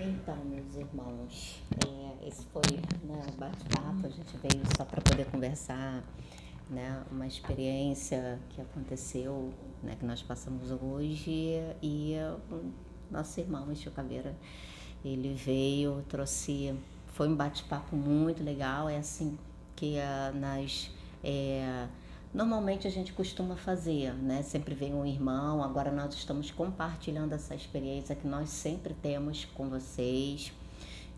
Então, 0.00 0.36
meus 0.46 0.74
irmãos, 0.74 1.62
é, 1.86 2.26
esse 2.26 2.44
foi 2.46 2.76
né, 3.04 3.22
o 3.28 3.32
bate-papo. 3.38 4.04
A 4.04 4.08
gente 4.08 4.36
veio 4.38 4.64
só 4.76 4.84
para 4.84 5.00
poder 5.00 5.26
conversar, 5.26 6.02
né, 6.70 7.02
uma 7.10 7.26
experiência 7.26 8.38
que 8.50 8.60
aconteceu, 8.60 9.52
né, 9.82 9.96
que 9.98 10.04
nós 10.04 10.22
passamos 10.22 10.70
hoje. 10.70 11.60
E 11.82 12.14
nosso 13.10 13.40
irmão, 13.40 13.66
Michel 13.66 13.92
Caveira, 13.92 14.34
ele 15.04 15.34
veio, 15.34 16.04
trouxe. 16.08 16.74
Foi 17.08 17.28
um 17.28 17.34
bate-papo 17.34 17.96
muito 17.96 18.42
legal. 18.42 18.88
É 18.88 18.98
assim 18.98 19.36
que 19.74 19.98
ah, 19.98 20.32
nas. 20.34 20.90
é, 21.24 21.88
Normalmente 22.32 22.86
a 22.86 22.90
gente 22.90 23.12
costuma 23.12 23.56
fazer, 23.56 24.14
né? 24.14 24.40
Sempre 24.42 24.72
vem 24.72 24.94
um 24.94 25.04
irmão, 25.04 25.64
agora 25.64 25.90
nós 25.90 26.14
estamos 26.14 26.48
compartilhando 26.52 27.32
essa 27.32 27.56
experiência 27.56 28.14
que 28.14 28.24
nós 28.24 28.50
sempre 28.50 28.94
temos 28.94 29.46
com 29.46 29.68
vocês. 29.68 30.52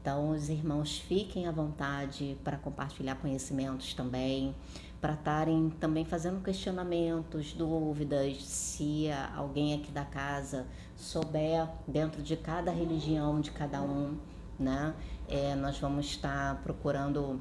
Então, 0.01 0.31
os 0.31 0.49
irmãos 0.49 0.99
fiquem 0.99 1.47
à 1.47 1.53
vontade 1.53 2.39
para 2.43 2.57
compartilhar 2.57 3.17
conhecimentos 3.17 3.93
também, 3.93 4.55
para 5.03 5.15
estarem 5.15 5.69
também 5.81 6.05
fazendo 6.05 6.41
questionamentos, 6.41 7.53
dúvidas, 7.53 8.41
se 8.45 9.09
alguém 9.37 9.75
aqui 9.75 9.91
da 9.91 10.05
casa 10.05 10.65
souber 10.95 11.69
dentro 11.89 12.23
de 12.23 12.37
cada 12.37 12.71
religião 12.71 13.41
de 13.41 13.51
cada 13.51 13.83
um, 13.83 14.17
né? 14.57 14.95
É, 15.29 15.57
nós 15.57 15.77
vamos 15.81 16.07
estar 16.07 16.63
procurando 16.63 17.41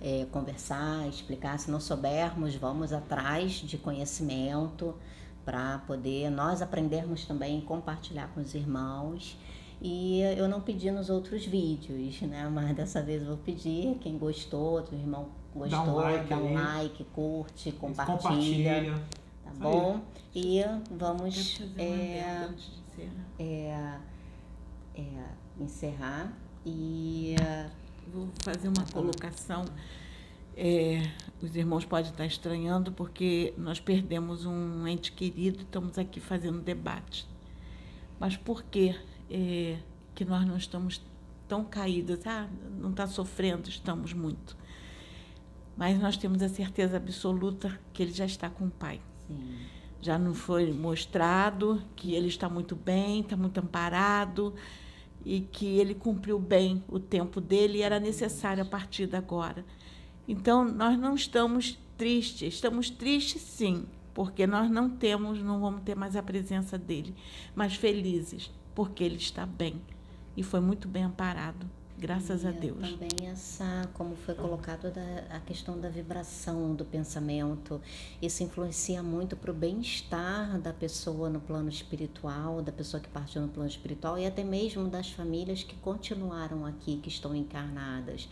é, 0.00 0.26
conversar, 0.30 1.08
explicar. 1.08 1.58
Se 1.58 1.72
não 1.72 1.80
soubermos, 1.80 2.54
vamos 2.54 2.92
atrás 2.92 3.54
de 3.54 3.76
conhecimento 3.76 4.94
para 5.44 5.78
poder 5.88 6.30
nós 6.30 6.62
aprendermos 6.62 7.24
também 7.24 7.60
compartilhar 7.62 8.28
com 8.28 8.40
os 8.40 8.54
irmãos. 8.54 9.36
E 9.82 10.20
eu 10.20 10.48
não 10.48 10.60
pedi 10.60 10.88
nos 10.92 11.10
outros 11.10 11.44
vídeos, 11.44 12.20
né? 12.22 12.48
Mas 12.48 12.76
dessa 12.76 13.02
vez 13.02 13.22
eu 13.22 13.28
vou 13.28 13.38
pedir. 13.38 13.98
Quem 14.00 14.16
gostou, 14.16 14.80
o 14.80 14.94
irmão 14.94 15.28
gostou, 15.56 15.84
Dá 15.84 15.90
um 15.90 15.94
like 15.96 16.28
dá 16.28 16.36
um 16.36 16.54
like, 16.54 17.04
curte, 17.04 17.72
compartilha. 17.72 18.16
Compartilha. 18.16 18.94
Tá 19.44 19.50
Isso 19.52 19.60
bom? 19.60 20.00
E 20.34 20.62
vamos 20.90 21.60
é, 21.78 22.20
adenda 22.22 22.46
antes 22.48 22.64
de 22.96 23.02
encerrar. 23.02 23.26
é, 23.38 23.98
é, 24.96 25.62
encerrar. 25.62 26.32
E 26.64 27.36
Vou 28.12 28.28
fazer 28.42 28.68
uma 28.68 28.84
colocação. 28.92 29.64
É, 30.56 31.02
os 31.42 31.54
irmãos 31.54 31.84
podem 31.84 32.10
estar 32.10 32.24
estranhando 32.24 32.92
porque 32.92 33.52
nós 33.58 33.78
perdemos 33.78 34.46
um 34.46 34.86
ente 34.86 35.12
querido 35.12 35.58
e 35.58 35.62
estamos 35.62 35.98
aqui 35.98 36.20
fazendo 36.20 36.60
debate. 36.60 37.26
Mas 38.18 38.36
por 38.36 38.62
que 38.62 38.94
é, 39.30 39.78
que 40.14 40.24
nós 40.24 40.46
não 40.46 40.56
estamos 40.56 41.02
tão 41.48 41.64
caídas? 41.64 42.26
Ah, 42.26 42.48
não 42.78 42.90
está 42.90 43.06
sofrendo, 43.06 43.68
estamos 43.68 44.12
muito. 44.12 44.56
Mas 45.76 45.98
nós 45.98 46.16
temos 46.16 46.42
a 46.42 46.48
certeza 46.48 46.96
absoluta 46.96 47.78
que 47.92 48.02
ele 48.02 48.12
já 48.12 48.24
está 48.24 48.48
com 48.48 48.66
o 48.66 48.70
Pai. 48.70 49.00
sim, 49.26 49.66
Já 50.00 50.18
nos 50.18 50.38
foi 50.38 50.72
mostrado 50.72 51.82
que 51.94 52.14
ele 52.14 52.28
está 52.28 52.48
muito 52.48 52.74
bem, 52.74 53.20
está 53.20 53.36
muito 53.36 53.58
amparado 53.58 54.54
e 55.24 55.40
que 55.40 55.66
ele 55.66 55.94
cumpriu 55.94 56.38
bem 56.38 56.82
o 56.88 57.00
tempo 57.00 57.40
dele 57.40 57.78
e 57.78 57.82
era 57.82 57.98
necessário 57.98 58.62
a 58.62 58.66
partir 58.66 59.06
de 59.06 59.16
agora. 59.16 59.64
Então, 60.28 60.64
nós 60.64 60.98
não 60.98 61.14
estamos 61.14 61.78
tristes, 61.96 62.54
estamos 62.54 62.90
tristes 62.90 63.42
sim, 63.42 63.86
porque 64.14 64.46
nós 64.46 64.70
não 64.70 64.88
temos, 64.88 65.42
não 65.42 65.60
vamos 65.60 65.82
ter 65.82 65.94
mais 65.94 66.16
a 66.16 66.22
presença 66.22 66.78
dele, 66.78 67.14
mas 67.54 67.74
felizes, 67.74 68.50
porque 68.74 69.02
ele 69.04 69.16
está 69.16 69.44
bem 69.44 69.80
e 70.36 70.42
foi 70.42 70.60
muito 70.60 70.88
bem 70.88 71.04
amparado, 71.04 71.66
graças 71.98 72.44
a 72.44 72.50
E 72.50 72.52
Deus. 72.52 72.90
Também 72.92 73.28
essa, 73.28 73.88
como 73.94 74.14
foi 74.16 74.34
colocado, 74.34 74.90
da, 74.90 75.36
a 75.36 75.40
questão 75.40 75.78
da 75.78 75.88
vibração 75.88 76.74
do 76.74 76.84
pensamento. 76.84 77.80
Isso 78.20 78.42
influencia 78.42 79.02
muito 79.02 79.36
para 79.36 79.50
o 79.50 79.54
bem-estar 79.54 80.58
da 80.60 80.72
pessoa 80.72 81.30
no 81.30 81.40
plano 81.40 81.68
espiritual, 81.68 82.62
da 82.62 82.72
pessoa 82.72 83.00
que 83.00 83.08
partiu 83.08 83.42
no 83.42 83.48
plano 83.48 83.68
espiritual 83.68 84.18
e 84.18 84.26
até 84.26 84.44
mesmo 84.44 84.88
das 84.88 85.10
famílias 85.10 85.62
que 85.62 85.76
continuaram 85.76 86.64
aqui, 86.66 86.98
que 86.98 87.08
estão 87.08 87.34
encarnadas. 87.34 88.28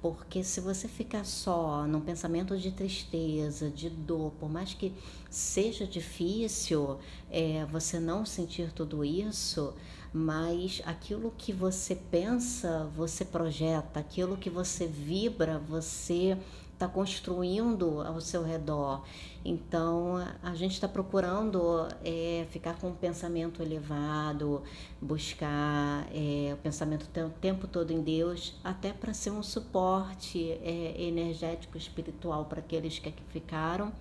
Porque 0.00 0.44
se 0.44 0.60
você 0.60 0.86
ficar 0.86 1.24
só 1.24 1.86
num 1.86 2.00
pensamento 2.00 2.56
de 2.56 2.70
tristeza, 2.70 3.70
de 3.70 3.88
dor, 3.88 4.30
por 4.38 4.48
mais 4.48 4.74
que 4.74 4.92
seja 5.30 5.86
difícil 5.86 6.98
é, 7.30 7.64
você 7.66 7.98
não 7.98 8.24
sentir 8.24 8.70
tudo 8.72 9.04
isso, 9.04 9.74
mas 10.16 10.80
aquilo 10.86 11.30
que 11.36 11.52
você 11.52 11.94
pensa, 11.94 12.90
você 12.96 13.22
projeta, 13.22 14.00
aquilo 14.00 14.34
que 14.34 14.48
você 14.48 14.86
vibra, 14.86 15.58
você 15.58 16.38
está 16.72 16.88
construindo 16.88 18.00
ao 18.00 18.18
seu 18.18 18.42
redor. 18.42 19.04
Então, 19.44 20.16
a 20.42 20.54
gente 20.54 20.72
está 20.72 20.88
procurando 20.88 21.86
é, 22.02 22.46
ficar 22.48 22.78
com 22.78 22.88
um 22.88 22.94
pensamento 22.94 23.62
elevado, 23.62 24.62
buscar 25.02 26.08
é, 26.10 26.54
o 26.54 26.56
pensamento 26.56 27.04
o 27.04 27.30
tempo 27.30 27.66
todo 27.66 27.90
em 27.90 28.00
Deus, 28.00 28.58
até 28.64 28.94
para 28.94 29.12
ser 29.12 29.32
um 29.32 29.42
suporte 29.42 30.50
é, 30.50 30.94
energético, 30.98 31.76
espiritual 31.76 32.46
para 32.46 32.60
aqueles 32.60 32.98
que 32.98 33.10
aqui 33.10 33.22
ficaram 33.28 33.92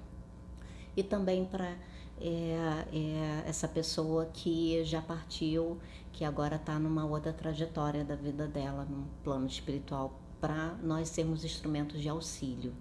e 0.95 1.03
também 1.03 1.43
para 1.43 1.75
é, 2.19 2.85
é, 2.93 3.43
essa 3.45 3.67
pessoa 3.67 4.25
que 4.33 4.83
já 4.85 5.01
partiu, 5.01 5.77
que 6.15 6.23
agora 6.23 6.55
está 6.55 6.79
numa 6.79 7.05
outra 7.05 7.33
trajetória 7.33 8.05
da 8.05 8.15
vida 8.15 8.47
dela, 8.47 8.87
num 8.89 9.03
plano 9.21 9.45
espiritual, 9.47 10.17
para 10.39 10.73
nós 10.81 11.09
sermos 11.09 11.43
instrumentos 11.43 12.01
de 12.01 12.07
auxílio. 12.07 12.73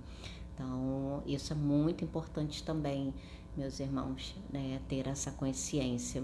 Então, 0.55 1.21
isso 1.27 1.53
é 1.53 1.57
muito 1.57 2.05
importante 2.05 2.63
também, 2.63 3.13
meus 3.57 3.81
irmãos, 3.81 4.37
né, 4.53 4.81
ter 4.89 5.09
essa 5.09 5.33
consciência. 5.33 6.23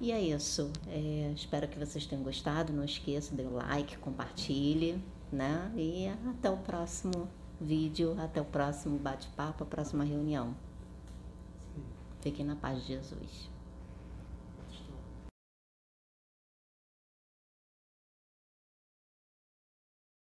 E 0.00 0.10
é 0.10 0.20
isso. 0.20 0.72
É, 0.88 1.32
espero 1.36 1.68
que 1.68 1.78
vocês 1.78 2.04
tenham 2.04 2.24
gostado. 2.24 2.72
Não 2.72 2.82
esqueça, 2.82 3.32
dê 3.32 3.44
o 3.44 3.52
like, 3.52 3.96
compartilhe, 3.98 5.00
né? 5.30 5.72
E 5.76 6.08
até 6.28 6.50
o 6.50 6.56
próximo 6.56 7.28
vídeo, 7.60 8.16
até 8.18 8.40
o 8.40 8.44
próximo 8.44 8.98
bate-papo, 8.98 9.62
a 9.62 9.66
próxima 9.66 10.02
reunião. 10.02 10.56
Fiquem 12.20 12.44
na 12.44 12.56
paz 12.56 12.80
de 12.80 12.88
Jesus. 12.88 13.49